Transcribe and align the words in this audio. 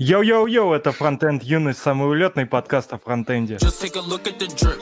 Йоу-йоу-йоу, 0.00 0.74
это 0.74 0.92
Фронтенд 0.92 1.42
Юность, 1.42 1.80
самый 1.80 2.08
улетный 2.08 2.46
подкаст 2.46 2.92
о 2.92 2.98
фронтенде. 2.98 3.56
Just 3.56 3.82
take 3.82 3.96
a 3.96 4.00
look 4.00 4.28
at 4.28 4.38
the 4.38 4.46
drip. 4.46 4.78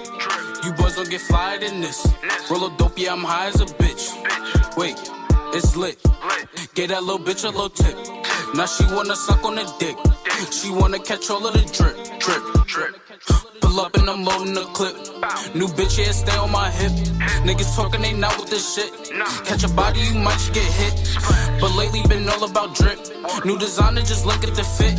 You 0.62 0.76
boys 0.76 0.94
don't 0.94 1.08
get 1.08 1.22
fired 1.22 1.62
in 1.62 1.80
this. 1.80 2.06
Roll 2.50 2.66
a 2.66 2.70
dope, 2.76 2.98
yeah, 2.98 3.14
I'm 3.14 3.24
high 3.24 3.48
as 3.48 3.62
a 3.62 3.64
bitch. 3.64 4.12
Wait, 4.76 4.98
it's 5.54 5.74
lit. 5.74 5.96
Get 6.74 6.90
that 6.90 7.02
little 7.02 7.18
bitch 7.18 7.44
a 7.44 7.48
little 7.48 7.70
tip. 7.70 7.96
Now 8.54 8.66
she 8.66 8.84
wanna 8.92 9.16
suck 9.16 9.42
on 9.42 9.54
the 9.54 9.64
dick. 9.78 9.96
She 10.52 10.68
wanna 10.68 10.98
catch 10.98 11.30
all 11.30 11.46
of 11.46 11.54
the 11.54 11.64
drip, 11.72 11.96
drip, 12.20 12.54
drip. 12.65 12.95
Pull 13.61 13.79
up 13.79 13.95
and 13.95 14.09
I'm 14.09 14.23
loading 14.23 14.53
the 14.53 14.65
clip. 14.73 14.95
New 15.55 15.67
bitch, 15.67 15.97
yeah, 15.97 16.11
stay 16.11 16.37
on 16.37 16.51
my 16.51 16.69
hip. 16.69 16.91
Niggas 17.47 17.75
talking, 17.75 18.01
they 18.01 18.13
not 18.13 18.37
with 18.39 18.49
this 18.49 18.75
shit. 18.75 18.91
Catch 19.45 19.63
a 19.63 19.69
body, 19.69 19.99
you 20.01 20.15
might 20.15 20.33
just 20.33 20.53
get 20.53 20.63
hit. 20.63 20.93
But 21.59 21.75
lately 21.75 22.01
been 22.07 22.27
all 22.27 22.43
about 22.43 22.75
drip. 22.75 22.99
New 23.45 23.57
designer, 23.57 24.01
just 24.01 24.25
look 24.25 24.43
at 24.43 24.55
the 24.55 24.63
fit. 24.63 24.95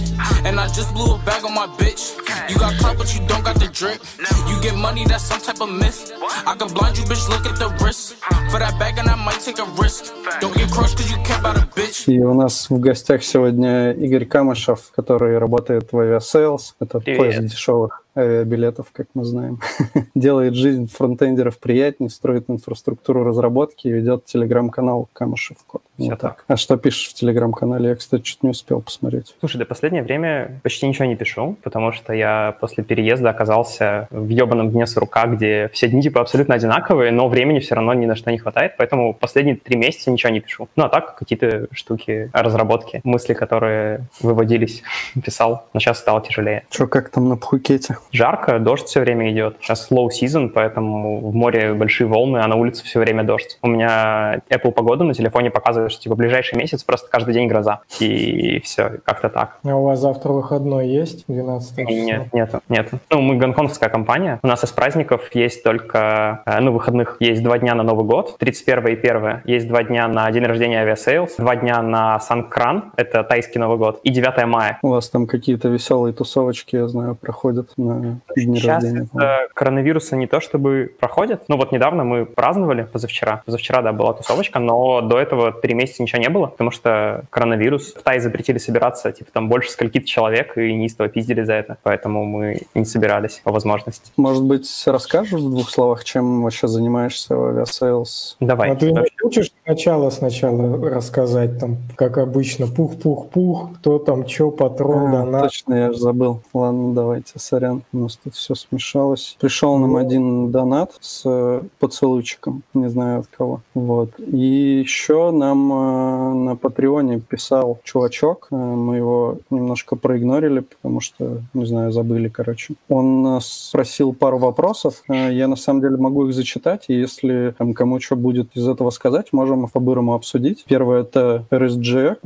And 0.46 0.58
I 0.60 0.66
just 0.68 0.94
blew 0.94 1.14
a 1.14 1.18
bag 1.18 1.44
on 1.44 1.54
my 1.54 1.66
bitch. 1.80 2.16
You 2.48 2.56
got 2.58 2.74
clout, 2.78 2.98
but 2.98 3.12
you 3.14 3.26
don't 3.26 3.44
got 3.44 3.58
the 3.58 3.68
drip. 3.68 4.00
You 4.48 4.60
get 4.62 4.76
money, 4.76 5.04
that's 5.04 5.24
some 5.24 5.40
type 5.40 5.60
of 5.60 5.70
myth. 5.70 6.12
I 6.46 6.54
can 6.54 6.72
blind 6.72 6.98
you, 6.98 7.04
bitch, 7.04 7.28
look 7.28 7.46
at 7.46 7.56
the 7.58 7.68
wrist. 7.84 8.14
For 8.50 8.58
that 8.58 8.78
bag, 8.78 8.98
and 8.98 9.08
I 9.08 9.16
might 9.16 9.40
take 9.40 9.58
a 9.58 9.66
risk. 9.80 10.12
Don't 10.40 10.54
get 10.54 10.70
crushed, 10.70 10.96
cause 10.96 11.10
you 11.10 11.16
kept 11.24 11.44
out 11.44 11.56
a 11.56 11.66
bitch. 11.74 12.08
И 12.08 12.20
у 12.20 12.34
нас 12.34 12.68
в 12.70 12.78
гостях 12.78 13.22
сегодня 13.22 13.92
Игорь 13.92 14.24
Камышев, 14.26 14.92
который 14.94 15.38
работает 15.38 15.92
в 15.92 15.96
Aviasales. 15.96 16.74
Это 16.80 16.98
Привет. 16.98 17.52
поиск 17.57 18.03
дешевых 18.06 18.06
авиабилетов, 18.17 18.87
как 18.91 19.07
мы 19.13 19.23
знаем. 19.23 19.59
Делает 20.15 20.55
жизнь 20.55 20.89
фронтендеров 20.89 21.59
приятнее, 21.59 22.09
строит 22.09 22.45
инфраструктуру 22.49 23.23
разработки 23.23 23.87
и 23.87 23.91
ведет 23.91 24.25
телеграм-канал 24.25 25.07
Камышев 25.13 25.57
Код. 25.65 25.81
Всё 25.97 26.11
Вот 26.11 26.19
так. 26.19 26.43
А 26.47 26.57
что 26.57 26.77
пишешь 26.77 27.09
в 27.09 27.13
телеграм-канале? 27.13 27.89
Я, 27.89 27.95
кстати, 27.95 28.21
чуть 28.23 28.43
не 28.43 28.49
успел 28.49 28.81
посмотреть. 28.81 29.35
Слушай, 29.39 29.57
да 29.57 29.65
последнее 29.65 30.03
время 30.03 30.59
почти 30.63 30.87
ничего 30.87 31.05
не 31.05 31.15
пишу, 31.15 31.57
потому 31.63 31.91
что 31.91 32.13
я 32.13 32.55
после 32.59 32.83
переезда 32.83 33.29
оказался 33.29 34.07
в 34.11 34.27
ебаном 34.29 34.71
дне 34.71 34.87
сурка, 34.87 35.25
где 35.27 35.69
все 35.73 35.87
дни 35.87 36.01
типа 36.01 36.21
абсолютно 36.21 36.55
одинаковые, 36.55 37.11
но 37.11 37.27
времени 37.27 37.59
все 37.59 37.75
равно 37.75 37.93
ни 37.93 38.05
на 38.05 38.15
что 38.15 38.31
не 38.31 38.37
хватает, 38.37 38.73
поэтому 38.77 39.13
последние 39.13 39.55
три 39.55 39.77
месяца 39.77 40.11
ничего 40.11 40.31
не 40.31 40.39
пишу. 40.39 40.69
Ну 40.75 40.85
а 40.85 40.89
так 40.89 41.15
какие-то 41.15 41.67
штуки, 41.71 42.29
разработки, 42.33 43.01
мысли, 43.03 43.33
которые 43.33 44.07
выводились, 44.21 44.83
писал, 45.23 45.67
но 45.73 45.79
сейчас 45.79 45.99
стало 45.99 46.21
тяжелее. 46.21 46.65
Что, 46.69 46.87
как 46.87 47.09
там 47.09 47.29
на 47.29 47.37
Пхукете? 47.37 47.97
Жарко, 48.11 48.59
дождь 48.59 48.85
все 48.87 49.01
время 49.01 49.31
идет. 49.31 49.57
Сейчас 49.61 49.89
slow 49.91 50.07
season, 50.09 50.49
поэтому 50.49 51.19
в 51.19 51.35
море 51.35 51.73
большие 51.73 52.07
волны, 52.07 52.37
а 52.37 52.47
на 52.47 52.55
улице 52.55 52.83
все 52.83 52.99
время 52.99 53.23
дождь. 53.23 53.57
У 53.61 53.67
меня 53.67 54.41
Apple 54.49 54.71
погода 54.71 55.03
на 55.03 55.13
телефоне 55.13 55.51
показывает, 55.51 55.91
что 55.91 56.01
типа 56.03 56.15
ближайший 56.15 56.57
месяц 56.57 56.83
просто 56.83 57.09
каждый 57.09 57.33
день 57.33 57.47
гроза. 57.47 57.81
И 57.99 58.59
все, 58.63 58.99
как-то 59.03 59.29
так. 59.29 59.57
А 59.63 59.75
у 59.75 59.83
вас 59.83 59.99
завтра 59.99 60.31
выходной 60.31 60.87
есть? 60.87 61.25
12 61.27 61.75
число? 61.75 61.95
Нет, 61.95 62.33
нету, 62.33 62.61
нету. 62.69 62.99
Ну, 63.09 63.21
мы 63.21 63.35
гонконгская 63.35 63.89
компания. 63.89 64.39
У 64.43 64.47
нас 64.47 64.63
из 64.63 64.71
праздников 64.71 65.29
есть 65.33 65.63
только, 65.63 66.43
э, 66.45 66.59
ну, 66.59 66.71
выходных 66.71 67.17
есть 67.19 67.43
два 67.43 67.57
дня 67.57 67.75
на 67.75 67.83
Новый 67.83 68.05
год, 68.05 68.37
31 68.39 68.87
и 68.87 68.95
1. 68.95 69.41
Есть 69.45 69.67
два 69.67 69.83
дня 69.83 70.07
на 70.07 70.29
день 70.31 70.43
рождения 70.45 70.81
Aviasales, 70.81 71.35
два 71.37 71.55
дня 71.55 71.81
на 71.81 72.19
Сонгкран, 72.19 72.91
это 72.95 73.23
тайский 73.23 73.59
Новый 73.59 73.77
год, 73.77 73.99
и 74.03 74.09
9 74.09 74.45
мая. 74.45 74.79
У 74.81 74.89
вас 74.89 75.09
там 75.09 75.27
какие-то 75.27 75.67
веселые 75.69 76.13
тусовочки, 76.13 76.75
я 76.75 76.87
знаю, 76.87 77.15
проходят 77.15 77.69
на 77.77 77.96
дни 77.99 78.57
Сейчас 78.59 78.83
рождения. 78.83 79.07
это 79.13 79.47
коронавируса 79.53 80.15
не 80.15 80.27
то 80.27 80.39
чтобы 80.39 80.93
проходят. 80.99 81.43
Ну 81.47 81.57
вот 81.57 81.71
недавно 81.71 82.03
мы 82.03 82.25
праздновали, 82.25 82.83
позавчера. 82.83 83.43
Позавчера, 83.45 83.81
да, 83.81 83.93
была 83.93 84.13
тусовочка, 84.13 84.59
но 84.59 85.01
до 85.01 85.19
этого 85.19 85.51
три 85.51 85.73
месяца 85.73 86.03
ничего 86.03 86.21
не 86.21 86.29
было, 86.29 86.47
потому 86.47 86.71
что 86.71 87.23
коронавирус. 87.29 87.93
В 87.93 88.01
Тае 88.03 88.19
запретили 88.21 88.57
собираться, 88.57 89.11
типа 89.11 89.31
там 89.31 89.49
больше 89.49 89.71
скольки-то 89.71 90.05
человек, 90.05 90.57
и 90.57 90.73
неистово 90.73 91.09
пиздили 91.09 91.43
за 91.43 91.53
это. 91.53 91.77
Поэтому 91.83 92.25
мы 92.25 92.61
не 92.73 92.85
собирались 92.85 93.41
по 93.43 93.51
возможности. 93.51 94.11
Может 94.17 94.43
быть, 94.43 94.67
расскажешь 94.85 95.39
в 95.39 95.49
двух 95.49 95.69
словах, 95.69 96.03
чем 96.03 96.43
вообще 96.43 96.67
занимаешься 96.67 97.35
в 97.35 97.45
Aviasales? 97.47 98.37
Давай. 98.39 98.71
А 98.71 98.75
ты 98.75 98.91
не 98.91 98.93
вообще. 98.99 99.13
хочешь 99.21 99.51
сначала 99.65 100.09
сначала 100.09 100.77
рассказать, 100.89 101.59
там, 101.59 101.77
как 101.95 102.17
обычно, 102.17 102.67
пух-пух-пух, 102.67 103.75
кто 103.77 103.99
там, 103.99 104.27
что, 104.27 104.51
патрон, 104.51 105.07
А, 105.07 105.11
донат? 105.23 105.43
Точно, 105.43 105.73
я 105.73 105.91
же 105.91 105.97
забыл. 105.99 106.41
Ладно, 106.53 106.93
давайте, 106.93 107.33
сорян. 107.37 107.76
У 107.93 107.97
нас 107.97 108.17
тут 108.17 108.35
все 108.35 108.55
смешалось. 108.55 109.37
Пришел 109.39 109.77
нам 109.77 109.95
один 109.95 110.51
донат 110.51 110.93
с 110.99 111.23
э, 111.25 111.61
поцелуйчиком. 111.79 112.63
Не 112.73 112.89
знаю 112.89 113.19
от 113.21 113.27
кого. 113.27 113.61
Вот. 113.73 114.11
И 114.19 114.79
еще 114.79 115.31
нам 115.31 115.71
э, 115.71 116.33
на 116.33 116.55
Патреоне 116.55 117.19
писал 117.19 117.79
чувачок. 117.83 118.47
Э, 118.51 118.55
Мы 118.55 118.97
его 118.97 119.37
немножко 119.49 119.95
проигнорили, 119.95 120.59
потому 120.59 120.99
что, 120.99 121.41
не 121.53 121.65
знаю, 121.65 121.91
забыли, 121.91 122.29
короче. 122.29 122.75
Он 122.89 123.37
э, 123.37 123.39
спросил 123.41 124.13
пару 124.13 124.37
вопросов. 124.37 125.03
Э, 125.09 125.33
Я 125.33 125.47
на 125.47 125.55
самом 125.55 125.81
деле 125.81 125.97
могу 125.97 126.27
их 126.27 126.33
зачитать. 126.33 126.85
И 126.87 126.93
если 126.93 127.53
там, 127.57 127.73
кому 127.73 127.99
что 127.99 128.15
будет 128.15 128.55
из 128.55 128.67
этого 128.67 128.89
сказать, 128.91 129.33
можем 129.33 129.67
по-бырому 129.67 130.13
обсудить. 130.13 130.65
Первое 130.67 131.01
это 131.01 131.45
RSG, 131.51 132.17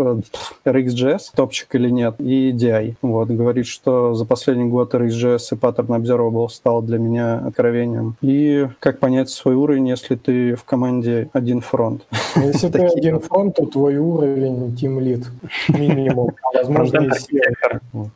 RxJS, 0.66 1.20
топчик 1.36 1.74
или 1.76 1.90
нет, 1.90 2.16
и 2.20 2.52
DI. 2.52 2.96
Вот, 3.02 3.30
говорит, 3.30 3.68
что 3.68 4.14
за 4.14 4.26
последний 4.26 4.66
год 4.70 4.94
RxJS 4.94 5.41
и 5.52 5.56
Pattern 5.56 5.88
Observable 5.88 6.50
стал 6.50 6.82
для 6.82 6.98
меня 6.98 7.38
откровением. 7.40 8.16
И 8.22 8.68
как 8.80 9.00
понять 9.00 9.30
свой 9.30 9.56
уровень, 9.56 9.88
если 9.90 10.16
ты 10.16 10.56
в 10.56 10.64
команде 10.64 11.30
один 11.34 11.62
фронт? 11.62 12.06
Если 12.36 12.70
ты 12.72 12.80
один 12.86 13.20
фронт, 13.20 13.56
то 13.56 13.66
твой 13.66 13.98
уровень 13.98 14.76
Team 14.76 15.00
Lead 15.00 15.26
минимум. 15.70 16.32
А 16.44 16.58
возможно. 16.58 17.10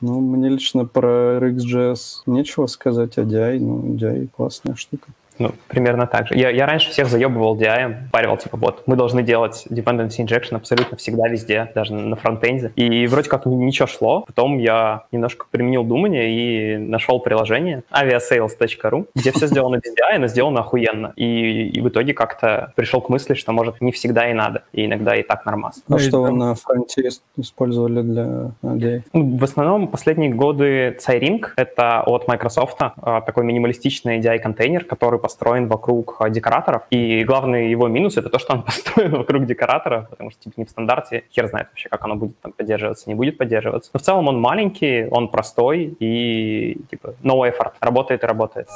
Ну, 0.02 0.20
мне 0.20 0.50
лично 0.50 0.86
про 0.86 1.38
RxJS 1.38 2.24
нечего 2.26 2.68
сказать, 2.68 3.18
а 3.18 3.22
DI, 3.22 3.60
ну, 3.60 3.96
DI 3.96 4.28
классная 4.36 4.76
штука. 4.76 5.08
Ну, 5.38 5.52
примерно 5.68 6.08
так 6.08 6.28
же. 6.28 6.36
Я, 6.36 6.50
я 6.50 6.66
раньше 6.66 6.90
всех 6.92 7.08
заебывал 7.08 7.58
DI, 7.58 7.96
парил, 8.12 8.38
типа, 8.38 8.58
вот, 8.58 8.84
мы 8.88 8.96
должны 8.96 9.22
делать 9.24 9.66
dependency 9.70 10.20
injection 10.26 10.56
абсолютно 10.56 10.98
всегда, 10.98 11.28
везде, 11.28 11.72
даже 11.76 11.94
на 11.94 12.16
фронтенде. 12.16 12.72
И 12.76 13.06
вроде 13.08 13.30
как 13.30 13.46
ни- 13.46 13.56
ничего 13.56 13.88
шло. 13.88 14.24
Потом 14.28 14.58
я 14.58 15.04
немножко 15.12 15.46
применил 15.52 15.84
думание 15.84 16.30
и 16.32 16.78
нашел 16.78 17.20
приложение 17.20 17.84
aviasales.ru, 17.92 19.08
где 19.16 19.32
все 19.32 19.48
сделано 19.48 19.78
без 19.78 19.92
DI, 19.94 20.18
но 20.20 20.28
сделано 20.28 20.62
охуенно. 20.62 21.14
И, 21.16 21.68
и 21.70 21.82
в 21.82 21.90
итоге 21.90 22.14
как-то 22.14 22.72
пришел 22.76 23.02
к 23.02 23.10
мысли, 23.10 23.34
что, 23.34 23.52
может, 23.52 23.82
не 23.82 23.92
всегда 23.92 24.30
и 24.30 24.34
надо, 24.34 24.64
и 24.74 24.86
иногда 24.86 25.16
и 25.16 25.24
так 25.24 25.46
нормас. 25.46 25.78
А 25.80 25.82
Ну 25.94 26.00
что 26.00 26.22
вы 26.22 26.28
там- 26.30 26.38
на 26.38 26.56
фронте 26.56 27.10
использовали 27.38 28.02
для 28.02 28.52
DI? 28.64 29.02
Ну, 29.14 29.38
В 29.38 29.44
основном 29.44 29.88
последние 29.88 30.32
годы 30.32 30.98
Cyring— 31.06 31.46
это 31.58 32.02
от 32.06 32.28
Microsoft 32.28 32.78
а, 32.80 33.22
такой 33.22 33.44
минималистичный 33.46 34.20
DI-контейнер, 34.20 34.84
который 34.86 35.20
построен 35.26 35.68
вокруг 35.68 36.22
декораторов. 36.30 36.84
И 36.92 37.24
главный 37.24 37.72
его 37.72 37.88
минус— 37.88 38.16
это 38.18 38.30
то, 38.30 38.38
что 38.38 38.54
он 38.54 38.62
построен 38.70 39.16
вокруг 39.16 39.46
декоратора, 39.48 40.06
потому 40.12 40.30
что 40.30 40.40
типа 40.44 40.54
не 40.58 40.66
в 40.66 40.70
стандарте. 40.70 41.24
Хер 41.32 41.48
знает 41.48 41.68
вообще, 41.70 41.90
как 41.90 42.06
оно 42.06 42.16
будет 42.16 42.40
там 42.42 42.52
поддерживаться, 42.52 43.10
не 43.10 43.16
будет 43.16 43.40
поддерживаться. 43.40 43.90
Но 43.94 44.00
в 44.00 44.04
целом 44.04 44.28
он 44.28 44.40
маленький, 44.40 45.08
он 45.10 45.30
простой 45.30 45.96
и 46.00 46.78
типа 46.92 47.16
no 47.24 47.42
effort. 47.50 47.74
Работает 47.82 48.24
и 48.24 48.28
работает. 48.28 48.68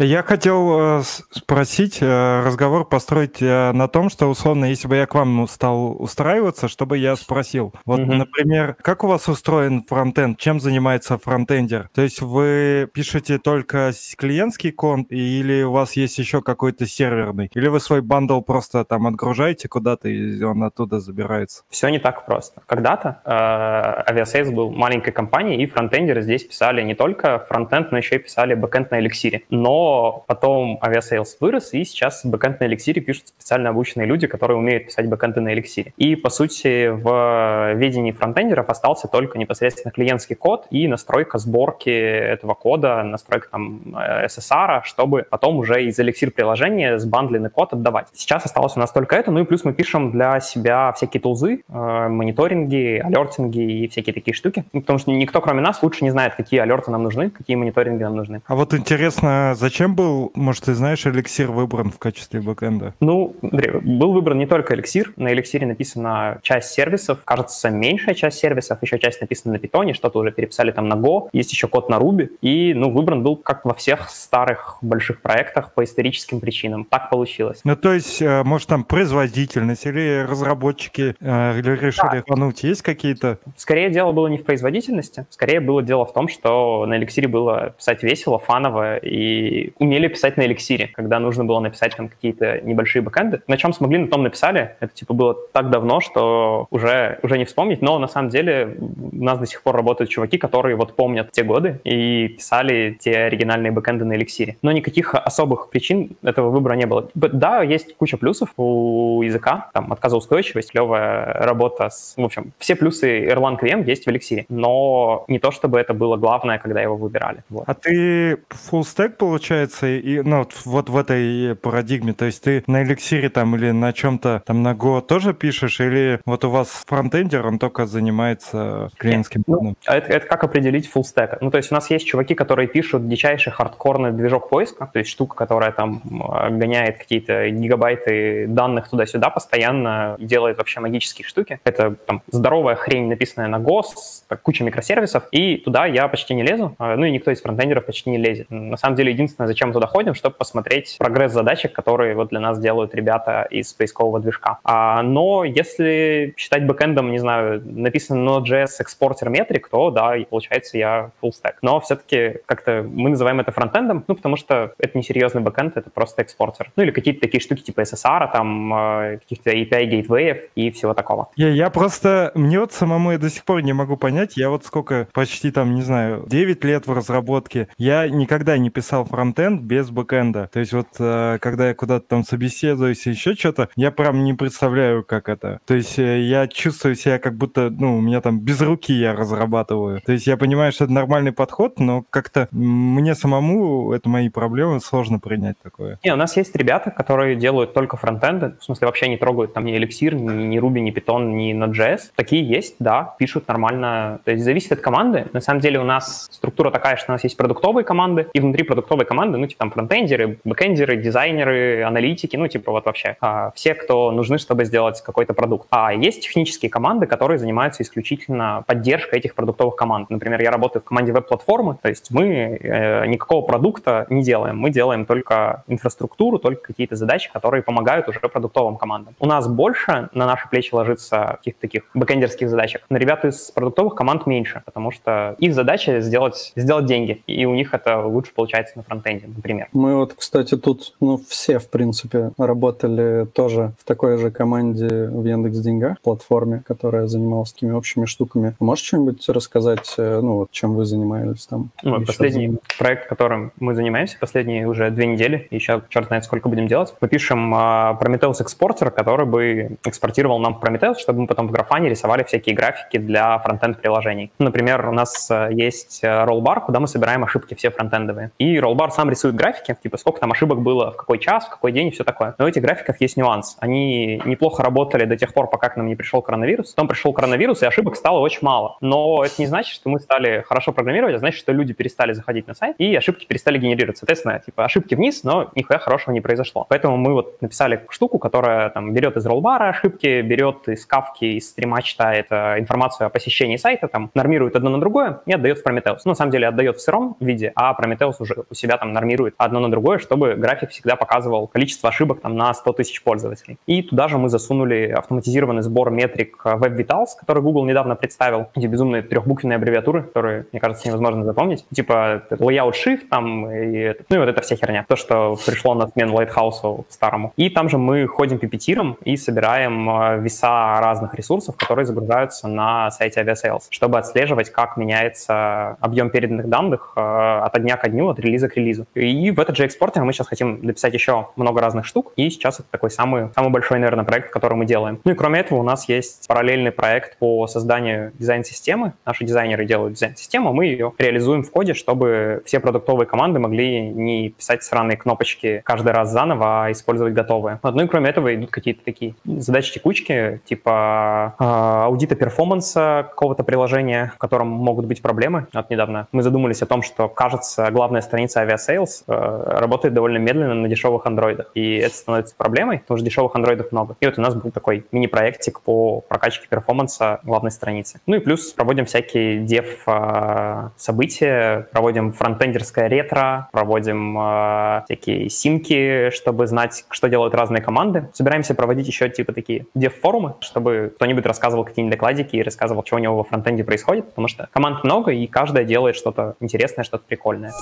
Я 0.00 0.22
хотел 0.22 1.00
э, 1.00 1.02
спросить, 1.30 1.98
э, 2.00 2.42
разговор 2.46 2.88
построить 2.88 3.42
э, 3.42 3.72
на 3.72 3.88
том, 3.88 4.10
что, 4.10 4.28
условно, 4.28 4.66
если 4.66 4.86
бы 4.86 4.94
я 4.94 5.06
к 5.06 5.14
вам 5.16 5.48
стал 5.48 6.00
устраиваться, 6.00 6.68
чтобы 6.68 6.98
я 6.98 7.16
спросил. 7.16 7.74
Вот, 7.84 7.98
Мгм. 7.98 8.18
например, 8.18 8.76
как 8.80 9.02
у 9.02 9.08
вас 9.08 9.28
устроен 9.28 9.82
фронтенд? 9.82 10.38
Чем 10.38 10.60
занимается 10.60 11.18
фронтендер? 11.18 11.90
То 11.92 12.02
есть 12.02 12.22
вы 12.22 12.88
пишете 12.94 13.38
только 13.38 13.90
клиентский 14.16 14.70
код 14.70 15.10
или 15.10 15.64
у 15.64 15.72
вас 15.72 15.94
есть 15.94 16.16
еще 16.18 16.42
какой-то 16.42 16.86
серверный? 16.86 17.50
Или 17.52 17.66
вы 17.66 17.80
свой 17.80 18.00
bundle 18.00 18.40
просто 18.40 18.84
там 18.84 19.08
отгружаете 19.08 19.66
куда-то 19.68 20.08
и 20.08 20.40
он 20.44 20.62
оттуда 20.62 21.00
забирается? 21.00 21.64
Все 21.70 21.88
не 21.88 21.98
так 21.98 22.24
просто. 22.24 22.62
Когда-то 22.66 23.20
э, 23.24 24.12
Aviasales 24.12 24.54
был 24.54 24.70
маленькой 24.70 25.10
компанией, 25.10 25.60
и 25.60 25.66
фронтендеры 25.66 26.22
здесь 26.22 26.44
писали 26.44 26.82
не 26.82 26.94
только 26.94 27.44
фронтенд, 27.48 27.90
но 27.90 27.98
еще 27.98 28.14
и 28.14 28.18
писали 28.20 28.54
бэкенд 28.54 28.92
на 28.92 29.00
эликсире. 29.00 29.42
Но 29.50 29.87
Потом 30.26 30.78
Aviasales 30.82 31.36
вырос, 31.40 31.72
и 31.74 31.84
сейчас 31.84 32.24
бэкэнд 32.24 32.60
на 32.60 32.64
Elixir 32.64 33.00
пишут 33.00 33.28
специально 33.28 33.70
обученные 33.70 34.06
люди, 34.06 34.26
которые 34.26 34.58
умеют 34.58 34.86
писать 34.86 35.08
бэкэнды 35.08 35.40
на 35.40 35.54
Elixir. 35.54 35.92
И, 35.96 36.16
по 36.16 36.30
сути, 36.30 36.88
в 36.88 37.74
ведении 37.74 38.12
фронтендеров 38.12 38.68
остался 38.68 39.08
только 39.08 39.38
непосредственно 39.38 39.92
клиентский 39.92 40.36
код 40.36 40.66
и 40.70 40.88
настройка 40.88 41.38
сборки 41.38 41.90
этого 41.90 42.54
кода, 42.54 43.02
настройка 43.02 43.48
там 43.50 43.80
SSR, 43.94 44.82
чтобы 44.84 45.26
потом 45.28 45.56
уже 45.56 45.84
из 45.84 45.98
Elixir 45.98 46.30
приложения 46.30 46.98
сбандленный 46.98 47.50
код 47.50 47.72
отдавать. 47.72 48.08
Сейчас 48.12 48.44
осталось 48.44 48.76
у 48.76 48.80
нас 48.80 48.92
только 48.92 49.16
это, 49.16 49.30
ну 49.30 49.40
и 49.40 49.44
плюс 49.44 49.64
мы 49.64 49.72
пишем 49.72 50.12
для 50.12 50.40
себя 50.40 50.92
всякие 50.92 51.20
тулзы, 51.20 51.62
э, 51.68 52.08
мониторинги, 52.08 53.02
алертинги 53.04 53.60
и 53.60 53.88
всякие 53.88 54.14
такие 54.14 54.34
штуки, 54.34 54.64
ну, 54.72 54.80
потому 54.80 54.98
что 54.98 55.10
никто, 55.10 55.40
кроме 55.40 55.60
нас, 55.60 55.82
лучше 55.82 56.04
не 56.04 56.10
знает, 56.10 56.34
какие 56.34 56.60
алерты 56.60 56.90
нам 56.90 57.02
нужны, 57.02 57.30
какие 57.30 57.56
мониторинги 57.56 58.02
нам 58.02 58.16
нужны. 58.16 58.42
А 58.46 58.54
вот 58.54 58.74
интересно, 58.74 59.54
зачем 59.56 59.77
был, 59.86 60.32
может, 60.34 60.64
ты 60.64 60.74
знаешь, 60.74 61.06
эликсир 61.06 61.50
выбран 61.50 61.90
в 61.90 61.98
качестве 61.98 62.40
бэкэнда? 62.40 62.94
Ну, 63.00 63.36
был 63.42 64.12
выбран 64.12 64.38
не 64.38 64.46
только 64.46 64.74
эликсир, 64.74 65.12
на 65.16 65.32
эликсире 65.32 65.66
написана 65.66 66.40
часть 66.42 66.70
сервисов, 66.72 67.20
кажется, 67.24 67.70
меньшая 67.70 68.14
часть 68.14 68.38
сервисов, 68.38 68.82
еще 68.82 68.98
часть 68.98 69.20
написана 69.20 69.54
на 69.54 69.58
питоне, 69.58 69.94
что-то 69.94 70.18
уже 70.18 70.32
переписали 70.32 70.72
там 70.72 70.88
на 70.88 70.94
Go, 70.94 71.28
есть 71.32 71.52
еще 71.52 71.68
код 71.68 71.88
на 71.88 71.96
Ruby, 71.96 72.30
и, 72.40 72.74
ну, 72.74 72.90
выбран 72.90 73.22
был 73.22 73.36
как 73.36 73.64
во 73.64 73.74
всех 73.74 74.08
старых 74.10 74.78
больших 74.82 75.22
проектах 75.22 75.74
по 75.74 75.84
историческим 75.84 76.40
причинам. 76.40 76.84
Так 76.84 77.10
получилось. 77.10 77.60
Ну, 77.64 77.76
то 77.76 77.92
есть, 77.92 78.20
э, 78.20 78.42
может, 78.44 78.68
там 78.68 78.84
производительность 78.84 79.86
или 79.86 80.26
разработчики 80.28 81.14
э, 81.20 81.60
решили 81.60 82.22
да. 82.26 82.68
Есть 82.68 82.82
какие-то? 82.82 83.38
Скорее 83.56 83.90
дело 83.90 84.12
было 84.12 84.26
не 84.28 84.38
в 84.38 84.44
производительности, 84.44 85.26
скорее 85.30 85.60
было 85.60 85.82
дело 85.82 86.04
в 86.04 86.12
том, 86.12 86.28
что 86.28 86.86
на 86.86 86.96
эликсире 86.96 87.28
было 87.28 87.74
писать 87.76 88.02
весело, 88.02 88.38
фаново, 88.38 88.96
и 88.96 89.67
умели 89.78 90.08
писать 90.08 90.36
на 90.36 90.42
эликсире, 90.46 90.88
когда 90.88 91.18
нужно 91.18 91.44
было 91.44 91.60
написать 91.60 91.96
там 91.96 92.08
какие-то 92.08 92.60
небольшие 92.60 93.02
бэкэнды. 93.02 93.42
На 93.46 93.56
чем 93.56 93.72
смогли, 93.72 93.98
на 93.98 94.08
том 94.08 94.22
написали. 94.22 94.76
Это 94.80 94.92
типа 94.94 95.14
было 95.14 95.36
так 95.52 95.70
давно, 95.70 96.00
что 96.00 96.66
уже, 96.70 97.18
уже 97.22 97.38
не 97.38 97.44
вспомнить, 97.44 97.82
но 97.82 97.98
на 97.98 98.08
самом 98.08 98.30
деле 98.30 98.76
у 99.12 99.24
нас 99.24 99.38
до 99.38 99.46
сих 99.46 99.62
пор 99.62 99.76
работают 99.76 100.10
чуваки, 100.10 100.38
которые 100.38 100.76
вот 100.76 100.96
помнят 100.96 101.32
те 101.32 101.42
годы 101.42 101.80
и 101.84 102.28
писали 102.28 102.96
те 102.98 103.18
оригинальные 103.18 103.72
бэкэнды 103.72 104.04
на 104.04 104.14
эликсире. 104.14 104.56
Но 104.62 104.72
никаких 104.72 105.14
особых 105.14 105.70
причин 105.70 106.10
этого 106.22 106.50
выбора 106.50 106.74
не 106.74 106.86
было. 106.86 107.08
Да, 107.14 107.62
есть 107.62 107.96
куча 107.96 108.16
плюсов 108.16 108.50
у 108.56 109.22
языка, 109.22 109.70
там 109.72 109.92
отказоустойчивость, 109.92 110.72
клевая 110.72 111.32
работа 111.34 111.90
с... 111.90 112.14
В 112.16 112.24
общем, 112.24 112.52
все 112.58 112.74
плюсы 112.76 113.24
Erlang 113.26 113.58
VM 113.60 113.84
есть 113.84 114.06
в 114.06 114.10
эликсире, 114.10 114.46
но 114.48 115.24
не 115.28 115.38
то, 115.38 115.50
чтобы 115.50 115.78
это 115.78 115.94
было 115.94 116.16
главное, 116.16 116.58
когда 116.58 116.80
его 116.80 116.96
выбирали. 116.96 117.42
Вот. 117.48 117.64
А 117.66 117.74
ты 117.74 118.34
full 118.70 118.82
stack, 118.82 119.10
получается, 119.10 119.57
и, 119.66 120.22
ну, 120.24 120.46
вот 120.64 120.88
в 120.88 120.96
этой 120.96 121.54
парадигме, 121.56 122.12
то 122.12 122.24
есть 122.24 122.42
ты 122.42 122.62
на 122.66 122.82
эликсире 122.82 123.28
там 123.28 123.56
или 123.56 123.70
на 123.70 123.92
чем-то 123.92 124.42
там 124.46 124.62
на 124.62 124.72
Go 124.72 125.00
тоже 125.00 125.34
пишешь, 125.34 125.80
или 125.80 126.20
вот 126.24 126.44
у 126.44 126.50
вас 126.50 126.84
фронтендер, 126.86 127.46
он 127.46 127.58
только 127.58 127.86
занимается 127.86 128.90
клиентским 128.98 129.42
ну, 129.46 129.74
это, 129.86 130.12
это 130.12 130.26
как 130.26 130.44
определить 130.44 130.90
full 130.92 131.02
stack? 131.02 131.38
Ну, 131.40 131.50
то 131.50 131.56
есть 131.56 131.72
у 131.72 131.74
нас 131.74 131.90
есть 131.90 132.06
чуваки, 132.06 132.34
которые 132.34 132.68
пишут 132.68 133.08
дичайший 133.08 133.52
хардкорный 133.52 134.12
движок 134.12 134.48
поиска, 134.48 134.90
то 134.92 134.98
есть 134.98 135.10
штука, 135.10 135.36
которая 135.36 135.72
там 135.72 136.02
гоняет 136.50 136.98
какие-то 136.98 137.48
гигабайты 137.50 138.46
данных 138.46 138.88
туда-сюда 138.88 139.30
постоянно, 139.30 140.16
делает 140.18 140.58
вообще 140.58 140.80
магические 140.80 141.26
штуки. 141.26 141.60
Это 141.64 141.94
там 141.94 142.22
здоровая 142.30 142.74
хрень, 142.74 143.08
написанная 143.08 143.48
на 143.48 143.56
Go, 143.56 143.82
с 143.82 144.24
кучей 144.42 144.64
микросервисов, 144.64 145.24
и 145.30 145.56
туда 145.56 145.86
я 145.86 146.08
почти 146.08 146.34
не 146.34 146.42
лезу, 146.42 146.74
а, 146.78 146.96
ну 146.96 147.04
и 147.04 147.10
никто 147.10 147.30
из 147.30 147.40
фронтендеров 147.40 147.86
почти 147.86 148.10
не 148.10 148.18
лезет. 148.18 148.50
На 148.50 148.76
самом 148.76 148.96
деле, 148.96 149.12
единственное, 149.12 149.47
зачем 149.48 149.68
мы 149.68 149.74
туда 149.74 149.86
ходим, 149.86 150.14
чтобы 150.14 150.36
посмотреть 150.36 150.96
прогресс 150.98 151.32
задачек, 151.32 151.72
которые 151.72 152.14
вот 152.14 152.28
для 152.28 152.40
нас 152.40 152.58
делают 152.58 152.94
ребята 152.94 153.46
из 153.50 153.72
поискового 153.72 154.20
движка. 154.20 154.58
А, 154.64 155.02
но 155.02 155.44
если 155.44 156.34
считать 156.36 156.66
бэкэндом, 156.66 157.10
не 157.10 157.18
знаю, 157.18 157.62
написан 157.64 158.26
Node.js 158.26 158.68
экспортер 158.80 159.28
метрик, 159.30 159.68
то 159.68 159.90
да, 159.90 160.16
и 160.16 160.24
получается 160.24 160.78
я 160.78 161.10
full 161.22 161.30
stack. 161.30 161.54
Но 161.62 161.80
все-таки 161.80 162.38
как-то 162.46 162.86
мы 162.88 163.10
называем 163.10 163.40
это 163.40 163.52
фронтендом, 163.52 164.04
ну 164.06 164.14
потому 164.14 164.36
что 164.36 164.72
это 164.78 164.96
не 164.96 165.02
серьезный 165.02 165.42
бэкэнд, 165.42 165.76
это 165.76 165.90
просто 165.90 166.22
экспортер. 166.22 166.70
Ну 166.76 166.82
или 166.82 166.90
какие-то 166.90 167.20
такие 167.20 167.40
штуки 167.40 167.62
типа 167.62 167.80
SSR, 167.80 168.30
там 168.32 168.74
э, 168.74 169.18
каких-то 169.18 169.50
API 169.50 169.84
гейтвеев 169.86 170.38
и 170.54 170.70
всего 170.70 170.94
такого. 170.94 171.28
Я, 171.36 171.48
я 171.48 171.70
просто, 171.70 172.32
мне 172.34 172.60
вот 172.60 172.72
самому 172.72 173.12
я 173.12 173.18
до 173.18 173.30
сих 173.30 173.44
пор 173.44 173.62
не 173.62 173.72
могу 173.72 173.96
понять, 173.96 174.36
я 174.36 174.50
вот 174.50 174.64
сколько, 174.64 175.08
почти 175.12 175.50
там, 175.50 175.74
не 175.74 175.82
знаю, 175.82 176.24
9 176.26 176.64
лет 176.64 176.86
в 176.86 176.92
разработке, 176.92 177.68
я 177.78 178.08
никогда 178.08 178.58
не 178.58 178.70
писал 178.70 179.04
фронтенд 179.28 179.62
без 179.62 179.90
бэкэнда. 179.90 180.48
То 180.52 180.60
есть 180.60 180.72
вот 180.72 180.88
э, 180.98 181.38
когда 181.40 181.68
я 181.68 181.74
куда-то 181.74 182.06
там 182.06 182.24
собеседуюсь 182.24 183.06
и 183.06 183.10
еще 183.10 183.34
что-то, 183.34 183.68
я 183.76 183.90
прям 183.90 184.24
не 184.24 184.34
представляю, 184.34 185.04
как 185.04 185.28
это. 185.28 185.60
То 185.66 185.74
есть 185.74 185.98
э, 185.98 186.20
я 186.22 186.46
чувствую 186.48 186.94
себя 186.94 187.18
как 187.18 187.36
будто, 187.36 187.70
ну, 187.70 187.98
у 187.98 188.00
меня 188.00 188.20
там 188.20 188.40
без 188.40 188.60
руки 188.60 188.92
я 188.92 189.14
разрабатываю. 189.14 190.00
То 190.00 190.12
есть 190.12 190.26
я 190.26 190.36
понимаю, 190.36 190.72
что 190.72 190.84
это 190.84 190.92
нормальный 190.92 191.32
подход, 191.32 191.78
но 191.78 192.04
как-то 192.08 192.48
мне 192.52 193.14
самому 193.14 193.92
это 193.92 194.08
мои 194.08 194.28
проблемы, 194.30 194.80
сложно 194.80 195.18
принять 195.18 195.56
такое. 195.62 195.98
Не, 196.04 196.12
у 196.12 196.16
нас 196.16 196.36
есть 196.36 196.56
ребята, 196.56 196.90
которые 196.90 197.36
делают 197.36 197.74
только 197.74 197.96
фронтенды, 197.96 198.54
в 198.60 198.64
смысле 198.64 198.86
вообще 198.86 199.08
не 199.08 199.18
трогают 199.18 199.52
там 199.52 199.64
ни 199.64 199.76
Elixir, 199.76 200.14
ни, 200.14 200.44
ни 200.44 200.58
Ruby, 200.58 200.80
ни 200.80 200.92
Python, 200.92 201.32
ни 201.32 201.52
Node.js. 201.52 202.12
Такие 202.16 202.42
есть, 202.48 202.76
да, 202.78 203.14
пишут 203.18 203.46
нормально. 203.48 204.20
То 204.24 204.30
есть 204.30 204.44
зависит 204.44 204.72
от 204.72 204.80
команды. 204.80 205.26
На 205.32 205.40
самом 205.40 205.60
деле 205.60 205.78
у 205.80 205.84
нас 205.84 206.28
структура 206.30 206.70
такая, 206.70 206.96
что 206.96 207.12
у 207.12 207.14
нас 207.14 207.24
есть 207.24 207.36
продуктовые 207.36 207.84
команды, 207.84 208.28
и 208.32 208.40
внутри 208.40 208.64
продуктовой 208.64 209.04
команды, 209.04 209.17
ну, 209.24 209.46
типа 209.46 209.58
там 209.58 209.70
фронтендеры, 209.70 210.38
бэкендеры, 210.44 210.96
дизайнеры, 210.96 211.82
аналитики, 211.82 212.36
ну, 212.36 212.48
типа 212.48 212.72
вот 212.72 212.86
вообще 212.86 213.16
а, 213.20 213.50
все, 213.54 213.74
кто 213.74 214.10
нужны, 214.10 214.38
чтобы 214.38 214.64
сделать 214.64 215.02
какой-то 215.02 215.34
продукт. 215.34 215.66
А 215.70 215.92
есть 215.92 216.22
технические 216.22 216.70
команды, 216.70 217.06
которые 217.06 217.38
занимаются 217.38 217.82
исключительно 217.82 218.64
поддержкой 218.66 219.18
этих 219.18 219.34
продуктовых 219.34 219.76
команд. 219.76 220.10
Например, 220.10 220.40
я 220.40 220.50
работаю 220.50 220.82
в 220.82 220.84
команде 220.84 221.12
веб-платформы, 221.12 221.76
то 221.80 221.88
есть 221.88 222.10
мы 222.10 222.58
э, 222.60 223.06
никакого 223.06 223.44
продукта 223.44 224.06
не 224.10 224.22
делаем, 224.22 224.58
мы 224.58 224.70
делаем 224.70 225.06
только 225.06 225.64
инфраструктуру, 225.66 226.38
только 226.38 226.62
какие-то 226.62 226.96
задачи, 226.96 227.30
которые 227.32 227.62
помогают 227.62 228.08
уже 228.08 228.20
продуктовым 228.20 228.76
командам. 228.76 229.14
У 229.18 229.26
нас 229.26 229.48
больше 229.48 230.08
на 230.12 230.26
наши 230.26 230.48
плечи 230.48 230.74
ложится 230.74 231.36
каких-то 231.38 231.60
таких 231.60 231.82
бэкендерских 231.94 232.48
задачек. 232.48 232.82
На 232.90 232.96
ребят 232.96 233.24
из 233.24 233.50
продуктовых 233.50 233.94
команд 233.94 234.26
меньше, 234.26 234.62
потому 234.64 234.90
что 234.90 235.36
их 235.38 235.54
задача 235.54 236.00
сделать, 236.00 236.52
сделать 236.56 236.86
деньги, 236.86 237.22
и 237.26 237.44
у 237.46 237.54
них 237.54 237.74
это 237.74 238.00
лучше 238.02 238.32
получается 238.34 238.76
на 238.76 238.82
фронтенде, 239.08 239.26
например. 239.34 239.68
Мы 239.72 239.96
вот, 239.96 240.14
кстати, 240.14 240.56
тут, 240.56 240.94
ну, 241.00 241.20
все, 241.28 241.58
в 241.58 241.68
принципе, 241.68 242.32
работали 242.38 243.26
тоже 243.26 243.72
в 243.78 243.84
такой 243.84 244.18
же 244.18 244.30
команде 244.30 245.08
в 245.08 245.24
Яндекс 245.24 245.58
Деньгах, 245.58 246.00
платформе, 246.00 246.62
которая 246.66 247.06
занималась 247.06 247.52
такими 247.52 247.72
общими 247.72 248.04
штуками. 248.06 248.54
Можешь 248.60 248.84
что-нибудь 248.84 249.28
рассказать, 249.28 249.94
э, 249.98 250.20
ну, 250.22 250.36
вот, 250.36 250.50
чем 250.50 250.74
вы 250.74 250.84
занимались 250.84 251.46
там? 251.46 251.70
Ну, 251.82 252.04
последний 252.04 252.58
проект, 252.78 253.08
которым 253.08 253.52
мы 253.58 253.74
занимаемся, 253.74 254.16
последние 254.20 254.66
уже 254.68 254.90
две 254.90 255.06
недели, 255.06 255.46
еще 255.50 255.82
черт 255.88 256.08
знает, 256.08 256.24
сколько 256.24 256.48
будем 256.48 256.66
делать. 256.66 256.94
Мы 257.00 257.08
пишем 257.08 257.54
uh, 257.54 257.98
Prometheus 257.98 258.40
экспортер, 258.40 258.90
который 258.90 259.26
бы 259.26 259.78
экспортировал 259.84 260.38
нам 260.38 260.54
в 260.54 260.62
Prometheus, 260.62 260.96
чтобы 260.98 261.20
мы 261.20 261.26
потом 261.26 261.48
в 261.48 261.50
графане 261.50 261.88
рисовали 261.88 262.22
всякие 262.22 262.54
графики 262.54 262.98
для 262.98 263.38
фронтенд-приложений. 263.38 264.32
Например, 264.38 264.88
у 264.88 264.92
нас 264.92 265.30
uh, 265.30 265.52
есть 265.52 266.00
роллбар, 266.02 266.60
куда 266.60 266.80
мы 266.80 266.88
собираем 266.88 267.24
ошибки 267.24 267.54
все 267.54 267.70
фронтендовые. 267.70 268.30
И 268.38 268.58
роллбар 268.58 268.90
сам 268.98 269.10
рисует 269.10 269.36
графики, 269.36 269.76
типа 269.80 269.96
сколько 269.96 270.18
там 270.18 270.32
ошибок 270.32 270.60
было, 270.60 270.90
в 270.90 270.96
какой 270.96 271.20
час, 271.20 271.46
в 271.46 271.50
какой 271.50 271.70
день 271.70 271.86
и 271.86 271.90
все 271.92 272.02
такое. 272.02 272.34
Но 272.36 272.46
у 272.46 272.48
этих 272.48 272.62
графиков 272.62 273.00
есть 273.00 273.16
нюанс. 273.16 273.56
Они 273.60 274.20
неплохо 274.24 274.64
работали 274.64 275.04
до 275.04 275.16
тех 275.16 275.32
пор, 275.32 275.48
пока 275.48 275.68
к 275.68 275.76
нам 275.76 275.86
не 275.86 275.94
пришел 275.94 276.20
коронавирус. 276.20 276.74
Потом 276.74 276.88
пришел 276.88 277.12
коронавирус, 277.12 277.62
и 277.62 277.66
ошибок 277.66 277.94
стало 277.94 278.18
очень 278.18 278.40
мало. 278.42 278.76
Но 278.80 279.22
это 279.24 279.34
не 279.38 279.46
значит, 279.46 279.72
что 279.72 279.88
мы 279.88 280.00
стали 280.00 280.42
хорошо 280.48 280.72
программировать, 280.72 281.14
а 281.14 281.18
значит, 281.20 281.38
что 281.38 281.52
люди 281.52 281.74
перестали 281.74 282.12
заходить 282.12 282.48
на 282.48 282.54
сайт, 282.54 282.74
и 282.78 282.92
ошибки 282.96 283.24
перестали 283.24 283.58
генерироваться. 283.58 284.00
Соответственно, 284.00 284.40
типа 284.44 284.64
ошибки 284.64 284.96
вниз, 284.96 285.22
но 285.22 285.48
нихуя 285.54 285.78
хорошего 285.78 286.12
не 286.12 286.20
произошло. 286.20 286.66
Поэтому 286.68 286.96
мы 286.96 287.12
вот 287.12 287.40
написали 287.40 287.86
штуку, 287.90 288.18
которая 288.18 288.70
там 288.70 288.92
берет 288.92 289.16
из 289.16 289.24
роллбара 289.26 289.68
ошибки, 289.68 290.22
берет 290.22 290.68
из 290.68 290.84
кавки, 290.84 291.24
из 291.24 291.50
стрима 291.50 291.82
читает 291.82 292.26
э, 292.30 292.58
информацию 292.58 293.06
о 293.06 293.10
посещении 293.10 293.58
сайта, 293.58 293.86
там 293.86 294.10
нормирует 294.14 294.56
одно 294.56 294.70
на 294.70 294.80
другое 294.80 295.20
и 295.24 295.32
отдает 295.32 295.60
в 295.60 295.64
Prometheus. 295.64 295.98
Ну, 296.04 296.10
на 296.10 296.14
самом 296.16 296.32
деле 296.32 296.48
отдает 296.48 296.78
в 296.78 296.80
сыром 296.80 297.16
виде, 297.20 297.52
а 297.54 297.76
Prometheus 297.80 298.14
уже 298.18 298.42
у 298.50 298.54
себя 298.54 298.76
там 298.76 298.87
нормирует 298.92 299.34
одно 299.38 299.60
на 299.60 299.70
другое, 299.70 299.98
чтобы 299.98 300.34
график 300.34 300.70
всегда 300.70 300.96
показывал 300.96 301.46
количество 301.46 301.88
ошибок 301.88 302.20
там 302.20 302.36
на 302.36 302.52
100 302.52 302.72
тысяч 302.72 303.02
пользователей. 303.02 303.58
И 303.66 303.82
туда 303.82 304.08
же 304.08 304.18
мы 304.18 304.28
засунули 304.28 304.92
автоматизированный 304.96 305.62
сбор 305.62 305.90
метрик 305.90 306.40
Web 306.44 306.76
Vitals, 306.76 307.08
который 307.18 307.42
Google 307.42 307.64
недавно 307.64 307.96
представил. 307.96 308.48
Эти 308.54 308.66
безумные 308.66 309.02
трехбуквенные 309.02 309.56
аббревиатуры, 309.56 310.02
которые, 310.02 310.46
мне 310.52 310.60
кажется, 310.60 310.88
невозможно 310.88 311.24
запомнить. 311.24 311.66
Типа 311.74 312.22
layout 312.30 312.72
shift 312.72 313.08
там, 313.10 313.50
и, 313.50 313.94
ну 314.08 314.16
и 314.16 314.18
вот 314.18 314.28
эта 314.28 314.40
вся 314.42 314.56
херня. 314.56 314.84
То, 314.88 314.96
что 314.96 315.36
пришло 315.46 315.74
на 315.74 315.88
смену 315.88 316.18
Lighthouse 316.18 316.84
старому. 316.88 317.32
И 317.36 317.50
там 317.50 317.68
же 317.68 317.78
мы 317.78 318.06
ходим 318.06 318.38
пипетиром 318.38 318.96
и 319.04 319.16
собираем 319.16 319.88
э, 319.90 320.20
веса 320.20 320.78
разных 320.80 321.14
ресурсов, 321.14 321.56
которые 321.56 321.84
загружаются 321.86 322.48
на 322.48 322.90
сайте 322.90 323.20
Aviasales, 323.20 323.62
чтобы 323.70 323.98
отслеживать, 323.98 324.50
как 324.50 324.76
меняется 324.76 325.76
объем 325.80 326.10
переданных 326.10 326.48
данных 326.48 326.92
э, 326.96 327.00
от 327.00 327.60
дня 327.60 327.76
ко 327.76 327.88
дню, 327.88 328.08
от 328.08 328.18
релиза 328.18 328.48
к 328.48 328.56
релизу. 328.56 328.77
Релизу. 328.78 328.86
И 328.94 329.30
в 329.30 329.40
этот 329.40 329.56
же 329.56 329.64
экспортер 329.64 330.04
мы 330.04 330.12
сейчас 330.12 330.28
хотим 330.28 330.60
написать 330.62 330.94
еще 330.94 331.28
много 331.36 331.60
разных 331.60 331.86
штук, 331.86 332.12
и 332.16 332.30
сейчас 332.30 332.60
это 332.60 332.68
такой 332.70 332.90
самый, 332.90 333.28
самый 333.34 333.50
большой, 333.50 333.78
наверное, 333.78 334.04
проект, 334.04 334.30
который 334.30 334.54
мы 334.54 334.66
делаем. 334.66 335.00
Ну 335.04 335.12
и 335.12 335.14
кроме 335.14 335.40
этого 335.40 335.58
у 335.58 335.62
нас 335.62 335.88
есть 335.88 336.26
параллельный 336.28 336.72
проект 336.72 337.18
по 337.18 337.46
созданию 337.46 338.12
дизайн-системы. 338.18 338.92
Наши 339.04 339.24
дизайнеры 339.24 339.64
делают 339.66 339.94
дизайн-систему, 339.94 340.52
мы 340.52 340.66
ее 340.66 340.92
реализуем 340.98 341.42
в 341.42 341.50
коде, 341.50 341.74
чтобы 341.74 342.42
все 342.44 342.60
продуктовые 342.60 343.06
команды 343.06 343.38
могли 343.38 343.80
не 343.80 344.30
писать 344.30 344.62
сраные 344.62 344.96
кнопочки 344.96 345.62
каждый 345.64 345.92
раз 345.92 346.10
заново, 346.10 346.66
а 346.66 346.72
использовать 346.72 347.14
готовые. 347.14 347.58
Ну 347.62 347.84
и 347.84 347.86
кроме 347.86 348.10
этого 348.10 348.34
идут 348.34 348.50
какие-то 348.50 348.84
такие 348.84 349.14
задачи-текучки, 349.24 350.40
типа 350.44 351.34
э, 351.38 351.44
аудита 351.44 352.14
перформанса 352.14 353.06
какого-то 353.10 353.44
приложения, 353.44 354.12
в 354.14 354.18
котором 354.18 354.48
могут 354.48 354.86
быть 354.86 355.02
проблемы. 355.02 355.46
Вот 355.52 355.70
недавно 355.70 356.08
мы 356.12 356.22
задумались 356.22 356.62
о 356.62 356.66
том, 356.66 356.82
что, 356.82 357.08
кажется, 357.08 357.70
главная 357.70 358.00
страница 358.00 358.40
Aviasales 358.68 359.04
э, 359.06 359.58
работает 359.60 359.94
довольно 359.94 360.18
медленно 360.18 360.54
на 360.54 360.68
дешевых 360.68 361.06
андроидах, 361.06 361.50
и 361.54 361.76
это 361.76 361.94
становится 361.94 362.34
проблемой, 362.36 362.80
потому 362.80 362.98
что 362.98 363.04
дешевых 363.04 363.34
андроидов 363.34 363.72
много. 363.72 363.96
И 364.00 364.06
вот 364.06 364.18
у 364.18 364.22
нас 364.22 364.34
был 364.34 364.50
такой 364.50 364.86
мини-проектик 364.92 365.60
по 365.60 366.00
прокачке 366.02 366.46
перформанса 366.48 367.20
главной 367.22 367.50
страницы. 367.50 368.00
Ну 368.06 368.16
и 368.16 368.18
плюс 368.18 368.52
проводим 368.52 368.84
всякие 368.84 369.40
дев 369.40 369.82
э, 369.86 370.68
события, 370.76 371.68
проводим 371.72 372.12
фронтендерское 372.12 372.88
ретро, 372.88 373.48
проводим 373.52 374.18
э, 374.18 374.82
всякие 374.84 375.28
симки, 375.28 376.10
чтобы 376.10 376.46
знать, 376.46 376.84
что 376.90 377.08
делают 377.08 377.34
разные 377.34 377.62
команды. 377.62 378.08
Собираемся 378.12 378.54
проводить 378.54 378.86
еще 378.86 379.08
типа 379.08 379.32
такие 379.32 379.66
дев-форумы, 379.74 380.34
чтобы 380.40 380.92
кто-нибудь 380.94 381.26
рассказывал 381.26 381.64
какие-нибудь 381.64 381.96
докладики 381.96 382.36
и 382.36 382.42
рассказывал, 382.42 382.84
что 382.84 382.96
у 382.96 382.98
него 382.98 383.16
во 383.16 383.24
фронтенде 383.24 383.64
происходит, 383.64 384.08
потому 384.08 384.28
что 384.28 384.48
команд 384.52 384.84
много, 384.84 385.12
и 385.12 385.26
каждая 385.26 385.64
делает 385.64 385.96
что-то 385.96 386.36
интересное, 386.40 386.84
что-то 386.84 387.04
прикольное. 387.06 387.52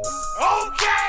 Okay. 0.00 1.01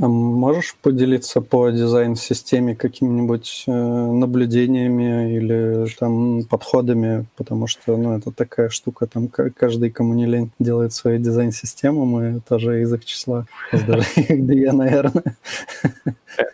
А 0.00 0.08
можешь 0.08 0.74
поделиться 0.82 1.40
по 1.40 1.70
дизайн-системе 1.70 2.74
какими-нибудь 2.74 3.64
э, 3.66 3.70
наблюдениями 3.70 5.36
или 5.36 5.86
там 5.98 6.42
подходами, 6.44 7.26
потому 7.36 7.66
что 7.66 7.96
ну, 7.96 8.16
это 8.16 8.32
такая 8.32 8.70
штука, 8.70 9.06
там 9.06 9.28
каждый, 9.28 9.90
кому 9.90 10.14
не 10.14 10.26
лень, 10.26 10.50
делает 10.58 10.92
свою 10.92 11.18
дизайн-систему, 11.18 12.04
мы 12.04 12.40
тоже 12.40 12.82
из 12.82 12.92
их 12.92 13.04
числа, 13.04 13.46
даже 13.72 14.04
две, 14.28 14.72
наверное. 14.72 15.36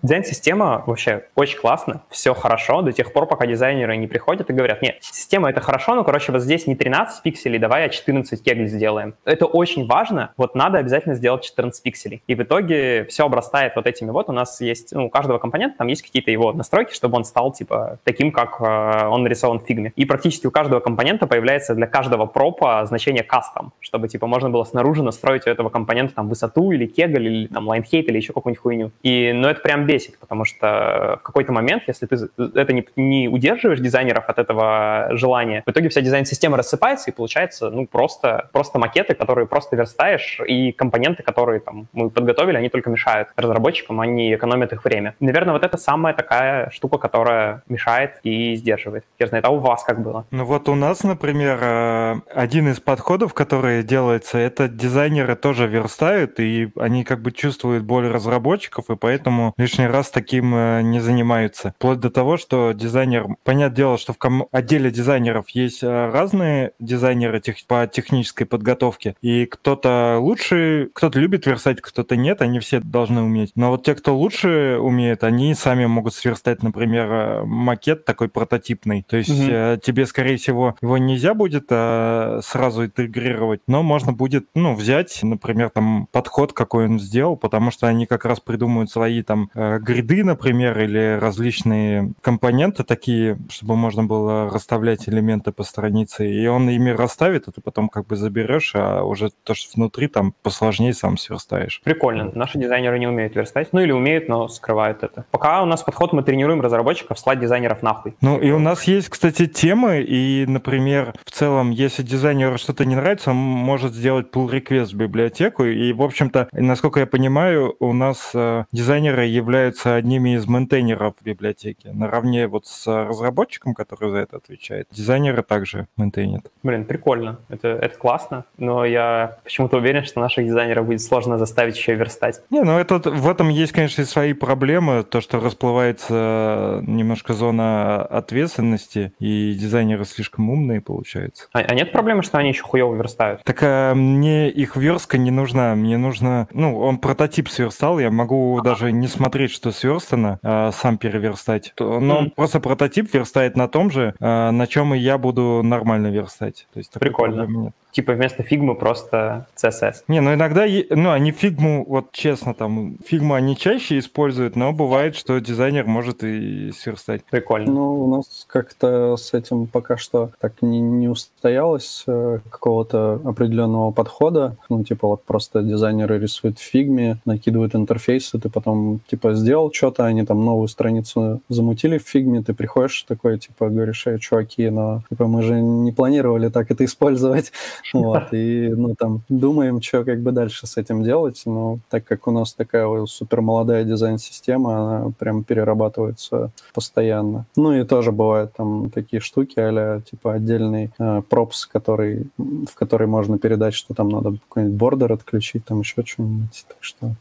Дизайн-система 0.02 0.84
вообще 0.86 1.24
очень 1.34 1.58
классно, 1.58 2.02
все 2.10 2.34
хорошо 2.34 2.82
до 2.82 2.92
тех 2.92 3.12
пор, 3.12 3.26
пока 3.26 3.46
дизайнеры 3.46 3.96
не 3.96 4.06
приходят 4.06 4.50
и 4.50 4.52
говорят, 4.52 4.82
нет, 4.82 4.98
система 5.00 5.48
это 5.48 5.62
хорошо, 5.62 5.94
но, 5.94 6.04
короче, 6.04 6.32
вот 6.32 6.42
здесь 6.42 6.66
не 6.66 6.76
13 6.76 7.22
пикселей, 7.22 7.58
давай 7.58 7.86
а 7.86 7.88
14 7.88 8.42
кегль 8.42 8.66
сделаем. 8.66 9.14
Это 9.24 9.46
очень 9.46 9.86
важно, 9.86 10.32
вот 10.36 10.54
надо 10.54 10.78
обязательно 10.78 11.14
сделать 11.14 11.42
14 11.44 11.82
пикселей. 11.82 12.22
И 12.26 12.34
в 12.34 12.42
итоге 12.42 13.06
все 13.08 13.29
обрастает 13.30 13.76
вот 13.76 13.86
этими 13.86 14.10
вот, 14.10 14.28
у 14.28 14.32
нас 14.32 14.60
есть, 14.60 14.92
ну, 14.92 15.06
у 15.06 15.10
каждого 15.10 15.38
компонента 15.38 15.78
там 15.78 15.86
есть 15.86 16.02
какие-то 16.02 16.30
его 16.30 16.52
настройки, 16.52 16.92
чтобы 16.92 17.16
он 17.16 17.24
стал, 17.24 17.52
типа, 17.52 17.98
таким, 18.04 18.32
как 18.32 18.60
э, 18.60 19.06
он 19.06 19.22
нарисован 19.22 19.60
в 19.60 19.64
фигме. 19.64 19.92
И 19.96 20.04
практически 20.04 20.46
у 20.46 20.50
каждого 20.50 20.80
компонента 20.80 21.26
появляется 21.26 21.74
для 21.74 21.86
каждого 21.86 22.26
пропа 22.26 22.84
значение 22.86 23.24
custom, 23.24 23.70
чтобы, 23.80 24.08
типа, 24.08 24.26
можно 24.26 24.50
было 24.50 24.64
снаружи 24.64 25.02
настроить 25.02 25.46
у 25.46 25.50
этого 25.50 25.68
компонента 25.68 26.14
там 26.14 26.28
высоту 26.28 26.72
или 26.72 26.86
кегль, 26.86 27.26
или 27.26 27.46
там 27.46 27.68
line-height, 27.68 28.08
или 28.08 28.16
еще 28.16 28.32
какую-нибудь 28.32 28.62
хуйню. 28.62 28.90
И, 29.02 29.32
ну, 29.32 29.48
это 29.48 29.60
прям 29.60 29.86
бесит, 29.86 30.18
потому 30.18 30.44
что 30.44 31.18
в 31.20 31.22
какой-то 31.22 31.52
момент, 31.52 31.84
если 31.86 32.06
ты 32.06 32.28
это 32.36 32.72
не, 32.72 32.84
не 32.96 33.28
удерживаешь 33.28 33.80
дизайнеров 33.80 34.28
от 34.28 34.38
этого 34.38 35.08
желания, 35.12 35.62
в 35.66 35.70
итоге 35.70 35.88
вся 35.88 36.00
дизайн-система 36.00 36.56
рассыпается, 36.56 37.10
и 37.10 37.14
получается, 37.14 37.70
ну, 37.70 37.86
просто, 37.86 38.48
просто 38.52 38.78
макеты, 38.78 39.14
которые 39.14 39.46
просто 39.46 39.76
верстаешь, 39.76 40.40
и 40.46 40.72
компоненты, 40.72 41.22
которые 41.22 41.60
там 41.60 41.86
мы 41.92 42.10
подготовили, 42.10 42.56
они 42.56 42.68
только 42.68 42.90
мешают 42.90 43.19
разработчикам, 43.36 44.00
они 44.00 44.34
экономят 44.34 44.72
их 44.72 44.84
время. 44.84 45.14
Наверное, 45.20 45.52
вот 45.52 45.64
это 45.64 45.76
самая 45.78 46.14
такая 46.14 46.70
штука, 46.70 46.98
которая 46.98 47.62
мешает 47.68 48.20
и 48.22 48.54
сдерживает. 48.56 49.04
Я 49.18 49.26
знаю, 49.26 49.44
а 49.46 49.50
у 49.50 49.58
вас 49.58 49.84
как 49.84 50.02
было? 50.02 50.26
Ну 50.30 50.44
вот 50.44 50.68
у 50.68 50.74
нас, 50.74 51.02
например, 51.02 51.58
э, 51.60 52.20
один 52.34 52.68
из 52.68 52.80
подходов, 52.80 53.34
который 53.34 53.82
делается, 53.82 54.38
это 54.38 54.68
дизайнеры 54.68 55.36
тоже 55.36 55.66
верстают, 55.66 56.40
и 56.40 56.70
они 56.76 57.04
как 57.04 57.20
бы 57.20 57.32
чувствуют 57.32 57.84
боль 57.84 58.08
разработчиков, 58.08 58.90
и 58.90 58.96
поэтому 58.96 59.52
лишний 59.56 59.86
раз 59.86 60.10
таким 60.10 60.54
э, 60.54 60.82
не 60.82 61.00
занимаются. 61.00 61.74
Вплоть 61.76 62.00
до 62.00 62.10
того, 62.10 62.36
что 62.36 62.72
дизайнер... 62.72 63.26
Понятное 63.44 63.76
дело, 63.76 63.98
что 63.98 64.12
в 64.12 64.18
ком... 64.18 64.46
отделе 64.52 64.90
дизайнеров 64.90 65.48
есть 65.50 65.82
э, 65.82 66.10
разные 66.10 66.72
дизайнеры 66.78 67.40
тех... 67.40 67.56
по 67.66 67.86
технической 67.86 68.46
подготовке, 68.46 69.16
и 69.20 69.46
кто-то 69.46 70.18
лучше, 70.20 70.90
кто-то 70.94 71.18
любит 71.18 71.46
верстать, 71.46 71.80
кто-то 71.80 72.16
нет, 72.16 72.42
они 72.42 72.60
все 72.60 72.80
должны 72.80 73.09
уметь. 73.18 73.52
Но 73.54 73.70
вот 73.70 73.84
те, 73.84 73.94
кто 73.94 74.16
лучше 74.16 74.78
умеет, 74.80 75.24
они 75.24 75.54
сами 75.54 75.86
могут 75.86 76.14
сверстать, 76.14 76.62
например, 76.62 77.10
э, 77.10 77.44
макет 77.44 78.04
такой 78.04 78.28
прототипный. 78.28 79.04
То 79.08 79.16
есть 79.16 79.30
угу. 79.30 79.80
тебе, 79.82 80.06
скорее 80.06 80.36
всего, 80.36 80.76
его 80.80 80.98
нельзя 80.98 81.34
будет 81.34 81.66
а, 81.70 82.40
сразу 82.42 82.86
интегрировать, 82.86 83.60
но 83.66 83.82
можно 83.82 84.12
будет, 84.12 84.46
ну, 84.54 84.74
взять, 84.74 85.20
например, 85.22 85.70
там 85.70 86.08
подход, 86.12 86.52
какой 86.52 86.86
он 86.86 87.00
сделал, 87.00 87.36
потому 87.36 87.70
что 87.70 87.86
они 87.86 88.06
как 88.06 88.24
раз 88.24 88.40
придумают 88.40 88.90
свои 88.90 89.22
там 89.22 89.50
гриды, 89.54 90.24
например, 90.24 90.78
или 90.78 91.18
различные 91.20 92.12
компоненты 92.20 92.84
такие, 92.84 93.38
чтобы 93.50 93.76
можно 93.76 94.04
было 94.04 94.50
расставлять 94.50 95.08
элементы 95.08 95.52
по 95.52 95.62
странице, 95.62 96.30
и 96.30 96.46
он 96.46 96.68
ими 96.68 96.90
расставит, 96.90 97.48
а 97.48 97.52
ты 97.52 97.60
потом 97.60 97.88
как 97.88 98.06
бы 98.06 98.16
заберешь, 98.16 98.72
а 98.74 99.02
уже 99.02 99.30
то, 99.44 99.54
что 99.54 99.72
внутри 99.74 100.08
там 100.08 100.34
посложнее 100.42 100.94
сам 100.94 101.16
сверстаешь. 101.16 101.80
Прикольно. 101.84 102.30
Наши 102.34 102.58
дизайнеры 102.58 102.98
не 103.00 103.08
умеют 103.08 103.34
верстать. 103.34 103.68
Ну 103.72 103.80
или 103.80 103.92
умеют, 103.92 104.28
но 104.28 104.48
скрывают 104.48 105.02
это. 105.02 105.24
Пока 105.30 105.62
у 105.62 105.66
нас 105.66 105.82
подход, 105.82 106.12
мы 106.12 106.22
тренируем 106.22 106.60
разработчиков 106.60 107.18
слать 107.18 107.40
дизайнеров 107.40 107.82
нахуй. 107.82 108.14
Ну 108.20 108.38
и 108.38 108.50
у 108.50 108.58
нас 108.58 108.84
есть, 108.84 109.08
кстати, 109.08 109.46
темы, 109.46 110.02
и, 110.02 110.44
например, 110.46 111.14
в 111.24 111.30
целом, 111.30 111.70
если 111.70 112.02
дизайнеру 112.02 112.58
что-то 112.58 112.84
не 112.84 112.94
нравится, 112.94 113.30
он 113.30 113.36
может 113.36 113.92
сделать 113.92 114.28
pull 114.32 114.50
request 114.50 114.92
в 114.92 114.94
библиотеку, 114.94 115.64
и, 115.64 115.92
в 115.92 116.02
общем-то, 116.02 116.48
насколько 116.52 117.00
я 117.00 117.06
понимаю, 117.06 117.74
у 117.80 117.92
нас 117.92 118.30
э, 118.34 118.64
дизайнеры 118.72 119.24
являются 119.24 119.94
одними 119.94 120.36
из 120.36 120.46
мейнтейнеров 120.46 121.14
библиотеки, 121.22 121.88
наравне 121.88 122.46
вот 122.46 122.66
с 122.66 122.86
разработчиком, 122.86 123.74
который 123.74 124.10
за 124.10 124.18
это 124.18 124.36
отвечает. 124.36 124.88
Дизайнеры 124.90 125.42
также 125.42 125.86
мейнтейнят. 125.96 126.50
Блин, 126.62 126.84
прикольно. 126.84 127.38
Это, 127.48 127.68
это 127.68 127.96
классно, 127.96 128.44
но 128.58 128.84
я 128.84 129.38
почему-то 129.44 129.78
уверен, 129.78 130.04
что 130.04 130.20
наших 130.20 130.44
дизайнеров 130.44 130.86
будет 130.86 131.02
сложно 131.02 131.38
заставить 131.38 131.76
еще 131.76 131.94
верстать. 131.94 132.42
Не, 132.50 132.62
ну 132.62 132.78
это, 132.78 132.89
в 132.98 133.28
этом 133.28 133.48
есть, 133.48 133.72
конечно, 133.72 134.02
и 134.02 134.04
свои 134.04 134.32
проблемы. 134.32 135.02
То, 135.02 135.20
что 135.20 135.40
расплывается 135.40 136.82
немножко 136.86 137.34
зона 137.34 138.02
ответственности, 138.02 139.12
и 139.18 139.54
дизайнеры 139.54 140.04
слишком 140.04 140.50
умные, 140.50 140.80
получается. 140.80 141.48
А, 141.52 141.60
а 141.60 141.74
нет 141.74 141.92
проблемы, 141.92 142.22
что 142.22 142.38
они 142.38 142.50
еще 142.50 142.62
хуево 142.62 142.94
верстают? 142.94 143.42
Так 143.44 143.58
а, 143.62 143.94
мне 143.94 144.50
их 144.50 144.76
верстка 144.76 145.18
не 145.18 145.30
нужна. 145.30 145.74
Мне 145.74 145.96
нужно... 145.96 146.48
Ну, 146.52 146.78
он 146.78 146.98
прототип 146.98 147.48
сверстал, 147.48 147.98
я 147.98 148.10
могу 148.10 148.60
даже 148.62 148.92
не 148.92 149.08
смотреть, 149.08 149.50
что 149.52 149.72
сверстано, 149.72 150.38
а 150.42 150.72
сам 150.72 150.98
переверстать. 150.98 151.72
Но 151.78 152.00
mm. 152.00 152.18
он 152.18 152.30
просто 152.30 152.60
прототип 152.60 153.12
верстает 153.12 153.56
на 153.56 153.68
том 153.68 153.90
же, 153.90 154.14
а, 154.20 154.50
на 154.50 154.66
чем 154.66 154.94
и 154.94 154.98
я 154.98 155.18
буду 155.18 155.62
нормально 155.62 156.08
верстать. 156.08 156.66
То 156.72 156.78
есть 156.78 156.92
Прикольно. 156.92 157.46
Нет 157.46 157.74
типа 157.92 158.12
вместо 158.12 158.42
фигмы 158.42 158.74
просто 158.74 159.46
CSS. 159.56 160.04
Не, 160.08 160.20
ну 160.20 160.34
иногда, 160.34 160.66
ну 160.90 161.10
они 161.10 161.32
фигму, 161.32 161.84
вот 161.86 162.12
честно, 162.12 162.54
там, 162.54 162.96
фигму 163.04 163.34
они 163.34 163.56
чаще 163.56 163.98
используют, 163.98 164.56
но 164.56 164.72
бывает, 164.72 165.16
что 165.16 165.38
дизайнер 165.38 165.86
может 165.86 166.22
и 166.22 166.72
сверстать. 166.72 167.24
Прикольно. 167.30 167.72
Ну, 167.72 168.04
у 168.04 168.16
нас 168.16 168.46
как-то 168.48 169.16
с 169.16 169.34
этим 169.34 169.66
пока 169.66 169.96
что 169.96 170.30
так 170.40 170.62
не, 170.62 170.80
не 170.80 171.08
устоялось 171.08 172.04
э, 172.06 172.38
какого-то 172.48 173.20
определенного 173.24 173.90
подхода. 173.90 174.56
Ну, 174.68 174.84
типа 174.84 175.08
вот 175.08 175.24
просто 175.24 175.62
дизайнеры 175.62 176.18
рисуют 176.18 176.58
в 176.58 176.62
фигме, 176.62 177.18
накидывают 177.24 177.74
интерфейсы, 177.74 178.38
ты 178.38 178.48
потом, 178.48 179.00
типа, 179.08 179.34
сделал 179.34 179.72
что-то, 179.72 180.04
они 180.04 180.24
там 180.24 180.44
новую 180.44 180.68
страницу 180.68 181.40
замутили 181.48 181.98
в 181.98 182.02
фигме, 182.02 182.42
ты 182.42 182.54
приходишь 182.54 183.02
такой, 183.02 183.38
типа, 183.38 183.68
говоришь, 183.68 184.06
эй, 184.06 184.18
чуваки, 184.18 184.68
но, 184.70 185.02
типа, 185.10 185.26
мы 185.26 185.42
же 185.42 185.60
не 185.60 185.92
планировали 185.92 186.48
так 186.48 186.70
это 186.70 186.84
использовать 186.84 187.52
Вот, 187.92 188.32
и, 188.32 188.68
ну, 188.68 188.94
там, 188.94 189.22
думаем, 189.28 189.80
что 189.82 190.04
как 190.04 190.20
бы 190.20 190.32
дальше 190.32 190.66
с 190.66 190.76
этим 190.76 191.02
делать, 191.02 191.42
но 191.46 191.78
так 191.88 192.04
как 192.04 192.26
у 192.26 192.30
нас 192.30 192.54
такая 192.54 193.06
супер 193.06 193.40
молодая 193.40 193.84
дизайн-система, 193.84 194.76
она 194.78 195.12
прям 195.18 195.44
перерабатывается 195.44 196.50
постоянно. 196.74 197.46
Ну, 197.56 197.72
и 197.72 197.84
тоже 197.84 198.12
бывают 198.12 198.52
там 198.54 198.90
такие 198.90 199.20
штуки, 199.20 199.54
а 199.58 200.00
типа 200.00 200.34
отдельный 200.34 200.90
э, 200.98 201.22
пропс, 201.28 201.66
который, 201.66 202.26
в 202.38 202.74
который 202.74 203.06
можно 203.06 203.38
передать, 203.38 203.74
что 203.74 203.94
там 203.94 204.08
надо 204.08 204.36
какой-нибудь 204.48 204.76
бордер 204.78 205.12
отключить, 205.12 205.64
там 205.64 205.80
еще 205.80 206.02
что-нибудь. 206.04 206.64
Так 206.68 206.78
что 206.80 207.14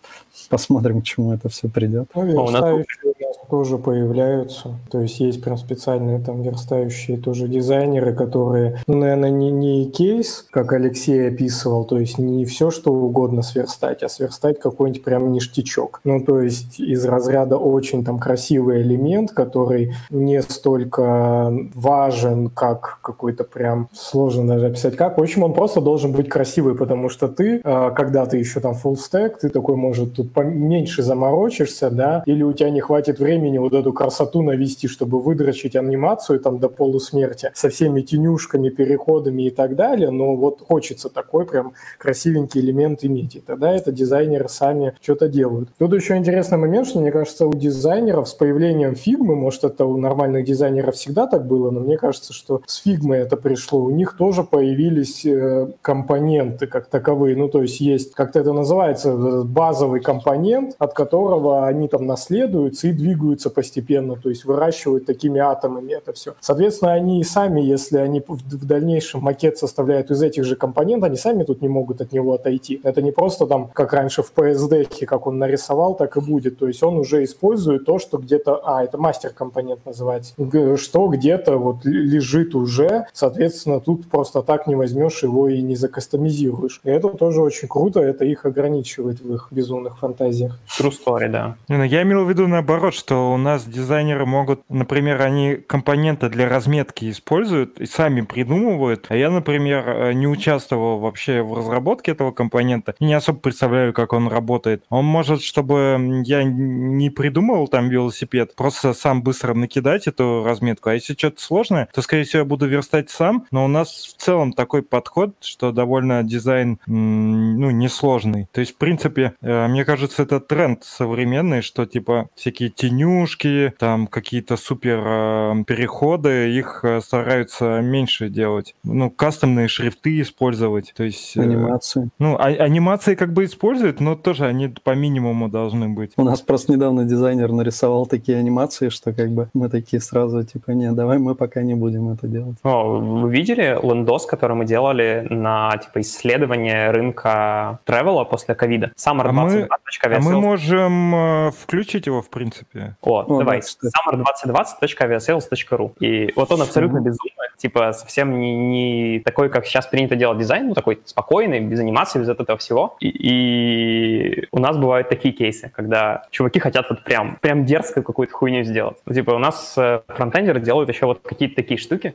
посмотрим, 0.49 1.01
к 1.01 1.05
чему 1.05 1.33
это 1.33 1.49
все 1.49 1.67
придет. 1.67 2.09
Ну, 2.15 2.25
верстающие 2.25 3.13
у 3.19 3.27
нас 3.27 3.37
тоже 3.49 3.77
появляются. 3.77 4.79
То 4.91 5.01
есть 5.01 5.19
есть 5.19 5.43
прям 5.43 5.57
специальные 5.57 6.19
там 6.19 6.41
верстающие 6.41 7.17
тоже 7.17 7.47
дизайнеры, 7.47 8.13
которые, 8.13 8.81
ну, 8.87 8.97
наверное, 8.97 9.29
не, 9.29 9.51
не 9.51 9.89
кейс, 9.89 10.47
как 10.51 10.73
Алексей 10.73 11.27
описывал, 11.27 11.85
то 11.85 11.99
есть 11.99 12.17
не 12.17 12.45
все, 12.45 12.71
что 12.71 12.91
угодно 12.91 13.41
сверстать, 13.41 14.03
а 14.03 14.09
сверстать 14.09 14.59
какой-нибудь 14.59 15.03
прям 15.03 15.31
ништячок. 15.31 16.01
Ну, 16.03 16.23
то 16.23 16.41
есть 16.41 16.79
из 16.79 17.05
разряда 17.05 17.57
очень 17.57 18.03
там 18.03 18.19
красивый 18.19 18.81
элемент, 18.81 19.31
который 19.31 19.93
не 20.09 20.41
столько 20.41 21.53
важен, 21.73 22.49
как 22.49 22.99
какой-то 23.01 23.43
прям 23.43 23.89
сложно 23.93 24.47
даже 24.47 24.67
описать 24.67 24.95
как. 24.95 25.17
В 25.17 25.21
общем, 25.21 25.43
он 25.43 25.53
просто 25.53 25.81
должен 25.81 26.11
быть 26.11 26.29
красивый, 26.29 26.75
потому 26.75 27.09
что 27.09 27.27
ты, 27.27 27.61
а, 27.63 27.91
когда 27.91 28.25
ты 28.25 28.37
еще 28.37 28.59
там 28.59 28.73
full 28.73 28.95
stack, 28.95 29.35
ты 29.41 29.49
такой, 29.49 29.75
может, 29.75 30.15
тут 30.15 30.33
поменьше 30.33 31.03
заморочишься, 31.03 31.89
да, 31.89 32.23
или 32.25 32.43
у 32.43 32.53
тебя 32.53 32.71
не 32.71 32.81
хватит 32.81 33.19
времени 33.19 33.57
вот 33.59 33.73
эту 33.73 33.93
красоту 33.93 34.41
навести, 34.41 34.87
чтобы 34.87 35.19
выдрочить 35.19 35.75
анимацию 35.75 36.39
там 36.39 36.59
до 36.59 36.69
полусмерти 36.69 37.51
со 37.53 37.69
всеми 37.69 38.01
тенюшками, 38.01 38.69
переходами 38.69 39.43
и 39.43 39.49
так 39.49 39.75
далее, 39.75 40.09
но 40.09 40.38
вот 40.39 40.61
хочется 40.61 41.09
такой 41.09 41.45
прям 41.45 41.73
красивенький 41.97 42.61
элемент 42.61 43.03
иметь, 43.03 43.35
и 43.35 43.39
тогда 43.39 43.71
это 43.71 43.91
дизайнеры 43.91 44.49
сами 44.49 44.93
что-то 45.01 45.27
делают. 45.27 45.69
Тут 45.77 45.93
еще 45.93 46.15
интересный 46.15 46.57
момент, 46.57 46.87
что, 46.87 46.99
мне 46.99 47.11
кажется, 47.11 47.45
у 47.45 47.53
дизайнеров 47.53 48.27
с 48.27 48.33
появлением 48.33 48.95
фигмы, 48.95 49.35
может, 49.35 49.63
это 49.63 49.85
у 49.85 49.97
нормальных 49.97 50.45
дизайнеров 50.45 50.95
всегда 50.95 51.27
так 51.27 51.45
было, 51.45 51.71
но 51.71 51.79
мне 51.81 51.97
кажется, 51.97 52.33
что 52.33 52.61
с 52.65 52.77
фигмой 52.77 53.19
это 53.19 53.37
пришло, 53.37 53.83
у 53.83 53.89
них 53.89 54.17
тоже 54.17 54.43
появились 54.43 55.25
э, 55.25 55.67
компоненты 55.81 56.67
как 56.67 56.87
таковые, 56.87 57.35
ну, 57.35 57.49
то 57.49 57.61
есть 57.61 57.79
есть, 57.81 58.13
как-то 58.13 58.39
это 58.39 58.53
называется, 58.53 59.43
базовый 59.43 60.01
компонент, 60.01 60.75
от 60.79 60.93
которого 60.93 61.67
они 61.67 61.87
там 61.87 62.05
наследуются 62.05 62.87
и 62.87 62.91
двигаются 62.91 63.49
постепенно, 63.49 64.15
то 64.15 64.29
есть 64.29 64.45
выращивают 64.45 65.05
такими 65.05 65.39
атомами 65.39 65.93
это 65.93 66.13
все. 66.13 66.33
Соответственно, 66.39 66.93
они 66.93 67.19
и 67.19 67.23
сами, 67.23 67.61
если 67.61 67.97
они 67.97 68.23
в 68.27 68.65
дальнейшем 68.65 69.21
макет 69.21 69.57
составляют 69.57 70.11
из 70.11 70.21
этих 70.21 70.28
же 70.37 70.55
компонентов, 70.55 71.07
они 71.07 71.17
сами 71.17 71.43
тут 71.43 71.61
не 71.61 71.69
могут 71.69 72.01
от 72.01 72.11
него 72.11 72.33
отойти. 72.33 72.79
Это 72.83 73.01
не 73.01 73.11
просто 73.11 73.45
там, 73.45 73.69
как 73.73 73.93
раньше 73.93 74.23
в 74.23 74.31
PSD, 74.35 75.05
как 75.05 75.27
он 75.27 75.37
нарисовал, 75.37 75.95
так 75.95 76.17
и 76.17 76.21
будет. 76.21 76.59
То 76.59 76.67
есть 76.67 76.83
он 76.83 76.97
уже 76.97 77.23
использует 77.23 77.85
то, 77.85 77.99
что 77.99 78.17
где-то, 78.17 78.61
а, 78.63 78.83
это 78.83 78.97
мастер-компонент 78.97 79.85
называется, 79.85 80.33
что 80.77 81.07
где-то 81.07 81.57
вот 81.57 81.85
лежит 81.85 82.55
уже, 82.55 83.05
соответственно, 83.13 83.79
тут 83.79 84.07
просто 84.09 84.41
так 84.41 84.67
не 84.67 84.75
возьмешь 84.75 85.23
его 85.23 85.49
и 85.49 85.61
не 85.61 85.75
закастомизируешь. 85.75 86.81
И 86.83 86.89
это 86.89 87.09
тоже 87.09 87.41
очень 87.41 87.67
круто, 87.67 87.99
это 87.99 88.25
их 88.25 88.45
ограничивает 88.45 89.21
в 89.21 89.33
их 89.33 89.47
безумных 89.51 89.97
фантазиях. 89.97 90.59
True 90.79 90.91
story, 90.91 91.29
да. 91.29 91.55
Ну, 91.67 91.83
я 91.83 92.03
имел 92.03 92.25
в 92.25 92.29
виду 92.29 92.47
наоборот, 92.47 92.93
что 92.93 93.33
у 93.33 93.37
нас 93.37 93.65
дизайнеры 93.65 94.25
могут, 94.25 94.61
например, 94.69 95.21
они 95.21 95.55
компоненты 95.55 96.29
для 96.29 96.47
разметки 96.49 97.09
используют 97.09 97.79
и 97.79 97.85
сами 97.85 98.21
придумывают, 98.21 99.05
а 99.09 99.15
я, 99.15 99.29
например, 99.29 99.89
э, 99.89 100.13
не 100.19 100.27
участвовал 100.27 100.99
вообще 100.99 101.41
в 101.41 101.53
разработке 101.53 102.11
этого 102.11 102.31
компонента 102.31 102.95
не 102.99 103.13
особо 103.13 103.39
представляю, 103.39 103.93
как 103.93 104.13
он 104.13 104.27
работает. 104.27 104.83
Он 104.89 105.05
может, 105.05 105.41
чтобы 105.41 106.21
я 106.25 106.43
не 106.43 107.09
придумывал 107.09 107.67
там 107.67 107.89
велосипед, 107.89 108.55
просто 108.55 108.93
сам 108.93 109.23
быстро 109.23 109.53
накидать 109.53 110.07
эту 110.07 110.43
разметку, 110.43 110.89
а 110.89 110.93
если 110.93 111.13
что-то 111.13 111.41
сложное, 111.41 111.87
то, 111.93 112.01
скорее 112.01 112.23
всего, 112.23 112.39
я 112.39 112.45
буду 112.45 112.67
верстать 112.67 113.09
сам, 113.09 113.45
но 113.51 113.65
у 113.65 113.67
нас 113.67 114.15
в 114.17 114.21
целом 114.21 114.53
такой 114.53 114.83
подход, 114.83 115.35
что 115.41 115.71
довольно 115.71 116.23
дизайн, 116.23 116.79
ну, 116.85 117.71
несложный. 117.71 118.47
То 118.51 118.61
есть, 118.61 118.75
в 118.75 118.77
принципе, 118.77 119.33
э, 119.41 119.67
мне 119.67 119.85
кажется, 119.85 120.23
это 120.23 120.39
тренд 120.39 120.83
современный, 120.83 121.61
что, 121.61 121.85
типа, 121.85 122.29
всякие 122.35 122.69
тенюшки, 122.69 123.73
там, 123.79 124.07
какие-то 124.07 124.57
супер 124.57 125.01
э, 125.05 125.63
переходы, 125.65 126.51
их 126.51 126.81
э, 126.83 127.01
стараются 127.01 127.81
меньше 127.81 128.29
делать. 128.29 128.75
Ну, 128.83 129.09
кастомные 129.09 129.67
шрифты 129.67 130.08
использовать, 130.21 130.93
то 130.95 131.03
есть... 131.03 131.37
Анимации. 131.37 132.09
Ну, 132.19 132.35
а, 132.35 132.45
анимации 132.45 133.15
как 133.15 133.33
бы 133.33 133.45
используют, 133.45 133.99
но 133.99 134.15
тоже 134.15 134.45
они 134.45 134.67
по 134.83 134.95
минимуму 134.95 135.49
должны 135.49 135.89
быть. 135.89 136.13
У 136.17 136.23
нас 136.23 136.41
просто 136.41 136.71
недавно 136.73 137.05
дизайнер 137.05 137.51
нарисовал 137.51 138.05
такие 138.05 138.37
анимации, 138.37 138.89
что 138.89 139.13
как 139.13 139.29
бы 139.29 139.49
мы 139.53 139.69
такие 139.69 140.01
сразу, 140.01 140.43
типа, 140.43 140.71
не, 140.71 140.91
давай 140.91 141.17
мы 141.17 141.35
пока 141.35 141.61
не 141.61 141.75
будем 141.75 142.09
это 142.09 142.27
делать. 142.27 142.57
О, 142.63 142.99
вы 142.99 143.31
видели 143.31 143.77
лендос, 143.81 144.25
который 144.25 144.55
мы 144.55 144.65
делали 144.65 145.27
на, 145.29 145.77
типа, 145.77 146.01
исследование 146.01 146.91
рынка 146.91 147.79
тревела 147.85 148.25
после 148.25 148.55
ковида? 148.55 148.91
Summer 148.97 149.27
а 149.27 149.31
мы, 149.31 149.67
а 149.67 150.19
мы 150.19 150.41
можем 150.41 151.15
э, 151.15 151.51
включить 151.51 152.07
его, 152.07 152.21
в 152.21 152.29
принципе. 152.29 152.95
О, 153.01 153.21
О 153.21 153.39
давай. 153.39 153.61
Да, 153.81 153.89
summer2020.aviasales.ru 154.11 155.93
И 155.99 156.33
вот 156.35 156.51
он 156.51 156.61
абсолютно 156.61 156.99
безумный, 156.99 157.49
типа 157.57 157.93
совсем 157.93 158.39
не, 158.39 158.55
не 158.55 159.19
такой, 159.19 159.49
как 159.49 159.65
сейчас 159.65 159.87
принято 159.87 159.98
делать 160.07 160.37
дизайн, 160.37 160.69
ну 160.69 160.73
такой 160.73 160.99
спокойный, 161.05 161.59
без 161.59 161.79
анимации, 161.79 162.19
без 162.19 162.29
этого 162.29 162.57
всего. 162.57 162.95
И, 162.99 163.09
и 163.09 164.47
у 164.51 164.59
нас 164.59 164.77
бывают 164.77 165.09
такие 165.09 165.33
кейсы, 165.33 165.71
когда 165.75 166.23
чуваки 166.31 166.59
хотят 166.59 166.89
вот 166.89 167.03
прям, 167.03 167.37
прям 167.41 167.65
дерзко 167.65 168.01
какую-то 168.01 168.33
хуйню 168.33 168.63
сделать. 168.63 168.97
Ну, 169.05 169.13
типа 169.13 169.31
у 169.31 169.39
нас 169.39 169.75
э, 169.77 170.01
фронтендеры 170.07 170.59
делают 170.59 170.89
еще 170.89 171.05
вот 171.05 171.21
какие-то 171.23 171.55
такие 171.55 171.79
штуки, 171.79 172.13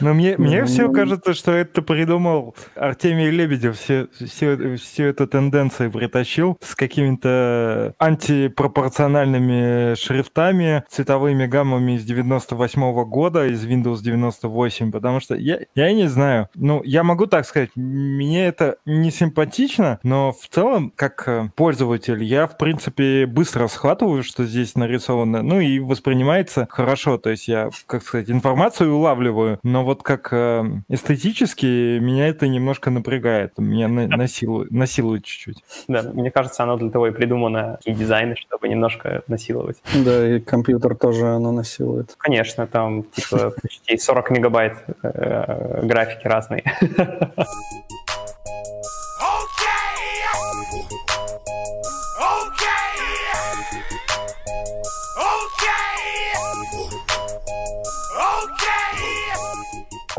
но 0.00 0.14
мне, 0.14 0.36
мне 0.38 0.64
все 0.64 0.90
кажется, 0.90 1.34
что 1.34 1.52
это 1.52 1.82
придумал 1.82 2.54
Артемий 2.74 3.30
Лебедев, 3.30 3.78
все, 3.78 4.08
все, 4.12 4.76
всю 4.76 5.04
эту 5.04 5.26
тенденцию 5.26 5.90
притащил 5.90 6.58
с 6.60 6.74
какими-то 6.74 7.94
антипропорциональными 7.98 9.94
шрифтами, 9.94 10.84
цветовыми 10.88 11.46
гаммами 11.46 11.92
из 11.92 12.04
98 12.04 12.82
-го 12.82 13.04
года, 13.04 13.46
из 13.46 13.64
Windows 13.66 14.02
98, 14.02 14.90
потому 14.92 15.20
что 15.20 15.34
я, 15.34 15.60
я 15.74 15.92
не 15.92 16.08
знаю. 16.08 16.48
Ну, 16.54 16.82
я 16.84 17.02
могу 17.02 17.26
так 17.26 17.46
сказать, 17.46 17.70
мне 17.74 18.46
это 18.46 18.76
не 18.86 19.10
симпатично, 19.10 19.98
но 20.02 20.32
в 20.32 20.48
целом, 20.48 20.92
как 20.94 21.24
э, 21.26 21.50
пользователь, 21.54 22.22
я, 22.22 22.46
в 22.46 22.56
принципе, 22.56 23.26
быстро 23.26 23.68
схватываю, 23.68 24.22
что 24.22 24.44
здесь 24.44 24.74
нарисовано, 24.74 25.42
ну 25.42 25.60
и 25.60 25.78
воспринимается 25.78 26.66
хорошо, 26.70 27.18
то 27.18 27.30
есть 27.30 27.48
я, 27.48 27.70
как 27.86 28.02
сказать, 28.02 28.30
информацию 28.30 28.94
улавливаю, 28.94 29.58
но 29.62 29.84
вот 29.90 30.04
как 30.04 30.28
э, 30.32 30.64
эстетически 30.88 31.98
меня 31.98 32.28
это 32.28 32.46
немножко 32.46 32.90
напрягает, 32.90 33.58
меня 33.58 33.88
на, 33.88 34.06
насилует, 34.06 34.70
насилует 34.70 35.24
чуть-чуть. 35.24 35.64
Да, 35.88 36.02
мне 36.02 36.30
кажется, 36.30 36.62
оно 36.62 36.76
для 36.76 36.90
того 36.90 37.08
и 37.08 37.10
придумано, 37.10 37.78
такие 37.78 37.96
дизайны, 37.96 38.36
чтобы 38.36 38.68
немножко 38.68 39.22
насиловать. 39.26 39.78
Да, 39.92 40.36
и 40.36 40.38
компьютер 40.38 40.94
тоже 40.94 41.26
оно 41.26 41.50
насилует. 41.50 42.14
Конечно, 42.18 42.68
там 42.68 43.02
типа 43.02 43.50
почти 43.62 43.98
40 43.98 44.30
мегабайт 44.30 44.74
э, 45.02 45.84
графики 45.84 46.28
разные. 46.28 46.62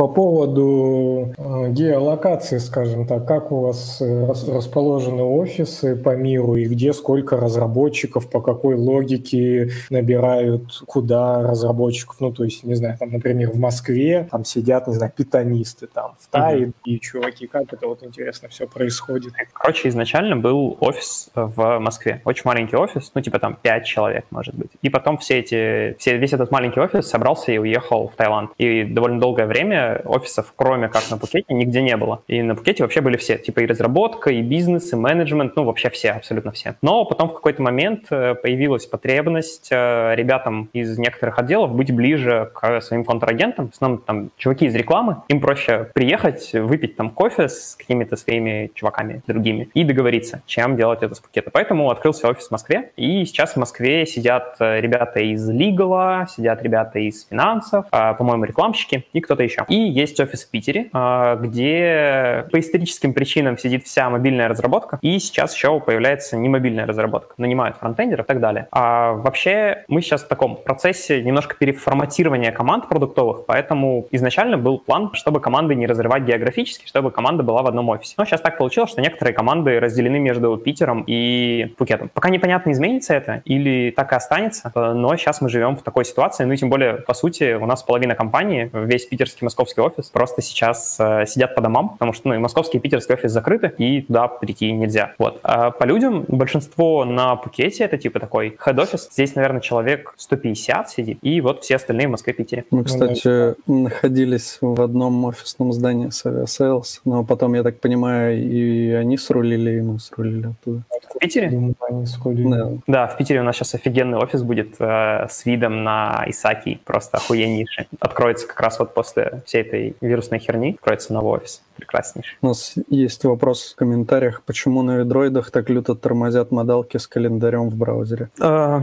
По 0.01 0.07
поводу 0.07 1.31
э, 1.37 1.69
геолокации, 1.69 2.57
скажем 2.57 3.05
так, 3.05 3.27
как 3.27 3.51
у 3.51 3.59
вас 3.59 4.01
э, 4.01 4.25
расположены 4.25 5.21
офисы 5.21 5.95
по 5.95 6.15
миру 6.15 6.55
и 6.55 6.65
где 6.65 6.91
сколько 6.91 7.37
разработчиков, 7.37 8.27
по 8.27 8.41
какой 8.41 8.73
логике 8.73 9.69
набирают, 9.91 10.81
куда 10.87 11.43
разработчиков, 11.43 12.15
ну, 12.19 12.31
то 12.31 12.43
есть, 12.43 12.63
не 12.63 12.73
знаю, 12.73 12.97
там, 12.97 13.11
например, 13.11 13.51
в 13.51 13.59
Москве 13.59 14.27
там 14.31 14.43
сидят, 14.43 14.87
не 14.87 14.95
знаю, 14.95 15.11
питанисты, 15.15 15.85
там, 15.85 16.15
в 16.19 16.27
Тае 16.31 16.69
угу. 16.69 16.73
и 16.85 16.99
чуваки, 16.99 17.45
как 17.45 17.71
это 17.71 17.85
вот 17.85 18.01
интересно 18.01 18.49
все 18.49 18.65
происходит? 18.65 19.33
Короче, 19.53 19.87
изначально 19.89 20.35
был 20.35 20.77
офис 20.79 21.29
в 21.35 21.77
Москве, 21.77 22.23
очень 22.25 22.41
маленький 22.45 22.75
офис, 22.75 23.11
ну, 23.13 23.21
типа 23.21 23.37
там 23.37 23.55
5 23.61 23.85
человек, 23.85 24.25
может 24.31 24.55
быть. 24.55 24.71
И 24.81 24.89
потом 24.89 25.19
все 25.19 25.37
эти, 25.41 25.95
все, 25.99 26.17
весь 26.17 26.33
этот 26.33 26.49
маленький 26.49 26.79
офис 26.79 27.07
собрался 27.07 27.51
и 27.51 27.59
уехал 27.59 28.07
в 28.07 28.15
Таиланд. 28.15 28.49
И 28.57 28.83
довольно 28.83 29.19
долгое 29.19 29.45
время 29.45 29.90
офисов, 30.05 30.53
кроме 30.55 30.87
как 30.87 31.03
на 31.09 31.17
Пукете, 31.17 31.53
нигде 31.53 31.81
не 31.81 31.95
было. 31.97 32.23
И 32.27 32.41
на 32.41 32.55
Пукете 32.55 32.83
вообще 32.83 33.01
были 33.01 33.17
все, 33.17 33.37
типа 33.37 33.61
и 33.61 33.65
разработка, 33.65 34.31
и 34.31 34.41
бизнес, 34.41 34.93
и 34.93 34.95
менеджмент, 34.95 35.55
ну 35.55 35.63
вообще 35.63 35.89
все, 35.89 36.11
абсолютно 36.11 36.51
все. 36.51 36.75
Но 36.81 37.05
потом 37.05 37.29
в 37.29 37.33
какой-то 37.33 37.61
момент 37.61 38.07
э, 38.09 38.35
появилась 38.35 38.85
потребность 38.85 39.69
э, 39.71 40.15
ребятам 40.15 40.69
из 40.73 40.97
некоторых 40.97 41.39
отделов 41.39 41.71
быть 41.73 41.93
ближе 41.93 42.51
к 42.53 42.81
своим 42.81 43.05
контрагентам, 43.05 43.69
в 43.69 43.73
основном 43.73 44.01
там 44.01 44.31
чуваки 44.37 44.65
из 44.65 44.75
рекламы, 44.75 45.17
им 45.27 45.41
проще 45.41 45.89
приехать, 45.93 46.51
выпить 46.53 46.95
там 46.95 47.09
кофе 47.09 47.49
с 47.49 47.75
какими-то 47.75 48.15
своими 48.15 48.71
чуваками 48.73 49.21
другими 49.27 49.69
и 49.73 49.83
договориться, 49.83 50.41
чем 50.45 50.75
делать 50.75 51.03
это 51.03 51.15
с 51.15 51.19
Пукета. 51.19 51.49
Поэтому 51.51 51.89
открылся 51.89 52.27
офис 52.29 52.47
в 52.47 52.51
Москве, 52.51 52.91
и 52.95 53.25
сейчас 53.25 53.53
в 53.53 53.57
Москве 53.57 54.05
сидят 54.05 54.55
э, 54.59 54.81
ребята 54.81 55.19
из 55.19 55.47
Лигала, 55.49 56.27
сидят 56.29 56.61
ребята 56.63 56.99
из 56.99 57.25
финансов, 57.25 57.85
по-моему, 57.89 58.45
рекламщики 58.45 59.05
и 59.13 59.21
кто-то 59.21 59.43
еще. 59.43 59.65
И 59.71 59.75
есть 59.75 60.19
офис 60.19 60.43
в 60.43 60.49
Питере, 60.49 60.89
где 60.91 62.45
по 62.51 62.59
историческим 62.59 63.13
причинам 63.13 63.57
сидит 63.57 63.85
вся 63.85 64.09
мобильная 64.09 64.49
разработка, 64.49 64.99
и 65.01 65.17
сейчас 65.17 65.55
еще 65.55 65.79
появляется 65.79 66.35
не 66.35 66.49
мобильная 66.49 66.85
разработка, 66.85 67.35
нанимают 67.37 67.77
фронтендеров 67.77 68.25
и 68.25 68.27
так 68.27 68.41
далее. 68.41 68.67
А 68.71 69.13
вообще 69.13 69.85
мы 69.87 70.01
сейчас 70.01 70.23
в 70.23 70.27
таком 70.27 70.57
процессе 70.57 71.23
немножко 71.23 71.55
переформатирования 71.55 72.51
команд 72.51 72.89
продуктовых, 72.89 73.45
поэтому 73.45 74.07
изначально 74.11 74.57
был 74.57 74.77
план, 74.79 75.11
чтобы 75.13 75.39
команды 75.39 75.73
не 75.73 75.87
разрывать 75.87 76.23
географически, 76.23 76.85
чтобы 76.85 77.09
команда 77.11 77.43
была 77.43 77.61
в 77.61 77.67
одном 77.67 77.87
офисе. 77.87 78.15
Но 78.17 78.25
сейчас 78.25 78.41
так 78.41 78.57
получилось, 78.57 78.91
что 78.91 78.99
некоторые 78.99 79.33
команды 79.33 79.79
разделены 79.79 80.19
между 80.19 80.57
Питером 80.57 81.05
и 81.07 81.73
Пукетом. 81.77 82.09
Пока 82.13 82.29
непонятно, 82.29 82.73
изменится 82.73 83.13
это 83.13 83.41
или 83.45 83.93
так 83.95 84.11
и 84.11 84.15
останется, 84.15 84.69
но 84.75 85.15
сейчас 85.15 85.39
мы 85.39 85.47
живем 85.47 85.77
в 85.77 85.81
такой 85.81 86.03
ситуации, 86.03 86.43
ну 86.43 86.51
и 86.51 86.57
тем 86.57 86.69
более, 86.69 86.95
по 86.95 87.13
сути, 87.13 87.53
у 87.53 87.65
нас 87.65 87.83
половина 87.83 88.15
компании, 88.15 88.69
весь 88.73 89.05
питерский, 89.05 89.45
московский 89.45 89.60
офис 89.63 90.09
просто 90.09 90.41
сейчас 90.41 90.97
э, 90.99 91.25
сидят 91.27 91.55
по 91.55 91.61
домам, 91.61 91.89
потому 91.89 92.13
что 92.13 92.29
ну, 92.29 92.35
и 92.35 92.37
московский, 92.37 92.77
и 92.77 92.81
питерский 92.81 93.15
офис 93.15 93.31
закрыты, 93.31 93.73
и 93.77 94.01
туда 94.01 94.27
прийти 94.27 94.71
нельзя. 94.71 95.13
Вот. 95.17 95.39
А 95.43 95.71
по 95.71 95.83
людям 95.85 96.25
большинство 96.27 97.05
на 97.05 97.35
Пукете, 97.35 97.83
это 97.83 97.97
типа 97.97 98.19
такой 98.19 98.57
head 98.65 98.85
офис, 98.85 99.09
здесь, 99.11 99.35
наверное, 99.35 99.61
человек 99.61 100.13
150 100.17 100.89
сидит, 100.89 101.19
и 101.21 101.41
вот 101.41 101.63
все 101.63 101.75
остальные 101.75 102.07
в 102.07 102.11
Москве, 102.11 102.33
Питере. 102.33 102.65
Мы, 102.71 102.83
кстати, 102.83 103.55
находились 103.67 104.57
в 104.61 104.81
одном 104.81 105.25
офисном 105.25 105.73
здании 105.73 106.09
с 106.09 106.25
Aviasales, 106.25 107.01
но 107.05 107.23
потом, 107.23 107.53
я 107.53 107.63
так 107.63 107.79
понимаю, 107.79 108.41
и 108.41 108.91
они 108.91 109.17
срулили, 109.17 109.79
и 109.79 109.81
мы 109.81 109.99
срулили 109.99 110.47
оттуда. 110.47 110.83
В 111.13 111.19
Питере? 111.19 111.49
Думаю, 111.49 111.75
они 111.89 112.05
срулили. 112.05 112.49
Да. 112.49 112.71
Да, 112.87 113.07
в 113.07 113.17
Питере 113.17 113.41
у 113.41 113.43
нас 113.43 113.55
сейчас 113.55 113.75
офигенный 113.75 114.17
офис 114.17 114.43
будет 114.43 114.75
э, 114.79 115.27
с 115.29 115.45
видом 115.45 115.83
на 115.83 116.23
Исаакий, 116.27 116.79
просто 116.85 117.17
охуеннейший. 117.17 117.87
Откроется 117.99 118.47
как 118.47 118.59
раз 118.59 118.79
вот 118.79 118.93
после 118.93 119.41
всей 119.51 119.63
этой 119.63 119.95
вирусной 119.99 120.39
херни, 120.39 120.75
откроется 120.79 121.11
новый 121.11 121.39
офис 121.39 121.61
прекраснейший. 121.75 122.37
У 122.41 122.47
нас 122.47 122.75
есть 122.89 123.25
вопрос 123.25 123.73
в 123.73 123.75
комментариях, 123.75 124.43
почему 124.45 124.81
на 124.81 124.97
ведроидах 124.97 125.51
так 125.51 125.69
люто 125.69 125.93
тормозят 125.93 126.51
модалки 126.51 126.95
с 126.95 127.05
календарем 127.05 127.67
в 127.67 127.75
браузере? 127.75 128.29
Э, 128.41 128.81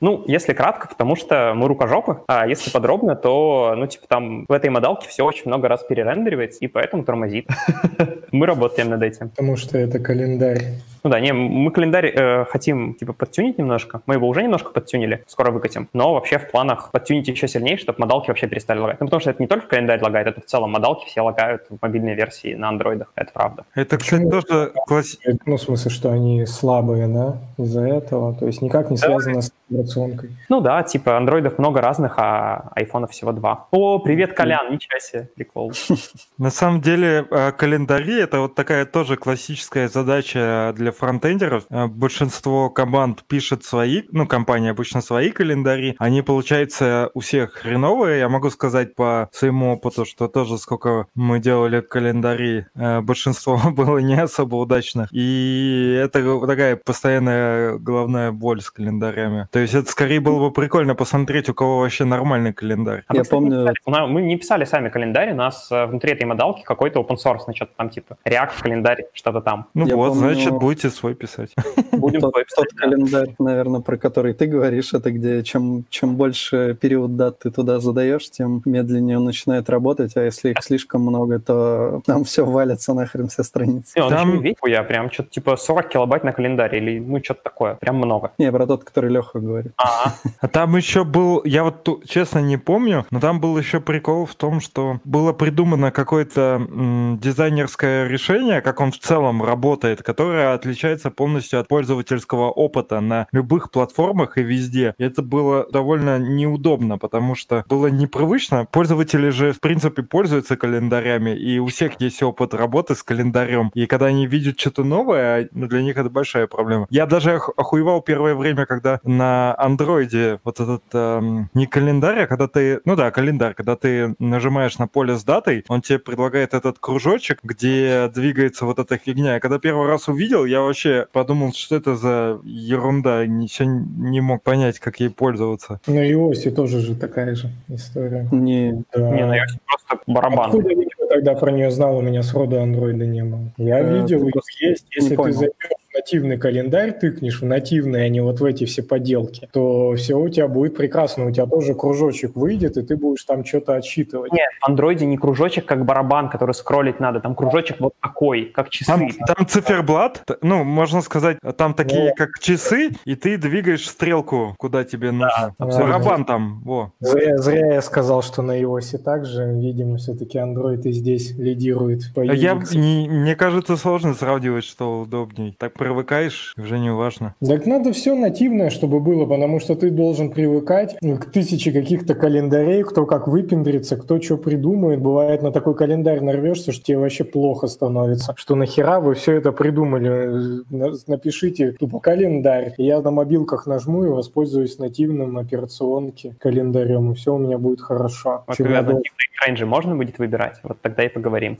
ну, 0.00 0.24
если 0.26 0.54
кратко, 0.54 0.88
потому 0.88 1.16
что 1.16 1.52
мы 1.54 1.68
рукожопы, 1.68 2.22
а 2.28 2.46
если 2.46 2.70
подробно, 2.70 3.14
то, 3.14 3.74
ну, 3.76 3.86
типа 3.86 4.06
там 4.08 4.46
в 4.46 4.52
этой 4.52 4.70
модалке 4.70 5.06
все 5.08 5.22
очень 5.22 5.48
много 5.48 5.68
раз 5.68 5.82
перерендеривается, 5.82 6.60
и 6.60 6.66
поэтому 6.66 7.04
тормозит. 7.04 7.48
Мы 8.32 8.46
работаем 8.46 8.90
над 8.90 9.02
этим. 9.02 9.30
Потому 9.30 9.56
что 9.56 9.78
это 9.78 9.98
календарь. 9.98 10.62
Ну 11.06 11.10
да, 11.10 11.20
не, 11.20 11.32
мы 11.32 11.70
календарь 11.70 12.06
э, 12.08 12.46
хотим 12.46 12.94
типа 12.94 13.12
подтюнить 13.12 13.58
немножко. 13.58 14.02
Мы 14.06 14.14
его 14.14 14.26
уже 14.26 14.42
немножко 14.42 14.72
подтюнили, 14.72 15.22
скоро 15.28 15.52
выкатим. 15.52 15.88
Но 15.92 16.14
вообще 16.14 16.40
в 16.40 16.50
планах 16.50 16.90
подтюнить 16.90 17.28
еще 17.28 17.46
сильнее, 17.46 17.76
чтобы 17.76 18.00
модалки 18.00 18.26
вообще 18.26 18.48
перестали 18.48 18.80
лагать. 18.80 18.98
Ну 18.98 19.06
потому 19.06 19.20
что 19.20 19.30
это 19.30 19.40
не 19.40 19.46
только 19.46 19.68
календарь 19.68 20.02
лагает, 20.02 20.26
это 20.26 20.40
в 20.40 20.46
целом 20.46 20.72
модалки 20.72 21.06
все 21.06 21.20
лагают 21.20 21.62
в 21.70 21.80
мобильной 21.80 22.16
версии 22.16 22.54
на 22.54 22.70
андроидах. 22.70 23.12
Это 23.14 23.30
правда. 23.32 23.64
Это, 23.76 23.98
кстати, 23.98 24.28
тоже 24.28 24.72
класс... 24.74 25.16
Ну, 25.46 25.56
в 25.56 25.62
смысле, 25.62 25.92
что 25.92 26.10
они 26.10 26.44
слабые, 26.44 27.06
да, 27.06 27.36
из-за 27.56 27.82
этого. 27.82 28.34
То 28.34 28.48
есть 28.48 28.60
никак 28.60 28.90
не 28.90 28.96
связано 28.96 29.42
с 29.42 29.52
операционкой. 29.68 30.36
Ну 30.48 30.60
да, 30.60 30.82
типа 30.82 31.16
андроидов 31.16 31.58
много 31.58 31.80
разных, 31.80 32.14
а 32.18 32.70
айфонов 32.74 33.10
всего 33.10 33.32
два. 33.32 33.66
О, 33.70 33.98
привет, 33.98 34.34
Колян, 34.34 34.72
ничего 34.72 34.98
себе, 34.98 35.28
прикол. 35.34 35.72
На 36.38 36.50
самом 36.50 36.80
деле 36.80 37.26
э, 37.30 37.52
календари 37.52 38.20
это 38.20 38.40
вот 38.40 38.54
такая 38.54 38.86
тоже 38.86 39.16
классическая 39.16 39.88
задача 39.88 40.72
для 40.76 40.92
фронтендеров. 40.92 41.64
Э, 41.70 41.86
Большинство 41.86 42.70
команд 42.70 43.24
пишет 43.24 43.64
свои, 43.64 44.02
ну, 44.12 44.26
компании 44.26 44.70
обычно 44.70 45.00
свои 45.00 45.30
календари. 45.30 45.96
Они, 45.98 46.22
получается, 46.22 47.10
у 47.14 47.20
всех 47.20 47.54
хреновые. 47.54 48.20
Я 48.20 48.28
могу 48.28 48.50
сказать 48.50 48.94
по 48.94 49.28
своему 49.32 49.72
опыту, 49.72 50.04
что 50.04 50.28
тоже 50.28 50.58
сколько 50.58 51.06
мы 51.14 51.40
делали 51.40 51.80
календари, 51.80 52.66
э, 52.74 53.00
большинство 53.00 53.60
было 53.72 53.98
не 53.98 54.20
особо 54.20 54.56
удачных. 54.56 55.08
И 55.12 55.98
это 56.00 56.46
такая 56.46 56.76
постоянная 56.76 57.78
головная 57.78 58.30
боль 58.30 58.60
с 58.60 58.70
календарями. 58.70 59.48
То 59.56 59.60
есть 59.60 59.72
это 59.72 59.90
скорее 59.90 60.20
было 60.20 60.38
бы 60.38 60.52
прикольно 60.52 60.94
посмотреть, 60.94 61.48
у 61.48 61.54
кого 61.54 61.78
вообще 61.78 62.04
нормальный 62.04 62.52
календарь. 62.52 63.04
А 63.06 63.14
мы, 63.14 63.16
Я 63.16 63.22
кстати, 63.22 63.40
не 63.40 63.48
помню- 63.48 63.60
писали. 63.62 63.76
У 63.86 63.90
нас- 63.90 64.10
Мы 64.10 64.20
не 64.20 64.36
писали 64.36 64.64
сами 64.66 64.90
календарь, 64.90 65.32
у 65.32 65.34
нас 65.34 65.68
э, 65.72 65.86
внутри 65.86 66.12
этой 66.12 66.24
модалки 66.26 66.62
какой-то 66.62 67.00
open 67.00 67.16
source, 67.16 67.54
что-то 67.54 67.72
там 67.74 67.88
типа 67.88 68.18
React 68.26 68.50
календарь, 68.62 69.04
что-то 69.14 69.40
там. 69.40 69.68
Ну 69.72 69.86
Я 69.86 69.96
вот, 69.96 70.08
помню- 70.10 70.34
значит, 70.34 70.52
будете 70.52 70.90
свой 70.90 71.14
писать. 71.14 71.54
Будем 71.92 72.20
Тот, 72.20 72.34
свой 72.34 72.44
тот 72.44 72.66
писать, 72.66 72.68
да. 72.74 72.82
календарь, 72.82 73.34
наверное, 73.38 73.80
про 73.80 73.96
который 73.96 74.34
ты 74.34 74.44
говоришь, 74.44 74.92
это 74.92 75.10
где 75.10 75.42
чем, 75.42 75.86
чем 75.88 76.16
больше 76.16 76.76
период 76.78 77.16
дат 77.16 77.38
ты 77.38 77.50
туда 77.50 77.80
задаешь, 77.80 78.30
тем 78.30 78.60
медленнее 78.66 79.16
он 79.16 79.24
начинает 79.24 79.70
работать, 79.70 80.14
а 80.18 80.22
если 80.22 80.50
их 80.50 80.56
слишком 80.62 81.00
много, 81.00 81.38
то 81.40 82.02
там 82.04 82.24
все 82.24 82.44
валится 82.44 82.92
нахрен, 82.92 83.28
все 83.28 83.42
страницы. 83.42 83.92
Не, 83.96 84.02
он 84.02 84.10
Там- 84.10 84.40
весь 84.42 84.56
я 84.66 84.82
прям 84.82 85.10
что-то 85.10 85.30
типа 85.30 85.56
40 85.56 85.88
килобайт 85.88 86.24
на 86.24 86.32
календаре 86.32 86.76
или 86.78 86.98
ну 86.98 87.24
что-то 87.24 87.40
такое, 87.44 87.76
прям 87.76 87.96
много. 87.96 88.32
Не, 88.36 88.52
про 88.52 88.66
тот, 88.66 88.84
который 88.84 89.10
Леха 89.10 89.38
говорит. 89.46 89.72
А, 89.78 90.12
А 90.40 90.48
там 90.48 90.76
еще 90.76 91.04
был, 91.04 91.42
я 91.44 91.64
вот 91.64 91.84
ту- 91.84 92.02
честно 92.08 92.38
не 92.40 92.56
помню, 92.56 93.06
но 93.10 93.20
там 93.20 93.40
был 93.40 93.56
еще 93.58 93.80
прикол 93.80 94.26
в 94.26 94.34
том, 94.34 94.60
что 94.60 95.00
было 95.04 95.32
придумано 95.32 95.90
какое-то 95.90 96.66
м, 96.68 97.18
дизайнерское 97.22 98.06
решение, 98.08 98.60
как 98.60 98.80
он 98.80 98.92
в 98.92 98.98
целом 98.98 99.42
работает, 99.42 100.02
которое 100.02 100.52
отличается 100.54 101.10
полностью 101.10 101.60
от 101.60 101.68
пользовательского 101.68 102.50
опыта 102.50 103.00
на 103.00 103.26
любых 103.32 103.70
платформах 103.70 104.38
и 104.38 104.42
везде. 104.42 104.94
И 104.98 105.04
это 105.04 105.22
было 105.22 105.66
довольно 105.70 106.18
неудобно, 106.18 106.98
потому 106.98 107.34
что 107.34 107.64
было 107.68 107.86
непривычно. 107.88 108.66
Пользователи 108.70 109.30
же, 109.30 109.52
в 109.52 109.60
принципе, 109.60 110.02
пользуются 110.02 110.56
календарями, 110.56 111.30
и 111.36 111.58
у 111.58 111.66
всех 111.66 112.00
есть 112.00 112.22
опыт 112.22 112.54
работы 112.54 112.94
с 112.94 113.02
календарем. 113.02 113.70
И 113.74 113.86
когда 113.86 114.06
они 114.06 114.26
видят 114.26 114.58
что-то 114.58 114.84
новое, 114.84 115.48
ну, 115.52 115.66
для 115.66 115.82
них 115.82 115.96
это 115.96 116.10
большая 116.10 116.46
проблема. 116.46 116.86
Я 116.90 117.06
даже 117.06 117.36
ох- 117.36 117.50
охуевал 117.56 118.00
первое 118.02 118.34
время, 118.34 118.66
когда 118.66 119.00
на 119.04 119.35
андроиде 119.54 120.38
вот 120.44 120.60
этот 120.60 120.82
эм, 120.92 121.50
не 121.54 121.66
календарь, 121.66 122.20
а 122.20 122.26
когда 122.26 122.48
ты, 122.48 122.80
ну 122.84 122.96
да, 122.96 123.10
календарь, 123.10 123.54
когда 123.54 123.76
ты 123.76 124.14
нажимаешь 124.18 124.78
на 124.78 124.86
поле 124.88 125.16
с 125.16 125.24
датой, 125.24 125.64
он 125.68 125.82
тебе 125.82 125.98
предлагает 125.98 126.54
этот 126.54 126.78
кружочек, 126.78 127.40
где 127.42 128.08
двигается 128.14 128.64
вот 128.66 128.78
эта 128.78 128.96
фигня. 128.98 129.34
Я 129.34 129.40
когда 129.40 129.58
первый 129.58 129.86
раз 129.88 130.08
увидел, 130.08 130.44
я 130.44 130.60
вообще 130.60 131.06
подумал, 131.12 131.52
что 131.52 131.76
это 131.76 131.96
за 131.96 132.40
ерунда, 132.44 133.26
ничего 133.26 133.68
не 133.68 134.20
мог 134.20 134.42
понять, 134.42 134.78
как 134.78 135.00
ей 135.00 135.10
пользоваться. 135.10 135.80
На 135.86 136.08
iOS 136.10 136.50
тоже 136.50 136.80
же 136.80 136.94
такая 136.94 137.34
же 137.34 137.50
история. 137.68 138.28
Не, 138.30 138.84
Да. 138.94 139.10
не, 139.10 139.26
ну 139.26 139.32
я 139.34 139.44
просто 139.66 140.04
барабан. 140.06 140.46
Откуда 140.50 140.70
я 140.70 140.86
тогда 141.08 141.34
про 141.34 141.50
нее 141.50 141.70
знал? 141.70 141.98
У 141.98 142.02
меня 142.02 142.22
сроду 142.22 142.60
андроида 142.60 143.06
не 143.06 143.22
было. 143.24 143.52
Я 143.56 143.80
Э, 143.80 144.02
видел, 144.02 144.26
их 144.26 144.34
есть. 144.60 144.86
Если 144.90 145.16
ты 145.16 145.32
зайдешь 145.32 145.52
нативный 145.96 146.36
календарь, 146.38 146.92
тыкнешь 146.92 147.40
в 147.40 147.44
нативный, 147.44 148.04
а 148.04 148.08
не 148.08 148.20
вот 148.20 148.40
в 148.40 148.44
эти 148.44 148.64
все 148.64 148.82
поделки, 148.82 149.48
то 149.52 149.94
все 149.94 150.14
у 150.16 150.28
тебя 150.28 150.48
будет 150.48 150.76
прекрасно. 150.76 151.26
У 151.26 151.30
тебя 151.30 151.46
тоже 151.46 151.74
кружочек 151.74 152.36
выйдет, 152.36 152.76
и 152.76 152.82
ты 152.82 152.96
будешь 152.96 153.24
там 153.24 153.44
что-то 153.44 153.74
отсчитывать. 153.76 154.32
Нет, 154.32 154.48
в 154.60 154.68
андроиде 154.68 155.06
не 155.06 155.16
кружочек, 155.16 155.64
как 155.66 155.84
барабан, 155.84 156.28
который 156.28 156.52
скроллить 156.52 157.00
надо. 157.00 157.20
Там 157.20 157.34
кружочек 157.34 157.80
вот 157.80 157.94
такой, 158.02 158.46
как 158.54 158.68
часы. 158.70 158.86
Там, 158.92 159.08
там 159.26 159.46
циферблат, 159.46 160.22
ну, 160.42 160.64
можно 160.64 161.00
сказать, 161.00 161.38
там 161.56 161.74
такие, 161.74 162.08
Да. 162.10 162.14
как 162.26 162.38
часы, 162.40 162.90
и 163.04 163.14
ты 163.14 163.38
двигаешь 163.38 163.88
стрелку, 163.88 164.54
куда 164.58 164.84
тебе 164.84 165.10
нужно. 165.12 165.54
абсолютно. 165.58 165.98
Барабан 165.98 166.24
там, 166.24 166.60
во. 166.64 166.92
Зря, 167.00 167.38
зря 167.38 167.74
я 167.74 167.82
сказал, 167.82 168.22
что 168.22 168.42
на 168.42 168.60
iOS 168.60 168.98
также, 168.98 169.44
видимо, 169.52 169.96
все-таки 169.96 170.38
Android 170.38 170.82
и 170.82 170.92
здесь 170.92 171.32
лидирует 171.38 172.02
по 172.14 172.20
Я, 172.22 172.54
не- 172.72 173.08
мне 173.08 173.34
кажется, 173.36 173.76
сложно 173.76 174.14
сравнивать, 174.14 174.64
что 174.64 175.00
удобней. 175.00 175.54
Так 175.58 175.74
привыкаешь, 175.86 176.52
уже 176.58 176.78
не 176.78 176.90
важно. 176.92 177.34
Так 177.46 177.64
надо 177.66 177.92
все 177.92 178.14
нативное, 178.16 178.70
чтобы 178.70 178.98
было, 179.00 179.24
потому 179.24 179.60
что 179.60 179.76
ты 179.76 179.90
должен 179.90 180.30
привыкать 180.30 180.96
к 181.00 181.24
тысяче 181.30 181.70
каких-то 181.70 182.14
календарей, 182.14 182.82
кто 182.82 183.06
как 183.06 183.28
выпендрится, 183.28 183.96
кто 183.96 184.20
что 184.20 184.36
придумает. 184.36 185.00
Бывает, 185.00 185.42
на 185.42 185.52
такой 185.52 185.76
календарь 185.76 186.20
нарвешься, 186.22 186.72
что 186.72 186.84
тебе 186.84 186.98
вообще 186.98 187.22
плохо 187.24 187.68
становится. 187.68 188.34
Что 188.36 188.56
нахера 188.56 188.98
вы 188.98 189.14
все 189.14 189.34
это 189.34 189.52
придумали? 189.52 190.64
Напишите 191.06 191.72
тупо 191.72 192.00
календарь. 192.00 192.74
Я 192.78 193.00
на 193.00 193.10
мобилках 193.12 193.66
нажму 193.66 194.04
и 194.04 194.08
воспользуюсь 194.08 194.78
нативным 194.78 195.38
операционки 195.38 196.34
календарем, 196.40 197.12
и 197.12 197.14
все 197.14 197.34
у 197.34 197.38
меня 197.38 197.58
будет 197.58 197.80
хорошо. 197.80 198.42
Вот 198.46 198.56
Чем 198.56 198.66
когда 198.66 198.78
я 198.78 198.82
дол- 198.84 198.94
нативный 198.96 199.26
экран 199.32 199.56
же 199.56 199.66
можно 199.66 199.94
будет 199.94 200.18
выбирать, 200.18 200.56
вот 200.64 200.78
тогда 200.82 201.04
и 201.04 201.08
поговорим. 201.08 201.58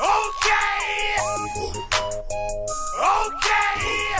Okay. 0.01 1.15
Okay. 2.99 4.10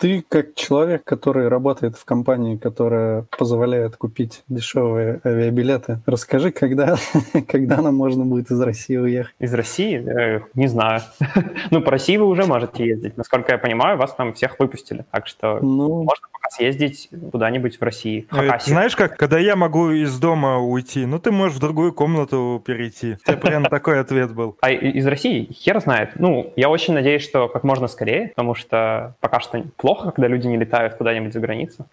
Ты 0.00 0.24
как 0.26 0.54
человек, 0.54 1.04
который 1.04 1.48
работает 1.48 1.94
в 1.94 2.06
компании, 2.06 2.56
которая 2.56 3.26
позволяет 3.36 3.96
купить 3.96 4.42
дешевые 4.48 5.20
авиабилеты, 5.26 6.00
расскажи, 6.06 6.52
когда, 6.52 6.96
когда 7.48 7.82
нам 7.82 7.96
можно 7.96 8.24
будет 8.24 8.50
из 8.50 8.58
России 8.62 8.96
уехать? 8.96 9.34
Из 9.38 9.52
России? 9.52 9.98
Э, 9.98 10.40
не 10.54 10.68
знаю. 10.68 11.02
ну, 11.70 11.82
по 11.82 11.90
России 11.90 12.16
вы 12.16 12.24
уже 12.26 12.46
можете 12.46 12.86
ездить. 12.86 13.18
Насколько 13.18 13.52
я 13.52 13.58
понимаю, 13.58 13.98
вас 13.98 14.14
там 14.14 14.32
всех 14.32 14.58
выпустили. 14.58 15.04
Так 15.10 15.26
что 15.26 15.58
Ну, 15.60 16.04
можно 16.04 16.28
пока 16.32 16.48
съездить 16.50 17.10
куда-нибудь 17.30 17.78
в 17.78 17.82
России. 17.82 18.26
В 18.30 18.34
Э, 18.34 18.46
Хакасию. 18.46 18.72
Знаешь 18.72 18.96
как, 18.96 19.18
когда 19.18 19.38
я 19.38 19.54
могу 19.54 19.90
из 19.90 20.18
дома 20.18 20.58
уйти, 20.60 21.04
ну 21.04 21.18
ты 21.18 21.30
можешь 21.30 21.58
в 21.58 21.60
другую 21.60 21.92
комнату 21.92 22.62
перейти. 22.64 23.18
У 23.22 23.26
тебя 23.26 23.36
прям 23.36 23.64
такой 23.66 24.00
ответ 24.00 24.32
был. 24.32 24.56
А 24.62 24.70
из 24.70 25.06
России 25.06 25.52
хер 25.52 25.78
знает. 25.80 26.12
Ну, 26.14 26.54
я 26.56 26.70
очень 26.70 26.94
надеюсь, 26.94 27.22
что 27.22 27.48
как 27.48 27.64
можно 27.64 27.86
скорее, 27.86 28.28
потому 28.28 28.54
что 28.54 29.14
пока 29.20 29.40
что 29.40 29.62
плохо, 29.76 29.89
когда 29.94 30.28
люди 30.28 30.46
не 30.46 30.56
летают 30.56 30.94
куда-нибудь 30.94 31.32
за 31.32 31.40
границу. 31.40 31.86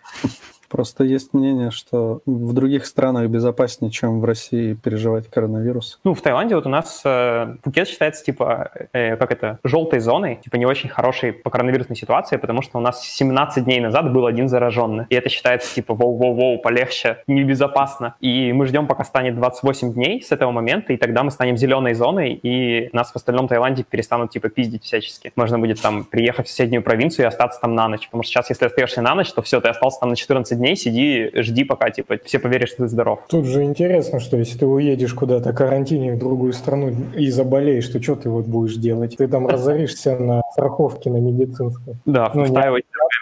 Просто 0.67 1.03
есть 1.03 1.33
мнение, 1.33 1.71
что 1.71 2.21
в 2.25 2.53
других 2.53 2.85
странах 2.85 3.29
безопаснее, 3.29 3.91
чем 3.91 4.19
в 4.19 4.25
России 4.25 4.73
переживать 4.73 5.29
коронавирус. 5.29 5.99
Ну, 6.03 6.13
в 6.13 6.21
Таиланде 6.21 6.55
вот 6.55 6.65
у 6.65 6.69
нас 6.69 7.01
э, 7.05 7.55
Пхукет 7.61 7.87
считается, 7.87 8.23
типа, 8.23 8.71
э, 8.93 9.15
как 9.17 9.31
это, 9.31 9.59
желтой 9.63 9.99
зоной, 9.99 10.39
типа, 10.43 10.55
не 10.55 10.65
очень 10.65 10.89
хорошей 10.89 11.33
по 11.33 11.49
коронавирусной 11.49 11.95
ситуации, 11.95 12.37
потому 12.37 12.61
что 12.61 12.77
у 12.77 12.81
нас 12.81 13.03
17 13.03 13.63
дней 13.63 13.79
назад 13.79 14.11
был 14.13 14.25
один 14.25 14.49
зараженный. 14.49 15.05
И 15.09 15.15
это 15.15 15.29
считается, 15.29 15.73
типа, 15.73 15.93
воу-воу-воу, 15.93 16.59
полегче, 16.59 17.23
небезопасно. 17.27 18.15
И 18.19 18.51
мы 18.53 18.65
ждем, 18.65 18.87
пока 18.87 19.03
станет 19.03 19.35
28 19.35 19.93
дней 19.93 20.21
с 20.21 20.31
этого 20.31 20.51
момента, 20.51 20.93
и 20.93 20.97
тогда 20.97 21.23
мы 21.23 21.31
станем 21.31 21.57
зеленой 21.57 21.93
зоной, 21.93 22.33
и 22.33 22.89
нас 22.93 23.11
в 23.11 23.15
остальном 23.15 23.47
Таиланде 23.47 23.83
перестанут, 23.83 24.31
типа, 24.31 24.49
пиздить 24.49 24.83
всячески. 24.83 25.31
Можно 25.35 25.59
будет 25.59 25.81
там 25.81 26.03
приехать 26.05 26.47
в 26.47 26.49
соседнюю 26.49 26.83
провинцию 26.83 27.25
и 27.25 27.27
остаться 27.27 27.59
там 27.61 27.75
на 27.75 27.87
ночь. 27.87 28.05
Потому 28.07 28.23
что 28.23 28.31
сейчас, 28.31 28.49
если 28.49 28.65
остаешься 28.65 29.01
на 29.01 29.15
ночь, 29.15 29.31
то 29.31 29.41
все, 29.41 29.61
ты 29.61 29.69
остался 29.69 29.99
там 29.99 30.09
на 30.09 30.15
14 30.15 30.56
дней, 30.57 30.75
сиди, 30.75 31.31
жди, 31.35 31.63
пока, 31.63 31.89
типа, 31.89 32.17
все 32.23 32.39
поверят, 32.39 32.69
что 32.69 32.83
ты 32.83 32.87
здоров. 32.87 33.19
Тут 33.29 33.45
же 33.45 33.63
интересно, 33.63 34.19
что 34.19 34.37
если 34.37 34.57
ты 34.59 34.65
уедешь 34.65 35.13
куда-то 35.13 35.53
карантине 35.53 36.13
в 36.13 36.19
другую 36.19 36.53
страну 36.53 36.93
и 37.15 37.29
заболеешь, 37.29 37.87
то 37.87 38.01
что 38.01 38.15
ты 38.15 38.29
вот 38.29 38.45
будешь 38.45 38.75
делать? 38.75 39.17
Ты 39.17 39.27
там 39.27 39.47
разоришься 39.47 40.17
на 40.17 40.41
страховке 40.53 41.09
на 41.09 41.17
медицинской. 41.17 41.95
Да, 42.05 42.31
Ну, 42.33 42.45
в 42.45 42.51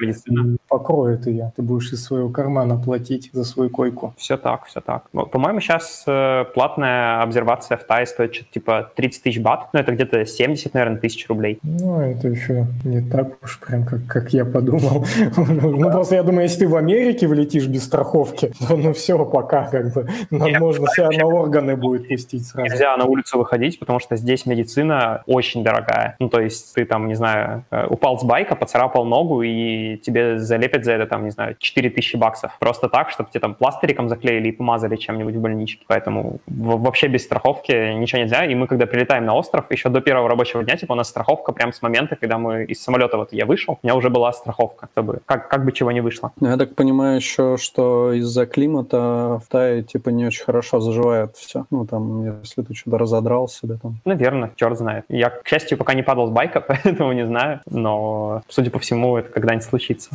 медицина. 0.01 0.57
Покроет 0.67 1.27
ее. 1.27 1.51
Ты 1.55 1.61
будешь 1.61 1.91
из 1.91 2.03
своего 2.03 2.29
кармана 2.29 2.77
платить 2.77 3.29
за 3.33 3.43
свою 3.43 3.69
койку. 3.69 4.13
Все 4.17 4.37
так, 4.37 4.65
все 4.65 4.81
так. 4.81 5.05
Ну, 5.13 5.25
По-моему, 5.25 5.59
сейчас 5.59 6.03
платная 6.53 7.21
обсервация 7.21 7.77
в 7.77 7.83
Тае 7.83 8.05
стоит 8.05 8.33
что-то 8.35 8.51
типа 8.51 8.91
30 8.95 9.23
тысяч 9.23 9.39
бат. 9.39 9.69
Ну, 9.73 9.79
это 9.79 9.91
где-то 9.91 10.25
70, 10.25 10.73
наверное, 10.73 10.99
тысяч 10.99 11.27
рублей. 11.27 11.59
Ну, 11.63 11.99
это 11.99 12.27
еще 12.27 12.67
не 12.83 13.01
так 13.01 13.37
уж 13.43 13.59
прям, 13.59 13.85
как, 13.85 14.05
как 14.07 14.33
я 14.33 14.45
подумал. 14.45 15.05
Ну, 15.65 15.91
просто 15.91 16.15
я 16.15 16.23
думаю, 16.23 16.43
если 16.43 16.59
ты 16.59 16.67
в 16.67 16.75
Америке 16.75 17.27
влетишь 17.27 17.67
без 17.67 17.83
страховки, 17.83 18.51
то 18.67 18.77
ну 18.77 18.93
все, 18.93 19.23
пока 19.25 19.65
как 19.65 19.93
бы. 19.93 20.07
Нам 20.31 20.51
можно 20.59 20.87
себя 20.87 21.09
на 21.09 21.25
органы 21.25 21.75
будет 21.75 22.07
пустить 22.07 22.45
сразу. 22.47 22.67
Нельзя 22.67 22.95
на 22.97 23.05
улицу 23.05 23.37
выходить, 23.37 23.79
потому 23.79 23.99
что 23.99 24.15
здесь 24.15 24.45
медицина 24.45 25.23
очень 25.25 25.63
дорогая. 25.63 26.15
Ну, 26.19 26.29
то 26.29 26.39
есть 26.39 26.73
ты 26.73 26.85
там, 26.85 27.07
не 27.07 27.15
знаю, 27.15 27.63
э, 27.71 27.87
упал 27.87 28.19
с 28.19 28.23
байка, 28.23 28.55
поцарапал 28.55 29.05
ногу, 29.05 29.41
и 29.41 29.74
тебе 29.97 30.39
залепят 30.39 30.85
за 30.85 30.93
это, 30.93 31.07
там, 31.07 31.23
не 31.25 31.31
знаю, 31.31 31.55
4 31.59 31.89
тысячи 31.89 32.15
баксов. 32.15 32.51
Просто 32.59 32.89
так, 32.89 33.09
чтобы 33.09 33.29
тебе 33.29 33.39
там 33.39 33.55
пластыриком 33.55 34.09
заклеили 34.09 34.49
и 34.49 34.51
помазали 34.51 34.95
чем-нибудь 34.95 35.35
в 35.35 35.41
больничке. 35.41 35.83
Поэтому 35.87 36.39
вообще 36.47 37.07
без 37.07 37.23
страховки 37.23 37.93
ничего 37.93 38.21
нельзя. 38.21 38.45
И 38.45 38.55
мы, 38.55 38.67
когда 38.67 38.85
прилетаем 38.85 39.25
на 39.25 39.35
остров, 39.35 39.71
еще 39.71 39.89
до 39.89 40.01
первого 40.01 40.29
рабочего 40.29 40.63
дня, 40.63 40.75
типа, 40.77 40.93
у 40.93 40.95
нас 40.95 41.09
страховка 41.09 41.51
прям 41.51 41.73
с 41.73 41.81
момента, 41.81 42.15
когда 42.15 42.37
мы 42.37 42.65
из 42.65 42.81
самолета, 42.81 43.17
вот 43.17 43.33
я 43.33 43.45
вышел, 43.45 43.79
у 43.81 43.85
меня 43.85 43.95
уже 43.95 44.09
была 44.09 44.31
страховка, 44.33 44.89
чтобы 44.91 45.19
как, 45.25 45.49
как 45.49 45.65
бы 45.65 45.71
чего 45.71 45.91
не 45.91 46.01
вышло. 46.01 46.31
Ну, 46.39 46.49
Я 46.49 46.57
так 46.57 46.75
понимаю 46.75 47.17
еще, 47.17 47.57
что 47.57 48.13
из-за 48.13 48.45
климата 48.45 49.41
в 49.43 49.49
Тае 49.49 49.83
типа 49.83 50.09
не 50.09 50.25
очень 50.25 50.43
хорошо 50.43 50.79
заживает 50.79 51.35
все. 51.35 51.65
Ну, 51.71 51.85
там, 51.85 52.39
если 52.41 52.61
ты 52.61 52.73
что-то 52.73 52.97
разодрал 52.97 53.47
себе 53.47 53.77
там. 53.81 53.97
Наверное, 54.05 54.51
черт 54.55 54.77
знает. 54.77 55.05
Я, 55.09 55.29
к 55.29 55.47
счастью, 55.47 55.77
пока 55.77 55.93
не 55.93 56.03
падал 56.03 56.27
с 56.27 56.31
байка, 56.31 56.61
поэтому 56.67 57.13
не 57.13 57.25
знаю. 57.25 57.61
Но, 57.69 58.41
судя 58.47 58.71
по 58.71 58.79
всему, 58.79 59.17
это 59.17 59.29
когда-нибудь 59.29 59.64
случится. 59.65 60.09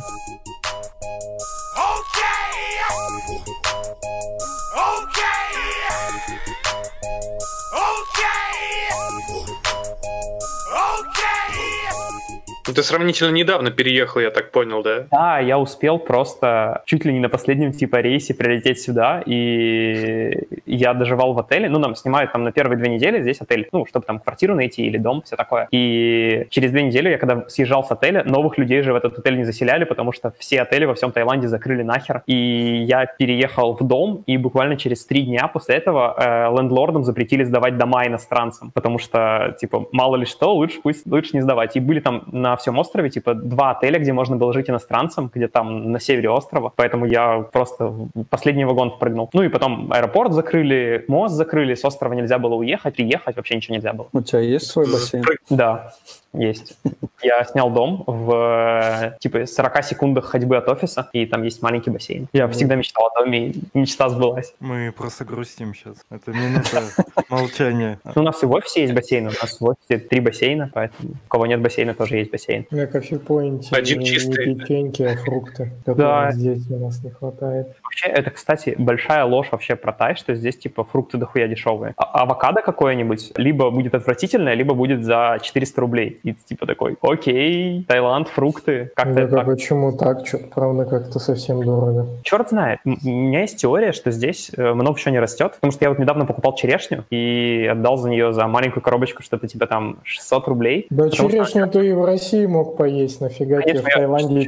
Ты 12.73 12.83
сравнительно 12.83 13.31
недавно 13.31 13.71
переехал, 13.71 14.21
я 14.21 14.29
так 14.29 14.51
понял, 14.51 14.83
да? 14.83 15.07
Да, 15.11 15.39
я 15.39 15.59
успел 15.59 15.99
просто 15.99 16.81
чуть 16.85 17.05
ли 17.05 17.13
не 17.13 17.19
на 17.19 17.29
последнем 17.29 17.71
типа 17.71 17.97
рейсе 17.97 18.33
прилететь 18.33 18.81
сюда, 18.81 19.21
и 19.25 20.47
я 20.65 20.93
доживал 20.93 21.33
в 21.33 21.39
отеле. 21.39 21.69
Ну, 21.69 21.79
нам 21.79 21.95
снимают 21.95 22.31
там 22.31 22.43
на 22.43 22.51
первые 22.51 22.77
две 22.77 22.89
недели 22.89 23.21
здесь 23.21 23.41
отель, 23.41 23.67
ну, 23.71 23.85
чтобы 23.85 24.05
там 24.05 24.19
квартиру 24.19 24.55
найти 24.55 24.83
или 24.85 24.97
дом, 24.97 25.21
все 25.23 25.35
такое. 25.35 25.67
И 25.71 26.47
через 26.49 26.71
две 26.71 26.83
недели 26.83 27.09
я 27.09 27.17
когда 27.17 27.47
съезжал 27.49 27.83
с 27.83 27.91
отеля, 27.91 28.23
новых 28.23 28.57
людей 28.57 28.81
же 28.81 28.93
в 28.93 28.95
этот 28.95 29.19
отель 29.19 29.37
не 29.37 29.43
заселяли, 29.43 29.83
потому 29.83 30.11
что 30.11 30.33
все 30.39 30.61
отели 30.61 30.85
во 30.85 30.95
всем 30.95 31.11
Таиланде 31.11 31.47
закрыли 31.47 31.83
нахер. 31.83 32.23
И 32.25 32.83
я 32.87 33.05
переехал 33.05 33.73
в 33.73 33.85
дом, 33.85 34.23
и 34.25 34.37
буквально 34.37 34.77
через 34.77 35.05
три 35.05 35.23
дня 35.23 35.47
после 35.47 35.75
этого 35.75 36.15
э, 36.17 36.57
лендлордам 36.57 37.03
запретили 37.03 37.43
сдавать 37.43 37.77
дома 37.77 38.05
иностранцам, 38.07 38.71
потому 38.71 38.97
что, 38.97 39.55
типа, 39.59 39.87
мало 39.91 40.15
ли 40.15 40.25
что, 40.25 40.53
лучше 40.55 40.79
пусть 40.81 41.05
лучше 41.05 41.31
не 41.33 41.41
сдавать. 41.41 41.75
И 41.75 41.79
были 41.79 41.99
там 41.99 42.23
на 42.31 42.55
всем 42.61 42.77
острове, 42.79 43.09
типа, 43.09 43.33
два 43.33 43.71
отеля, 43.71 43.99
где 43.99 44.13
можно 44.13 44.37
было 44.37 44.53
жить 44.53 44.69
иностранцам, 44.69 45.29
где 45.33 45.47
там 45.47 45.91
на 45.91 45.99
севере 45.99 46.29
острова. 46.29 46.71
Поэтому 46.75 47.05
я 47.05 47.41
просто 47.51 47.87
в 47.87 48.23
последний 48.29 48.65
вагон 48.65 48.91
впрыгнул. 48.91 49.29
Ну 49.33 49.43
и 49.43 49.49
потом 49.49 49.91
аэропорт 49.91 50.33
закрыли, 50.33 51.03
мост 51.07 51.35
закрыли, 51.35 51.75
с 51.75 51.83
острова 51.85 52.13
нельзя 52.13 52.39
было 52.39 52.55
уехать, 52.55 52.95
приехать, 53.01 53.35
вообще 53.35 53.55
ничего 53.55 53.75
нельзя 53.75 53.93
было. 53.93 54.07
У 54.13 54.21
тебя 54.21 54.39
есть 54.39 54.67
свой 54.67 54.85
бассейн? 54.91 55.23
Да, 55.49 55.93
есть. 56.33 56.77
Я 57.21 57.43
снял 57.43 57.69
дом 57.69 58.03
в, 58.07 58.33
э, 58.33 59.17
типа, 59.19 59.45
40 59.45 59.83
секундах 59.83 60.25
ходьбы 60.25 60.57
от 60.57 60.67
офиса, 60.69 61.09
и 61.13 61.25
там 61.25 61.43
есть 61.43 61.61
маленький 61.61 61.89
бассейн. 61.89 62.27
Я 62.33 62.47
всегда 62.47 62.75
мечтал 62.75 63.07
о 63.13 63.19
доме, 63.19 63.49
и 63.49 63.61
мечта 63.73 64.09
сбылась. 64.09 64.53
Мы 64.59 64.91
просто 64.91 65.25
грустим 65.25 65.73
сейчас. 65.73 65.97
Это 66.09 66.31
минута 66.31 66.81
молчания. 67.29 67.99
Ну, 68.15 68.21
у 68.21 68.25
нас 68.25 68.41
и 68.43 68.45
в 68.45 68.51
офисе 68.51 68.81
есть 68.81 68.93
бассейн, 68.93 69.27
у 69.27 69.29
нас 69.31 69.59
в 69.59 69.65
офисе 69.65 69.99
три 70.07 70.19
бассейна, 70.19 70.71
поэтому 70.73 71.11
у 71.11 71.27
кого 71.27 71.45
нет 71.45 71.61
бассейна, 71.61 71.93
тоже 71.93 72.17
есть 72.17 72.31
бассейн. 72.31 72.65
На 72.71 72.87
кофепоинте 72.87 73.75
Один 73.75 73.99
не, 73.99 74.05
чистый. 74.05 74.47
не 74.53 74.55
печеньки, 74.59 75.03
а 75.03 75.15
фрукты, 75.17 75.71
которых 75.85 75.97
Да. 75.97 76.31
здесь 76.31 76.69
у 76.71 76.79
нас 76.79 77.03
не 77.03 77.11
хватает. 77.11 77.67
Вообще, 77.83 78.07
это, 78.07 78.31
кстати, 78.31 78.75
большая 78.77 79.25
ложь 79.25 79.49
вообще 79.51 79.75
про 79.75 79.91
Тай, 79.91 80.15
что 80.15 80.33
здесь, 80.35 80.57
типа, 80.57 80.83
фрукты 80.85 81.17
дохуя 81.17 81.47
дешевые. 81.47 81.93
А- 81.97 82.21
авокадо 82.23 82.61
какое-нибудь 82.61 83.33
либо 83.37 83.69
будет 83.69 83.93
отвратительное, 83.95 84.53
либо 84.53 84.73
будет 84.73 85.03
за 85.03 85.37
400 85.41 85.81
рублей. 85.81 86.19
И 86.23 86.33
ты, 86.33 86.39
типа 86.45 86.65
такой, 86.67 86.97
окей, 87.01 87.83
Таиланд, 87.87 88.27
фрукты, 88.27 88.91
как-то 88.95 89.27
Да, 89.27 89.37
так. 89.37 89.45
почему 89.47 89.91
так? 89.97 90.25
Что-то, 90.27 90.47
правда, 90.53 90.85
как-то 90.85 91.19
совсем 91.19 91.63
дорого. 91.63 92.07
Черт 92.23 92.49
знает. 92.49 92.79
У 92.85 92.89
меня 93.07 93.41
есть 93.41 93.57
теория, 93.57 93.91
что 93.91 94.11
здесь 94.11 94.51
э, 94.55 94.73
много 94.73 94.99
чего 94.99 95.11
не 95.11 95.19
растет, 95.19 95.53
потому 95.55 95.71
что 95.71 95.83
я 95.85 95.89
вот 95.89 95.99
недавно 95.99 96.25
покупал 96.25 96.53
черешню 96.55 97.03
и 97.09 97.67
отдал 97.71 97.97
за 97.97 98.09
нее 98.09 98.33
за 98.33 98.47
маленькую 98.47 98.83
коробочку 98.83 99.23
что-то 99.23 99.47
типа 99.47 99.67
там 99.67 99.97
600 100.03 100.47
рублей. 100.47 100.87
Да 100.89 101.05
Потому 101.05 101.29
что- 101.29 101.31
черешню 101.31 101.67
ты 101.67 101.87
и 101.87 101.93
в 101.93 102.05
России 102.05 102.45
мог 102.45 102.77
поесть, 102.77 103.21
нафига 103.21 103.61
тебе 103.61 103.79
Конечно, 103.79 103.83
в 103.83 103.87
я- 103.89 103.95
Таиланде 103.97 104.39
и 104.41 104.45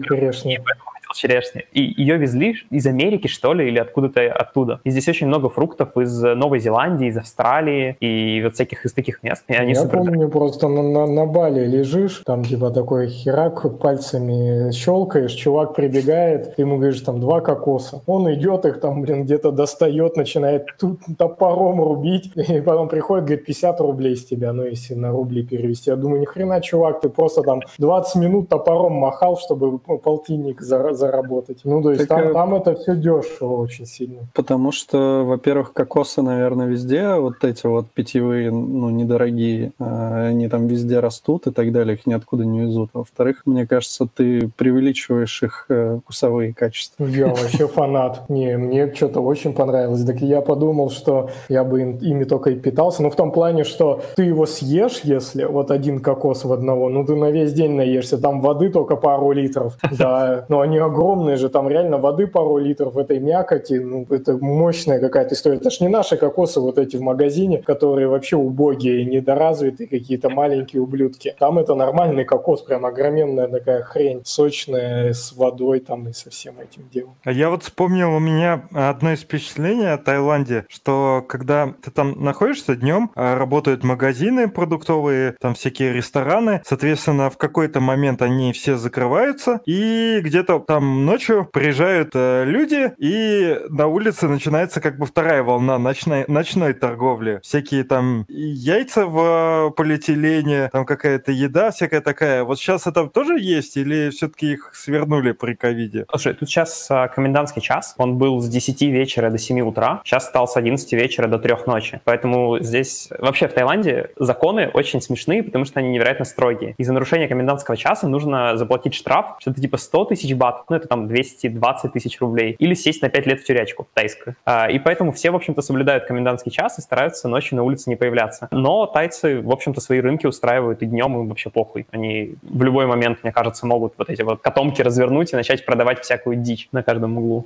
черешни. 1.16 1.66
И 1.72 1.82
ее 1.82 2.18
везли 2.18 2.56
из 2.70 2.86
Америки, 2.88 3.28
что 3.28 3.54
ли, 3.54 3.68
или 3.68 3.80
откуда-то 3.80 4.32
оттуда. 4.32 4.80
И 4.84 4.90
здесь 4.90 5.08
очень 5.08 5.28
много 5.28 5.50
фруктов 5.50 5.98
из 5.98 6.22
Новой 6.22 6.60
Зеландии, 6.60 7.08
из 7.08 7.18
Австралии 7.18 7.98
и 8.00 8.42
вот 8.44 8.56
всяких 8.56 8.86
из 8.86 8.94
таких 8.94 9.24
мест. 9.24 9.44
И 9.48 9.54
они 9.54 9.74
Я 9.74 9.82
супер 9.82 10.00
помню, 10.00 10.30
просто 10.30 10.68
на, 10.68 10.84
на, 10.84 11.08
на 11.08 11.26
Бали 11.26 11.66
лежишь, 11.66 12.24
там 12.26 12.44
типа 12.44 12.72
такой 12.72 13.08
херак 13.08 13.80
пальцами 13.80 14.72
щелкаешь, 14.72 15.32
чувак 15.32 15.76
прибегает, 15.76 16.56
ты 16.56 16.62
ему 16.62 16.78
говоришь 16.78 17.02
там 17.02 17.20
два 17.20 17.42
кокоса. 17.42 18.02
Он 18.06 18.32
идет 18.34 18.66
их 18.66 18.80
там, 18.80 19.02
блин, 19.02 19.24
где-то 19.24 19.52
достает, 19.52 20.18
начинает 20.18 20.66
тут 20.80 21.00
топором 21.18 21.82
рубить, 21.82 22.32
и 22.36 22.62
потом 22.62 22.88
приходит, 22.88 23.26
говорит, 23.26 23.46
50 23.46 23.80
рублей 23.82 24.16
с 24.16 24.26
тебя, 24.26 24.54
ну 24.54 24.64
если 24.64 24.96
на 24.96 25.12
рубли 25.12 25.44
перевести. 25.44 25.90
Я 25.90 25.96
думаю, 25.96 26.22
ни 26.22 26.26
хрена, 26.26 26.62
чувак, 26.62 27.02
ты 27.02 27.10
просто 27.10 27.42
там 27.42 27.62
20 27.78 28.16
минут 28.16 28.50
топором 28.50 28.94
махал, 28.94 29.38
чтобы 29.38 29.80
ну, 29.88 29.98
полтинник 29.98 30.62
за- 30.62 30.94
заработать. 31.04 31.62
Ну, 31.64 31.82
то 31.82 31.92
есть 31.92 32.08
Так, 32.08 32.20
там, 32.20 32.28
э, 32.30 32.34
там 32.34 32.56
это 32.56 32.76
все 32.76 32.96
дешево 32.96 33.58
очень 33.58 33.86
сильно. 33.86 34.22
Потому 34.34 34.72
что, 34.72 35.24
во-первых, 35.26 35.74
кокосы, 35.74 36.22
наверное, 36.22 36.68
везде, 36.68 37.16
вот 37.16 37.44
эти 37.44 37.68
вот 37.68 37.88
питьевые, 37.94 38.52
ну, 38.52 38.90
недорогие, 38.90 39.72
а, 39.80 40.28
они 40.28 40.48
там 40.48 40.68
везде 40.68 41.00
растут 41.00 41.48
и 41.48 41.52
так 41.52 41.72
далее, 41.72 41.96
их 41.96 42.06
ниоткуда 42.06 42.46
не 42.46 42.62
везут. 42.62 42.90
Во-вторых, 42.94 43.42
мне 43.46 43.68
кажется, 43.68 44.08
ты 44.16 44.50
преувеличиваешь 44.58 45.44
их 45.44 45.66
э, 45.70 46.00
вкусовые 46.04 46.54
качества. 46.54 47.06
Я 47.06 47.28
вообще 47.28 47.68
фанат. 47.68 48.24
Не, 48.30 48.58
мне 48.58 48.94
что-то 48.94 49.22
очень 49.22 49.54
понравилось. 49.54 50.04
Так 50.06 50.22
я 50.22 50.42
подумал, 50.42 50.90
что 50.90 51.30
я 51.50 51.64
бы 51.64 51.82
им- 51.82 51.98
ими 51.98 52.24
только 52.24 52.52
и 52.52 52.56
питался. 52.56 53.04
Ну, 53.04 53.10
в 53.10 53.16
том 53.16 53.32
плане, 53.32 53.64
что 53.64 54.02
ты 54.16 54.24
его 54.24 54.46
съешь, 54.46 55.02
если 55.04 55.46
вот 55.46 55.72
один 55.72 56.00
кокос 56.00 56.46
в 56.46 56.54
одного, 56.54 56.90
ну, 56.90 57.06
ты 57.06 57.16
на 57.16 57.32
весь 57.32 57.54
день 57.54 57.72
наешься. 57.72 58.18
Там 58.18 58.42
воды 58.42 58.70
только 58.70 58.96
пару 58.96 59.32
литров. 59.32 59.78
Да, 60.04 60.46
но 60.50 60.60
они 60.60 60.80
огромные 60.80 60.93
же. 61.38 61.50
Там 61.50 61.68
реально 61.68 61.98
воды 61.98 62.28
пару 62.28 62.58
литров 62.58 62.98
этой 62.98 63.20
мякоти. 63.20 63.74
Ну, 63.74 64.06
это 64.10 64.38
мощная 64.38 65.00
какая-то 65.00 65.36
история. 65.36 65.58
Это 65.58 65.70
ж 65.70 65.82
не 65.82 65.88
наши 65.88 66.18
кокосы 66.18 66.60
вот 66.60 66.78
эти 66.78 66.98
в 66.98 67.02
магазине, 67.02 67.62
которые 67.62 68.08
вообще 68.08 68.36
убогие 68.36 69.06
недоразвитые 69.06 69.88
какие-то 69.88 70.30
маленькие 70.30 70.82
ублюдки. 70.82 71.36
Там 71.40 71.60
это 71.60 71.76
нормальный 71.76 72.26
кокос, 72.26 72.62
прям 72.62 72.86
огроменная 72.86 73.48
такая 73.48 73.82
хрень, 73.82 74.22
сочная, 74.26 75.14
с 75.14 75.34
водой 75.34 75.80
там 75.80 76.08
и 76.08 76.14
со 76.14 76.30
всем 76.30 76.56
этим 76.60 76.90
делом. 76.90 77.16
А 77.24 77.32
я 77.32 77.50
вот 77.50 77.64
вспомнил, 77.64 78.16
у 78.16 78.20
меня 78.20 78.68
одно 78.74 79.14
из 79.14 79.22
впечатлений 79.22 79.86
о 79.86 79.98
Таиланде, 79.98 80.66
что 80.70 81.24
когда 81.28 81.74
ты 81.84 81.92
там 81.92 82.24
находишься 82.24 82.76
днем, 82.76 83.12
а, 83.16 83.38
работают 83.38 83.84
магазины 83.84 84.48
продуктовые, 84.48 85.36
там 85.40 85.56
всякие 85.56 85.94
рестораны, 85.94 86.62
соответственно, 86.66 87.30
в 87.30 87.38
какой-то 87.38 87.80
момент 87.80 88.22
они 88.22 88.54
все 88.54 88.78
закрываются, 88.78 89.62
и 89.66 90.20
где-то 90.22 90.60
там 90.60 90.83
ночью 90.84 91.48
приезжают 91.52 92.12
э, 92.14 92.46
люди, 92.46 92.94
и 92.98 93.60
на 93.70 93.88
улице 93.88 94.28
начинается 94.28 94.82
как 94.82 94.98
бы 94.98 95.06
вторая 95.06 95.44
волна 95.44 95.78
ночной, 95.80 96.26
ночной 96.28 96.74
торговли. 96.74 97.40
Всякие 97.44 97.84
там 97.84 98.26
яйца 98.28 99.06
в 99.06 99.70
э, 99.70 99.72
полиэтилене, 99.72 100.70
там 100.72 100.86
какая-то 100.86 101.32
еда 101.32 101.72
всякая 101.72 102.02
такая. 102.02 102.44
Вот 102.44 102.60
сейчас 102.60 102.88
это 102.88 103.08
тоже 103.08 103.40
есть, 103.40 103.78
или 103.78 104.10
все-таки 104.10 104.54
их 104.54 104.72
свернули 104.74 105.32
при 105.32 105.54
ковиде? 105.56 106.06
Слушай, 106.10 106.34
тут 106.34 106.50
сейчас 106.50 106.88
а, 106.90 107.08
комендантский 107.08 107.62
час, 107.62 107.96
он 107.98 108.18
был 108.18 108.40
с 108.40 108.48
10 108.48 108.82
вечера 108.84 109.30
до 109.30 109.38
7 109.38 109.62
утра, 109.62 110.02
сейчас 110.04 110.28
стал 110.28 110.48
с 110.48 110.58
11 110.58 110.92
вечера 110.94 111.28
до 111.28 111.40
3 111.40 111.56
ночи. 111.68 112.02
Поэтому 112.04 112.60
здесь, 112.60 113.10
вообще 113.18 113.48
в 113.48 113.54
Таиланде 113.54 114.12
законы 114.18 114.70
очень 114.74 115.02
смешные, 115.02 115.44
потому 115.44 115.66
что 115.66 115.80
они 115.80 115.90
невероятно 115.90 116.26
строгие. 116.26 116.76
И 116.78 116.84
за 116.84 116.94
нарушение 116.94 117.28
комендантского 117.28 117.78
часа 117.78 118.08
нужно 118.08 118.58
заплатить 118.58 118.94
штраф, 118.94 119.36
что-то 119.40 119.62
типа 119.62 119.78
100 119.78 120.06
тысяч 120.06 120.34
бат, 120.34 120.70
ну 120.74 120.78
это 120.78 120.88
там 120.88 121.08
220 121.08 121.94
тысяч 121.94 122.20
рублей, 122.20 122.56
или 122.58 122.74
сесть 122.74 123.02
на 123.04 123.10
5 123.10 123.28
лет 123.28 123.42
в 123.42 123.46
тюрячку 123.46 123.88
тайскую. 123.94 124.36
А, 124.44 124.70
И 124.70 124.80
поэтому 124.80 125.12
все, 125.12 125.30
в 125.30 125.36
общем-то, 125.36 125.62
соблюдают 125.62 126.06
комендантский 126.06 126.52
час 126.52 126.80
и 126.80 126.82
стараются 126.82 127.28
ночью 127.28 127.58
на 127.58 127.64
улице 127.64 127.90
не 127.90 127.96
появляться. 127.96 128.48
Но 128.52 128.88
тайцы, 128.88 129.40
в 129.40 129.52
общем-то, 129.52 129.82
свои 129.82 130.00
рынки 130.00 130.26
устраивают 130.26 130.82
и 130.82 130.88
днем, 130.88 131.16
им 131.20 131.28
вообще 131.28 131.52
похуй. 131.52 131.86
Они 131.92 132.36
в 132.42 132.64
любой 132.64 132.88
момент, 132.88 133.20
мне 133.24 133.32
кажется, 133.32 133.68
могут 133.68 133.94
вот 133.98 134.10
эти 134.10 134.24
вот 134.24 134.42
котомки 134.42 134.82
развернуть 134.82 135.34
и 135.34 135.36
начать 135.36 135.64
продавать 135.66 136.02
всякую 136.02 136.38
дичь 136.38 136.70
на 136.72 136.82
каждом 136.82 137.18
углу. 137.18 137.46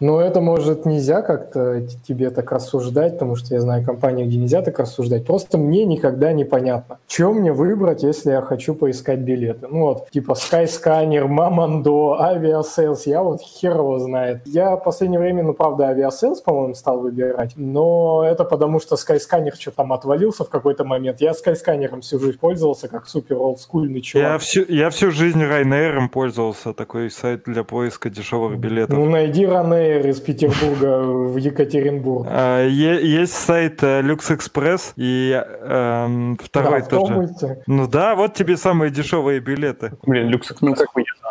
Но 0.00 0.20
это, 0.20 0.40
может, 0.40 0.86
нельзя 0.86 1.22
как-то 1.22 1.82
тебе 2.06 2.30
так 2.30 2.52
рассуждать, 2.52 3.14
потому 3.14 3.36
что 3.36 3.54
я 3.54 3.60
знаю 3.60 3.84
компании, 3.84 4.24
где 4.24 4.36
нельзя 4.36 4.62
так 4.62 4.78
рассуждать. 4.78 5.26
Просто 5.26 5.58
мне 5.58 5.84
никогда 5.84 6.32
непонятно, 6.32 6.98
что 7.08 7.32
мне 7.32 7.52
выбрать, 7.52 8.02
если 8.02 8.30
я 8.30 8.42
хочу 8.42 8.74
поискать 8.74 9.20
билеты. 9.20 9.66
Ну 9.68 9.80
вот, 9.80 10.10
типа 10.10 10.32
Skyscanner, 10.32 11.26
Mamando, 11.26 12.16
Aviasales, 12.18 13.02
я 13.06 13.22
вот 13.22 13.40
хер 13.40 13.76
его 13.76 13.98
знает. 13.98 14.42
Я 14.46 14.76
в 14.76 14.84
последнее 14.84 15.20
время, 15.20 15.42
ну, 15.42 15.54
правда, 15.54 15.92
Aviasales, 15.92 16.42
по-моему, 16.44 16.74
стал 16.74 17.00
выбирать, 17.00 17.52
но 17.56 18.24
это 18.24 18.44
потому, 18.44 18.80
что 18.80 18.94
Skyscanner 18.94 19.52
что 19.58 19.70
там 19.72 19.92
отвалился 19.92 20.44
в 20.44 20.50
какой-то 20.50 20.84
момент. 20.84 21.20
Я 21.20 21.32
Skyscanner 21.32 22.00
всю 22.00 22.18
жизнь 22.18 22.38
пользовался, 22.38 22.88
как 22.88 23.08
супер 23.08 23.36
олдскульный 23.36 24.00
чувак. 24.00 24.32
Я 24.32 24.38
всю, 24.38 24.64
я 24.68 24.90
всю 24.90 25.10
жизнь 25.10 25.42
Ryanair 25.42 26.08
пользовался, 26.08 26.72
такой 26.72 27.10
сайт 27.10 27.42
для 27.46 27.64
поиска 27.64 28.10
дешевых 28.10 28.58
билетов. 28.58 28.96
Ну, 28.96 29.06
найди 29.06 29.44
Ryanair 29.44 29.87
из 29.96 30.20
Петербурга 30.20 30.98
в 31.00 31.36
Екатеринбург. 31.36 32.26
А, 32.30 32.66
есть 32.66 33.34
сайт 33.34 33.82
э, 33.82 34.02
Lux 34.02 34.36
Express 34.36 34.92
и 34.96 35.32
эм, 35.32 36.36
второй 36.42 36.80
Да, 36.80 36.86
тоже. 36.86 37.62
Ну 37.66 37.86
да, 37.86 38.14
вот 38.14 38.34
тебе 38.34 38.56
самые 38.56 38.90
дешевые 38.90 39.40
билеты. 39.40 39.92
Блин, 40.06 40.28
люкс. 40.28 40.52
Ну, 40.60 40.74
как- 40.74 40.88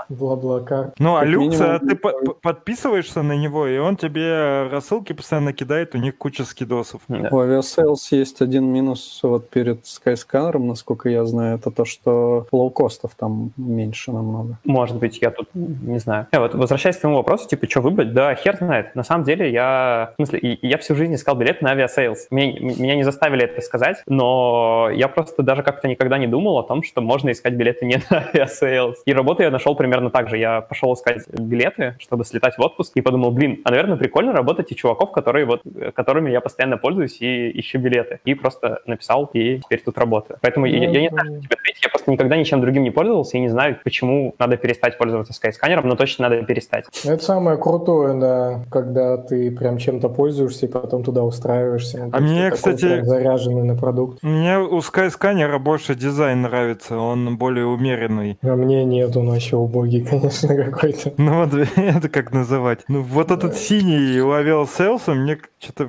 Бла-бла-кар. 0.09 0.93
Ну 0.99 1.17
а 1.17 1.25
Люкс, 1.25 1.59
а 1.59 1.79
ты 1.79 1.95
по- 1.95 2.13
по- 2.13 2.33
подписываешься 2.33 3.23
на 3.23 3.33
него, 3.33 3.67
и 3.67 3.77
он 3.77 3.97
тебе 3.97 4.67
рассылки 4.71 5.11
постоянно 5.11 5.51
кидает, 5.51 5.95
у 5.95 5.97
них 5.97 6.17
куча 6.17 6.45
скидосов. 6.45 7.01
Да. 7.09 7.27
У 7.29 7.41
Aviasales 7.41 7.97
есть 8.11 8.41
один 8.41 8.71
минус 8.71 9.19
вот 9.23 9.49
перед 9.49 9.83
Skyscanner, 9.83 10.57
насколько 10.59 11.09
я 11.09 11.25
знаю, 11.25 11.57
это 11.57 11.71
то, 11.71 11.83
что 11.83 12.47
лоукостов 12.53 13.15
там 13.15 13.51
меньше 13.57 14.11
намного. 14.13 14.57
Может 14.63 14.97
быть, 14.97 15.19
я 15.21 15.29
тут 15.31 15.49
не 15.53 15.99
знаю. 15.99 16.27
Э, 16.31 16.39
вот 16.39 16.55
возвращаясь 16.55 16.95
к 16.95 17.01
твоему 17.01 17.17
вопросу, 17.17 17.47
типа, 17.49 17.69
что 17.69 17.81
выбрать, 17.81 18.13
да, 18.13 18.33
хер 18.35 18.46
знает. 18.55 18.95
На 18.95 19.03
самом 19.03 19.23
деле, 19.23 19.51
я, 19.51 20.11
в 20.13 20.15
смысле, 20.15 20.39
и- 20.39 20.67
я 20.67 20.77
всю 20.77 20.95
жизнь 20.95 21.13
искал 21.15 21.35
билет 21.35 21.61
на 21.61 21.71
Aviasales. 21.71 22.27
Меня, 22.31 22.59
меня 22.59 22.95
не 22.95 23.03
заставили 23.03 23.43
это 23.43 23.61
сказать, 23.61 23.97
но 24.07 24.89
я 24.93 25.07
просто 25.07 25.43
даже 25.43 25.63
как-то 25.63 25.87
никогда 25.87 26.17
не 26.17 26.27
думал 26.27 26.57
о 26.59 26.63
том, 26.63 26.83
что 26.83 27.01
можно 27.01 27.31
искать 27.31 27.53
билеты 27.53 27.85
не 27.85 27.97
на 28.09 28.17
Aviasales. 28.33 29.01
И 29.05 29.13
работу 29.13 29.43
я 29.43 29.51
нашел 29.51 29.75
примерно 29.75 30.09
так 30.09 30.29
же. 30.29 30.37
Я 30.37 30.61
пошел 30.61 30.93
искать 30.93 31.23
билеты, 31.27 31.95
чтобы 31.99 32.25
слетать 32.25 32.57
в 32.57 32.61
отпуск, 32.61 32.93
и 32.95 33.01
подумал, 33.01 33.31
блин, 33.31 33.61
а, 33.65 33.71
наверное, 33.71 33.97
прикольно 33.97 34.31
работать 34.33 34.71
у 34.71 34.75
чуваков, 34.75 35.11
которые 35.11 35.45
вот, 35.45 35.61
э, 35.65 35.91
которыми 35.91 36.29
я 36.31 36.41
постоянно 36.41 36.77
пользуюсь 36.77 37.17
и 37.21 37.59
ищу 37.59 37.79
билеты. 37.79 38.19
И 38.25 38.33
просто 38.33 38.79
написал, 38.85 39.29
и 39.33 39.59
теперь 39.59 39.81
тут 39.83 39.97
работаю. 39.97 40.37
Поэтому 40.41 40.65
я, 40.65 40.89
я 40.89 41.01
не 41.01 41.09
знаю, 41.09 41.25
что 41.27 41.41
тебе 41.41 41.55
ответить. 41.59 41.83
Я 41.83 41.89
просто 41.89 42.11
никогда 42.11 42.37
ничем 42.37 42.61
другим 42.61 42.83
не 42.83 42.91
пользовался 42.91 43.37
и 43.37 43.39
не 43.39 43.49
знаю, 43.49 43.77
почему 43.83 44.35
надо 44.39 44.57
перестать 44.57 44.97
пользоваться 44.97 45.33
Skyscanner 45.33 45.75
ом, 45.75 45.87
но 45.87 45.95
точно 45.95 46.29
надо 46.29 46.43
перестать. 46.43 46.85
Это 47.05 47.23
самое 47.23 47.57
крутое, 47.57 48.13
да, 48.19 48.36
когда 48.69 49.17
ты 49.17 49.51
прям 49.51 49.77
чем-то 49.77 50.09
пользуешься 50.09 50.65
и 50.65 50.69
потом 50.69 51.03
туда 51.03 51.23
устраиваешься. 51.23 52.09
А 52.11 52.19
мне, 52.19 52.45
такой 52.45 52.57
кстати- 52.57 52.85
прям 52.85 53.05
заряженный 53.05 53.63
на 53.63 53.75
продукт. 53.75 54.23
Мне 54.23 54.59
у 54.59 54.79
Skyscanner 54.79 55.57
больше 55.59 55.95
дизайн 55.95 56.41
нравится, 56.41 56.97
он 56.97 57.37
более 57.37 57.65
умеренный. 57.65 58.37
А 58.41 58.55
мне 58.55 58.83
нет, 58.85 59.15
он 59.17 59.29
вообще 59.29 59.55
убогий, 59.57 60.05
конечно, 60.09 60.55
какой-то. 60.55 61.13
Ну 61.17 61.43
вот 61.45 61.53
это 61.75 62.09
как 62.09 62.33
называть. 62.33 62.79
Ну 62.87 63.01
вот 63.01 63.31
этот 63.31 63.55
синий 63.55 64.19
у 64.21 64.31
авиаселса 64.31 65.13
мне 65.13 65.37
что-то 65.59 65.87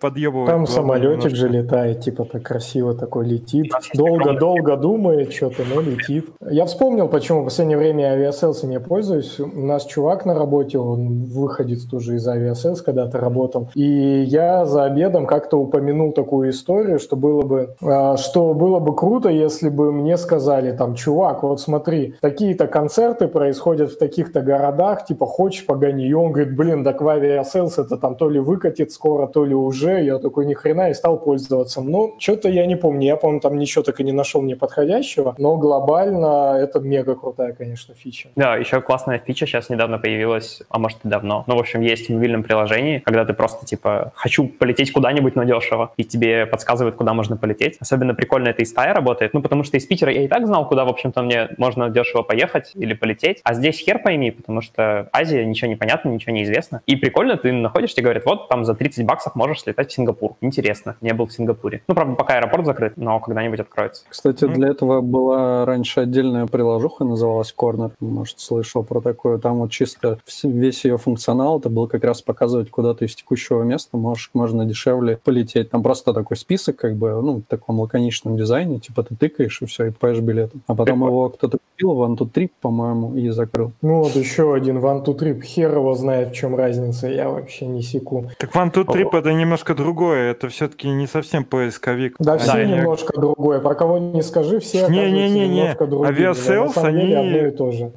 подъебывает. 0.00 0.48
Там 0.48 0.66
самолетик 0.66 1.24
немножко. 1.24 1.36
же 1.36 1.48
летает, 1.48 2.00
типа 2.00 2.24
так 2.24 2.42
красиво 2.42 2.94
такой 2.94 3.26
летит. 3.26 3.72
Долго-долго 3.94 4.76
думает 4.76 5.32
что-то, 5.32 5.62
но 5.72 5.80
летит. 5.80 6.30
Я 6.40 6.64
вспомнил, 6.66 7.08
почему 7.08 7.42
в 7.42 7.44
последнее 7.44 7.78
время 7.78 8.12
авиаселсами 8.12 8.74
я 8.74 8.80
пользуюсь. 8.80 9.38
У 9.40 9.46
нас 9.66 9.84
чувак 9.86 10.24
на 10.26 10.34
работе, 10.34 10.78
он 10.78 11.24
выходец 11.82 11.90
тоже 11.90 12.16
из 12.16 12.26
Aviasales 12.26 12.82
когда-то 12.82 13.18
работал. 13.18 13.70
И 13.74 14.22
я 14.22 14.64
за 14.64 14.84
обедом 14.84 15.26
как-то 15.26 15.58
упомянул 15.58 16.12
такую 16.12 16.50
историю, 16.50 16.98
что 16.98 17.16
было 17.16 17.42
бы, 17.42 17.74
а, 17.82 18.16
что 18.16 18.54
было 18.54 18.78
бы 18.78 18.94
круто, 18.94 19.28
если 19.28 19.68
бы 19.68 19.92
мне 19.92 20.16
сказали, 20.16 20.72
там, 20.72 20.94
чувак, 20.94 21.42
вот 21.42 21.60
смотри, 21.60 22.14
такие-то 22.20 22.66
концерты 22.66 23.28
происходят 23.28 23.90
в 23.90 23.98
таких-то 23.98 24.40
городах, 24.40 25.04
типа, 25.04 25.26
хочешь, 25.26 25.66
погоняй? 25.66 26.06
И 26.06 26.14
он 26.14 26.32
говорит, 26.32 26.56
блин, 26.56 26.84
так 26.84 27.02
в 27.02 27.08
Aviasales 27.08 27.78
это 27.78 27.96
там 27.96 28.16
то 28.16 28.30
ли 28.30 28.40
выкатит 28.40 28.92
скоро, 28.92 29.26
то 29.26 29.44
ли 29.44 29.54
уже. 29.54 30.02
Я 30.02 30.18
такой, 30.18 30.46
ни 30.46 30.54
хрена, 30.54 30.90
и 30.90 30.94
стал 30.94 31.18
пользоваться. 31.18 31.80
Ну, 31.80 32.14
что-то 32.18 32.48
я 32.48 32.66
не 32.66 32.76
помню. 32.76 33.06
Я, 33.06 33.16
помню, 33.16 33.40
там 33.40 33.58
ничего 33.58 33.84
так 33.84 34.00
и 34.00 34.04
не 34.04 34.12
нашел 34.12 34.42
мне 34.42 34.56
подходящего, 34.56 35.34
но 35.38 35.56
глобально 35.56 36.56
это 36.58 36.80
мега 36.80 37.14
крутая, 37.14 37.52
конечно, 37.52 37.94
фича. 37.94 38.28
Да, 38.36 38.56
еще 38.56 38.80
классная 38.80 39.18
фича 39.18 39.46
сейчас 39.46 39.70
недавно 39.70 39.98
появилась, 39.98 40.62
а 40.68 40.78
может 40.78 40.98
и 41.04 41.08
давно. 41.08 41.44
Ну, 41.46 41.56
в 41.56 41.60
общем, 41.60 41.71
есть 41.80 42.08
в 42.08 42.12
мобильном 42.12 42.42
приложении, 42.42 42.98
когда 42.98 43.24
ты 43.24 43.32
просто, 43.32 43.64
типа, 43.64 44.12
хочу 44.14 44.46
полететь 44.46 44.92
куда-нибудь, 44.92 45.36
но 45.36 45.44
дешево, 45.44 45.92
и 45.96 46.04
тебе 46.04 46.46
подсказывают, 46.46 46.96
куда 46.96 47.14
можно 47.14 47.36
полететь. 47.36 47.76
Особенно 47.80 48.14
прикольно 48.14 48.48
это 48.48 48.62
из 48.62 48.72
Тая 48.72 48.92
работает, 48.94 49.34
ну, 49.34 49.42
потому 49.42 49.64
что 49.64 49.76
из 49.76 49.86
Питера 49.86 50.12
я 50.12 50.24
и 50.24 50.28
так 50.28 50.46
знал, 50.46 50.68
куда, 50.68 50.84
в 50.84 50.88
общем-то, 50.88 51.22
мне 51.22 51.48
можно 51.58 51.88
дешево 51.90 52.22
поехать 52.22 52.72
или 52.74 52.94
полететь, 52.94 53.40
а 53.44 53.54
здесь 53.54 53.78
хер 53.78 53.98
пойми, 53.98 54.30
потому 54.30 54.60
что 54.60 55.08
Азия, 55.12 55.44
ничего 55.44 55.68
не 55.68 55.76
понятно, 55.76 56.08
ничего 56.10 56.32
не 56.32 56.44
известно. 56.44 56.82
И 56.86 56.96
прикольно, 56.96 57.36
ты 57.36 57.52
находишь, 57.52 57.94
тебе 57.94 58.04
говорят, 58.04 58.24
вот, 58.24 58.48
там 58.48 58.64
за 58.64 58.74
30 58.74 59.06
баксов 59.06 59.34
можешь 59.34 59.62
слетать 59.62 59.90
в 59.90 59.94
Сингапур. 59.94 60.36
Интересно, 60.40 60.96
не 61.00 61.12
был 61.12 61.26
в 61.26 61.32
Сингапуре. 61.32 61.82
Ну, 61.88 61.94
правда, 61.94 62.14
пока 62.14 62.34
аэропорт 62.34 62.66
закрыт, 62.66 62.94
но 62.96 63.20
когда-нибудь 63.20 63.60
откроется. 63.60 64.04
Кстати, 64.08 64.46
для 64.46 64.68
этого 64.68 65.00
была 65.00 65.64
раньше 65.64 66.00
отдельная 66.00 66.46
приложуха, 66.46 67.04
называлась 67.04 67.54
Corner. 67.56 67.92
Может, 68.00 68.40
слышал 68.40 68.82
про 68.82 69.00
такое. 69.00 69.38
Там 69.38 69.58
вот 69.58 69.70
чисто 69.70 70.18
весь 70.42 70.84
ее 70.84 70.98
функционал, 70.98 71.60
это 71.62 71.70
был 71.70 71.86
как 71.86 72.02
раз 72.02 72.22
показывать, 72.22 72.70
куда 72.70 72.92
ты 72.92 73.04
из 73.04 73.14
текущего 73.14 73.62
места 73.62 73.96
можешь, 73.96 74.30
можно 74.34 74.66
дешевле 74.66 75.18
полететь. 75.22 75.70
Там 75.70 75.82
просто 75.82 76.12
такой 76.12 76.36
список, 76.36 76.76
как 76.76 76.96
бы, 76.96 77.22
ну, 77.22 77.36
в 77.36 77.42
таком 77.42 77.78
лаконичном 77.80 78.36
дизайне, 78.36 78.80
типа 78.80 79.04
ты 79.04 79.14
тыкаешь 79.14 79.62
и 79.62 79.66
все, 79.66 79.86
и 79.86 79.90
покупаешь 79.90 80.18
билеты. 80.18 80.58
А 80.66 80.74
потом 80.74 81.06
его 81.06 81.28
кто-то 81.28 81.58
купил, 81.58 81.92
One 81.92 82.16
to 82.16 82.30
Trip, 82.30 82.50
по-моему, 82.60 83.14
и 83.14 83.28
закрыл. 83.30 83.72
Ну 83.80 84.02
вот 84.02 84.16
еще 84.16 84.54
один 84.54 84.78
One 84.78 85.04
to 85.04 85.16
Trip. 85.16 85.40
Хер 85.42 85.72
его 85.72 85.94
знает, 85.94 86.30
в 86.30 86.34
чем 86.34 86.56
разница, 86.56 87.08
я 87.08 87.28
вообще 87.28 87.66
не 87.66 87.82
секу. 87.82 88.30
Так 88.38 88.54
One 88.54 88.72
to 88.72 88.84
Trip 88.84 89.16
это 89.16 89.32
немножко 89.32 89.74
другое, 89.74 90.32
это 90.32 90.48
все-таки 90.48 90.88
не 90.88 91.06
совсем 91.06 91.44
поисковик. 91.44 92.16
Да, 92.18 92.38
все 92.38 92.52
да, 92.52 92.64
немножко 92.64 93.12
не... 93.16 93.20
другое. 93.20 93.60
Про 93.60 93.74
кого 93.74 93.98
не 93.98 94.22
скажи, 94.22 94.58
все 94.58 94.88
не, 94.88 95.12
не, 95.12 95.30
не, 95.30 95.48
не. 95.48 95.68
Aviasales, 95.70 96.76
они, 96.78 97.14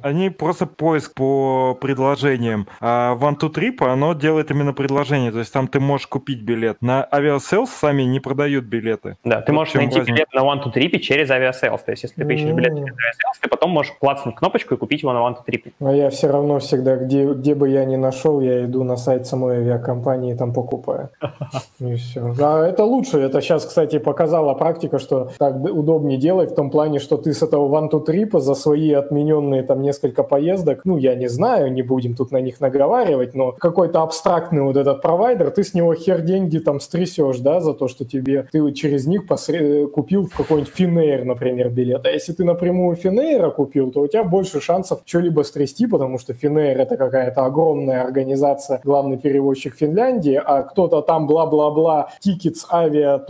они 0.02 0.30
просто 0.30 0.66
поиск 0.66 1.14
по 1.14 1.76
предложениям. 1.80 2.68
А 2.80 3.16
OneTwoTrip, 3.16 3.84
оно 3.84 4.14
делает 4.14 4.50
именно 4.50 4.72
предложение, 4.72 5.32
то 5.32 5.38
есть 5.38 5.52
там 5.52 5.68
ты 5.68 5.80
можешь 5.80 6.06
купить 6.06 6.42
билет. 6.42 6.78
На 6.80 7.06
Aviasales 7.10 7.66
сами 7.66 8.02
не 8.02 8.20
продают 8.20 8.64
билеты. 8.64 9.16
Да, 9.24 9.40
ты 9.40 9.52
можешь 9.52 9.74
найти 9.74 9.98
разница. 9.98 10.12
билет 10.12 10.28
на 10.34 10.40
OneTwoTrip 10.40 10.98
через 10.98 11.30
Aviasales. 11.30 11.80
То 11.84 11.90
есть 11.92 12.02
если 12.04 12.24
ты 12.24 12.34
ищешь 12.34 12.52
билет 12.52 12.74
через 12.74 12.94
Aviasales, 12.94 13.40
ты 13.40 13.48
потом 13.48 13.70
можешь 13.70 13.92
клацнуть 13.92 14.34
кнопочку 14.34 14.74
и 14.74 14.76
купить 14.76 15.02
его 15.02 15.12
на 15.12 15.18
OneTwoTrip. 15.18 15.72
А 15.80 15.92
я 15.92 16.10
все 16.10 16.28
равно 16.28 16.58
всегда, 16.58 16.96
где, 16.96 17.24
где 17.32 17.54
бы 17.54 17.68
я 17.68 17.84
ни 17.84 17.96
нашел, 17.96 18.40
я 18.40 18.64
иду 18.64 18.84
на 18.84 18.96
сайт 18.96 19.26
самой 19.26 19.58
авиакомпании 19.58 20.34
и 20.34 20.36
там 20.36 20.52
покупаю. 20.52 21.10
И 21.80 21.94
все. 21.94 22.34
А 22.40 22.66
это 22.66 22.84
лучше. 22.84 23.18
Это 23.18 23.40
сейчас, 23.40 23.64
кстати, 23.64 23.98
показала 23.98 24.54
практика, 24.54 24.98
что 24.98 25.30
так 25.38 25.56
удобнее 25.56 26.18
делать 26.18 26.52
в 26.52 26.54
том 26.54 26.70
плане, 26.70 26.98
что 26.98 27.16
ты 27.16 27.32
с 27.32 27.42
этого 27.42 27.68
OneTwoTrip 27.68 28.40
за 28.40 28.54
свои 28.54 28.92
отмененные 28.92 29.62
там 29.62 29.82
несколько 29.82 30.22
поездок, 30.22 30.80
ну, 30.84 30.96
я 30.96 31.14
не 31.14 31.28
знаю, 31.28 31.72
не 31.72 31.82
будем 31.82 32.14
тут 32.14 32.32
на 32.32 32.40
них 32.40 32.60
наговаривать, 32.60 33.34
но 33.36 33.52
какой-то 33.52 34.02
абстрактный 34.02 34.62
вот 34.62 34.76
этот 34.76 35.02
провайдер, 35.02 35.50
ты 35.50 35.62
с 35.62 35.74
него 35.74 35.94
хер 35.94 36.22
деньги 36.22 36.58
там 36.58 36.80
стрясешь, 36.80 37.38
да, 37.38 37.60
за 37.60 37.74
то, 37.74 37.88
что 37.88 38.04
тебе 38.04 38.48
ты 38.50 38.72
через 38.72 39.06
них 39.06 39.26
посред... 39.26 39.90
купил 39.92 40.26
в 40.26 40.34
какой-нибудь 40.34 40.72
Finnair, 40.76 41.24
например, 41.24 41.70
билет. 41.70 42.04
А 42.06 42.10
если 42.10 42.32
ты 42.32 42.44
напрямую 42.44 42.96
Finnair 42.96 43.50
купил, 43.50 43.90
то 43.90 44.00
у 44.00 44.08
тебя 44.08 44.24
больше 44.24 44.60
шансов 44.60 45.00
что-либо 45.04 45.42
стрясти, 45.42 45.86
потому 45.86 46.18
что 46.18 46.32
Finnair 46.32 46.74
это 46.74 46.96
какая-то 46.96 47.44
огромная 47.44 48.02
организация, 48.02 48.80
главный 48.82 49.18
перевозчик 49.18 49.76
Финляндии, 49.76 50.40
а 50.42 50.62
кто-то 50.62 51.02
там 51.02 51.26
бла-бла-бла, 51.26 52.10
tickets 52.24 52.64
авиа. 52.70 53.22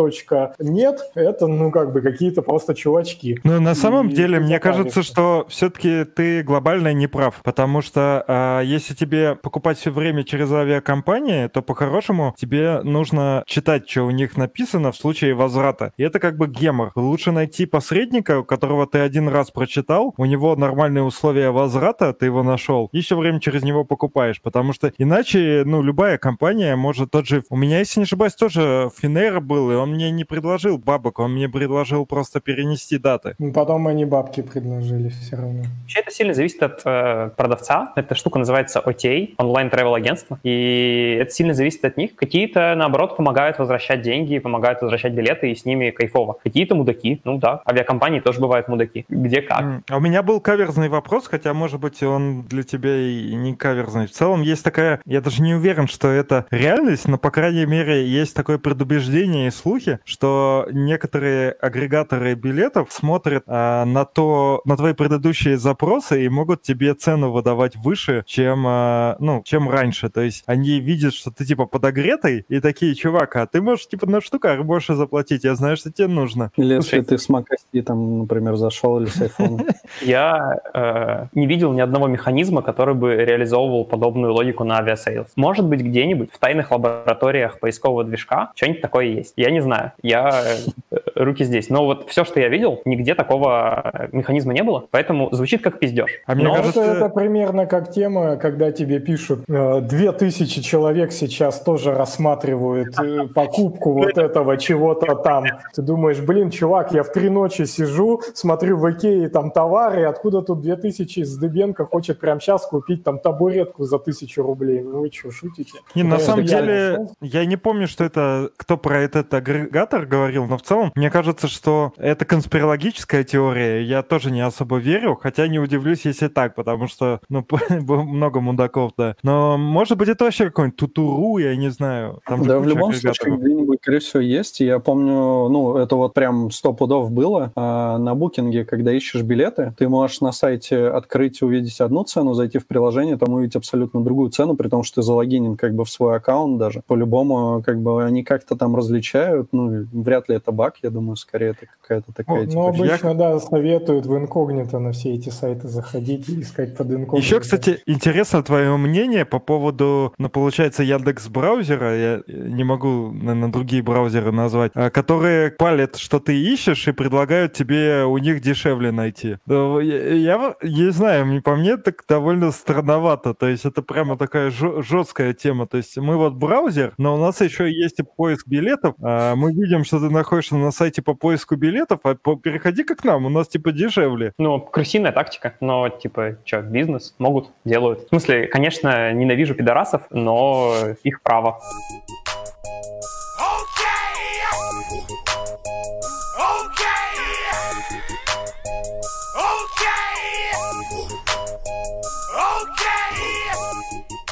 нет, 0.60 1.10
это, 1.14 1.46
ну, 1.46 1.70
как 1.70 1.92
бы 1.92 2.00
какие-то 2.00 2.42
просто 2.42 2.74
чувачки. 2.74 3.38
Ну, 3.44 3.60
на 3.60 3.74
самом 3.74 4.08
и 4.08 4.14
деле, 4.14 4.40
мне 4.40 4.58
кажется, 4.58 5.02
что 5.02 5.46
все-таки 5.48 6.04
ты 6.04 6.42
глобально 6.42 6.92
не 6.92 7.06
прав, 7.06 7.40
потому 7.42 7.82
что 7.82 8.24
э, 8.26 8.62
если 8.64 8.94
тебе 8.94 9.34
покупать 9.34 9.78
все 9.78 9.90
время 9.96 10.22
через 10.22 10.52
авиакомпании, 10.52 11.48
то 11.48 11.62
по-хорошему 11.62 12.34
тебе 12.38 12.80
нужно 12.82 13.42
читать, 13.46 13.90
что 13.90 14.02
у 14.02 14.10
них 14.10 14.36
написано 14.36 14.92
в 14.92 14.96
случае 14.96 15.34
возврата. 15.34 15.92
И 15.96 16.04
это 16.04 16.20
как 16.20 16.36
бы 16.36 16.46
гемор. 16.46 16.92
Лучше 16.94 17.32
найти 17.32 17.66
посредника, 17.66 18.40
у 18.40 18.44
которого 18.44 18.86
ты 18.86 19.00
один 19.00 19.28
раз 19.28 19.50
прочитал, 19.50 20.14
у 20.16 20.24
него 20.24 20.54
нормальные 20.54 21.02
условия 21.02 21.50
возврата, 21.50 22.12
ты 22.12 22.26
его 22.26 22.42
нашел, 22.42 22.88
и 22.92 23.00
все 23.00 23.16
время 23.16 23.40
через 23.40 23.62
него 23.62 23.84
покупаешь, 23.84 24.40
потому 24.40 24.72
что 24.72 24.92
иначе, 24.98 25.62
ну, 25.64 25.82
любая 25.82 26.18
компания 26.18 26.76
может 26.76 27.10
тот 27.10 27.26
же... 27.26 27.42
У 27.50 27.56
меня, 27.56 27.78
если 27.78 28.00
не 28.00 28.04
ошибаюсь, 28.04 28.34
тоже 28.34 28.90
Финера 28.96 29.40
был, 29.40 29.72
и 29.72 29.74
он 29.74 29.92
мне 29.92 30.10
не 30.10 30.24
предложил 30.24 30.78
бабок, 30.78 31.18
он 31.18 31.34
мне 31.34 31.48
предложил 31.48 32.06
просто 32.06 32.40
перенести 32.40 32.98
даты. 32.98 33.34
Потом 33.54 33.86
они 33.86 34.04
бабки 34.04 34.42
предложили 34.42 35.08
все 35.08 35.36
равно. 35.36 35.62
Вообще 35.82 36.00
это 36.00 36.10
сильно 36.10 36.34
зависит 36.34 36.62
от 36.62 36.82
э, 36.84 37.30
продавца. 37.36 37.92
Эта 37.96 38.14
штука 38.14 38.38
называется 38.38 38.82
OTA, 38.84 39.34
онлайн 39.38 39.68
travel 39.68 39.85
агентство, 39.94 40.38
и 40.42 41.18
это 41.20 41.30
сильно 41.30 41.54
зависит 41.54 41.84
от 41.84 41.96
них. 41.96 42.14
Какие-то, 42.14 42.74
наоборот, 42.76 43.16
помогают 43.16 43.58
возвращать 43.58 44.02
деньги, 44.02 44.38
помогают 44.38 44.82
возвращать 44.82 45.12
билеты, 45.12 45.50
и 45.50 45.54
с 45.54 45.64
ними 45.64 45.90
кайфово. 45.90 46.36
Какие-то 46.42 46.74
мудаки, 46.74 47.20
ну 47.24 47.38
да, 47.38 47.62
авиакомпании 47.68 48.20
тоже 48.20 48.40
бывают 48.40 48.68
мудаки. 48.68 49.04
Где 49.08 49.42
как. 49.42 49.82
А 49.88 49.96
у 49.96 50.00
меня 50.00 50.22
был 50.22 50.40
каверзный 50.40 50.88
вопрос, 50.88 51.26
хотя, 51.26 51.54
может 51.54 51.80
быть, 51.80 52.02
он 52.02 52.42
для 52.42 52.62
тебя 52.62 52.96
и 52.96 53.34
не 53.34 53.54
каверзный. 53.54 54.06
В 54.06 54.12
целом 54.12 54.42
есть 54.42 54.64
такая, 54.64 55.00
я 55.04 55.20
даже 55.20 55.42
не 55.42 55.54
уверен, 55.54 55.88
что 55.88 56.08
это 56.08 56.46
реальность, 56.50 57.08
но, 57.08 57.18
по 57.18 57.30
крайней 57.30 57.66
мере, 57.66 58.06
есть 58.06 58.34
такое 58.34 58.58
предубеждение 58.58 59.48
и 59.48 59.50
слухи, 59.50 59.98
что 60.04 60.66
некоторые 60.70 61.52
агрегаторы 61.52 62.34
билетов 62.34 62.88
смотрят 62.90 63.44
а, 63.46 63.84
на 63.84 64.04
то, 64.04 64.62
на 64.64 64.76
твои 64.76 64.92
предыдущие 64.92 65.56
запросы 65.56 66.24
и 66.24 66.28
могут 66.28 66.62
тебе 66.62 66.94
цену 66.94 67.30
выдавать 67.30 67.76
выше, 67.76 68.24
чем, 68.26 68.64
а, 68.66 69.16
ну, 69.18 69.42
чем 69.44 69.68
раньше. 69.76 70.08
То 70.08 70.20
есть 70.20 70.42
они 70.46 70.80
видят, 70.80 71.14
что 71.14 71.30
ты 71.30 71.44
типа 71.44 71.66
подогретый, 71.66 72.44
и 72.48 72.60
такие, 72.60 72.94
чувак, 72.94 73.36
а 73.36 73.46
ты 73.46 73.60
можешь 73.60 73.88
типа 73.88 74.06
на 74.06 74.20
штуках 74.20 74.64
больше 74.64 74.94
заплатить, 74.94 75.44
я 75.44 75.54
знаю, 75.54 75.76
что 75.76 75.92
тебе 75.92 76.08
нужно. 76.08 76.50
Или 76.56 76.74
если 76.74 77.00
ты 77.00 77.18
с 77.18 77.28
MacOS 77.28 77.82
там, 77.82 78.18
например, 78.18 78.56
зашел 78.56 79.00
или 79.00 79.06
с 79.08 79.20
iPhone. 79.20 79.70
Я 80.02 80.58
э, 80.74 81.26
не 81.34 81.46
видел 81.46 81.72
ни 81.72 81.80
одного 81.80 82.08
механизма, 82.08 82.62
который 82.62 82.94
бы 82.94 83.14
реализовывал 83.14 83.84
подобную 83.84 84.32
логику 84.32 84.64
на 84.64 84.78
Aviasales. 84.78 85.28
Может 85.36 85.66
быть, 85.66 85.80
где-нибудь 85.80 86.30
в 86.32 86.38
тайных 86.38 86.70
лабораториях 86.70 87.60
поискового 87.60 88.04
движка 88.04 88.52
что-нибудь 88.54 88.80
такое 88.80 89.06
есть. 89.06 89.34
Я 89.36 89.50
не 89.50 89.62
знаю. 89.62 89.92
Я 90.02 90.44
э, 90.90 90.96
руки 91.16 91.44
здесь. 91.44 91.70
Но 91.70 91.84
вот 91.84 92.08
все, 92.08 92.24
что 92.24 92.40
я 92.40 92.48
видел, 92.48 92.80
нигде 92.84 93.14
такого 93.14 94.08
механизма 94.12 94.52
не 94.52 94.62
было, 94.62 94.86
поэтому 94.90 95.28
звучит 95.32 95.62
как 95.62 95.78
пиздеж. 95.78 96.10
А 96.26 96.34
мне 96.34 96.44
Но 96.44 96.54
кажется... 96.54 96.82
это 96.82 97.08
примерно 97.08 97.66
как 97.66 97.90
тема, 97.90 98.36
когда 98.36 98.72
тебе 98.72 99.00
пишут, 99.00 99.44
э, 99.48 99.80
две 99.80 100.12
тысячи 100.12 100.62
человек 100.62 101.12
сейчас 101.12 101.60
тоже 101.60 101.94
рассматривают 101.94 102.98
э, 102.98 103.28
покупку 103.34 103.92
вот 103.92 104.18
этого 104.18 104.56
чего-то 104.56 105.14
там. 105.16 105.44
Ты 105.74 105.82
думаешь, 105.82 106.20
блин, 106.20 106.50
чувак, 106.50 106.92
я 106.92 107.02
в 107.02 107.12
три 107.12 107.28
ночи 107.28 107.64
сижу, 107.64 108.20
смотрю 108.34 108.76
в 108.76 108.90
Икее 108.90 109.28
там 109.28 109.50
товары, 109.50 110.04
откуда 110.04 110.42
тут 110.42 110.60
две 110.60 110.76
тысячи 110.76 111.20
из 111.20 111.36
Дыбенко 111.36 111.86
хочет 111.86 112.20
прямо 112.20 112.40
сейчас 112.40 112.66
купить 112.66 113.04
там 113.04 113.18
табуретку 113.18 113.84
за 113.84 113.98
тысячу 113.98 114.42
рублей. 114.42 114.80
Ну 114.82 115.00
вы 115.00 115.10
что, 115.10 115.30
шутите? 115.30 115.78
Не, 115.94 116.02
на 116.02 116.18
самом 116.18 116.44
деле, 116.44 117.08
я 117.20 117.44
не 117.44 117.56
помню, 117.56 117.88
что 117.88 118.04
это, 118.04 118.50
кто 118.56 118.76
про 118.76 119.00
этот 119.00 119.32
агрегатор 119.32 120.06
говорил, 120.06 120.46
но 120.46 120.58
в 120.58 120.62
целом 120.62 120.92
мне 121.06 121.10
кажется, 121.12 121.46
что 121.46 121.92
это 121.98 122.24
конспирологическая 122.24 123.22
теория. 123.22 123.80
Я 123.84 124.02
тоже 124.02 124.32
не 124.32 124.40
особо 124.40 124.78
верю, 124.78 125.14
хотя 125.14 125.46
не 125.46 125.60
удивлюсь, 125.60 126.04
если 126.04 126.26
так, 126.26 126.56
потому 126.56 126.88
что, 126.88 127.20
ну, 127.28 127.46
много 127.70 128.40
мудаков, 128.40 128.90
да. 128.98 129.14
Но, 129.22 129.56
может 129.56 129.96
быть, 129.98 130.08
это 130.08 130.24
вообще 130.24 130.46
какой-нибудь 130.46 130.76
тутуру, 130.76 131.38
я 131.38 131.54
не 131.54 131.68
знаю. 131.68 132.18
Там 132.26 132.44
да, 132.44 132.58
в 132.58 132.66
любом 132.66 132.92
случае, 132.92 133.36
где-нибудь, 133.36 133.78
скорее 133.82 134.00
всего, 134.00 134.20
есть. 134.20 134.58
Я 134.58 134.80
помню, 134.80 135.48
ну, 135.48 135.76
это 135.76 135.94
вот 135.94 136.12
прям 136.12 136.50
сто 136.50 136.72
пудов 136.72 137.12
было. 137.12 137.52
А 137.54 137.98
на 137.98 138.16
букинге, 138.16 138.64
когда 138.64 138.92
ищешь 138.92 139.22
билеты, 139.22 139.74
ты 139.78 139.88
можешь 139.88 140.20
на 140.20 140.32
сайте 140.32 140.88
открыть, 140.88 141.40
увидеть 141.40 141.80
одну 141.80 142.02
цену, 142.02 142.34
зайти 142.34 142.58
в 142.58 142.66
приложение, 142.66 143.16
там 143.16 143.32
увидеть 143.32 143.54
абсолютно 143.54 144.02
другую 144.02 144.30
цену, 144.30 144.56
при 144.56 144.68
том, 144.68 144.82
что 144.82 144.96
ты 144.96 145.02
залогинен 145.02 145.56
как 145.56 145.72
бы 145.72 145.84
в 145.84 145.88
свой 145.88 146.16
аккаунт 146.16 146.58
даже. 146.58 146.82
По-любому, 146.88 147.62
как 147.64 147.80
бы 147.80 148.04
они 148.04 148.24
как-то 148.24 148.56
там 148.56 148.74
различают, 148.74 149.50
ну, 149.52 149.86
вряд 149.92 150.28
ли 150.28 150.34
это 150.34 150.50
баг, 150.50 150.74
я 150.82 150.95
думаю, 150.96 151.16
скорее 151.16 151.50
это 151.50 151.66
какая-то 151.80 152.12
такая... 152.12 152.40
Ну, 152.44 152.46
типа, 152.46 152.72
ну, 152.76 152.84
я- 152.84 152.94
обычно, 152.94 153.14
да, 153.14 153.38
советуют 153.38 154.06
в 154.06 154.16
инкогнито 154.16 154.78
на 154.78 154.92
все 154.92 155.14
эти 155.14 155.28
сайты 155.30 155.68
заходить 155.68 156.28
и 156.28 156.40
искать 156.40 156.76
под 156.76 156.90
инкогнито. 156.90 157.16
Еще, 157.16 157.40
кстати, 157.40 157.78
интересно 157.86 158.42
твое 158.42 158.76
мнение 158.76 159.24
по 159.24 159.38
поводу, 159.38 160.12
ну, 160.18 160.28
получается, 160.28 160.82
Яндекс 160.82 161.28
браузера, 161.28 161.96
я 161.96 162.22
не 162.26 162.64
могу, 162.64 163.12
наверное, 163.12 163.48
другие 163.50 163.82
браузеры 163.82 164.32
назвать, 164.32 164.72
а, 164.74 164.90
которые 164.90 165.50
палят, 165.50 165.96
что 165.96 166.18
ты 166.20 166.36
ищешь, 166.36 166.88
и 166.88 166.92
предлагают 166.92 167.52
тебе 167.52 168.04
у 168.04 168.18
них 168.18 168.40
дешевле 168.40 168.90
найти. 168.90 169.36
Я, 169.46 169.80
я 169.82 170.56
не 170.62 170.90
знаю, 170.92 171.26
мне- 171.26 171.40
по 171.42 171.56
мне 171.56 171.76
так 171.76 172.02
довольно 172.08 172.50
странновато, 172.52 173.34
то 173.34 173.46
есть 173.48 173.64
это 173.64 173.82
прямо 173.82 174.16
такая 174.16 174.50
жесткая 174.50 175.34
тема, 175.34 175.66
то 175.66 175.76
есть 175.76 175.96
мы 175.98 176.16
вот 176.16 176.34
браузер, 176.34 176.94
но 176.98 177.14
у 177.14 177.18
нас 177.18 177.40
еще 177.40 177.70
есть 177.70 177.98
и 178.00 178.02
поиск 178.02 178.46
билетов, 178.48 178.94
А 179.02 179.34
мы 179.36 179.52
видим, 179.52 179.84
что 179.84 179.98
ты 180.00 180.08
находишься 180.10 180.56
на 180.56 180.70
сайте 180.70 180.85
по 181.02 181.14
поиску 181.14 181.56
билетов, 181.56 182.00
а 182.04 182.14
по- 182.14 182.36
переходи-ка 182.36 182.94
к 182.94 183.04
нам, 183.04 183.26
у 183.26 183.28
нас 183.28 183.48
типа 183.48 183.72
дешевле. 183.72 184.32
Ну, 184.38 184.60
крысиная 184.60 185.12
тактика, 185.12 185.54
но, 185.60 185.88
типа, 185.88 186.36
что, 186.44 186.62
бизнес, 186.62 187.14
могут, 187.18 187.50
делают. 187.64 188.06
В 188.06 188.08
смысле, 188.08 188.46
конечно, 188.46 189.12
ненавижу 189.12 189.54
пидорасов, 189.54 190.02
но 190.10 190.74
их 191.02 191.22
право. 191.22 191.60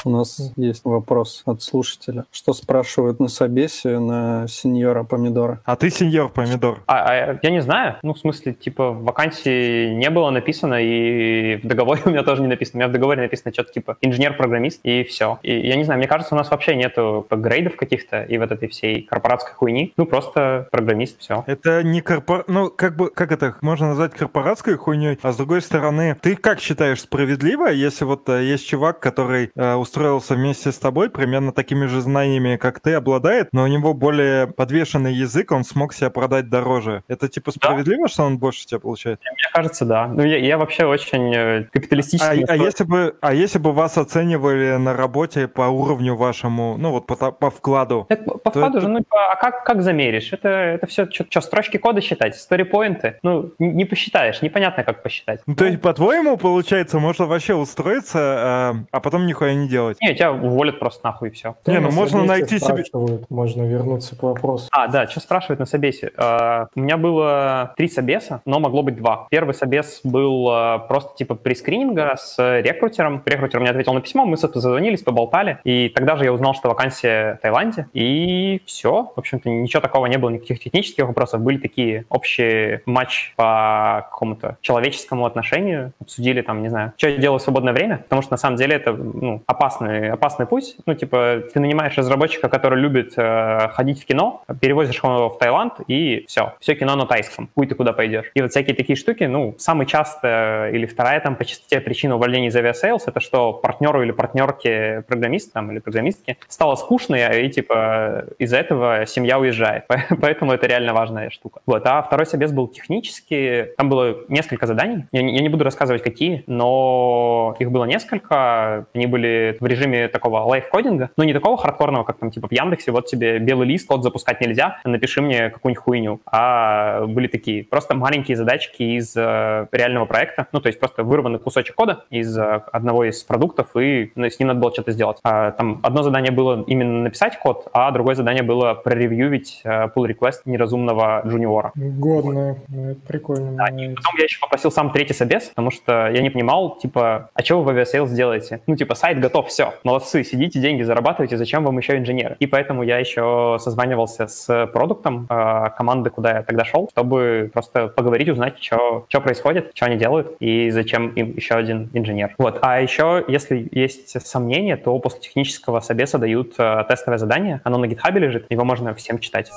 У 0.05 0.11
нас 0.11 0.53
есть 0.57 0.85
вопрос 0.85 1.43
от 1.47 1.63
слушателя. 1.63 2.27
Что 2.31 2.53
спрашивают 2.53 3.21
на 3.21 3.29
собесе 3.29 3.99
на 3.99 4.47
сеньора 4.49 5.03
помидора? 5.03 5.61
А 5.65 5.77
ты 5.77 5.89
сеньор 5.89 6.29
помидор. 6.29 6.83
А, 6.87 7.05
а 7.05 7.39
я 7.43 7.51
не 7.51 7.61
знаю, 7.61 7.97
ну, 8.03 8.13
в 8.13 8.19
смысле, 8.19 8.53
типа, 8.53 8.91
в 8.91 9.05
вакансии 9.05 9.95
не 9.95 10.11
было 10.11 10.29
написано, 10.31 10.75
и 10.75 11.57
в 11.57 11.67
договоре 11.67 12.03
у 12.07 12.11
меня 12.11 12.23
тоже 12.23 12.43
не 12.43 12.49
написано. 12.49 12.77
У 12.77 12.79
меня 12.81 12.89
в 12.89 12.93
договоре 12.93 13.23
написано 13.23 13.53
что-то 13.53 13.73
типа 13.73 13.97
инженер-программист, 14.03 14.81
и 14.83 15.05
все. 15.05 15.39
И 15.43 15.67
я 15.67 15.77
не 15.77 15.85
знаю, 15.85 15.99
мне 15.99 16.09
кажется, 16.09 16.35
у 16.35 16.39
нас 16.39 16.51
вообще 16.51 16.77
нету 16.77 17.27
грейдов 17.31 17.77
каких-то 17.77 18.23
и 18.23 18.37
вот 18.37 18.53
этой 18.53 18.69
всей 18.69 19.03
корпоратской 19.03 19.55
хуйни. 19.55 19.95
Ну, 19.97 20.05
просто 20.05 20.69
программист, 20.71 21.21
все. 21.21 21.45
Это 21.47 21.83
не 21.83 22.03
корпор... 22.03 22.45
Ну, 22.47 22.71
как 22.71 22.97
бы, 22.97 23.11
как 23.11 23.33
это 23.33 23.57
можно 23.63 23.89
назвать 23.89 24.13
корпоратской 24.13 24.77
хуйней, 24.77 25.19
а 25.23 25.33
с 25.33 25.37
другой 25.37 25.63
стороны, 25.63 26.17
ты 26.21 26.37
как 26.37 26.61
считаешь 26.61 27.01
справедливо, 27.01 27.69
если 27.69 28.05
вот 28.05 28.29
э, 28.29 28.45
есть 28.45 28.67
чувак, 28.67 29.01
который 29.01 29.51
э, 29.55 29.75
устроился 29.95 30.35
вместе 30.35 30.73
с 30.73 30.79
тобой, 30.79 31.09
примерно 31.09 31.53
такими 31.53 31.87
же 31.87 32.01
знаниями, 32.01 32.57
как 32.57 32.81
ты, 32.81 32.95
обладает, 32.95 33.51
но 33.53 33.63
у 33.63 33.69
него 33.69 33.95
более 33.95 34.49
подвешенный 34.49 35.15
язык, 35.15 35.53
он 35.53 35.63
смог 35.63 35.95
себя 35.95 36.11
продать 36.11 36.49
дороже. 36.49 37.05
Это 37.07 37.29
типа 37.29 37.53
справедливо, 37.53 38.09
что 38.09 38.25
он 38.25 38.39
больше 38.39 38.67
тебя 38.67 38.81
получает? 38.81 39.21
Мне 39.21 39.53
кажется, 39.53 39.85
да. 39.85 40.09
Ну, 40.09 40.25
я, 40.25 40.39
я 40.39 40.59
вообще 40.59 40.85
очень 40.85 41.33
э, 41.33 41.61
А, 41.61 41.65
капиталистически... 41.73 42.27
а 42.27 42.35
настроен. 42.35 42.63
если 42.65 42.85
бы, 42.85 43.17
а 43.21 43.35
если 43.35 43.59
бы 43.61 43.73
вас 43.73 43.97
оценивали 43.97 44.77
на 44.79 44.95
работе 44.97 45.47
по 45.47 45.69
уровню 45.69 46.17
вашему, 46.17 46.77
ну 46.77 46.91
вот 46.91 47.07
по, 47.07 47.31
по 47.31 47.51
вкладу? 47.51 48.07
Так, 48.09 48.25
по 48.43 48.51
вкладу 48.51 48.79
это- 48.79 48.81
же, 48.81 48.89
ну, 48.89 48.99
типа, 48.99 49.33
а 49.33 49.37
как, 49.37 49.65
как 49.65 49.83
замеришь? 49.83 50.33
Это, 50.33 50.49
это 50.49 50.89
все, 50.89 51.07
что, 51.09 51.41
строчки 51.41 51.77
кода 51.77 52.01
считать, 52.01 52.35
сторипоинты? 52.35 53.21
Ну, 53.23 53.53
не 53.61 53.85
не 53.85 53.85
посчитаешь, 53.85 54.43
непонятно, 54.43 54.83
как 54.83 55.05
посчитать. 55.05 55.41
Ну, 55.47 55.55
то 55.55 55.67
есть, 55.67 55.81
по-твоему, 55.81 56.37
получается, 56.37 56.99
можно 56.99 57.27
вообще 57.27 57.55
устроиться, 57.55 58.19
а, 58.19 58.75
а 58.91 59.01
потом 59.01 59.27
нихуя 59.27 59.55
не 59.55 59.69
делать? 59.69 59.84
Не, 60.01 60.15
тебя 60.15 60.33
уволят 60.33 60.79
просто 60.79 61.01
нахуй 61.05 61.29
и 61.29 61.33
все. 61.33 61.55
Не, 61.67 61.81
ну 61.81 61.89
На 61.89 61.95
можно 61.95 62.25
найти 62.25 62.59
себе- 62.59 62.85
Можно 63.29 63.63
вернуться 63.63 64.17
к 64.17 64.23
вопросу. 64.23 64.69
А, 64.73 64.89
да, 64.89 65.07
что 65.07 65.21
спрашивают 65.21 65.61
на 65.61 65.67
собесе? 65.67 66.13
Э, 66.17 66.67
У 66.75 66.81
меня 66.81 66.97
было 66.97 67.75
три 67.77 67.89
собеса, 67.89 68.41
но 68.45 68.61
могло 68.61 68.83
быть 68.83 68.97
два. 68.97 69.27
Первый 69.31 69.55
собес 69.55 70.01
был 70.05 70.49
э, 70.51 70.79
просто 70.89 71.17
типа 71.17 71.35
прескрининга 71.35 72.15
с 72.17 72.37
рекрутером. 72.61 73.23
Рекрутер 73.25 73.61
мне 73.61 73.71
ответил 73.71 73.93
на 73.95 74.01
письмо, 74.01 74.25
мы 74.25 74.37
созвонились, 74.37 75.03
поболтали. 75.03 75.59
И 75.65 75.89
тогда 75.89 76.17
же 76.17 76.25
я 76.25 76.33
узнал, 76.33 76.55
что 76.55 76.69
вакансия 76.69 77.37
в 77.37 77.41
Таиланде. 77.43 77.87
И 77.93 78.61
все. 78.67 79.13
В 79.15 79.19
общем-то, 79.19 79.49
ничего 79.49 79.81
такого 79.81 80.07
не 80.07 80.17
было, 80.19 80.31
никаких 80.31 80.61
технических 80.61 81.07
вопросов. 81.07 81.41
Были 81.41 81.59
такие 81.59 82.05
общие 82.09 82.83
матч 82.87 83.33
по 83.37 84.07
какому-то 84.11 84.57
человеческому 84.61 85.27
отношению. 85.27 85.93
Обсудили 86.01 86.43
там, 86.43 86.63
не 86.63 86.69
знаю, 86.69 86.93
что 86.97 87.09
я 87.09 87.17
делаю 87.19 87.39
в 87.39 87.43
свободное 87.43 87.73
время. 87.73 87.99
Потому 87.99 88.23
что 88.23 88.33
на 88.33 88.37
самом 88.39 88.57
деле 88.57 88.77
это 88.77 88.93
ну, 88.93 89.43
опасный, 89.75 90.11
опасный 90.11 90.47
путь. 90.47 90.77
Ну, 90.87 90.95
типа, 90.95 91.43
ты 91.53 91.61
нанимаешь 91.61 91.97
разработчика, 91.97 92.49
который 92.49 92.81
любит 92.81 93.15
э, 93.17 93.69
ходить 93.73 94.03
в 94.03 94.07
кино, 94.07 94.43
перевозишь 94.61 95.03
его 95.03 95.29
в 95.29 95.39
Таиланд, 95.39 95.75
и 95.89 96.25
все. 96.29 96.55
Все 96.61 96.75
кино 96.75 96.97
на 96.97 97.07
тайском. 97.07 97.49
Хуй 97.55 97.67
ты 97.67 97.75
куда 97.75 97.93
пойдешь. 97.93 98.31
И 98.35 98.43
вот 98.43 98.51
всякие 98.51 98.77
такие 98.77 98.97
штуки, 98.97 99.25
ну, 99.25 99.55
самый 99.59 99.87
часто 99.87 100.71
или 100.73 100.87
вторая 100.87 101.21
там 101.21 101.37
по 101.37 101.45
частоте 101.45 101.81
причина 101.81 102.17
увольнения 102.17 102.49
из 102.49 102.57
Aviasales, 102.57 103.09
это 103.09 103.21
что 103.21 103.53
партнеру 103.53 104.03
или 104.03 104.13
партнерке 104.13 105.05
программиста 105.09 105.53
там, 105.55 105.73
или 105.73 105.79
программистке 105.79 106.37
стало 106.49 106.75
скучно, 106.77 107.17
и 107.17 107.49
типа 107.49 108.27
из-за 108.39 108.57
этого 108.57 109.07
семья 109.07 109.39
уезжает. 109.39 109.85
Поэтому 110.21 110.53
это 110.53 110.67
реально 110.67 110.93
важная 110.93 111.31
штука. 111.31 111.61
Вот. 111.67 111.87
А 111.87 112.03
второй 112.03 112.27
собес 112.27 112.53
был 112.53 112.69
технический. 112.69 113.67
Там 113.77 113.89
было 113.89 114.17
несколько 114.29 114.67
заданий. 114.67 115.05
Я 115.13 115.23
не 115.23 115.49
буду 115.49 115.65
рассказывать, 115.65 116.03
какие, 116.03 116.45
но 116.47 117.57
их 117.59 117.71
было 117.71 117.85
несколько. 117.85 118.87
Они 118.95 119.07
были 119.07 119.57
в 119.65 119.67
режиме 119.67 120.09
такого 120.09 120.41
лайфкодинга, 120.41 121.11
но 121.17 121.25
не 121.25 121.33
такого 121.33 121.57
хардкорного, 121.57 122.05
как 122.05 122.19
там 122.19 122.31
типа 122.31 122.49
в 122.49 122.53
Яндексе, 122.53 122.93
вот 122.93 123.07
тебе 123.07 123.39
белый 123.39 123.67
лист, 123.67 123.89
код 123.89 124.03
запускать 124.03 124.41
нельзя, 124.41 124.79
напиши 124.85 125.23
мне 125.23 125.51
какую-нибудь 125.51 125.83
хуйню. 125.83 126.21
А 126.27 127.07
были 127.07 127.27
такие 127.27 127.65
просто 127.65 127.95
маленькие 127.95 128.37
задачки 128.37 128.83
из 128.83 129.17
э, 129.17 129.67
реального 129.73 130.05
проекта, 130.05 130.47
ну 130.53 130.61
то 130.61 130.69
есть 130.69 130.79
просто 130.79 131.03
вырванный 131.03 131.39
кусочек 131.39 131.75
кода 131.75 132.05
из 132.11 132.37
э, 132.37 132.63
одного 132.73 133.05
из 133.05 133.23
продуктов, 133.25 133.75
и 133.77 134.13
ну, 134.15 134.27
с 134.27 134.39
ним 134.39 134.49
надо 134.49 134.61
было 134.61 134.73
что-то 134.73 134.93
сделать. 134.93 135.19
А, 135.25 135.53
там 135.53 135.81
одно 135.83 136.03
задание 136.03 136.31
было 136.31 136.65
именно 136.67 137.03
написать 137.03 137.39
код, 137.39 137.69
а 137.73 137.91
другое 137.91 138.15
задание 138.15 138.43
было 138.43 138.75
проревьювить 138.75 139.63
э, 139.65 139.89
pull 139.89 140.07
request 140.07 140.43
неразумного 140.45 141.23
джуниора. 141.27 141.73
Годно. 141.75 142.59
Ну, 142.69 142.97
прикольно. 143.07 143.53
Да, 143.53 143.69
и 143.69 143.95
потом 143.95 144.15
я 144.19 144.25
еще 144.25 144.39
попросил 144.41 144.71
сам 144.71 144.91
третий 144.91 145.15
собес, 145.15 145.45
потому 145.49 145.71
что 145.71 146.09
я 146.09 146.21
не 146.21 146.31
понимал, 146.31 146.77
типа, 146.77 147.31
а 147.33 147.43
что 147.43 147.59
вы 147.59 147.65
в 147.65 147.69
Aviasales 147.71 148.11
делаете? 148.11 148.61
Ну, 148.67 148.77
типа, 148.77 148.95
сайт 148.95 149.21
готов, 149.21 149.51
все, 149.55 149.73
молодцы, 149.85 150.25
сидите, 150.25 150.59
деньги 150.59 150.83
зарабатываете, 150.83 151.37
зачем 151.37 151.63
вам 151.63 151.79
еще 151.79 151.97
инженеры? 151.97 152.35
И 152.41 152.47
поэтому 152.49 152.83
я 152.83 152.99
еще 152.99 153.57
созванивался 153.61 154.27
с 154.27 154.67
продуктом 154.73 155.29
э, 155.31 155.71
команды, 155.79 156.11
куда 156.11 156.39
я 156.39 156.43
тогда 156.43 156.65
шел, 156.65 156.89
чтобы 156.91 157.51
просто 157.53 157.87
поговорить, 157.87 158.29
узнать, 158.29 158.61
что 158.61 159.21
происходит, 159.21 159.71
что 159.73 159.87
они 159.87 159.97
делают 159.97 160.35
и 160.41 160.71
зачем 160.71 161.11
им 161.11 161.37
еще 161.37 161.55
один 161.55 161.89
инженер. 161.93 162.35
Вот. 162.37 162.59
А 162.63 162.81
еще, 162.81 163.25
если 163.29 163.69
есть 163.71 164.21
сомнения, 164.27 164.77
то 164.77 164.99
после 164.99 165.21
технического 165.21 165.79
собеса 165.79 166.19
дают 166.19 166.55
э, 166.59 166.85
тестовое 166.89 167.19
задание, 167.19 167.61
оно 167.63 167.79
на 167.79 167.87
гитхабе 167.87 168.19
лежит, 168.19 168.47
его 168.51 168.65
можно 168.65 168.93
всем 168.93 169.21
читать. 169.21 169.53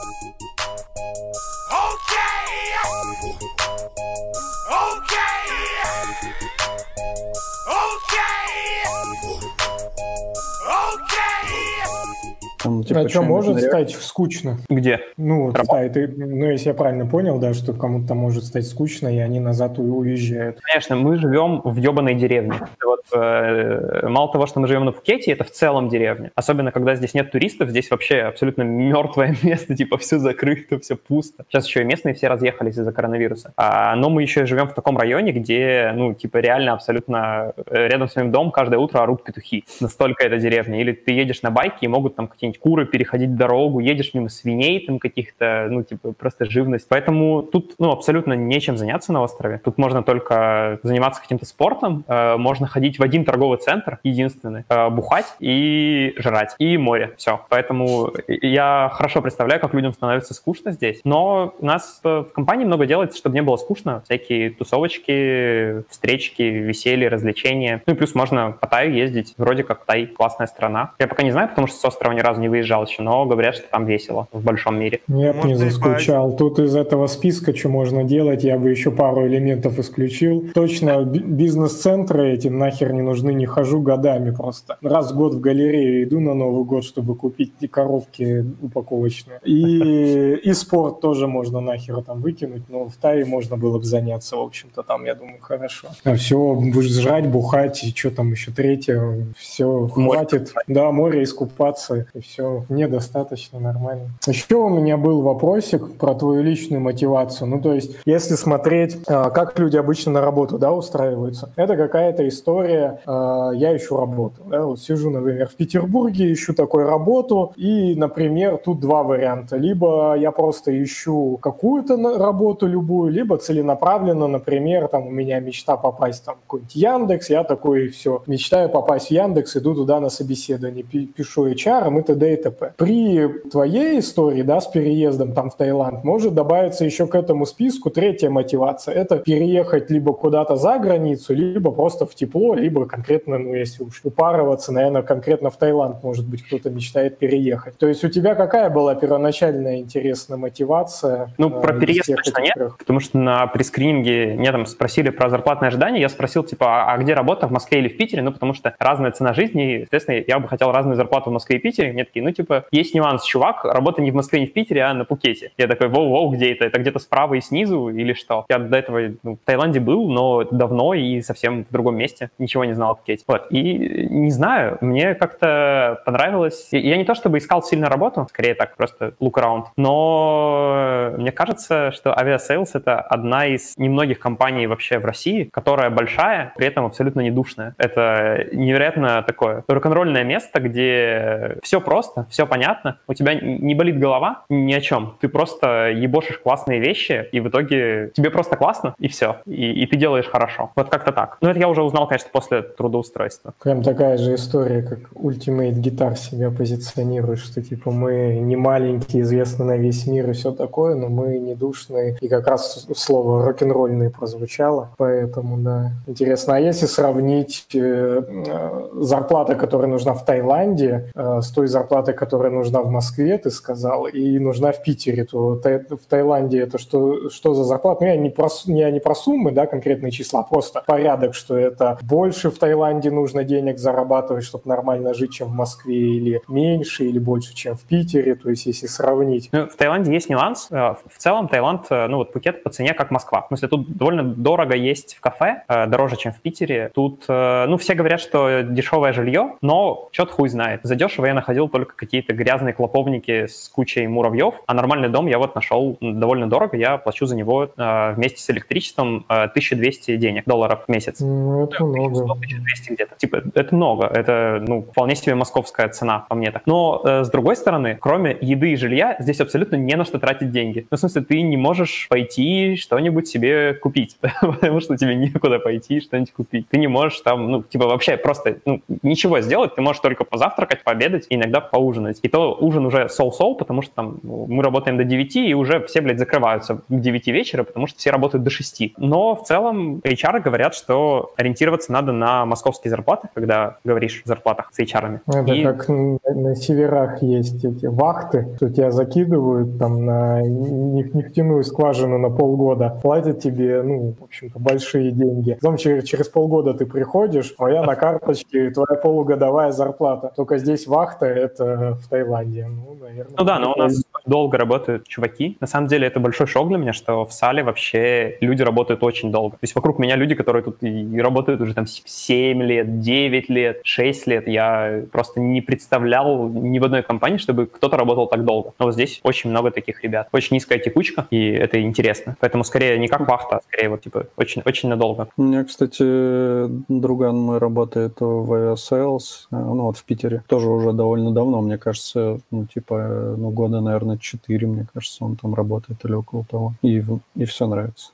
Там, 12.68 12.84
типа, 12.84 13.00
а 13.02 13.10
что, 13.10 13.22
может 13.22 13.62
стать 13.62 13.92
скучно? 13.92 14.58
Где? 14.70 15.00
Ну, 15.16 15.44
вот 15.46 15.58
сайт, 15.66 15.96
и- 15.96 16.08
ну, 16.08 16.46
если 16.52 16.68
я 16.70 16.74
правильно 16.74 17.06
понял, 17.06 17.40
да, 17.40 17.54
что 17.54 17.72
кому-то 17.74 18.14
может 18.14 18.44
стать 18.44 18.68
скучно, 18.68 19.08
и 19.08 19.20
они 19.20 19.40
назад 19.40 19.80
у- 19.80 19.98
уезжают. 20.00 20.60
Конечно, 20.62 20.98
мы 20.98 21.18
живем 21.18 21.62
в 21.64 21.78
ебаной 21.78 22.16
деревне. 22.16 22.56
Вот, 22.84 23.02
э, 23.16 24.08
мало 24.08 24.32
того, 24.32 24.48
что 24.48 24.60
мы 24.60 24.68
живем 24.68 24.84
на 24.86 24.92
Пхукете, 24.92 25.32
это 25.32 25.44
в 25.46 25.52
целом 25.52 25.88
деревня. 25.88 26.32
Особенно, 26.36 26.72
когда 26.74 26.96
здесь 26.96 27.14
нет 27.14 27.32
туристов, 27.32 27.70
здесь 27.70 27.90
вообще 27.90 28.18
абсолютно 28.20 28.64
мертвое 28.64 29.34
место, 29.44 29.76
типа 29.76 29.98
все 29.98 30.18
закрыто, 30.20 30.80
все 30.80 30.98
пусто. 30.98 31.46
Сейчас 31.50 31.68
еще 31.68 31.82
и 31.82 31.86
местные 31.86 32.14
все 32.16 32.28
разъехались 32.28 32.78
из-за 32.78 32.92
коронавируса. 32.92 33.54
А, 33.56 33.96
но 33.96 34.10
мы 34.10 34.24
еще 34.24 34.42
и 34.42 34.46
живем 34.46 34.68
в 34.68 34.74
таком 34.74 34.98
районе, 34.98 35.32
где, 35.32 35.94
ну, 35.96 36.14
типа 36.14 36.38
реально 36.38 36.74
абсолютно 36.74 37.54
э, 37.68 37.88
рядом 37.88 38.10
с 38.10 38.16
моим 38.18 38.32
домом 38.32 38.52
каждое 38.52 38.78
утро 38.78 39.00
орут 39.00 39.24
петухи. 39.24 39.64
Настолько 39.80 40.26
это 40.26 40.38
деревня. 40.38 40.82
Или 40.82 40.92
ты 40.92 41.12
едешь 41.12 41.42
на 41.44 41.52
байке, 41.52 41.78
и 41.82 41.88
могут 41.88 42.16
там 42.16 42.28
какие-нибудь 42.28 42.57
куры 42.60 42.86
переходить 42.86 43.36
дорогу, 43.36 43.80
едешь 43.80 44.14
мимо 44.14 44.30
свиней 44.30 44.86
там 44.86 45.00
каких-то, 45.00 45.68
ну, 45.70 45.84
типа 45.84 46.14
просто 46.14 46.46
живность. 46.46 46.88
Поэтому 46.90 47.44
тут, 47.44 47.76
ну, 47.80 47.92
абсолютно 47.92 48.34
нечем 48.34 48.78
заняться 48.78 49.14
на 49.14 49.22
острове. 49.22 49.62
Тут 49.64 49.78
можно 49.78 50.04
только 50.04 50.80
заниматься 50.84 51.22
каким-то 51.22 51.46
спортом, 51.46 52.04
э, 52.08 52.38
можно 52.38 52.68
ходить 52.68 53.00
в 53.00 53.04
один 53.04 53.26
торговый 53.26 53.58
центр, 53.58 54.00
единственный, 54.04 54.64
э, 54.70 54.90
бухать 54.90 55.36
и 55.40 56.14
жрать, 56.18 56.56
и 56.60 56.78
море. 56.78 57.14
Все. 57.18 57.42
Поэтому 57.50 58.12
я 58.28 58.90
хорошо 58.94 59.22
представляю, 59.22 59.62
как 59.62 59.74
людям 59.74 59.94
становится 59.94 60.34
скучно 60.34 60.72
здесь. 60.72 61.02
Но 61.04 61.54
у 61.60 61.66
нас 61.66 62.00
в 62.04 62.26
компании 62.34 62.66
много 62.66 62.86
делается, 62.86 63.18
чтобы 63.18 63.36
не 63.36 63.42
было 63.42 63.58
скучно. 63.58 64.02
Всякие 64.06 64.52
тусовочки, 64.52 65.84
встречки, 65.90 66.42
веселье, 66.42 67.08
развлечения. 67.10 67.82
Ну 67.86 67.94
и 67.94 67.96
плюс 67.96 68.16
можно 68.16 68.52
по 68.52 68.68
Таю 68.68 68.94
ездить. 68.94 69.34
Вроде 69.38 69.64
как 69.64 69.86
Тай 69.86 70.08
классная 70.08 70.48
страна. 70.48 70.94
Я 71.00 71.08
пока 71.08 71.24
не 71.24 71.32
знаю, 71.32 71.50
потому 71.50 71.68
что 71.68 71.78
с 71.78 71.86
острова 71.86 72.14
ни 72.14 72.20
разу 72.20 72.42
не 72.42 72.47
не 72.48 72.50
выезжал 72.50 72.86
еще, 72.86 73.04
но 73.04 73.26
говорят, 73.26 73.56
что 73.56 73.68
там 73.70 73.86
весело 73.86 74.28
в 74.32 74.44
большом 74.44 74.80
мире. 74.80 75.02
Нет, 75.08 75.44
не 75.44 75.56
заскучал. 75.56 76.36
Тут 76.36 76.60
из 76.60 76.76
этого 76.76 77.08
списка, 77.08 77.56
что 77.56 77.70
можно 77.70 78.04
делать, 78.04 78.44
я 78.44 78.58
бы 78.58 78.70
еще 78.70 78.92
пару 78.92 79.28
элементов 79.28 79.80
исключил. 79.80 80.46
Точно 80.54 81.04
би- 81.04 81.20
бизнес-центры 81.20 82.34
эти 82.34 82.48
нахер 82.48 82.94
не 82.94 83.02
нужны, 83.02 83.34
не 83.34 83.46
хожу 83.46 83.82
годами 83.82 84.32
просто. 84.32 84.78
Раз 84.82 85.12
в 85.12 85.18
год 85.18 85.34
в 85.34 85.40
галерею 85.40 86.04
иду 86.04 86.20
на 86.20 86.34
Новый 86.34 86.64
год, 86.64 86.84
чтобы 86.84 87.16
купить 87.16 87.54
и 87.60 87.68
коровки 87.68 88.46
упаковочные. 88.62 89.40
И, 89.44 90.40
и 90.44 90.54
спорт 90.54 91.02
тоже 91.02 91.28
можно 91.28 91.60
нахер 91.60 92.02
там 92.02 92.22
выкинуть, 92.22 92.70
но 92.70 92.88
в 92.88 92.96
Тае 92.96 93.26
можно 93.26 93.58
было 93.58 93.78
бы 93.78 93.84
заняться, 93.84 94.38
в 94.38 94.42
общем-то, 94.42 94.84
там, 94.84 95.06
я 95.06 95.16
думаю, 95.16 95.38
хорошо. 95.42 95.88
А 96.04 96.16
все, 96.16 96.38
будешь 96.56 96.92
жрать, 96.92 97.28
бухать, 97.28 97.84
и 97.84 97.90
что 97.96 98.12
там 98.12 98.32
еще 98.32 98.52
третье, 98.52 99.26
все, 99.38 99.90
Море 99.96 100.20
хватит. 100.20 100.54
Да, 100.68 100.92
море 100.92 101.24
искупаться, 101.24 102.06
и 102.14 102.20
все, 102.22 102.37
мне 102.70 102.88
достаточно 102.88 103.60
нормально. 103.60 104.10
Еще 104.26 104.56
у 104.56 104.70
меня 104.70 104.98
был 104.98 105.22
вопросик 105.22 105.98
про 105.98 106.14
твою 106.14 106.44
личную 106.44 106.82
мотивацию. 106.82 107.48
Ну, 107.48 107.62
то 107.62 107.74
есть, 107.74 107.98
если 108.06 108.36
смотреть, 108.36 108.98
а, 109.08 109.30
как 109.30 109.58
люди 109.60 109.78
обычно 109.78 110.12
на 110.14 110.22
работу, 110.22 110.58
да, 110.58 110.72
устраиваются, 110.72 111.52
это 111.56 111.76
какая-то 111.76 112.28
история, 112.28 113.00
а, 113.06 113.52
я 113.52 113.76
ищу 113.76 113.98
работу, 113.98 114.42
да, 114.46 114.66
вот 114.66 114.80
сижу, 114.80 115.10
например, 115.10 115.48
в 115.48 115.56
Петербурге, 115.56 116.32
ищу 116.32 116.54
такую 116.54 116.88
работу, 116.88 117.54
и, 117.56 117.96
например, 117.96 118.58
тут 118.58 118.80
два 118.80 119.04
варианта. 119.04 119.58
Либо 119.58 120.16
я 120.18 120.32
просто 120.32 120.72
ищу 120.84 121.38
какую-то 121.42 121.98
работу 122.18 122.68
любую, 122.68 123.12
либо 123.12 123.38
целенаправленно, 123.38 124.28
например, 124.28 124.88
там 124.88 125.08
у 125.08 125.12
меня 125.12 125.40
мечта 125.40 125.78
попасть 125.78 126.26
там, 126.26 126.36
в 126.36 126.42
какой-нибудь 126.42 126.76
Яндекс, 126.76 127.30
я 127.30 127.44
такой, 127.44 127.88
все, 127.90 128.24
мечтаю 128.28 128.70
попасть 128.70 129.08
в 129.08 129.12
Яндекс, 129.12 129.58
иду 129.58 129.74
туда 129.76 130.00
на 130.00 130.10
собеседование, 130.10 130.84
пи- 130.84 131.06
пишу 131.06 131.48
HR 131.48 131.88
и 131.88 131.90
т.д. 132.18 132.34
и 132.34 132.36
т.п. 132.38 132.74
При 132.78 133.28
твоей 133.50 134.00
истории, 134.00 134.42
да, 134.42 134.60
с 134.60 134.68
переездом 134.68 135.34
там 135.34 135.50
в 135.50 135.56
Таиланд, 135.56 136.04
может 136.04 136.34
добавиться 136.34 136.86
еще 136.86 137.08
к 137.08 137.16
этому 137.16 137.46
списку 137.46 137.90
третья 137.90 138.30
мотивация. 138.30 138.96
Это 138.96 139.18
переехать 139.18 139.90
либо 139.90 140.14
куда-то 140.14 140.56
за 140.56 140.78
границу, 140.80 141.34
либо 141.34 141.72
просто 141.72 142.06
в 142.06 142.16
тепло, 142.16 142.56
либо 142.56 142.86
конкретно, 142.86 143.38
ну, 143.38 143.54
если 143.54 143.84
уж 143.84 144.02
упарываться, 144.04 144.72
наверное, 144.72 145.02
конкретно 145.02 145.50
в 145.50 145.58
Таиланд, 145.58 146.04
может 146.04 146.28
быть, 146.28 146.44
кто-то 146.44 146.70
мечтает 146.70 147.18
переехать. 147.18 147.78
То 147.78 147.88
есть 147.88 148.04
у 148.04 148.10
тебя 148.10 148.36
какая 148.36 148.70
была 148.70 148.96
первоначальная 148.96 149.78
интересная 149.78 150.38
мотивация? 150.38 151.34
Ну, 151.38 151.50
э, 151.50 151.62
про 151.62 151.74
переезд 151.74 152.08
точно 152.16 152.42
нет, 152.42 152.54
трех? 152.54 152.78
потому 152.78 153.00
что 153.00 153.18
на 153.18 153.48
пресскрининге 153.48 154.36
меня 154.36 154.52
там 154.52 154.66
спросили 154.66 155.10
про 155.10 155.30
зарплатные 155.30 155.68
ожидания, 155.68 156.02
я 156.02 156.10
спросил, 156.10 156.44
типа, 156.44 156.84
а, 156.84 156.94
а 156.94 156.98
где 156.98 157.14
работа, 157.14 157.48
в 157.48 157.52
Москве 157.52 157.80
или 157.80 157.90
в 157.90 157.98
Питере? 157.98 158.22
Ну, 158.22 158.32
потому 158.32 158.54
что 158.54 158.76
разная 158.80 159.12
цена 159.12 159.34
жизни, 159.34 159.76
и, 159.76 159.80
соответственно, 159.80 160.24
я 160.28 160.40
бы 160.40 160.48
хотел 160.48 160.72
разную 160.72 160.96
зарплату 160.96 161.30
в 161.30 161.34
Москве 161.34 161.58
и 161.58 161.60
Питере. 161.60 161.92
Мне 161.92 162.06
такие, 162.08 162.24
ну, 162.24 162.32
типа, 162.32 162.66
есть 162.72 162.96
нюанс, 162.96 163.24
чувак, 163.24 163.64
работа 163.66 164.02
не 164.02 164.12
в 164.12 164.16
Москве, 164.16 164.40
не 164.40 164.48
в 164.48 164.54
Питере, 164.54 164.84
а 164.84 164.94
на 164.94 165.06
Пукете. 165.06 165.52
Я 165.58 165.68
такой, 165.68 165.88
воу-воу, 165.88 166.32
где 166.32 166.54
это? 166.54 166.66
Это 166.66 166.80
где-то 166.80 167.00
справа 167.00 167.36
и 167.36 167.42
снизу 167.42 167.90
или 167.90 168.14
что? 168.14 168.46
Я 168.50 168.60
до 168.60 168.78
этого 168.78 169.00
ну, 169.24 169.36
в 169.36 169.46
Таиланде 169.46 169.80
был, 169.80 170.10
но 170.10 170.44
давно 170.44 170.94
и 170.94 171.22
совсем 171.22 171.66
в 171.66 171.72
другом 171.72 171.96
месте. 171.96 172.30
Ничего 172.38 172.66
не 172.66 172.74
знал 172.74 172.92
о 172.92 172.96
Пхукете. 172.96 173.24
Вот. 173.28 173.48
И 173.52 174.08
не 174.10 174.32
знаю, 174.32 174.78
мне 174.82 175.16
как-то 175.16 176.02
понравилось. 176.06 176.70
Я 176.72 176.98
не 176.98 177.06
то 177.06 177.16
чтобы 177.16 177.38
искал 177.38 177.64
сильно 177.64 177.90
работу, 177.90 178.26
скорее 178.30 178.56
так, 178.56 178.76
просто 178.76 179.14
look 179.22 179.34
around. 179.34 179.66
Но 179.78 181.14
мне 181.18 181.32
кажется, 181.32 181.92
что 181.92 182.18
Aviasales— 182.18 182.72
это 182.76 183.00
одна 183.00 183.46
из 183.48 183.78
немногих 183.78 184.20
компаний 184.20 184.68
вообще 184.68 185.00
в 185.00 185.06
России, 185.06 185.50
которая 185.52 185.90
большая, 185.90 186.54
при 186.56 186.68
этом 186.68 186.86
абсолютно 186.86 187.22
не 187.22 187.32
душная. 187.32 187.76
Это 187.78 188.48
невероятно 188.52 189.24
такое 189.24 189.64
рок-н-ролльное 189.68 190.24
место, 190.24 190.60
где 190.60 191.58
все 191.64 191.82
просто, 191.82 191.97
все 192.30 192.46
понятно, 192.46 193.00
у 193.08 193.14
тебя 193.14 193.36
не 193.36 193.76
болит 193.76 194.00
голова 194.00 194.44
ни 194.50 194.74
о 194.74 194.82
чем. 194.82 195.16
Ты 195.20 195.30
просто 195.30 195.90
ебошишь 195.90 196.40
классные 196.40 196.80
вещи, 196.80 197.28
и 197.32 197.40
в 197.40 197.48
итоге 197.50 198.12
тебе 198.16 198.30
просто 198.30 198.56
классно, 198.56 198.96
и 199.00 199.08
все. 199.08 199.38
И, 199.46 199.84
и 199.84 199.86
ты 199.86 199.98
делаешь 199.98 200.28
хорошо. 200.28 200.72
Вот 200.76 200.90
как-то 200.90 201.12
так. 201.12 201.38
Но 201.42 201.50
это 201.50 201.60
я 201.60 201.68
уже 201.68 201.84
узнал, 201.84 202.08
конечно, 202.08 202.30
после 202.32 202.62
трудоустройства. 202.62 203.54
Прям 203.62 203.84
такая 203.84 204.18
же 204.18 204.36
история, 204.36 204.82
как 204.82 205.00
Ultimate 205.14 205.76
Guitar 205.82 206.16
себя 206.16 206.52
позиционирует, 206.52 207.40
что 207.40 207.62
типа 207.62 207.92
мы 207.92 208.40
не 208.42 208.56
маленькие, 208.56 209.22
известны 209.22 209.66
на 209.66 209.78
весь 209.78 210.08
мир 210.08 210.30
и 210.30 210.34
все 210.34 210.52
такое, 210.52 210.96
но 210.96 211.10
мы 211.10 211.38
не 211.40 211.56
душные. 211.56 212.18
И 212.22 212.28
как 212.28 212.48
раз 212.48 212.88
слово 212.96 213.46
рок-н-ролльный 213.46 214.10
прозвучало, 214.10 214.90
поэтому, 214.98 215.58
да, 215.58 215.92
интересно. 216.08 216.56
А 216.56 216.60
если 216.60 216.86
сравнить 216.86 217.68
э, 217.74 218.22
э, 218.28 218.90
зарплата, 219.02 219.56
которая 219.56 219.88
нужна 219.88 220.14
в 220.14 220.26
Таиланде, 220.26 221.12
э, 221.16 221.42
с 221.42 221.50
той 221.52 221.68
зарплатой, 221.68 221.87
которая 221.88 222.52
нужна 222.52 222.82
в 222.82 222.90
Москве, 222.90 223.38
ты 223.38 223.50
сказал, 223.50 224.06
и 224.06 224.40
нужна 224.40 224.72
в 224.72 224.84
Питере, 224.84 225.26
то 225.26 225.60
в 225.62 226.06
Таиланде 226.10 226.60
это 226.60 226.78
что, 226.78 227.30
что 227.30 227.54
за 227.54 227.64
зарплата? 227.64 228.04
Ну, 228.04 228.08
я 228.08 228.18
не 228.18 228.30
про, 228.30 228.50
я 228.66 228.92
не 228.92 229.00
про 229.00 229.16
суммы, 229.16 229.52
да, 229.52 229.66
конкретные 229.66 230.12
числа, 230.12 230.44
просто 230.44 230.84
порядок, 230.86 231.34
что 231.34 231.58
это 231.58 231.98
больше 232.02 232.52
в 232.52 232.58
Таиланде 232.58 233.12
нужно 233.12 233.44
денег 233.44 233.78
зарабатывать, 233.78 234.44
чтобы 234.44 234.64
нормально 234.66 235.14
жить, 235.14 235.34
чем 235.34 235.48
в 235.48 235.54
Москве, 235.54 235.96
или 235.96 236.42
меньше, 236.48 237.06
или 237.06 237.20
больше, 237.20 237.54
чем 237.54 237.76
в 237.76 237.84
Питере, 237.84 238.36
то 238.36 238.50
есть 238.50 238.66
если 238.66 238.88
сравнить. 238.88 239.50
Ну, 239.52 239.68
в 239.68 239.76
Таиланде 239.76 240.12
есть 240.12 240.30
нюанс. 240.30 240.68
Э, 240.72 240.96
В 241.06 241.18
целом 241.18 241.48
Таиланд, 241.48 241.88
э, 241.90 242.08
ну 242.08 242.18
вот 242.18 242.32
Пхукет 242.32 242.64
по 242.64 242.70
цене 242.70 242.94
как 242.94 243.12
Москва. 243.12 243.42
В 243.42 243.48
смысле, 243.48 243.68
тут 243.68 243.98
довольно 243.98 244.24
дорого 244.24 244.76
есть 244.76 245.16
в 245.16 245.22
кафе, 245.22 245.64
э, 245.68 245.88
дороже, 245.88 246.18
чем 246.18 246.34
в 246.34 246.42
Питере. 246.42 246.92
Тут, 246.94 247.26
ну, 247.28 247.78
все 247.78 247.94
говорят, 247.94 248.20
что 248.20 248.62
дешевое 248.62 249.14
жилье, 249.14 249.56
но 249.62 250.10
чё-то 250.12 250.34
хуй 250.34 250.50
знает. 250.50 250.82
За 250.84 250.96
дешево 250.96 251.26
я 251.26 251.34
находил 251.34 251.68
только 251.78 251.96
какие-то 251.96 252.34
грязные 252.34 252.74
клоповники 252.74 253.46
с 253.46 253.70
кучей 253.70 254.08
муравьев, 254.08 254.56
а 254.66 254.74
нормальный 254.74 255.10
дом 255.10 255.28
я 255.28 255.38
вот 255.38 255.54
нашел 255.54 255.96
довольно 256.02 256.50
дорого. 256.50 256.76
Я 256.76 256.98
плачу 256.98 257.28
за 257.28 257.36
него 257.36 257.70
э, 257.78 258.14
вместе 258.14 258.42
с 258.42 258.50
электричеством 258.50 259.26
э, 259.30 259.44
1200 259.44 260.18
денег, 260.18 260.46
долларов 260.48 260.86
в 260.88 260.92
месяц. 260.92 261.20
Ну, 261.20 261.66
это 261.66 261.84
много. 261.84 262.24
1200 262.24 262.94
где-то. 262.94 263.16
Типа, 263.18 263.44
это 263.54 263.76
много. 263.76 264.08
Это, 264.08 264.64
ну, 264.68 264.82
вполне 264.82 265.16
себе 265.16 265.36
московская 265.36 265.88
цена, 265.90 266.26
по 266.28 266.34
мне 266.34 266.50
так. 266.50 266.64
Но, 266.66 267.04
э, 267.06 267.24
с 267.24 267.30
другой 267.30 267.56
стороны, 267.56 267.96
кроме 268.02 268.36
еды 268.42 268.72
и 268.72 268.76
жилья, 268.76 269.16
здесь 269.20 269.40
абсолютно 269.40 269.76
не 269.76 269.96
на 269.96 270.04
что 270.04 270.18
тратить 270.18 270.50
деньги. 270.50 270.88
Ну, 270.90 270.98
в 270.98 271.00
смысле, 271.00 271.22
ты 271.22 271.44
не 271.44 271.58
можешь 271.58 272.08
пойти 272.10 272.76
что-нибудь 272.76 273.28
себе 273.28 273.76
купить, 273.76 274.18
потому 274.42 274.80
что 274.80 274.98
тебе 274.98 275.14
некуда 275.14 275.60
пойти 275.60 276.02
что-нибудь 276.02 276.34
купить. 276.34 276.68
Ты 276.70 276.80
не 276.80 276.88
можешь 276.88 277.20
там, 277.22 277.52
ну, 277.52 277.62
типа, 277.62 277.86
вообще 277.86 278.18
просто, 278.18 278.58
ну, 278.66 278.82
ничего 279.04 279.42
сделать. 279.42 279.76
Ты 279.76 279.82
можешь 279.82 280.02
только 280.02 280.24
позавтракать, 280.24 280.84
пообедать 280.84 281.28
иногда 281.30 281.62
поужинать. 281.72 282.20
И 282.22 282.30
то 282.30 282.58
ужин 282.60 282.86
уже 282.86 283.10
соу-соу, 283.10 283.56
потому 283.56 283.82
что 283.82 283.94
там 283.96 284.20
ну, 284.24 284.46
мы 284.48 284.64
работаем 284.64 284.98
до 284.98 285.04
9, 285.04 285.36
и 285.36 285.54
уже 285.54 285.82
все, 285.82 286.02
блядь, 286.02 286.20
закрываются 286.20 286.76
к 286.76 286.82
9 286.90 287.28
вечера, 287.28 287.64
потому 287.64 287.88
что 287.88 288.00
все 288.00 288.12
работают 288.12 288.44
до 288.44 288.50
6. 288.50 288.94
Но 288.98 289.36
в 289.36 289.44
целом 289.44 289.98
HR 290.04 290.42
говорят, 290.42 290.76
что 290.76 291.32
ориентироваться 291.38 291.92
надо 291.92 292.12
на 292.12 292.46
московские 292.46 292.90
зарплаты, 292.92 293.30
когда 293.34 293.78
говоришь 293.84 294.22
о 294.26 294.28
зарплатах 294.28 294.70
с 294.72 294.80
HR. 294.80 295.20
Это 295.28 295.54
И- 295.54 295.64
как 295.64 295.88
на, 295.90 296.20
на 296.26 296.56
северах 296.56 297.22
есть 297.22 297.64
эти 297.64 297.86
вахты, 297.86 298.48
что 298.58 298.70
тебя 298.70 298.92
закидывают 298.92 299.78
там 299.80 300.06
на 300.06 300.42
неф- 300.42 301.14
нефтяную 301.14 301.64
скважину 301.64 302.18
на 302.18 302.30
полгода, 302.30 303.00
платят 303.02 303.40
тебе, 303.42 303.82
ну, 303.84 304.14
в 304.20 304.24
общем-то, 304.24 304.60
большие 304.60 305.12
деньги. 305.12 305.54
Потом 305.54 305.78
через, 305.78 306.04
через 306.04 306.28
полгода 306.30 306.74
ты 306.74 306.86
приходишь, 306.86 307.52
твоя 307.52 307.84
на 307.84 307.96
карточке, 307.96 308.70
твоя 308.72 309.00
полугодовая 309.02 309.72
зарплата. 309.72 310.32
Только 310.36 310.58
здесь 310.58 310.88
вахта— 310.88 311.26
это 311.26 311.57
в 311.64 312.08
Таиланде. 312.10 312.68
Ну, 312.68 312.98
наверное. 313.02 313.36
Ну 313.38 313.44
да, 313.44 313.60
но 313.60 313.74
у 313.74 313.78
нас 313.78 314.04
долго 314.26 314.58
работают 314.58 315.08
чуваки. 315.08 315.58
На 315.60 315.68
самом 315.68 315.88
деле 315.88 316.08
это 316.08 316.20
большой 316.20 316.48
шок 316.48 316.68
для 316.70 316.78
меня, 316.78 316.94
что 316.94 317.26
в 317.26 317.34
Sale 317.34 317.64
вообще 317.64 318.38
люди 318.42 318.62
работают 318.62 319.04
очень 319.04 319.32
долго. 319.32 319.54
То 319.54 319.64
есть 319.64 319.76
вокруг 319.76 320.00
меня 320.00 320.16
люди, 320.16 320.36
которые 320.36 320.64
тут 320.64 320.78
и 320.82 321.20
работают 321.20 321.62
уже 321.62 321.74
там 321.74 321.86
7 321.88 322.62
лет, 322.62 323.00
9 323.00 323.50
лет, 323.50 323.80
6 323.84 324.28
лет. 324.28 324.48
Я 324.48 325.04
просто 325.12 325.40
не 325.40 325.62
представлял 325.62 326.50
ни 326.50 326.80
в 326.80 326.84
одной 326.84 327.04
компании, 327.04 327.38
чтобы 327.38 327.66
кто-то 327.66 327.98
работал 327.98 328.28
так 328.28 328.44
долго. 328.44 328.74
Но 328.80 328.86
вот 328.86 328.94
здесь 328.94 329.20
очень 329.24 329.50
много 329.50 329.72
таких 329.72 330.04
ребят. 330.04 330.28
Очень 330.32 330.56
низкая 330.56 330.80
текучка, 330.80 331.28
и 331.32 331.52
это 331.52 331.82
интересно. 331.82 332.36
Поэтому 332.40 332.64
скорее 332.64 332.98
не 333.00 333.08
как 333.08 333.28
вахта, 333.28 333.58
а 333.58 333.62
скорее 333.62 333.90
вот 333.90 334.02
типа 334.02 334.28
очень, 334.36 334.62
очень 334.66 334.90
надолго. 334.90 335.30
У 335.38 335.44
меня, 335.44 335.64
кстати, 335.64 336.68
друган 336.88 337.38
мой 337.38 337.58
работает 337.58 338.18
в 338.20 338.54
Aviasales, 338.54 339.48
э, 339.52 339.56
ну 339.56 339.84
вот 339.84 339.98
в 339.98 340.04
Питере, 340.04 340.44
тоже 340.48 340.70
уже 340.70 340.94
довольно 340.94 341.32
давно, 341.32 341.47
мне 341.62 341.78
кажется, 341.78 342.40
ну 342.52 342.66
типа, 342.66 343.36
ну 343.38 343.50
года, 343.52 343.82
наверное, 343.82 344.18
4, 344.18 344.68
мне 344.68 344.88
кажется, 344.94 345.26
он 345.26 345.36
там 345.36 345.54
работает 345.54 346.04
или 346.06 346.14
около 346.14 346.44
того. 346.46 346.74
И, 346.82 347.04
и 347.36 347.46
все 347.46 347.68
нравится. 347.68 348.12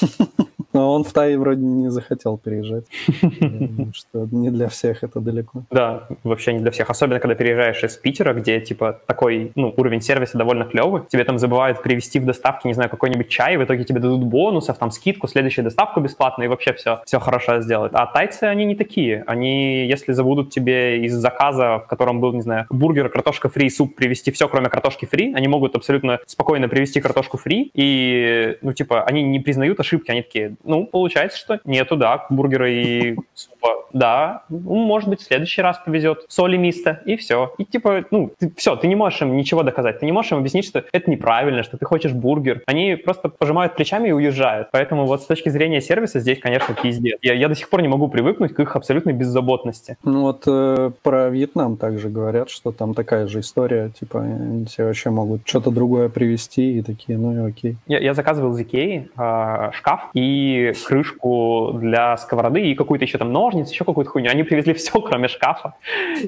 Но 0.72 0.92
он 0.92 1.04
в 1.04 1.12
Тай 1.12 1.36
вроде 1.36 1.62
не 1.62 1.90
захотел 1.90 2.36
переезжать. 2.36 2.84
Что 3.94 4.28
не 4.30 4.50
для 4.50 4.68
всех 4.68 5.02
это 5.02 5.20
далеко. 5.20 5.64
Да, 5.70 6.08
вообще 6.24 6.52
не 6.52 6.60
для 6.60 6.70
всех. 6.70 6.90
Особенно, 6.90 7.20
когда 7.20 7.34
переезжаешь 7.34 7.82
из 7.82 7.96
Питера, 7.96 8.34
где, 8.34 8.60
типа, 8.60 9.00
такой, 9.06 9.52
ну, 9.54 9.72
уровень 9.76 10.02
сервиса 10.02 10.36
довольно 10.36 10.64
клевый. 10.64 11.02
Тебе 11.08 11.24
там 11.24 11.38
забывают 11.38 11.82
привезти 11.82 12.18
в 12.18 12.26
доставке, 12.26 12.68
не 12.68 12.74
знаю, 12.74 12.90
какой-нибудь 12.90 13.28
чай, 13.28 13.56
в 13.56 13.64
итоге 13.64 13.84
тебе 13.84 14.00
дадут 14.00 14.24
бонусов, 14.24 14.76
там, 14.78 14.90
скидку, 14.90 15.26
следующую 15.26 15.64
доставку 15.64 16.00
бесплатно, 16.00 16.42
и 16.42 16.48
вообще 16.48 16.74
все, 16.74 17.00
все 17.06 17.18
хорошо 17.18 17.60
сделают. 17.60 17.94
А 17.94 18.06
тайцы, 18.06 18.44
они 18.44 18.64
не 18.66 18.74
такие. 18.74 19.24
Они, 19.26 19.86
если 19.86 20.12
забудут 20.12 20.50
тебе 20.50 21.04
из 21.04 21.14
заказа, 21.14 21.78
в 21.78 21.86
котором 21.86 22.20
был, 22.20 22.32
не 22.34 22.42
знаю, 22.42 22.66
бургер, 22.68 23.08
картошка 23.08 23.48
фри, 23.48 23.70
суп, 23.70 23.96
привезти 23.96 24.30
все, 24.30 24.48
кроме 24.48 24.68
картошки 24.68 25.06
фри, 25.06 25.32
они 25.34 25.48
могут 25.48 25.74
абсолютно 25.74 26.18
спокойно 26.26 26.68
привезти 26.68 27.00
картошку 27.00 27.38
фри, 27.38 27.70
и, 27.74 28.58
ну, 28.60 28.72
типа, 28.74 29.04
они 29.04 29.22
не 29.22 29.40
признают 29.40 29.80
ошибки, 29.80 30.10
они 30.10 30.22
такие, 30.22 30.56
ну, 30.64 30.86
получается, 30.86 31.38
что 31.38 31.60
нету, 31.64 31.96
да, 31.96 32.26
бургера 32.30 32.70
и 32.70 33.16
супа, 33.58 33.86
да, 33.92 34.44
ну, 34.48 34.76
может 34.76 35.08
быть, 35.08 35.20
в 35.20 35.24
следующий 35.24 35.62
раз 35.62 35.80
повезет, 35.84 36.24
соли 36.28 36.56
мисто, 36.56 37.00
и 37.04 37.16
все. 37.16 37.54
И, 37.58 37.64
типа, 37.64 38.04
ну, 38.10 38.32
ты, 38.38 38.52
все, 38.56 38.76
ты 38.76 38.88
не 38.88 38.94
можешь 38.94 39.22
им 39.22 39.36
ничего 39.36 39.62
доказать, 39.62 40.00
ты 40.00 40.06
не 40.06 40.12
можешь 40.12 40.32
им 40.32 40.38
объяснить, 40.38 40.66
что 40.66 40.84
это 40.92 41.10
неправильно, 41.10 41.62
что 41.62 41.76
ты 41.76 41.84
хочешь 41.84 42.12
бургер. 42.12 42.62
Они 42.66 42.96
просто 42.96 43.28
пожимают 43.28 43.76
плечами 43.76 44.08
и 44.08 44.12
уезжают. 44.12 44.68
Поэтому 44.72 45.06
вот 45.06 45.22
с 45.22 45.26
точки 45.26 45.48
зрения 45.48 45.80
сервиса 45.80 46.20
здесь, 46.20 46.38
конечно, 46.38 46.74
пиздец. 46.74 47.18
Я, 47.22 47.34
я 47.34 47.48
до 47.48 47.54
сих 47.54 47.68
пор 47.68 47.82
не 47.82 47.88
могу 47.88 48.08
привыкнуть 48.08 48.54
к 48.54 48.60
их 48.60 48.76
абсолютной 48.76 49.12
беззаботности. 49.12 49.96
Ну 50.04 50.22
вот 50.22 50.44
э, 50.46 50.90
про 51.02 51.28
Вьетнам 51.28 51.76
также 51.76 52.08
говорят, 52.08 52.50
что 52.50 52.72
там 52.72 52.94
такая 52.94 53.26
же 53.26 53.40
история, 53.40 53.90
типа, 53.90 54.22
они 54.22 54.66
тебе 54.66 54.86
вообще 54.86 55.10
могут 55.10 55.42
что-то 55.46 55.70
другое 55.70 56.08
привезти 56.08 56.78
и 56.78 56.82
такие, 56.82 57.18
ну 57.18 57.32
и 57.32 57.48
окей. 57.48 57.76
Я, 57.86 57.98
я 57.98 58.14
заказывал 58.14 58.52
из 58.54 58.60
Икеи 58.60 59.08
э, 59.16 59.70
шкаф 59.72 60.10
и 60.14 60.72
крышку 60.86 61.72
для 61.74 62.16
сковороды 62.16 62.60
и 62.60 62.74
какую-то 62.74 63.04
еще 63.04 63.18
там 63.18 63.32
ножницы, 63.48 63.72
еще 63.72 63.84
какую-то 63.84 64.10
хуйню. 64.10 64.30
Они 64.30 64.42
привезли 64.42 64.72
все, 64.74 65.00
кроме 65.00 65.28
шкафа. 65.28 65.74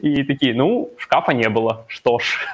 И 0.03 0.23
такие, 0.25 0.55
ну, 0.55 0.91
шкафа 0.97 1.33
не 1.33 1.49
было, 1.49 1.85
что 1.87 2.19
ж. 2.19 2.47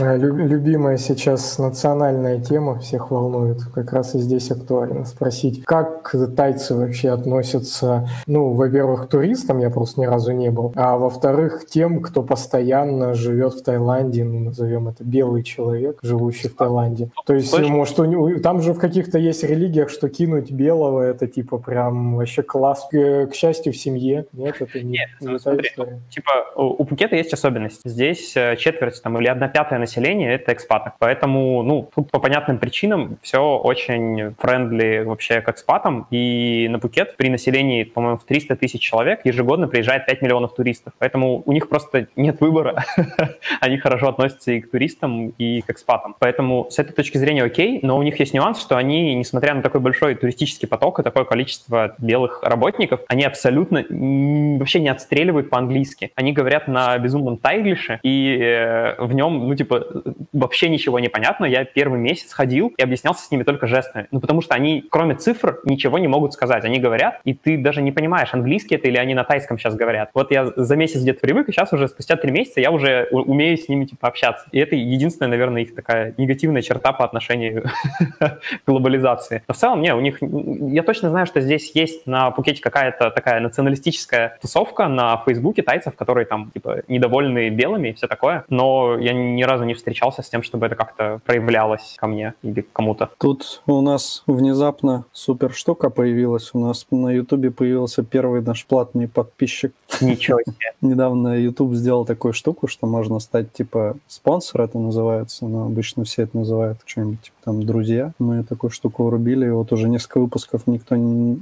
А, 0.00 0.16
лю- 0.16 0.36
Любимая 0.36 0.96
сейчас 0.96 1.58
национальная 1.58 2.40
тема, 2.40 2.78
всех 2.78 3.10
волнует. 3.10 3.58
Как 3.74 3.92
раз 3.92 4.14
и 4.14 4.18
здесь 4.18 4.50
актуально 4.50 5.04
спросить, 5.04 5.64
как 5.64 6.14
тайцы 6.36 6.74
вообще 6.74 7.10
относятся, 7.10 8.08
ну, 8.26 8.52
во-первых, 8.54 9.06
к 9.06 9.10
туристам, 9.10 9.58
я 9.58 9.70
просто 9.70 10.00
ни 10.00 10.06
разу 10.06 10.32
не 10.32 10.50
был, 10.50 10.72
а 10.76 10.96
во-вторых, 10.96 11.66
тем, 11.66 12.00
кто 12.00 12.22
постоянно 12.22 13.14
живет 13.14 13.54
в 13.54 13.62
Таиланде, 13.62 14.24
ну, 14.24 14.38
назовем 14.40 14.88
это 14.88 15.04
белый 15.04 15.42
человек, 15.42 15.98
живущий 16.02 16.48
в 16.48 16.54
Таиланде. 16.56 17.10
То 17.26 17.34
есть, 17.34 17.50
Точно. 17.50 17.68
может, 17.72 17.98
у 18.00 18.04
него- 18.04 18.38
там 18.40 18.60
же 18.62 18.72
в 18.72 18.78
каких-то 18.78 19.18
есть 19.18 19.44
религиях, 19.44 19.90
что 19.90 20.08
кинуть 20.08 20.50
белого, 20.50 21.02
это 21.02 21.26
типа 21.26 21.58
прям 21.58 22.16
вообще 22.16 22.42
класс. 22.42 22.88
Э, 22.92 23.26
К 23.26 23.34
счастью, 23.34 23.49
в 23.58 23.76
семье. 23.76 24.26
Нет, 24.32 24.60
это 24.60 24.80
не, 24.80 24.98
Нет, 24.98 25.08
не 25.20 25.28
ну, 25.28 25.38
смотри, 25.38 25.68
история. 25.68 26.00
Типа, 26.10 26.46
у 26.56 26.80
у 26.80 26.84
Пхукета 26.84 27.14
есть 27.14 27.32
особенность. 27.34 27.82
Здесь 27.84 28.34
э, 28.36 28.56
четверть 28.56 29.02
там, 29.02 29.18
или 29.18 29.28
одна 29.28 29.48
пятая 29.48 29.78
населения— 29.78 30.32
это 30.34 30.54
экспаты. 30.54 30.92
Поэтому, 30.98 31.62
ну, 31.62 31.90
тут 31.94 32.10
по 32.10 32.18
понятным 32.18 32.58
причинам 32.58 33.18
все 33.20 33.58
очень 33.58 34.34
френдли 34.38 35.02
вообще 35.04 35.42
к 35.42 35.50
экспатам. 35.50 36.06
И 36.10 36.68
на 36.70 36.78
Пхукет 36.78 37.16
при 37.16 37.28
населении, 37.28 37.84
по-моему, 37.84 38.16
в 38.16 38.24
300 38.24 38.56
тысяч 38.56 38.80
человек 38.80 39.20
ежегодно 39.24 39.68
приезжает 39.68 40.06
5 40.06 40.22
миллионов 40.22 40.54
туристов. 40.54 40.94
Поэтому 40.98 41.42
у 41.44 41.52
них 41.52 41.68
просто 41.68 42.08
нет 42.16 42.40
выбора. 42.40 42.82
Они 43.60 43.76
хорошо 43.76 44.08
относятся 44.08 44.52
и 44.52 44.60
к 44.60 44.70
туристам, 44.70 45.34
и 45.36 45.60
к 45.60 45.70
экспатам. 45.70 46.16
Поэтому 46.18 46.68
с 46.70 46.78
этой 46.78 46.92
точки 46.92 47.18
зрения 47.18 47.42
окей, 47.42 47.80
но 47.82 47.98
у 47.98 48.02
них 48.02 48.18
есть 48.20 48.32
нюанс, 48.32 48.60
что 48.60 48.76
они, 48.76 49.14
несмотря 49.14 49.54
на 49.54 49.62
такой 49.62 49.80
большой 49.80 50.14
туристический 50.14 50.66
поток 50.66 51.00
и 51.00 51.02
такое 51.02 51.24
количество 51.24 51.94
белых 51.98 52.42
работников, 52.42 53.00
они 53.08 53.24
абсолютно 53.24 53.39
м, 53.48 54.58
вообще 54.58 54.80
не 54.80 54.88
отстреливают 54.88 55.50
по-английски. 55.50 56.10
Они 56.14 56.32
говорят 56.32 56.68
на 56.68 56.98
безумном 56.98 57.36
тайглише, 57.38 58.00
и 58.02 58.38
э, 58.40 58.94
в 58.98 59.12
нем, 59.12 59.48
ну, 59.48 59.54
типа, 59.54 59.86
вообще 60.32 60.68
ничего 60.68 60.98
не 60.98 61.08
понятно. 61.08 61.44
Я 61.44 61.64
первый 61.64 61.98
месяц 61.98 62.32
ходил 62.32 62.72
и 62.76 62.82
объяснялся 62.82 63.24
с 63.24 63.30
ними 63.30 63.42
только 63.42 63.66
жестами. 63.66 64.06
Ну, 64.10 64.20
потому 64.20 64.40
что 64.40 64.54
они, 64.54 64.84
кроме 64.90 65.14
цифр, 65.14 65.60
ничего 65.64 65.98
не 65.98 66.08
могут 66.08 66.32
сказать. 66.32 66.64
Они 66.64 66.78
говорят, 66.78 67.20
и 67.24 67.34
ты 67.34 67.56
даже 67.58 67.82
не 67.82 67.92
понимаешь, 67.92 68.30
английский 68.32 68.76
это 68.76 68.88
или 68.88 68.96
они 68.96 69.14
на 69.14 69.24
тайском 69.24 69.58
сейчас 69.58 69.74
говорят. 69.74 70.10
Вот 70.14 70.30
я 70.30 70.46
за 70.56 70.76
месяц 70.76 71.00
где-то 71.00 71.20
привык, 71.20 71.48
и 71.48 71.52
сейчас 71.52 71.72
уже 71.72 71.88
спустя 71.88 72.16
три 72.16 72.30
месяца 72.30 72.60
я 72.60 72.70
уже 72.70 73.08
умею 73.10 73.56
с 73.56 73.68
ними, 73.68 73.84
типа, 73.84 74.08
общаться. 74.08 74.46
И 74.52 74.58
это 74.58 74.76
единственная, 74.76 75.30
наверное, 75.30 75.62
их 75.62 75.74
такая 75.74 76.14
негативная 76.16 76.62
черта 76.62 76.92
по 76.92 77.04
отношению 77.04 77.64
к 78.18 78.40
глобализации. 78.66 79.42
Но 79.48 79.54
в 79.54 79.56
целом, 79.56 79.80
не, 79.82 79.94
у 79.94 80.00
них... 80.00 80.18
Я 80.20 80.82
точно 80.82 81.10
знаю, 81.10 81.26
что 81.26 81.40
здесь 81.40 81.70
есть 81.74 82.06
на 82.06 82.30
Пукете 82.30 82.62
какая-то 82.62 83.10
такая 83.10 83.29
националистическая 83.38 84.38
тусовка 84.42 84.88
на 84.88 85.22
Фейсбуке 85.24 85.62
тайцев, 85.62 85.94
которые 85.94 86.26
там, 86.26 86.50
типа, 86.50 86.82
недовольны 86.88 87.50
белыми 87.50 87.90
и 87.90 87.92
все 87.92 88.08
такое. 88.08 88.44
Но 88.48 88.98
я 88.98 89.12
ни 89.12 89.42
разу 89.44 89.64
не 89.64 89.74
встречался 89.74 90.22
с 90.22 90.28
тем, 90.28 90.42
чтобы 90.42 90.66
это 90.66 90.74
как-то 90.74 91.20
проявлялось 91.24 91.96
ко 91.98 92.06
мне 92.06 92.34
или 92.42 92.66
кому-то. 92.72 93.10
Тут 93.18 93.62
у 93.66 93.80
нас 93.80 94.24
внезапно 94.26 95.04
супер 95.12 95.52
штука 95.52 95.90
появилась. 95.90 96.50
У 96.54 96.58
нас 96.58 96.86
на 96.90 97.10
Ютубе 97.10 97.50
появился 97.50 98.02
первый 98.02 98.42
наш 98.42 98.66
платный 98.66 99.06
подписчик. 99.06 99.72
Ничего 100.00 100.40
себе. 100.46 100.72
Недавно 100.80 101.38
YouTube 101.38 101.74
сделал 101.74 102.04
такую 102.04 102.32
штуку, 102.32 102.66
что 102.66 102.86
можно 102.86 103.20
стать 103.20 103.52
типа 103.52 103.96
спонсор, 104.06 104.62
это 104.62 104.78
называется, 104.78 105.46
но 105.46 105.66
обычно 105.66 106.04
все 106.04 106.22
это 106.22 106.36
называют 106.36 106.78
что-нибудь 106.86 107.20
типа 107.20 107.36
там 107.44 107.62
друзья. 107.62 108.12
Мы 108.18 108.42
такую 108.44 108.70
штуку 108.70 109.04
врубили, 109.04 109.46
и 109.46 109.50
вот 109.50 109.72
уже 109.72 109.88
несколько 109.88 110.20
выпусков 110.20 110.66
никто 110.66 110.96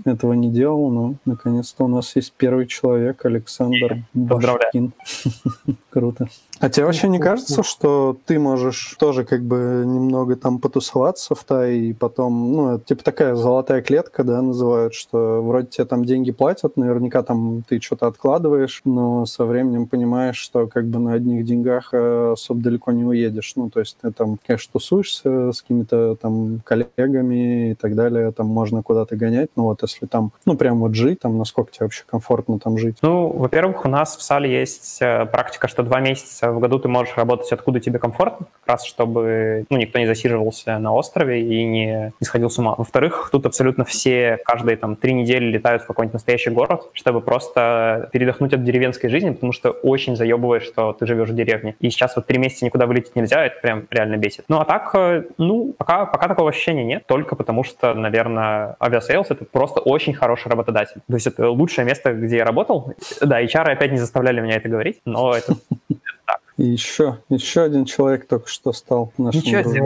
этого 0.05 0.33
не 0.33 0.51
делал, 0.51 0.91
но 0.91 1.15
наконец-то 1.79 1.85
у 1.85 1.89
нас 1.89 2.17
есть 2.17 2.33
первый 2.37 2.67
человек, 2.67 3.25
Александр. 3.25 4.03
Башкин. 4.15 4.93
Круто. 5.91 6.29
А 6.61 6.69
тебе 6.69 6.87
вообще 6.87 7.09
не 7.09 7.19
кажется, 7.19 7.63
что 7.63 8.17
ты 8.27 8.39
можешь 8.39 8.97
тоже 8.99 9.25
как 9.25 9.43
бы 9.43 9.85
немного 9.87 10.37
там 10.37 10.59
потусоваться 10.59 11.35
в 11.35 11.45
Тай 11.45 11.79
и 11.79 11.93
потом, 11.93 12.53
ну, 12.53 12.75
это 12.75 12.85
типа 12.85 13.05
такая 13.05 13.35
золотая 13.37 13.81
клетка, 13.81 14.25
да, 14.25 14.43
называют, 14.43 14.95
что 14.95 15.41
вроде 15.43 15.69
тебе 15.69 15.85
там 15.85 16.05
деньги 16.05 16.33
платят, 16.33 16.77
наверняка 16.77 17.23
там 17.23 17.63
ты 17.69 17.81
что-то 17.81 18.09
откладываешь, 18.09 18.81
но 18.85 19.25
со 19.27 19.45
временем 19.45 19.87
понимаешь, 19.87 20.37
что 20.37 20.67
как 20.67 20.87
бы 20.87 20.99
на 20.99 21.13
одних 21.13 21.45
деньгах 21.45 21.91
э, 21.93 22.33
особо 22.33 22.61
далеко 22.61 22.91
не 22.91 23.05
уедешь. 23.05 23.53
Ну, 23.55 23.71
то 23.71 23.81
есть 23.81 23.97
ты 24.01 24.11
там, 24.11 24.39
конечно, 24.45 24.73
тусуешься 24.73 25.53
с 25.53 25.63
какими-то 25.63 26.17
там 26.17 26.61
коллегами 26.65 27.71
и 27.71 27.75
так 27.75 27.95
далее, 27.95 28.33
там 28.33 28.47
можно 28.47 28.83
куда-то 28.83 29.17
гонять, 29.17 29.51
но 29.55 29.65
вот 29.65 29.83
если 29.83 30.07
там, 30.07 30.33
ну, 30.45 30.57
прям 30.57 30.81
вот 30.81 30.95
жить, 30.95 31.21
там, 31.21 31.39
насколько 31.39 31.71
тебе 31.71 31.87
вообще 31.87 32.03
комфортно 32.07 32.59
там 32.59 32.79
жить? 32.79 32.97
Ну, 33.03 33.29
во-первых, 33.29 33.85
у 33.85 33.89
нас 33.89 34.17
в 34.17 34.23
Sale 34.23 34.61
есть 34.61 34.99
э, 35.01 35.27
практика, 35.27 35.69
что 35.69 35.83
два 35.83 36.01
месяца 36.01 36.48
в 36.53 36.61
году 36.61 36.79
ты 36.79 36.89
можешь 36.89 37.17
работать 37.17 37.51
откуда 37.53 37.81
тебе 37.81 37.99
комфортно, 37.99 38.47
как 38.61 38.75
раз 38.75 38.85
чтобы 38.85 39.65
ну, 39.71 39.77
никто 39.77 39.99
не 39.99 40.07
засиживался 40.07 40.79
на 40.79 40.93
острове 40.93 41.43
и 41.43 41.65
не, 41.65 42.13
не 42.21 42.25
сходил 42.25 42.51
с 42.51 42.59
ума. 42.59 42.75
Во-вторых, 42.77 43.29
тут 43.33 43.47
абсолютно 43.47 43.85
все 43.85 44.39
каждые 44.45 44.77
там 44.77 44.97
три 44.97 45.13
недели 45.13 45.47
летают 45.47 45.83
в 45.83 45.87
какой-нибудь 45.87 46.15
настоящий 46.15 46.51
город, 46.51 46.89
чтобы 46.93 47.21
просто 47.21 48.09
передохнуть 48.13 48.53
от 48.55 48.65
деревенской 48.65 49.11
жизни, 49.11 49.31
потому 49.31 49.53
что 49.53 49.71
очень 49.71 50.17
заебывает, 50.17 50.63
что 50.63 50.93
ты 50.93 51.07
живешь 51.07 51.29
в 51.29 51.35
деревне. 51.35 51.77
И 51.81 51.91
сейчас 51.91 52.17
вот 52.17 52.27
три 52.27 52.39
месяца 52.39 52.65
никуда 52.65 52.87
вылететь 52.87 53.17
нельзя, 53.17 53.45
это 53.45 53.61
прям 53.61 53.87
реально 53.91 54.17
бесит. 54.17 54.45
Ну, 54.49 54.59
а 54.61 54.65
так, 54.65 54.91
э, 54.95 55.25
ну, 55.39 55.75
пока, 55.77 56.07
пока 56.07 56.29
такого 56.29 56.51
ощущения 56.51 56.85
нет, 56.85 57.07
только 57.07 57.37
потому 57.37 57.65
что, 57.65 57.95
наверное, 57.95 58.77
Aviasales— 58.81 59.27
это 59.31 59.45
просто 59.45 59.81
очень 59.81 60.15
хороший 60.15 60.49
работодатель. 60.49 61.01
То 61.07 61.15
есть 61.15 61.27
это 61.27 61.51
лучшее 61.51 61.85
место, 61.85 62.13
где 62.13 62.39
я 62.39 62.45
работал. 62.45 62.95
Да, 63.21 63.43
HR 63.43 63.73
опять 63.73 63.93
не 63.93 63.99
заставляли 63.99 64.41
меня 64.41 64.57
это 64.57 64.69
говорить, 64.69 65.01
но 65.05 65.35
это 65.35 65.55
И 66.59 66.65
еще, 66.65 67.19
еще 67.29 67.63
один 67.63 67.85
человек 67.85 68.27
только 68.27 68.49
что 68.49 68.73
стал 68.73 69.13
нашим 69.17 69.41
Ничего 69.41 69.63
себе. 69.63 69.81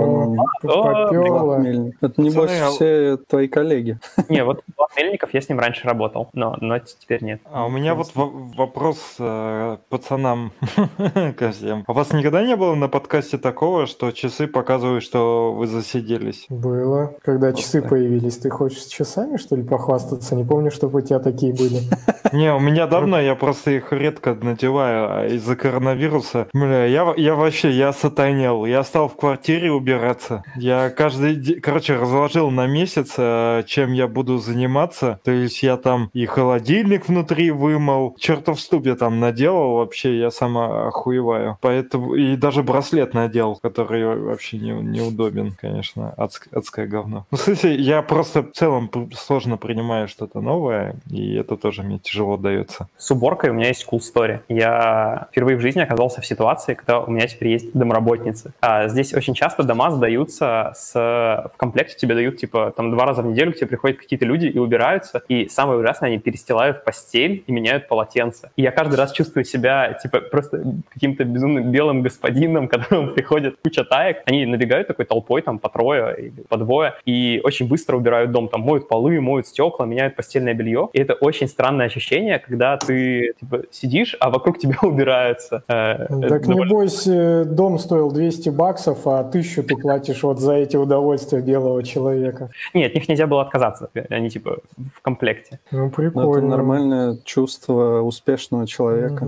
Попёрло. 0.63 1.39
Влад 1.43 1.61
Мельник. 1.61 1.97
Это, 2.01 2.21
небось, 2.21 2.51
Пацаны, 2.51 2.61
а- 2.61 2.71
все 2.71 3.17
твои 3.29 3.47
коллеги. 3.47 3.99
Не, 4.31 4.43
вот 4.43 4.63
Влад 4.79 4.91
Мельников, 4.97 5.35
я 5.35 5.43
с 5.43 5.51
ним 5.51 5.61
раньше 5.61 5.87
работал, 5.87 6.31
но, 6.33 6.57
но 6.63 6.79
теперь 6.79 7.23
нет. 7.23 7.43
А 7.53 7.67
у 7.67 7.69
меня 7.69 7.95
вот 7.95 8.11
во- 8.15 8.31
вопрос 8.57 9.17
э, 9.19 9.77
пацанам 9.91 10.53
ко 11.37 11.53
всем. 11.53 11.85
А 11.87 11.93
У 11.93 11.95
вас 11.95 12.11
никогда 12.15 12.43
не 12.43 12.57
было 12.57 12.75
на 12.75 12.89
подкасте 12.89 13.37
такого, 13.37 13.87
что 13.87 14.11
часы 14.11 14.47
показывают, 14.47 15.05
что 15.05 15.53
вы 15.53 15.67
засиделись? 15.67 16.47
Было. 16.49 17.15
Когда 17.23 17.53
часы 17.53 17.83
так. 17.83 17.91
появились, 17.91 18.39
ты 18.39 18.49
хочешь 18.49 18.85
с 18.85 18.87
часами, 18.87 19.37
что 19.37 19.57
ли, 19.57 19.63
похвастаться? 19.63 20.35
Не 20.35 20.45
помню, 20.45 20.71
чтобы 20.71 21.01
у 21.01 21.03
тебя 21.03 21.19
такие 21.19 21.53
были. 21.53 21.81
Не, 22.33 22.55
у 22.55 22.61
меня 22.61 22.87
давно, 22.87 23.21
я 23.21 23.35
просто 23.35 23.73
их 23.73 23.93
редко 23.93 24.35
надеваю, 24.35 25.07
а 25.11 25.27
из-за 25.27 25.55
коронавируса. 25.55 26.47
Бля, 26.63 26.87
я, 26.87 27.13
я 27.17 27.35
вообще, 27.35 27.71
я 27.71 27.93
сатанел. 27.93 28.65
Я 28.67 28.85
стал 28.85 29.09
в 29.09 29.17
квартире 29.17 29.73
убираться. 29.73 30.45
Я 30.55 30.91
каждый 30.91 31.35
день, 31.35 31.61
короче, 31.61 31.97
разложил 31.97 32.51
на 32.51 32.69
месяц, 32.69 33.15
э, 33.19 33.65
чем 33.67 33.93
я 33.93 34.07
буду 34.07 34.39
заниматься. 34.39 35.19
То 35.25 35.33
есть 35.33 35.63
я 35.65 35.77
там 35.77 36.11
и 36.13 36.25
холодильник 36.25 37.09
внутри 37.09 37.51
вымыл, 37.51 38.15
чертов 38.19 38.61
ступ 38.61 38.87
я 38.87 38.95
там 38.95 39.19
наделал 39.19 39.75
вообще, 39.79 40.19
я 40.19 40.31
сама 40.31 40.87
охуеваю. 40.87 41.59
Поэтому, 41.61 42.15
и 42.15 42.37
даже 42.37 42.63
браслет 42.63 43.13
надел, 43.13 43.57
который 43.57 44.17
вообще 44.17 44.59
не, 44.59 44.71
неудобен, 44.71 45.57
конечно, 45.61 46.15
адск, 46.17 46.47
адское 46.53 46.87
говно. 46.87 47.27
Ну, 47.31 47.39
в 47.39 47.41
смысле, 47.41 47.75
я 47.75 48.03
просто 48.03 48.43
в 48.43 48.53
целом 48.53 48.89
сложно 49.15 49.57
принимаю 49.57 50.07
что-то 50.07 50.41
новое, 50.41 50.95
и 51.11 51.35
это 51.35 51.57
тоже 51.57 51.83
мне 51.83 51.99
тяжело 51.99 52.37
дается. 52.37 52.89
С 52.97 53.11
уборкой 53.11 53.51
у 53.51 53.55
меня 53.55 53.69
есть 53.69 53.85
cool 53.91 53.99
story. 53.99 54.41
Я 54.49 55.27
впервые 55.33 55.57
в 55.57 55.61
жизни 55.61 55.81
оказался 55.81 56.21
в 56.21 56.27
ситуации, 56.27 56.52
когда 56.61 57.01
у 57.01 57.11
меня 57.11 57.27
теперь 57.27 57.49
есть 57.49 57.73
домработницы. 57.73 58.53
А 58.61 58.89
здесь 58.89 59.15
очень 59.15 59.35
часто 59.35 59.63
дома 59.63 59.91
сдаются 59.91 60.73
с... 60.75 60.93
В 60.95 61.57
комплекте 61.57 61.97
тебе 61.97 62.15
дают, 62.15 62.37
типа, 62.37 62.73
там 62.77 62.91
два 62.91 63.07
раза 63.07 63.23
в 63.23 63.27
неделю 63.27 63.53
к 63.53 63.57
тебе 63.57 63.67
приходят 63.67 63.99
какие-то 63.99 64.25
люди 64.25 64.47
и 64.47 64.59
убираются, 64.59 65.23
и 65.29 65.49
самое 65.49 65.79
ужасное, 65.79 66.11
они 66.11 66.19
перестилают 66.19 66.85
постель 66.85 67.45
и 67.47 67.53
меняют 67.53 67.89
полотенце. 67.89 68.51
И 68.57 68.63
я 68.63 68.71
каждый 68.71 68.97
раз 68.97 69.13
чувствую 69.13 69.45
себя, 69.45 69.99
типа, 70.03 70.21
просто 70.21 70.63
каким-то 70.93 71.25
безумным 71.25 71.71
белым 71.71 72.03
господином, 72.03 72.69
которому 72.73 73.09
приходит 73.09 73.57
куча 73.63 73.85
таек. 73.85 74.23
Они 74.27 74.47
набегают 74.47 74.89
такой 74.89 75.05
толпой, 75.05 75.43
там, 75.43 75.59
по 75.59 75.69
трое 75.69 76.15
или 76.19 76.43
по 76.49 76.57
двое, 76.57 76.95
и 77.05 77.41
очень 77.45 77.69
быстро 77.69 77.97
убирают 77.97 78.31
дом, 78.31 78.49
там, 78.49 78.63
моют 78.63 78.89
полы, 78.89 79.21
моют 79.21 79.47
стекла, 79.47 79.87
меняют 79.87 80.17
постельное 80.17 80.55
белье. 80.55 80.89
И 80.93 81.01
это 81.01 81.15
очень 81.15 81.49
странное 81.49 81.87
ощущение, 81.87 82.39
когда 82.39 82.77
ты, 82.77 83.35
типа, 83.41 83.63
сидишь, 83.71 84.17
а 84.21 84.31
вокруг 84.31 84.59
тебя 84.59 84.77
убираются. 84.83 85.63
Э, 85.69 86.07
так 86.43 86.49
довольно... 86.49 86.69
небось, 86.69 87.07
э, 87.07 87.45
дом 87.45 87.79
стоил 87.79 88.11
200 88.11 88.49
баксов, 88.51 89.07
а 89.07 89.25
тысячу 89.25 89.63
ты 89.63 89.77
платишь 89.77 90.23
вот 90.23 90.41
за 90.41 90.55
эти 90.55 90.77
удовольствия 90.77 91.41
белого 91.41 91.83
человека. 91.83 92.51
Нет, 92.75 92.91
от 92.91 92.95
них 92.95 93.09
нельзя 93.09 93.27
было 93.27 93.43
отказаться. 93.43 93.89
Они, 94.11 94.31
типа, 94.31 94.59
в 94.95 95.01
комплекте. 95.03 95.61
Ну, 95.71 95.91
прикольно. 95.91 96.29
Ну, 96.29 96.37
это 96.37 96.47
нормальное 96.47 97.19
чувство 97.25 98.01
успешного 98.01 98.67
человека. 98.67 99.27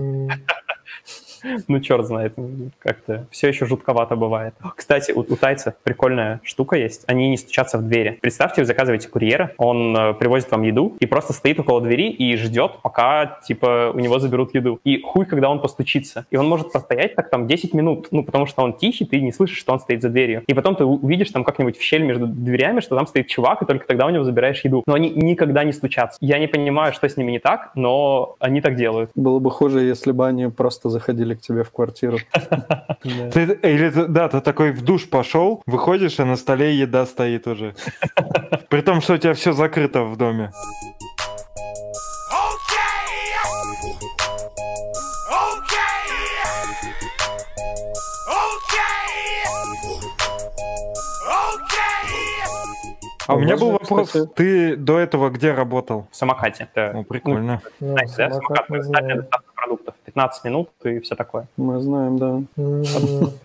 Ну, 1.69 1.81
черт 1.81 2.07
знает, 2.07 2.35
как-то 2.79 3.27
все 3.31 3.49
еще 3.49 3.67
жутковато 3.67 4.17
бывает. 4.17 4.55
Кстати, 4.77 5.13
у, 5.13 5.21
у 5.21 5.37
тайцев 5.37 5.75
прикольная 5.83 6.41
штука 6.43 6.77
есть. 6.77 7.05
Они 7.07 7.29
не 7.29 7.37
стучатся 7.37 7.79
в 7.79 7.83
двери. 7.83 8.19
Представьте, 8.21 8.63
вы 8.63 8.67
заказываете 8.67 9.09
курьера, 9.09 9.53
он 9.59 9.97
э, 9.97 10.15
привозит 10.15 10.51
вам 10.51 10.63
еду 10.63 10.97
и 11.01 11.07
просто 11.07 11.33
стоит 11.33 11.61
около 11.61 11.81
двери 11.81 12.11
и 12.11 12.37
ждет, 12.37 12.79
пока, 12.83 13.39
типа, 13.47 13.93
у 13.95 13.99
него 13.99 14.19
заберут 14.19 14.55
еду. 14.55 14.81
И 14.85 15.01
хуй, 15.03 15.27
когда 15.27 15.51
он 15.51 15.61
постучится. 15.61 16.27
И 16.31 16.37
он 16.37 16.49
может 16.49 16.73
постоять 16.73 17.15
так 17.15 17.31
там 17.31 17.47
10 17.47 17.75
минут, 17.75 18.09
ну, 18.11 18.25
потому 18.25 18.47
что 18.47 18.63
он 18.63 18.75
тихий, 18.75 19.05
ты 19.05 19.21
не 19.21 19.33
слышишь, 19.33 19.59
что 19.59 19.73
он 19.73 19.81
стоит 19.81 20.03
за 20.03 20.09
дверью. 20.09 20.43
И 20.47 20.55
потом 20.55 20.77
ты 20.77 20.85
увидишь 20.85 21.31
там 21.31 21.45
как-нибудь 21.45 21.79
в 21.79 21.83
щель 21.83 22.03
между 22.03 22.27
дверями, 22.27 22.81
что 22.81 22.97
там 22.97 23.07
стоит 23.07 23.29
чувак, 23.29 23.63
и 23.63 23.67
только 23.67 23.87
тогда 23.87 24.07
у 24.07 24.11
него 24.11 24.25
забираешь 24.25 24.65
еду. 24.65 24.83
Но 24.87 24.95
они 24.95 25.11
никогда 25.11 25.65
не 25.65 25.73
стучатся. 25.73 26.19
Я 26.21 26.39
не 26.39 26.47
понимаю, 26.47 26.93
что 26.93 27.09
с 27.09 27.17
ними 27.17 27.33
не 27.33 27.39
так, 27.39 27.71
но 27.75 28.37
они 28.39 28.61
так 28.61 28.77
делают. 28.77 29.11
Было 29.15 29.39
бы 29.39 29.51
хуже, 29.51 29.81
если 29.81 30.13
бы 30.13 30.27
они 30.27 30.49
просто 30.49 30.89
заходили 30.89 31.34
к 31.37 31.41
тебе 31.41 31.63
в 31.63 31.71
квартиру. 31.71 32.19
Или, 33.05 34.07
да, 34.09 34.29
ты 34.29 34.41
такой 34.41 34.73
в 34.73 34.83
душ 34.83 35.09
пошел, 35.09 35.63
выходишь, 35.67 36.21
а 36.21 36.25
на 36.25 36.37
столе 36.37 36.77
еда 36.77 37.07
стоит 37.07 37.47
уже. 37.47 37.75
При 38.69 38.81
том, 38.83 39.01
что 39.01 39.15
у 39.15 39.19
тебя 39.19 39.35
все 39.35 39.53
закрыто 39.53 40.05
в 40.05 40.17
доме. 40.17 40.51
А 53.27 53.35
у 53.35 53.41
меня 53.41 53.57
был 53.57 53.73
вопрос. 53.73 54.15
Ты 54.35 54.77
до 54.77 54.99
этого 54.99 55.31
где 55.31 55.53
работал? 55.53 56.07
В 56.11 56.17
самокате. 56.17 56.69
О, 56.75 57.03
прикольно. 57.05 57.63
Ну, 57.81 57.89
знаете, 57.89 58.15
да, 58.17 58.31
самокат, 58.31 58.67
продуктов. 58.67 59.41
15 60.15 60.45
минут 60.45 60.71
и 60.85 61.01
все 61.01 61.17
такое. 61.17 61.49
Мы 61.57 61.81
знаем, 61.81 62.19
да. 62.19 62.43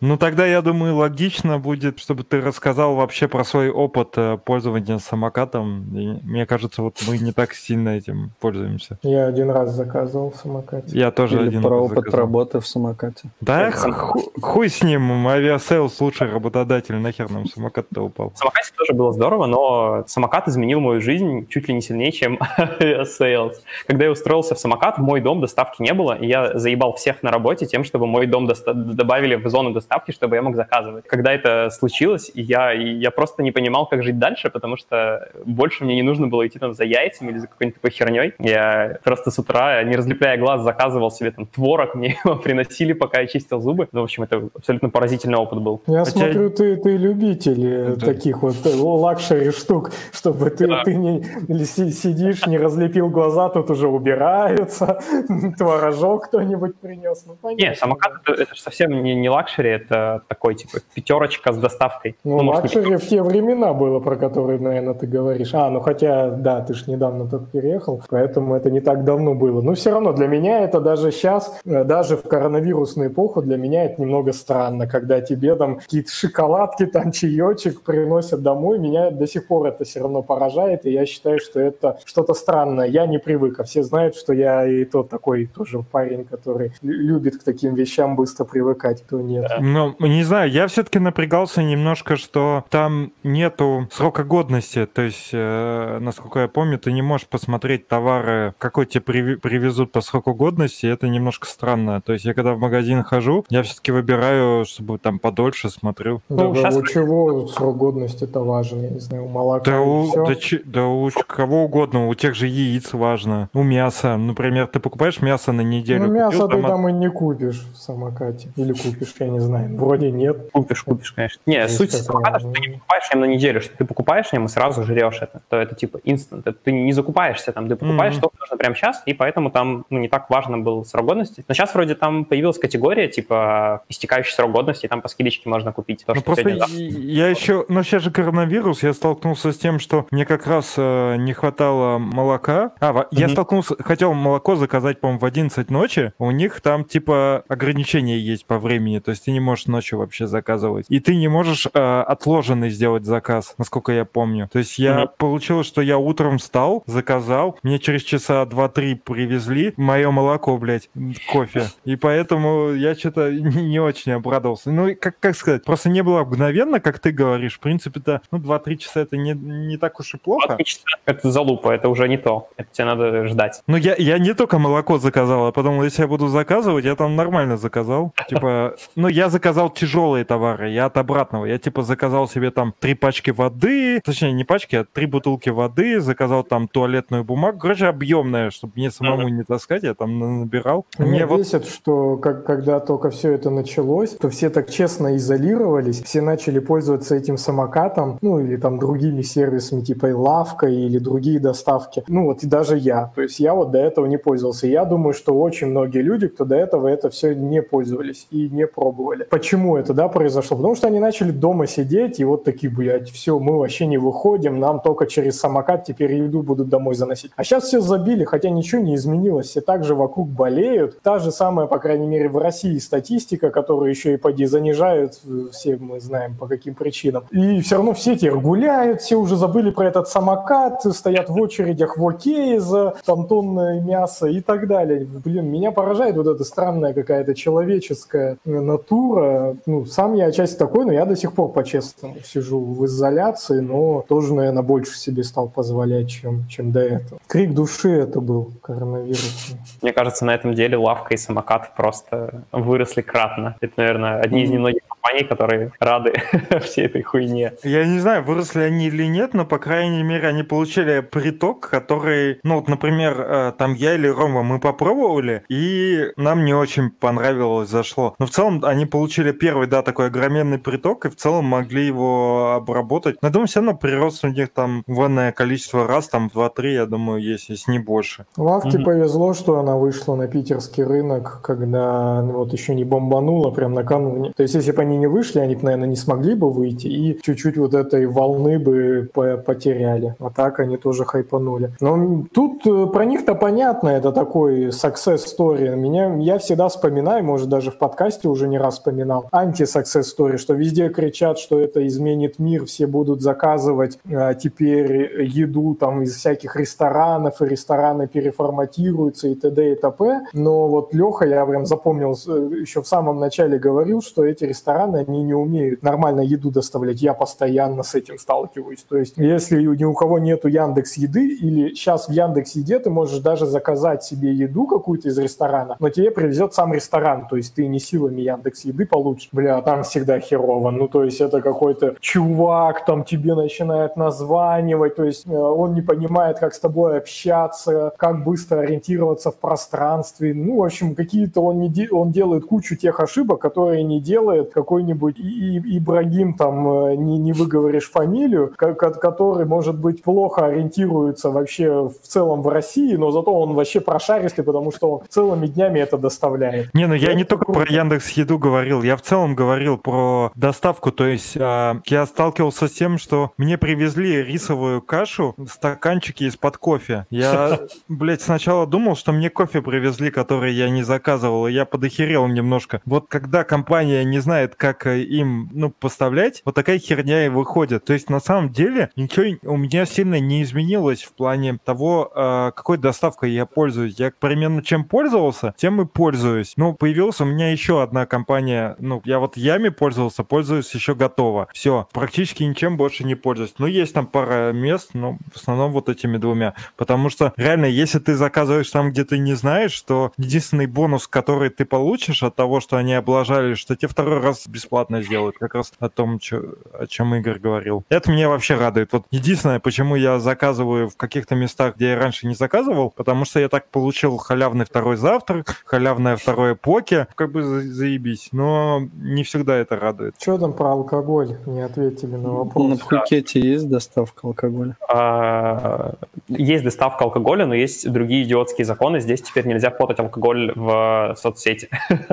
Ну 0.01 0.17
тогда, 0.17 0.45
я 0.45 0.61
думаю, 0.61 0.95
логично 0.95 1.57
будет, 1.57 1.99
чтобы 1.99 2.23
ты 2.23 2.41
рассказал 2.41 2.95
вообще 2.95 3.27
про 3.27 3.43
свой 3.43 3.69
опыт 3.69 4.09
э, 4.17 4.37
пользования 4.37 4.99
самокатом. 4.99 5.87
Мне 6.23 6.45
кажется, 6.45 6.83
вот 6.83 6.95
мы 7.07 7.17
не 7.17 7.31
так 7.31 7.53
сильно 7.53 7.89
этим 7.89 8.31
пользуемся. 8.39 8.99
Я 9.01 9.25
один 9.27 9.49
раз 9.49 9.71
заказывал 9.71 10.31
в 10.31 10.35
самокате. 10.35 10.97
Я 10.97 11.11
тоже 11.11 11.37
Или 11.37 11.47
один 11.47 11.63
про 11.63 11.75
опыт 11.75 12.13
работы 12.13 12.59
в 12.59 12.67
самокате. 12.67 13.29
Да, 13.41 13.71
хуй 13.71 14.69
с 14.69 14.83
ним, 14.83 15.27
Aviasales 15.27 15.99
лучший 15.99 16.31
работодатель, 16.31 16.95
нахер 16.95 17.31
нам 17.31 17.47
самокат-то 17.47 18.03
упал. 18.03 18.31
В 18.31 18.37
самокате 18.37 18.71
тоже 18.77 18.93
было 18.93 19.11
здорово, 19.11 19.47
но 19.47 20.03
самокат 20.07 20.47
изменил 20.47 20.79
мою 20.79 21.01
жизнь 21.01 21.47
чуть 21.47 21.67
ли 21.67 21.73
не 21.73 21.81
сильнее, 21.81 22.11
чем 22.11 22.37
Aviasales. 22.57 23.61
Когда 23.87 24.05
я 24.05 24.11
устроился 24.11 24.53
в 24.53 24.59
самокат, 24.59 24.99
в 24.99 25.01
мой 25.01 25.21
дом 25.21 25.41
доставки 25.41 25.81
не 25.81 25.93
было, 25.93 26.13
и 26.13 26.27
я 26.27 26.58
заебал 26.59 26.93
всех 26.93 27.23
на 27.23 27.31
работе 27.31 27.65
тем, 27.65 27.83
чтобы 27.83 28.07
мой 28.07 28.27
дом 28.27 28.47
доста- 28.47 28.73
добавили 28.73 29.35
в 29.35 29.47
зону 29.49 29.71
доставки, 29.71 30.11
чтобы 30.11 30.35
я 30.35 30.41
мог 30.41 30.55
заказывать. 30.55 31.05
Когда 31.07 31.33
это 31.33 31.69
случилось, 31.71 32.31
я, 32.33 32.71
я 32.71 33.11
просто 33.11 33.43
не 33.43 33.51
понимал, 33.51 33.87
как 33.87 34.03
жить 34.03 34.19
дальше, 34.19 34.49
потому 34.49 34.77
что 34.77 35.29
больше 35.45 35.83
мне 35.83 35.95
не 35.95 36.03
нужно 36.03 36.27
было 36.27 36.47
идти 36.47 36.59
там 36.59 36.73
за 36.73 36.83
яйцами 36.83 37.31
или 37.31 37.37
за 37.39 37.47
какой-нибудь 37.47 37.75
такой 37.75 37.91
херней. 37.91 38.33
Я 38.39 38.99
просто 39.03 39.31
с 39.31 39.39
утра, 39.39 39.83
не 39.83 39.95
разлепляя 39.95 40.37
глаз, 40.37 40.61
заказывал 40.61 41.11
себе 41.11 41.31
там 41.31 41.45
творог, 41.45 41.95
мне 41.95 42.17
его 42.23 42.35
приносили, 42.35 42.93
пока 42.93 43.21
я 43.21 43.27
чистил 43.27 43.59
зубы. 43.61 43.87
Ну, 43.91 44.01
в 44.01 44.03
общем, 44.03 44.23
это 44.23 44.49
абсолютно 44.55 44.89
поразительный 44.89 45.37
опыт 45.37 45.61
был. 45.61 45.81
Я 45.87 46.05
Хотя... 46.05 46.11
смотрю, 46.11 46.49
ты, 46.49 46.75
ты 46.77 46.97
любитель 46.97 47.95
да. 47.95 48.05
таких 48.05 48.41
вот 48.41 48.55
э, 48.65 48.75
luxury 48.75 49.51
штук, 49.51 49.91
чтобы 50.11 50.49
ты, 50.49 50.67
да. 50.67 50.83
ты 50.83 50.95
не 50.95 51.23
сидишь, 51.65 52.45
не 52.45 52.57
разлепил 52.57 53.09
глаза, 53.09 53.49
тут 53.49 53.69
уже 53.69 53.87
убираются, 53.87 54.99
творожок 55.57 56.25
кто-нибудь 56.25 56.48
принес. 56.57 57.25
Ну, 57.27 57.35
понятно. 57.41 57.63
Не, 57.63 57.75
самокат 57.75 58.13
это, 58.23 58.41
это 58.41 58.55
же 58.55 58.61
совсем 58.61 59.03
не, 59.03 59.15
не 59.15 59.29
luxury, 59.29 59.69
это 59.69 60.21
такой 60.27 60.55
типа 60.55 60.79
пятерочка 60.93 61.51
с 61.53 61.57
доставкой. 61.57 62.15
Ну, 62.23 62.41
ну 62.41 62.51
luxury 62.51 62.95
в 62.95 63.07
те 63.07 63.21
времена 63.21 63.73
было, 63.73 63.99
про 63.99 64.15
которые, 64.15 64.59
наверное, 64.59 64.93
ты 64.93 65.07
говоришь. 65.07 65.53
А, 65.53 65.69
ну 65.69 65.79
хотя, 65.79 66.29
да, 66.29 66.61
ты 66.61 66.73
ж 66.73 66.87
недавно 66.87 67.29
только 67.29 67.45
переехал, 67.47 68.01
поэтому 68.09 68.55
это 68.55 68.71
не 68.71 68.81
так 68.81 69.03
давно 69.03 69.33
было. 69.35 69.61
Но 69.61 69.73
все 69.73 69.91
равно 69.91 70.13
для 70.13 70.27
меня 70.27 70.63
это 70.63 70.79
даже 70.79 71.11
сейчас, 71.11 71.59
э, 71.65 71.83
даже 71.83 72.17
в 72.17 72.23
коронавирусную 72.23 73.09
эпоху, 73.09 73.41
для 73.41 73.57
меня 73.57 73.85
это 73.85 74.01
немного 74.01 74.33
странно, 74.33 74.87
когда 74.87 75.21
тебе 75.21 75.55
там 75.55 75.77
какие-то 75.77 76.11
шоколадки, 76.11 76.85
там 76.85 77.11
чаечек 77.11 77.81
приносят 77.81 78.41
домой. 78.41 78.79
Меня 78.79 79.11
до 79.11 79.27
сих 79.27 79.47
пор 79.47 79.67
это 79.67 79.83
все 79.83 79.99
равно 80.01 80.21
поражает, 80.21 80.85
и 80.85 80.91
я 80.91 81.05
считаю, 81.05 81.39
что 81.39 81.59
это 81.59 81.99
что-то 82.05 82.33
странное. 82.33 82.87
Я 82.87 83.05
не 83.05 83.19
привык, 83.19 83.59
а 83.59 83.63
все 83.63 83.83
знают, 83.83 84.15
что 84.15 84.33
я 84.33 84.65
и 84.65 84.85
тот 84.85 85.09
такой 85.09 85.47
тоже 85.47 85.83
парень, 85.91 86.25
который 86.25 86.38
любит 86.81 87.37
к 87.37 87.43
таким 87.43 87.75
вещам 87.75 88.15
быстро 88.15 88.45
привыкать, 88.45 89.03
кто 89.03 89.21
нет. 89.21 89.49
Ну, 89.59 89.95
не 89.99 90.23
знаю, 90.23 90.51
я 90.51 90.67
все-таки 90.67 90.99
напрягался 90.99 91.63
немножко, 91.63 92.15
что 92.15 92.65
там 92.69 93.11
нету 93.23 93.87
срока 93.91 94.23
годности. 94.23 94.85
То 94.85 95.03
есть, 95.03 95.29
э, 95.33 95.99
насколько 95.99 96.39
я 96.39 96.47
помню, 96.47 96.77
ты 96.79 96.91
не 96.91 97.01
можешь 97.01 97.27
посмотреть 97.27 97.87
товары, 97.87 98.53
какой 98.57 98.85
тебе 98.85 99.01
привезут 99.01 99.91
по 99.91 100.01
сроку 100.01 100.33
годности. 100.33 100.85
Это 100.85 101.07
немножко 101.07 101.47
странно. 101.47 102.01
То 102.01 102.13
есть, 102.13 102.25
я 102.25 102.33
когда 102.33 102.53
в 102.53 102.59
магазин 102.59 103.03
хожу, 103.03 103.45
я 103.49 103.63
все-таки 103.63 103.91
выбираю, 103.91 104.65
чтобы 104.65 104.97
там 104.97 105.19
подольше 105.19 105.69
смотрю. 105.69 106.21
Да, 106.29 106.45
ну, 106.45 106.55
сейчас... 106.55 106.75
у 106.75 106.85
чего 106.85 107.47
срок 107.47 107.77
годности 107.77 108.23
это 108.23 108.39
важен? 108.39 108.81
Я 108.81 108.89
не 108.89 108.99
знаю, 108.99 109.25
у 109.25 109.27
молока 109.27 109.71
да, 109.71 109.81
у, 109.81 110.25
да, 110.25 110.35
ч... 110.35 110.61
да 110.65 110.85
у 110.85 111.09
кого 111.27 111.63
угодно. 111.63 112.07
У 112.07 112.15
тех 112.15 112.35
же 112.35 112.47
яиц 112.47 112.93
важно. 112.93 113.49
У 113.53 113.63
мяса. 113.63 114.17
Например, 114.17 114.67
ты 114.67 114.79
покупаешь 114.79 115.21
мясо 115.21 115.51
на 115.51 115.61
неделю. 115.61 116.07
Ну, 116.07 116.13
мясо 116.13 116.28
ты 116.31 116.61
там 116.61 116.87
и 116.87 116.91
не 116.91 117.09
купишь 117.09 117.65
в 117.73 117.77
самокате. 117.77 118.49
Или 118.55 118.73
купишь, 118.73 119.15
я 119.19 119.27
не 119.27 119.39
знаю. 119.39 119.75
Вроде 119.77 120.11
нет. 120.11 120.49
Купишь, 120.51 120.83
купишь, 120.83 121.11
конечно. 121.11 121.41
Не, 121.45 121.55
Есть 121.55 121.77
суть 121.77 121.91
самоката, 121.91 122.39
что 122.39 122.51
ты 122.51 122.61
не 122.61 122.67
покупаешь 122.75 123.09
им 123.13 123.19
на 123.19 123.25
неделю, 123.25 123.61
что 123.61 123.77
ты 123.77 123.85
покупаешь 123.85 124.33
им 124.33 124.45
и 124.45 124.47
сразу 124.47 124.83
жрешь 124.83 125.19
это. 125.21 125.41
То 125.49 125.57
это 125.57 125.75
типа 125.75 125.99
инстант. 126.03 126.47
ты 126.63 126.71
не 126.71 126.93
закупаешься 126.93 127.51
там, 127.51 127.67
ты 127.67 127.75
покупаешь 127.75 128.15
mm-hmm. 128.15 128.21
то, 128.21 128.31
что 128.33 128.39
нужно 128.39 128.57
прямо 128.57 128.75
сейчас, 128.75 129.01
и 129.05 129.13
поэтому 129.13 129.51
там 129.51 129.85
ну, 129.89 129.99
не 129.99 130.07
так 130.07 130.29
важно 130.29 130.57
был 130.57 130.85
срок 130.85 131.05
годности. 131.05 131.43
Но 131.47 131.53
сейчас 131.53 131.73
вроде 131.73 131.95
там 131.95 132.25
появилась 132.25 132.57
категория 132.57 133.07
типа 133.07 133.83
истекающий 133.89 134.33
срок 134.33 134.51
годности, 134.51 134.85
и 134.85 134.89
там 134.89 135.01
по 135.01 135.07
скидочке 135.07 135.49
можно 135.49 135.71
купить. 135.71 136.05
То, 136.05 136.13
ну, 136.13 136.21
просто 136.21 136.49
я, 136.49 136.65
я 136.69 137.27
еще, 137.29 137.65
ну 137.67 137.83
сейчас 137.83 138.03
же 138.03 138.11
коронавирус, 138.11 138.83
я 138.83 138.93
столкнулся 138.93 139.51
с 139.51 139.57
тем, 139.57 139.79
что 139.79 140.07
мне 140.11 140.25
как 140.25 140.47
раз 140.47 140.75
э, 140.77 141.15
не 141.17 141.33
хватало 141.33 141.97
молока. 141.97 142.71
А, 142.79 142.91
mm-hmm. 142.91 143.07
я 143.11 143.29
столкнулся, 143.29 143.75
хотел 143.81 144.13
молоко 144.13 144.55
заказать, 144.55 144.99
по-моему, 144.99 145.19
в 145.19 145.25
11 145.25 145.69
ночи, 145.69 146.13
у 146.19 146.31
них 146.31 146.61
там 146.61 146.83
типа 146.83 147.43
ограничения 147.47 148.17
есть 148.19 148.45
по 148.45 148.59
времени, 148.59 148.99
то 148.99 149.11
есть 149.11 149.25
ты 149.25 149.31
не 149.31 149.39
можешь 149.39 149.65
ночью 149.67 149.99
вообще 149.99 150.27
заказывать. 150.27 150.85
И 150.89 150.99
ты 150.99 151.15
не 151.15 151.27
можешь 151.27 151.67
э, 151.73 152.01
отложенный 152.01 152.69
сделать 152.69 153.05
заказ, 153.05 153.55
насколько 153.57 153.91
я 153.91 154.05
помню. 154.05 154.49
То 154.51 154.59
есть 154.59 154.77
я 154.77 154.99
Мгм. 154.99 155.09
получилось, 155.17 155.67
что 155.67 155.81
я 155.81 155.97
утром 155.97 156.37
встал, 156.37 156.83
заказал, 156.85 157.57
мне 157.63 157.79
через 157.79 158.03
часа 158.03 158.43
2-3 158.45 158.95
привезли 158.95 159.73
мое 159.77 160.11
молоко, 160.11 160.57
блядь, 160.57 160.89
кофе. 161.31 161.63
И 161.85 161.95
поэтому 161.95 162.71
я 162.73 162.95
что-то 162.95 163.31
не, 163.31 163.79
очень 163.79 164.11
обрадовался. 164.11 164.71
Ну, 164.71 164.93
как, 164.99 165.19
как 165.19 165.35
сказать, 165.35 165.63
просто 165.63 165.89
не 165.89 166.03
было 166.03 166.23
мгновенно, 166.23 166.79
как 166.79 166.99
ты 166.99 167.11
говоришь. 167.11 167.55
В 167.55 167.59
принципе-то, 167.59 168.21
ну, 168.31 168.39
2-3 168.39 168.77
часа 168.77 169.01
это 169.01 169.15
не, 169.17 169.31
не 169.33 169.77
так 169.77 169.99
уж 169.99 170.13
и 170.13 170.17
плохо. 170.17 170.47
20 170.49 170.65
часа— 170.67 170.81
Это 171.05 171.31
залупа, 171.31 171.71
это 171.71 171.87
уже 171.89 172.07
не 172.09 172.17
то. 172.17 172.49
Это 172.57 172.67
тебе 172.71 172.85
надо 172.85 173.25
ждать. 173.27 173.61
Ну, 173.67 173.77
я, 173.77 173.95
я 173.97 174.17
не 174.19 174.33
только 174.33 174.59
молоко 174.59 174.97
заказал, 174.99 175.47
а 175.47 175.51
подумал, 175.51 175.83
если 175.83 175.98
я 175.99 176.07
буду 176.07 176.27
заказывать, 176.27 176.85
я 176.85 176.95
там 176.95 177.15
нормально 177.15 177.57
заказал. 177.57 178.13
Типа, 178.29 178.75
ну, 178.95 179.07
я 179.07 179.29
заказал 179.29 179.69
тяжелые 179.69 180.25
товары, 180.25 180.69
я 180.71 180.85
от 180.85 180.97
обратного. 180.97 181.45
Я, 181.45 181.57
типа, 181.57 181.83
заказал 181.83 182.27
себе 182.27 182.51
там 182.51 182.73
три 182.79 182.93
пачки 182.95 183.31
воды, 183.31 184.01
точнее, 184.03 184.31
не 184.31 184.43
пачки, 184.43 184.75
а 184.77 184.85
три 184.85 185.05
бутылки 185.05 185.49
воды, 185.49 185.99
заказал 185.99 186.43
там 186.43 186.67
туалетную 186.67 187.23
бумагу. 187.23 187.59
Короче, 187.59 187.87
объемная, 187.87 188.49
чтобы 188.51 188.73
мне 188.75 188.91
самому 188.91 189.27
не 189.29 189.43
таскать, 189.43 189.83
я 189.83 189.93
там 189.93 190.19
на- 190.19 190.39
набирал. 190.39 190.85
Меня 190.97 191.09
Мне 191.09 191.25
вот 191.25 191.39
бесит, 191.39 191.67
что 191.67 192.17
как, 192.17 192.45
когда 192.45 192.79
только 192.79 193.09
все 193.09 193.33
это 193.33 193.49
началось, 193.49 194.11
то 194.11 194.29
все 194.29 194.49
так 194.49 194.69
честно 194.69 195.15
изолировались, 195.15 196.01
все 196.03 196.21
начали 196.21 196.59
пользоваться 196.59 197.15
этим 197.15 197.37
самокатом, 197.37 198.17
ну 198.21 198.39
или 198.39 198.55
там 198.55 198.79
другими 198.79 199.21
сервисами 199.21 199.81
типа 199.81 200.07
и 200.07 200.13
лавка 200.13 200.67
или 200.67 200.99
другие 200.99 201.39
доставки. 201.39 202.03
Ну 202.07 202.25
вот 202.25 202.43
и 202.43 202.47
даже 202.47 202.77
я. 202.77 203.11
То 203.15 203.21
есть 203.21 203.39
я 203.39 203.53
вот 203.53 203.71
до 203.71 203.79
этого 203.79 204.05
не 204.05 204.17
пользовался. 204.17 204.67
Я 204.67 204.85
думаю, 204.85 205.13
что 205.13 205.33
очень 205.33 205.67
многие 205.67 205.88
люди, 205.97 206.27
кто 206.27 206.45
до 206.45 206.55
этого 206.55 206.87
это 206.87 207.09
все 207.09 207.33
не 207.33 207.61
пользовались 207.61 208.27
и 208.31 208.49
не 208.49 208.67
пробовали. 208.67 209.25
Почему 209.29 209.77
это, 209.77 209.93
да, 209.93 210.07
произошло? 210.07 210.57
Потому 210.57 210.75
что 210.75 210.87
они 210.87 210.99
начали 210.99 211.31
дома 211.31 211.67
сидеть 211.67 212.19
и 212.19 212.23
вот 212.23 212.43
такие, 212.43 212.71
блядь, 212.71 213.09
все, 213.09 213.39
мы 213.39 213.57
вообще 213.57 213.85
не 213.85 213.97
выходим, 213.97 214.59
нам 214.59 214.81
только 214.81 215.05
через 215.05 215.39
самокат 215.39 215.85
теперь 215.85 216.13
еду 216.13 216.43
будут 216.43 216.69
домой 216.69 216.95
заносить. 216.95 217.31
А 217.35 217.43
сейчас 217.43 217.65
все 217.65 217.81
забили, 217.81 218.23
хотя 218.23 218.49
ничего 218.49 218.81
не 218.81 218.95
изменилось, 218.95 219.47
все 219.47 219.61
также 219.61 219.95
вокруг 219.95 220.29
болеют. 220.29 221.01
Та 221.01 221.19
же 221.19 221.31
самая, 221.31 221.67
по 221.67 221.79
крайней 221.79 222.07
мере, 222.07 222.29
в 222.29 222.37
России 222.37 222.77
статистика, 222.77 223.49
которую 223.49 223.89
еще 223.89 224.13
и 224.13 224.17
поди 224.17 224.45
занижают, 224.45 225.19
э, 225.25 225.47
все 225.51 225.77
мы 225.77 225.99
знаем 225.99 226.35
по 226.37 226.47
каким 226.47 226.75
причинам. 226.75 227.23
И 227.31 227.61
все 227.61 227.75
равно 227.75 227.93
все 227.93 228.15
теперь 228.15 228.35
гуляют, 228.35 229.01
все 229.01 229.15
уже 229.15 229.35
забыли 229.35 229.71
про 229.71 229.87
этот 229.87 230.07
самокат, 230.07 230.83
стоят 230.83 231.29
в 231.29 231.43
очередях 231.43 231.97
в 231.97 232.07
окее 232.07 232.59
за 232.59 232.95
там 233.05 233.27
тонны 233.27 233.81
мяса 233.81 234.27
и 234.27 234.41
так 234.41 234.67
далее. 234.67 235.05
Блин, 235.05 235.47
меня 235.47 235.71
поражает 235.79 236.17
вот 236.17 236.27
эта 236.27 236.43
странная 236.43 236.93
какая-то 236.93 237.33
человеческая 237.33 238.37
э, 238.45 238.49
натура. 238.49 239.55
Ну, 239.65 239.85
сам 239.85 240.13
я 240.13 240.25
отчасти 240.25 240.57
такой, 240.57 240.85
но 240.85 240.91
я 240.91 241.05
до 241.05 241.15
сих 241.15 241.31
пор 241.33 241.53
по-честному 241.53 242.17
сижу 242.25 242.59
в 242.59 242.85
изоляции, 242.85 243.61
но 243.61 244.03
тоже, 244.09 244.33
наверное, 244.33 244.61
больше 244.61 244.97
себе 244.97 245.23
стал 245.23 245.47
позволять, 245.47 246.09
чем, 246.09 246.45
чем 246.49 246.73
до 246.73 246.81
этого. 246.81 247.21
Крик 247.27 247.53
души 247.53 247.91
это 247.91 248.19
был 248.19 248.51
коронавирус. 248.61 249.55
Мне 249.81 249.93
кажется, 249.93 250.25
на 250.25 250.35
этом 250.35 250.53
деле 250.53 250.75
лавка 250.75 251.13
и 251.13 251.17
самокат 251.17 251.73
просто 251.77 252.43
выросли 252.51 253.01
кратно. 253.01 253.55
Это, 253.61 253.73
наверное, 253.77 254.19
одни 254.19 254.43
из 254.43 254.49
немногих 254.49 254.81
компаний, 255.01 255.23
которые 255.23 255.71
рады 255.79 256.13
всей 256.61 256.85
этой 256.85 257.01
хуйне. 257.01 257.53
Я 257.63 257.85
не 257.85 257.99
знаю, 257.99 258.23
выросли 258.23 258.61
они 258.61 258.87
или 258.87 259.05
нет, 259.05 259.33
но, 259.33 259.45
по 259.45 259.57
крайней 259.57 260.03
мере, 260.03 260.27
они 260.27 260.43
получили 260.43 260.99
приток, 260.99 261.69
который, 261.69 262.39
ну, 262.43 262.55
вот, 262.55 262.67
например, 262.67 263.19
э, 263.19 263.53
там 263.57 263.73
я 263.73 263.95
или 263.95 264.07
Рома, 264.07 264.43
мы 264.43 264.59
попробовали, 264.59 265.43
и 265.49 265.68
нам 266.17 266.45
не 266.45 266.53
очень 266.53 266.89
понравилось, 266.89 267.69
зашло. 267.69 268.15
Но 268.19 268.25
в 268.25 268.29
целом 268.29 268.61
они 268.63 268.85
получили 268.85 269.31
первый, 269.31 269.67
да, 269.67 269.81
такой 269.81 270.07
огроменный 270.07 270.57
приток, 270.57 271.05
и 271.05 271.09
в 271.09 271.15
целом 271.15 271.45
могли 271.45 271.85
его 271.85 272.53
обработать. 272.55 273.17
Но 273.21 273.27
я 273.27 273.31
думаю, 273.31 273.47
все 273.47 273.59
равно 273.59 273.75
прирост 273.77 274.23
у 274.23 274.27
них 274.27 274.49
там 274.49 274.83
ванное 274.87 275.31
количество 275.31 275.87
раз, 275.87 276.07
там 276.07 276.29
2-3, 276.33 276.73
я 276.73 276.85
думаю, 276.85 277.21
есть, 277.21 277.49
если 277.49 277.71
не 277.71 277.79
больше. 277.79 278.25
Лавке 278.37 278.77
Мгм. 278.77 278.83
повезло, 278.85 279.33
что 279.33 279.59
она 279.59 279.75
вышла 279.77 280.15
на 280.15 280.27
питерский 280.27 280.83
рынок, 280.83 281.39
когда 281.43 282.21
ну, 282.21 282.33
вот 282.33 282.53
еще 282.53 282.75
не 282.75 282.83
бомбануло 282.83 283.51
прям 283.51 283.73
накануне. 283.73 284.31
То 284.35 284.43
есть, 284.43 284.55
если 284.55 284.71
бы 284.71 284.81
они 284.81 284.97
не 284.97 285.07
вышли, 285.07 285.39
они 285.39 285.55
бы, 285.55 285.63
наверное, 285.63 285.87
не 285.89 285.95
смогли 285.95 286.35
бы 286.35 286.49
выйти 286.51 286.87
и 286.87 287.19
чуть-чуть 287.21 287.57
вот 287.57 287.73
этой 287.73 288.05
волны 288.07 288.59
бы 288.59 289.09
по- 289.13 289.37
потеряли. 289.37 290.15
А 290.19 290.29
так 290.29 290.59
они 290.59 290.77
тоже 290.77 291.05
хайпанули. 291.05 291.73
Но 291.79 292.23
тут 292.33 292.65
э, 292.65 292.87
про 292.87 293.05
них-то 293.05 293.35
понятно, 293.35 293.89
это 293.89 294.11
такой 294.11 294.67
success 294.67 295.19
story. 295.25 295.58
Меня, 295.59 296.15
я 296.17 296.37
всегда 296.39 296.67
вспоминаю, 296.69 297.23
может, 297.23 297.49
даже 297.49 297.71
в 297.71 297.77
подкасте 297.77 298.27
уже 298.27 298.47
не 298.47 298.57
раз 298.57 298.75
вспоминал, 298.75 299.27
анти-success 299.31 300.03
story, 300.17 300.37
что 300.37 300.53
везде 300.53 300.89
кричат, 300.89 301.37
что 301.39 301.59
это 301.59 301.85
изменит 301.87 302.39
мир, 302.39 302.65
все 302.65 302.87
будут 302.87 303.21
заказывать 303.21 303.99
а, 304.11 304.33
теперь 304.33 305.23
еду 305.23 305.75
там 305.75 306.03
из 306.03 306.15
всяких 306.15 306.55
ресторанов, 306.55 307.41
и 307.41 307.45
рестораны 307.45 308.07
переформатируются 308.07 309.27
и 309.27 309.35
т.д. 309.35 309.73
и 309.73 309.75
т.п. 309.75 310.21
Но 310.33 310.67
вот 310.67 310.93
Леха, 310.93 311.25
я 311.25 311.45
прям 311.45 311.65
запомнил, 311.65 312.15
с- 312.15 312.27
еще 312.27 312.81
в 312.81 312.87
самом 312.87 313.19
начале 313.19 313.59
говорил, 313.59 314.01
что 314.01 314.23
эти 314.25 314.43
рестораны, 314.45 315.05
они 315.07 315.23
не 315.23 315.33
умеют 315.33 315.83
нормально 315.83 316.21
еду 316.21 316.51
доставлять. 316.51 317.01
Я 317.01 317.13
постоянно 317.13 317.83
с 317.83 317.95
этим 317.95 318.17
сталкиваюсь. 318.17 318.83
То 318.87 318.97
есть, 318.97 319.15
если 319.17 319.61
ни 319.61 319.83
у 319.83 319.93
кого 319.93 320.19
нету 320.19 320.47
Яндекс 320.47 320.97
Еды, 320.97 321.27
или 321.27 321.73
сейчас 321.73 322.07
в 322.07 322.11
Яндекс 322.11 322.55
Еде 322.55 322.79
ты 322.79 322.89
можешь 322.89 323.19
даже 323.19 323.45
заказать 323.45 324.03
себе 324.03 324.31
еду 324.33 324.65
какую-то 324.67 325.09
из 325.09 325.17
ресторана, 325.17 325.48
но 325.79 325.89
тебе 325.89 326.11
привезет 326.11 326.53
сам 326.53 326.73
ресторан. 326.73 327.27
То 327.27 327.35
есть, 327.35 327.55
ты 327.55 327.67
не 327.67 327.79
силами 327.79 328.21
Яндекс 328.21 328.65
Еды 328.65 328.85
получишь. 328.85 329.29
Бля, 329.31 329.61
там 329.61 329.83
всегда 329.83 330.19
херово. 330.19 330.71
Ну, 330.71 330.87
то 330.87 331.03
есть, 331.03 331.21
это 331.21 331.41
какой-то 331.41 331.95
чувак 331.99 332.85
там 332.85 333.03
тебе 333.03 333.35
начинает 333.35 333.95
названивать. 333.97 334.95
То 334.95 335.03
есть, 335.03 335.27
э, 335.27 335.35
он 335.35 335.73
не 335.73 335.81
понимает, 335.81 336.39
как 336.39 336.53
с 336.53 336.59
тобой 336.59 336.97
общаться, 336.97 337.93
как 337.97 338.23
быстро 338.23 338.59
ориентироваться 338.59 339.31
в 339.31 339.35
пространстве. 339.37 340.33
Ну, 340.33 340.57
в 340.57 340.63
общем, 340.63 340.95
какие-то 340.95 341.41
он, 341.41 341.59
не 341.59 341.69
де- 341.69 341.89
он 341.91 342.11
делает 342.11 342.45
кучу 342.45 342.75
тех 342.75 342.99
ошибок, 342.99 343.39
которые 343.41 343.83
не 343.83 343.99
делает 343.99 344.51
какой-нибудь 344.53 345.19
И- 345.19 345.57
И- 345.57 345.77
Ибрагим, 345.79 346.33
там, 346.33 346.85
э, 346.87 346.95
не, 346.95 347.17
не 347.17 347.33
выговоришь 347.33 347.89
фамилию, 347.91 348.53
ко- 348.55 348.73
ко- 348.73 348.91
который, 348.91 349.45
может 349.45 349.77
быть, 349.79 350.03
плохо 350.03 350.45
ориентируется 350.45 351.29
вообще 351.31 351.87
в 351.87 352.07
целом 352.07 352.41
в 352.41 352.47
России, 352.47 352.95
но 352.95 353.11
зато 353.11 353.31
он 353.33 353.53
вообще 353.53 353.79
прошаристый, 353.79 354.43
потому 354.43 354.71
что 354.71 354.91
он 354.91 355.01
целыми 355.39 355.47
днями 355.47 355.79
это 355.79 355.97
доставляет. 355.97 356.73
Не, 356.73 356.87
ну 356.87 356.93
я 356.93 357.09
Это 357.09 357.15
не 357.15 357.23
только 357.23 357.51
про 357.51 357.65
Яндекс 357.71 358.09
Еду 358.11 358.37
говорил, 358.37 358.83
я 358.83 358.95
в 358.95 359.01
целом 359.01 359.35
говорил 359.35 359.77
про 359.77 360.31
доставку. 360.35 360.91
То 360.91 361.07
есть 361.07 361.35
а, 361.39 361.81
я 361.85 362.05
сталкивался 362.05 362.67
с 362.67 362.71
тем, 362.71 362.97
что 362.97 363.31
мне 363.37 363.57
привезли 363.57 364.23
рисовую 364.23 364.81
кашу, 364.81 365.35
стаканчики 365.49 366.25
из-под 366.25 366.57
кофе. 366.57 367.05
Я, 367.09 367.59
блядь, 367.87 368.21
сначала 368.21 368.67
думал, 368.67 368.95
что 368.95 369.11
мне 369.11 369.29
кофе 369.29 369.61
привезли, 369.61 370.11
который 370.11 370.53
я 370.53 370.69
не 370.69 370.83
заказывал, 370.83 371.47
и 371.47 371.53
я 371.53 371.65
подохерел 371.65 372.27
немножко. 372.27 372.81
Вот 372.85 373.05
когда 373.07 373.43
компания 373.43 374.03
не 374.03 374.19
знает, 374.19 374.55
как 374.55 374.85
э, 374.87 375.01
им, 375.01 375.49
ну, 375.53 375.69
поставлять, 375.69 376.41
вот 376.45 376.55
такая 376.55 376.79
херня 376.79 377.25
и 377.25 377.29
выходит. 377.29 377.85
То 377.85 377.93
есть 377.93 378.09
на 378.09 378.19
самом 378.19 378.49
деле 378.49 378.89
ничего 378.95 379.37
у 379.43 379.57
меня 379.57 379.85
сильно 379.85 380.19
не 380.19 380.43
изменилось 380.43 381.03
в 381.03 381.13
плане 381.13 381.59
того, 381.63 382.11
э, 382.13 382.51
какой 382.55 382.77
доставкой 382.77 383.31
я 383.31 383.45
пользуюсь. 383.45 383.95
Я 383.97 384.11
примерно 384.17 384.63
чем 384.63 384.83
пользовался, 384.83 385.28
тем 385.57 385.81
и 385.81 385.85
пользуюсь. 385.85 386.53
Ну, 386.57 386.73
появилась 386.73 387.21
у 387.21 387.25
меня 387.25 387.51
еще 387.51 387.81
одна 387.81 388.05
компания, 388.05 388.75
ну, 388.79 389.01
я 389.05 389.19
вот 389.19 389.37
Ями 389.37 389.69
пользовался, 389.69 390.23
пользуюсь 390.23 390.73
еще 390.73 390.95
готово. 390.95 391.47
Все, 391.53 391.87
практически 391.93 392.43
ничем 392.43 392.77
больше 392.77 393.03
не 393.03 393.15
пользуюсь. 393.15 393.53
Ну, 393.57 393.65
есть 393.67 393.93
там 393.93 394.07
пара 394.07 394.51
мест, 394.51 394.91
но 394.93 395.17
в 395.33 395.37
основном 395.37 395.71
вот 395.71 395.89
этими 395.89 396.17
двумя. 396.17 396.53
Потому 396.77 397.09
что 397.09 397.33
реально, 397.37 397.65
если 397.65 397.99
ты 397.99 398.15
заказываешь 398.15 398.69
там, 398.69 398.91
где 398.91 399.03
ты 399.05 399.17
не 399.17 399.33
знаешь, 399.33 399.79
то 399.81 400.11
единственный 400.17 400.67
бонус, 400.67 401.07
который 401.07 401.49
ты 401.49 401.65
получишь 401.65 402.23
от 402.23 402.35
того, 402.35 402.59
что 402.59 402.77
они 402.77 402.93
облажали, 402.93 403.53
что 403.55 403.75
тебе 403.75 403.87
второй 403.89 404.19
раз 404.19 404.47
бесплатно 404.47 405.01
сделают. 405.01 405.37
Как 405.37 405.55
раз 405.55 405.71
о 405.79 405.89
том, 405.89 406.19
чё- 406.19 406.55
о 406.73 406.87
чем 406.87 407.15
Игорь 407.15 407.39
говорил. 407.39 407.83
Это 407.89 408.11
меня 408.11 408.29
вообще 408.29 408.55
радует. 408.55 408.91
Вот 408.93 409.05
единственное, 409.11 409.59
почему 409.59 409.95
я 409.95 410.19
заказываю 410.19 410.89
в 410.89 410.97
каких-то 410.97 411.35
местах, 411.35 411.75
где 411.75 411.89
я 411.91 411.99
раньше 411.99 412.27
не 412.27 412.35
заказывал, 412.35 412.91
потому 412.95 413.25
что 413.25 413.39
я 413.39 413.49
так 413.49 413.69
получил 413.69 414.17
халявный 414.17 414.65
второй 414.65 414.95
завтрак, 415.13 415.47
халявное 415.65 416.15
второе 416.17 416.53
поке, 416.55 417.07
как 417.15 417.31
бы 417.31 417.41
за- 417.41 417.61
заебись. 417.73 418.29
Но 418.31 418.81
не 418.93 419.23
всегда 419.23 419.55
это 419.55 419.75
радует. 419.75 420.13
Что 420.19 420.37
там 420.37 420.53
про 420.53 420.71
алкоголь? 420.71 421.37
Не 421.47 421.61
ответили 421.61 422.11
на 422.11 422.17
На 422.19 422.29
вопрос. 422.33 422.79
Пхукете 422.79 423.39
есть 423.39 423.67
доставка 423.69 424.27
алкоголя? 424.27 424.77
А, 424.87 425.95
Есть 426.27 426.63
доставка 426.63 427.05
алкоголя, 427.05 427.45
но 427.47 427.55
есть 427.55 427.91
другие 427.91 428.23
идиотские 428.23 428.65
законы. 428.65 428.99
Здесь 428.99 429.21
теперь 429.23 429.47
нельзя 429.47 429.71
фотать 429.71 429.99
алкоголь 429.99 430.51
в 430.55 431.15
соцсети. 431.17 431.69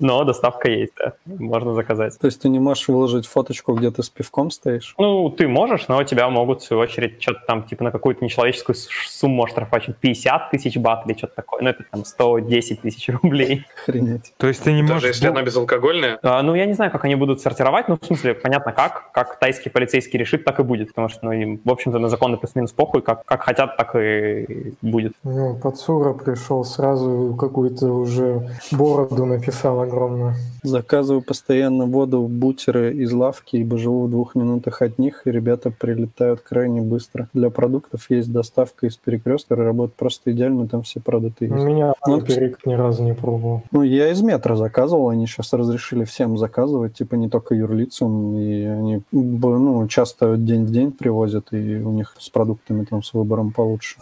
Но 0.00 0.24
доставка 0.24 0.70
есть, 0.70 0.92
да. 0.96 1.14
Можно 1.26 1.74
заказать. 1.74 2.18
То 2.18 2.26
есть 2.26 2.40
ты 2.40 2.48
не 2.48 2.58
можешь 2.58 2.88
выложить 2.88 3.26
фоточку, 3.26 3.74
где 3.74 3.90
ты 3.90 4.02
с 4.02 4.10
пивком 4.10 4.50
стоишь? 4.50 4.94
Ну, 4.98 5.30
ты 5.30 5.48
можешь, 5.48 5.88
но 5.88 6.02
тебя 6.04 6.28
могут, 6.28 6.62
в 6.62 6.64
свою 6.64 6.82
очередь, 6.82 7.22
что-то 7.22 7.40
там, 7.46 7.64
типа, 7.64 7.84
на 7.84 7.90
какую-то 7.90 8.24
нечеловеческую 8.24 8.76
сумму 8.76 9.44
оштрафовать. 9.44 9.88
50 10.00 10.50
тысяч 10.50 10.76
бат 10.76 11.06
или 11.06 11.16
что-то 11.16 11.36
такое. 11.36 11.62
Ну, 11.62 11.68
это 11.70 11.84
там 11.90 12.04
110 12.04 12.82
тысяч 12.82 13.08
рублей. 13.08 13.66
Охренеть. 13.82 14.32
То 14.36 14.48
есть 14.48 14.62
ты 14.62 14.72
не 14.72 14.82
Даже 14.82 14.94
можешь... 14.94 15.08
если 15.08 15.26
она 15.28 15.42
безалкогольная? 15.42 16.18
А, 16.22 16.42
ну, 16.42 16.54
я 16.54 16.66
не 16.66 16.72
знаю, 16.74 16.90
как 16.90 17.04
они 17.04 17.14
будут 17.14 17.40
сортировать, 17.40 17.88
ну, 17.88 17.98
в 18.00 18.04
смысле, 18.04 18.34
понятно 18.34 18.72
как. 18.72 19.10
Как 19.12 19.38
тайский 19.38 19.70
полицейский 19.70 20.18
решит, 20.18 20.44
так 20.44 20.60
и 20.60 20.62
будет. 20.62 20.88
Потому 20.88 21.08
что, 21.08 21.26
ну, 21.26 21.32
им, 21.32 21.60
в 21.64 21.70
общем-то, 21.70 21.98
на 21.98 22.08
законы 22.08 22.36
плюс-минус 22.36 22.72
похуй. 22.72 23.02
Как, 23.02 23.24
как 23.24 23.42
хотят, 23.42 23.76
так 23.76 23.96
и 23.96 24.74
будет. 24.82 25.12
Ну, 25.24 25.56
Пацура 25.56 26.12
пришел 26.12 26.64
сразу 26.64 27.36
какую-то 27.38 27.86
уже 27.86 28.48
бороду 28.70 29.26
написал 29.26 29.71
огромную. 29.80 30.34
Заказываю 30.62 31.22
постоянно 31.22 31.86
воду 31.86 32.22
в 32.22 32.30
бутеры 32.30 32.94
из 32.94 33.12
лавки, 33.12 33.56
ибо 33.56 33.78
живу 33.78 34.06
в 34.06 34.10
двух 34.10 34.34
минутах 34.34 34.82
от 34.82 34.98
них, 34.98 35.22
и 35.26 35.30
ребята 35.30 35.70
прилетают 35.70 36.40
крайне 36.40 36.80
быстро. 36.80 37.28
Для 37.32 37.50
продуктов 37.50 38.10
есть 38.10 38.32
доставка 38.32 38.86
из 38.86 38.96
перекрестка, 38.96 39.56
работает 39.56 39.94
просто 39.94 40.32
идеально, 40.32 40.68
там 40.68 40.82
все 40.82 41.00
продукты 41.00 41.48
У 41.48 41.54
есть. 41.54 41.64
меня 41.64 41.94
Ну, 42.06 42.20
перек 42.20 42.64
ни 42.66 42.74
разу 42.74 43.02
не 43.02 43.14
пробовал. 43.14 43.62
Ну, 43.70 43.82
я 43.82 44.10
из 44.10 44.22
метро 44.22 44.56
заказывал, 44.56 45.08
они 45.08 45.26
сейчас 45.26 45.52
разрешили 45.52 46.04
всем 46.04 46.36
заказывать, 46.36 46.94
типа 46.94 47.14
не 47.14 47.28
только 47.28 47.54
юрлицам, 47.54 48.36
и 48.36 48.64
они 48.64 49.02
ну, 49.12 49.86
часто 49.88 50.36
день 50.36 50.64
в 50.64 50.70
день 50.70 50.92
привозят, 50.92 51.52
и 51.52 51.76
у 51.76 51.90
них 51.90 52.14
с 52.18 52.28
продуктами 52.30 52.84
там 52.84 53.02
с 53.02 53.12
выбором 53.12 53.52
получше. 53.52 53.98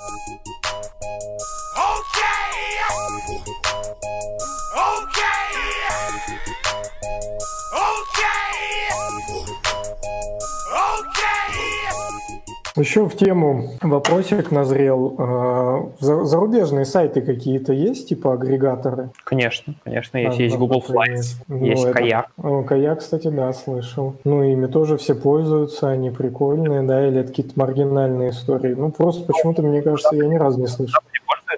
Еще 12.80 13.06
в 13.06 13.14
тему 13.14 13.72
вопросик 13.82 14.50
назрел. 14.50 15.14
А, 15.18 15.90
за- 16.00 16.24
Зарубежные 16.24 16.86
сайты 16.86 17.20
какие-то 17.20 17.74
есть, 17.74 18.08
типа 18.08 18.32
агрегаторы? 18.32 19.10
Конечно, 19.24 19.74
конечно, 19.84 20.16
есть. 20.16 20.38
А, 20.38 20.42
есть 20.42 20.54
да, 20.54 20.60
Google. 20.60 20.82
Flights, 20.88 21.42
Ну, 21.48 21.64
есть 21.64 21.84
это- 21.84 21.92
Каяк. 21.92 22.28
О, 22.42 22.62
Каяк, 22.62 23.00
кстати, 23.00 23.28
да, 23.28 23.52
слышал. 23.52 24.14
Ну, 24.24 24.42
ими 24.42 24.66
тоже 24.66 24.96
все 24.96 25.14
пользуются, 25.14 25.88
они 25.90 26.10
прикольные, 26.10 26.82
да, 26.82 27.06
или 27.06 27.20
это 27.20 27.28
какие-то 27.28 27.52
маргинальные 27.56 28.30
истории. 28.30 28.74
Ну, 28.74 28.90
просто 28.90 29.24
почему-то, 29.30 29.60
мне 29.62 29.82
кажется, 29.82 30.16
я 30.16 30.26
ни 30.26 30.36
разу 30.36 30.58
не 30.60 30.66
слышал. 30.66 31.00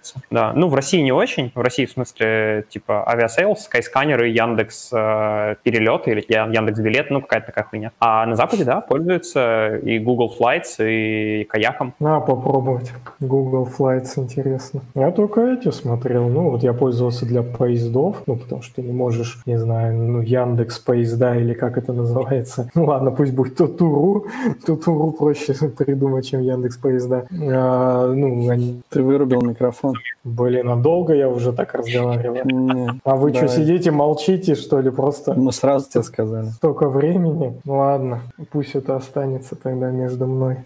Не 0.03 0.13
пользуются? 0.13 0.21
Да, 0.31 0.53
ну 0.55 0.69
в 0.69 0.75
России 0.75 1.01
не 1.01 1.13
очень. 1.13 1.53
В 1.55 1.61
России, 1.61 1.87
в 1.87 1.91
смысле, 1.91 2.65
типа 2.69 3.09
Aviasales, 3.09 3.69
и 3.73 4.31
Яндекс 4.33 4.91
э, 4.93 5.57
перелеты 5.63 6.11
или 6.13 6.25
Яндекс 6.29 6.81
билет, 6.81 7.11
ну 7.11 7.21
какая-то 7.21 7.47
такая 7.47 7.65
хуйня. 7.65 7.93
А 8.01 8.27
на 8.27 8.37
Западе, 8.37 8.65
да, 8.65 8.81
пользуются 8.81 9.77
и 9.77 9.99
Google 9.99 10.35
Flights, 10.39 10.77
и 10.81 11.45
Kayak 11.45 11.76
ом. 11.76 11.95
А, 12.01 12.21
попробовать. 12.21 12.93
Google 13.21 13.69
Flights, 13.79 14.13
интересно. 14.17 14.81
Я 14.95 15.11
только 15.11 15.41
эти 15.41 15.71
смотрел. 15.71 16.29
Ну, 16.29 16.51
вот 16.51 16.63
я 16.63 16.73
пользовался 16.73 17.27
для 17.27 17.43
поездов, 17.43 18.23
ну, 18.27 18.37
потому 18.37 18.63
что 18.63 18.77
ты 18.77 18.83
не 18.83 18.93
можешь, 18.93 19.43
не 19.47 19.59
знаю, 19.59 19.95
ну, 19.95 20.21
Яндекс 20.21 20.79
поезда 20.79 21.37
или 21.37 21.55
как 21.55 21.79
это 21.79 21.93
называется. 21.93 22.69
Ну, 22.83 22.87
ладно, 22.87 23.11
пусть 23.11 23.33
будет 23.33 23.57
Тутуру. 23.57 24.27
Тутуру 24.67 25.13
проще 25.13 25.55
придумать, 25.79 26.29
чем 26.29 26.41
Яндекс 26.41 26.77
поезда. 26.79 27.27
А, 27.31 28.13
ну, 28.13 28.49
они, 28.49 28.83
Ты 28.89 29.03
вырубил 29.03 29.43
микрофон. 29.43 29.92
Блин, 30.25 30.69
а 30.71 30.77
долго 30.77 31.15
я 31.15 31.29
уже 31.29 31.53
так 31.53 31.75
разговариваю. 31.75 33.01
А 33.05 33.17
вы 33.17 33.33
что, 33.35 33.49
сидите, 33.49 33.91
молчите, 33.91 34.55
что 34.55 34.81
ли, 34.81 34.91
просто? 34.91 35.35
мы 35.35 35.53
сразу 35.53 35.91
тебе 35.91 36.03
сказали. 36.03 36.49
Столько 36.49 36.89
времени? 36.89 37.61
Ладно, 37.65 38.21
пусть 38.51 38.75
это 38.75 38.97
останется 38.97 39.57
тогда 39.57 39.91
между 39.91 40.27
мной. 40.27 40.59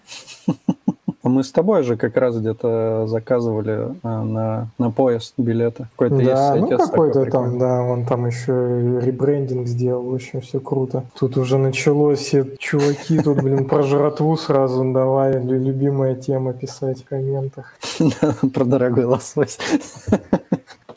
А 1.27 1.29
Мы 1.29 1.43
с 1.43 1.51
тобой 1.51 1.83
же 1.83 1.97
как 1.97 2.16
раз 2.16 2.37
где-то 2.37 3.09
заказывали 3.09 3.97
а, 4.05 4.22
на, 4.22 4.68
на 4.79 4.93
поезд 4.93 5.35
билеты. 5.37 5.89
Какой-то 5.97 6.22
есть 6.22 6.27
Да, 6.31 6.55
ну 6.55 6.68
сайтец 6.68 6.89
такой 6.89 7.09
какой-то 7.09 7.31
там, 7.33 7.59
да, 7.59 7.83
он 7.83 8.05
там 8.05 8.27
еще 8.27 9.01
ребрендинг 9.01 9.66
сделал, 9.66 10.05
в 10.05 10.14
общем, 10.14 10.41
все 10.41 10.61
круто. 10.61 11.03
Тут 11.18 11.37
уже 11.37 11.59
началось, 11.59 12.20
все 12.20 12.47
чуваки 12.61 13.18
тут, 13.18 13.43
блин, 13.43 13.64
про 13.64 13.83
жратву 13.83 14.37
сразу 14.37 14.85
давай, 14.93 15.43
лю- 15.43 15.59
любимая 15.61 16.14
тема 16.14 16.53
писать 16.53 17.03
в 17.03 17.09
комментах. 17.09 17.74
Про 18.55 18.64
дорогой 18.64 19.07
лосось. 19.07 19.59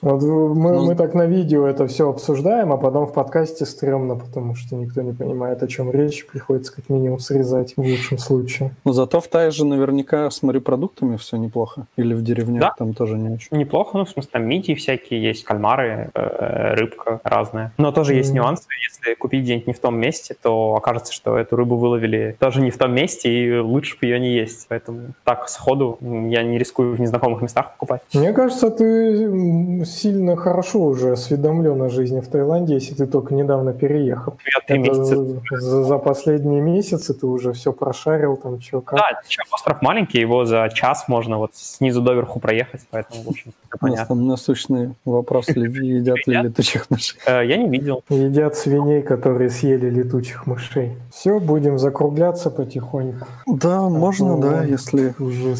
Вот 0.01 0.21
мы, 0.21 0.71
Ну, 0.71 0.85
мы 0.85 0.95
так 0.95 1.13
на 1.13 1.25
видео 1.25 1.67
это 1.67 1.85
все 1.87 2.09
обсуждаем, 2.09 2.71
а 2.71 2.77
потом 2.77 3.05
в 3.05 3.13
подкасте 3.13 3.65
стрёмно, 3.65 4.15
потому 4.15 4.55
что 4.55 4.75
никто 4.75 5.01
не 5.01 5.11
понимает, 5.11 5.61
о 5.61 5.67
чем 5.67 5.91
речь, 5.91 6.25
приходится 6.25 6.73
как 6.73 6.87
минимум 6.89 7.19
срезать 7.19 7.73
в 7.75 7.81
лучшем 7.81 8.17
случае. 8.17 8.71
Но 8.85 8.93
зато 8.93 9.19
в 9.19 9.27
Тае 9.27 9.51
же 9.51 9.65
наверняка 9.65 10.29
с 10.31 10.41
морепродуктами 10.41 11.17
все 11.17 11.35
неплохо. 11.37 11.85
Или 11.97 12.13
в 12.13 12.21
деревнях 12.23 12.61
Да. 12.61 12.73
там 12.77 12.93
тоже 12.93 13.17
не 13.17 13.29
очень. 13.35 13.47
Неплохо, 13.57 13.97
ну, 13.97 14.05
в 14.05 14.09
смысле, 14.09 14.29
там 14.31 14.47
мидии 14.47 14.73
всякие 14.73 15.21
есть, 15.21 15.43
кальмары, 15.43 16.11
э, 16.13 16.73
рыбка 16.75 17.19
разная. 17.23 17.73
Но 17.77 17.91
тоже 17.91 18.13
есть 18.15 18.29
Мгм. 18.29 18.37
нюансы. 18.43 18.63
Если 18.89 19.15
купить 19.15 19.43
где-нибудь 19.43 19.67
не 19.67 19.73
в 19.73 19.79
том 19.79 19.97
месте, 19.99 20.35
то 20.41 20.75
окажется, 20.75 21.11
что 21.11 21.37
эту 21.37 21.55
рыбу 21.57 21.75
выловили 21.75 22.37
тоже 22.39 22.61
не 22.61 22.71
в 22.71 22.77
том 22.77 22.93
месте, 22.93 23.29
и 23.31 23.59
лучше 23.59 23.97
бы 23.99 24.07
ее 24.07 24.19
не 24.19 24.31
есть. 24.33 24.67
Поэтому 24.69 24.99
так, 25.25 25.49
сходу, 25.49 25.97
я 26.01 26.43
не 26.43 26.57
рискую 26.57 26.95
в 26.95 26.99
незнакомых 27.01 27.41
местах 27.41 27.71
покупать. 27.73 28.01
Мне 28.13 28.31
кажется, 28.33 28.69
ты 28.69 29.85
сильно 29.89 30.35
хорошо 30.35 30.81
уже 30.81 31.11
осведомлен 31.13 31.81
о 31.81 31.89
жизни 31.89 32.19
в 32.19 32.27
Таиланде, 32.27 32.75
если 32.75 32.93
ты 32.93 33.07
только 33.07 33.33
недавно 33.33 33.73
переехал. 33.73 34.37
Я 34.45 34.59
три 34.65 34.79
Это 34.87 34.99
месяца 34.99 35.59
за, 35.59 35.83
за 35.83 35.97
последние 35.97 36.61
месяцы 36.61 37.13
ты 37.13 37.25
уже 37.25 37.53
все 37.53 37.73
прошарил, 37.73 38.37
там 38.37 38.61
что, 38.61 38.81
как. 38.81 38.99
Да, 38.99 39.19
остров 39.51 39.81
маленький, 39.81 40.19
его 40.19 40.45
за 40.45 40.69
час 40.73 41.05
можно 41.07 41.37
вот 41.37 41.51
снизу 41.55 42.01
доверху 42.01 42.39
проехать, 42.39 42.81
поэтому, 42.91 43.23
в 43.23 43.29
общем, 43.29 43.51
всё 43.51 43.77
У 43.81 43.85
нас 43.85 43.95
понятно. 43.95 44.15
там 44.15 44.27
насущный 44.27 44.95
вопрос, 45.05 45.47
едят 45.49 46.25
ли 46.27 46.35
летучих 46.37 46.89
мышей. 46.89 47.19
Э, 47.25 47.45
Я 47.45 47.57
не 47.57 47.69
видел. 47.69 48.03
Едят 48.09 48.55
свиней, 48.55 49.01
которые 49.01 49.49
съели 49.49 49.89
летучих 49.89 50.47
мышей. 50.47 50.95
Все, 51.11 51.39
будем 51.39 51.77
закругляться 51.79 52.49
потихоньку. 52.51 53.27
Да, 53.47 53.89
можно, 53.89 54.35
ну, 54.35 54.41
да, 54.41 54.63
если 54.63 55.13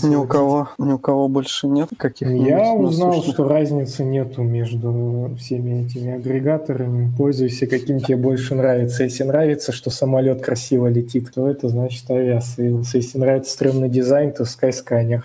ни 0.07 0.15
у 0.15 0.25
кого, 0.25 0.69
ни 0.77 0.93
у 0.93 0.97
кого 0.99 1.27
больше 1.27 1.67
нет 1.67 1.89
каких-нибудь 1.97 2.47
Я 2.47 2.71
узнал, 2.73 3.21
что 3.23 3.47
разницы 3.47 4.03
нету 4.20 4.43
между 4.43 5.36
всеми 5.38 5.86
этими 5.86 6.13
агрегаторами. 6.15 7.11
Пользуйся, 7.17 7.67
каким 7.67 7.99
тебе 7.99 8.17
больше 8.17 8.55
нравится. 8.55 9.03
Если 9.03 9.24
нравится, 9.24 9.72
что 9.72 9.89
самолет 9.89 10.41
красиво 10.41 10.88
летит, 10.88 11.32
то 11.34 11.47
это 11.49 11.70
значит 11.70 12.09
Aviasales. 12.09 12.93
Если 12.93 13.17
нравится 13.17 13.51
стрёмный 13.53 13.89
дизайн, 13.89 14.32
то 14.34 14.43
Skyscanner. 14.43 15.22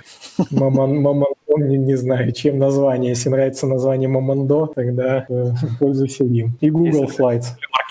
Momon, 0.50 1.00
Momondo, 1.00 1.34
не, 1.58 1.76
не 1.76 1.96
знаю, 1.96 2.32
чем 2.32 2.58
название. 2.58 3.10
Если 3.10 3.28
нравится 3.30 3.66
название 3.66 4.08
Momondo, 4.08 4.66
тогда 4.74 5.26
э, 5.28 5.52
пользуйся 5.78 6.24
им. 6.24 6.56
И 6.60 6.70
Google 6.70 7.02
Если- 7.04 7.18
Flights. 7.20 7.44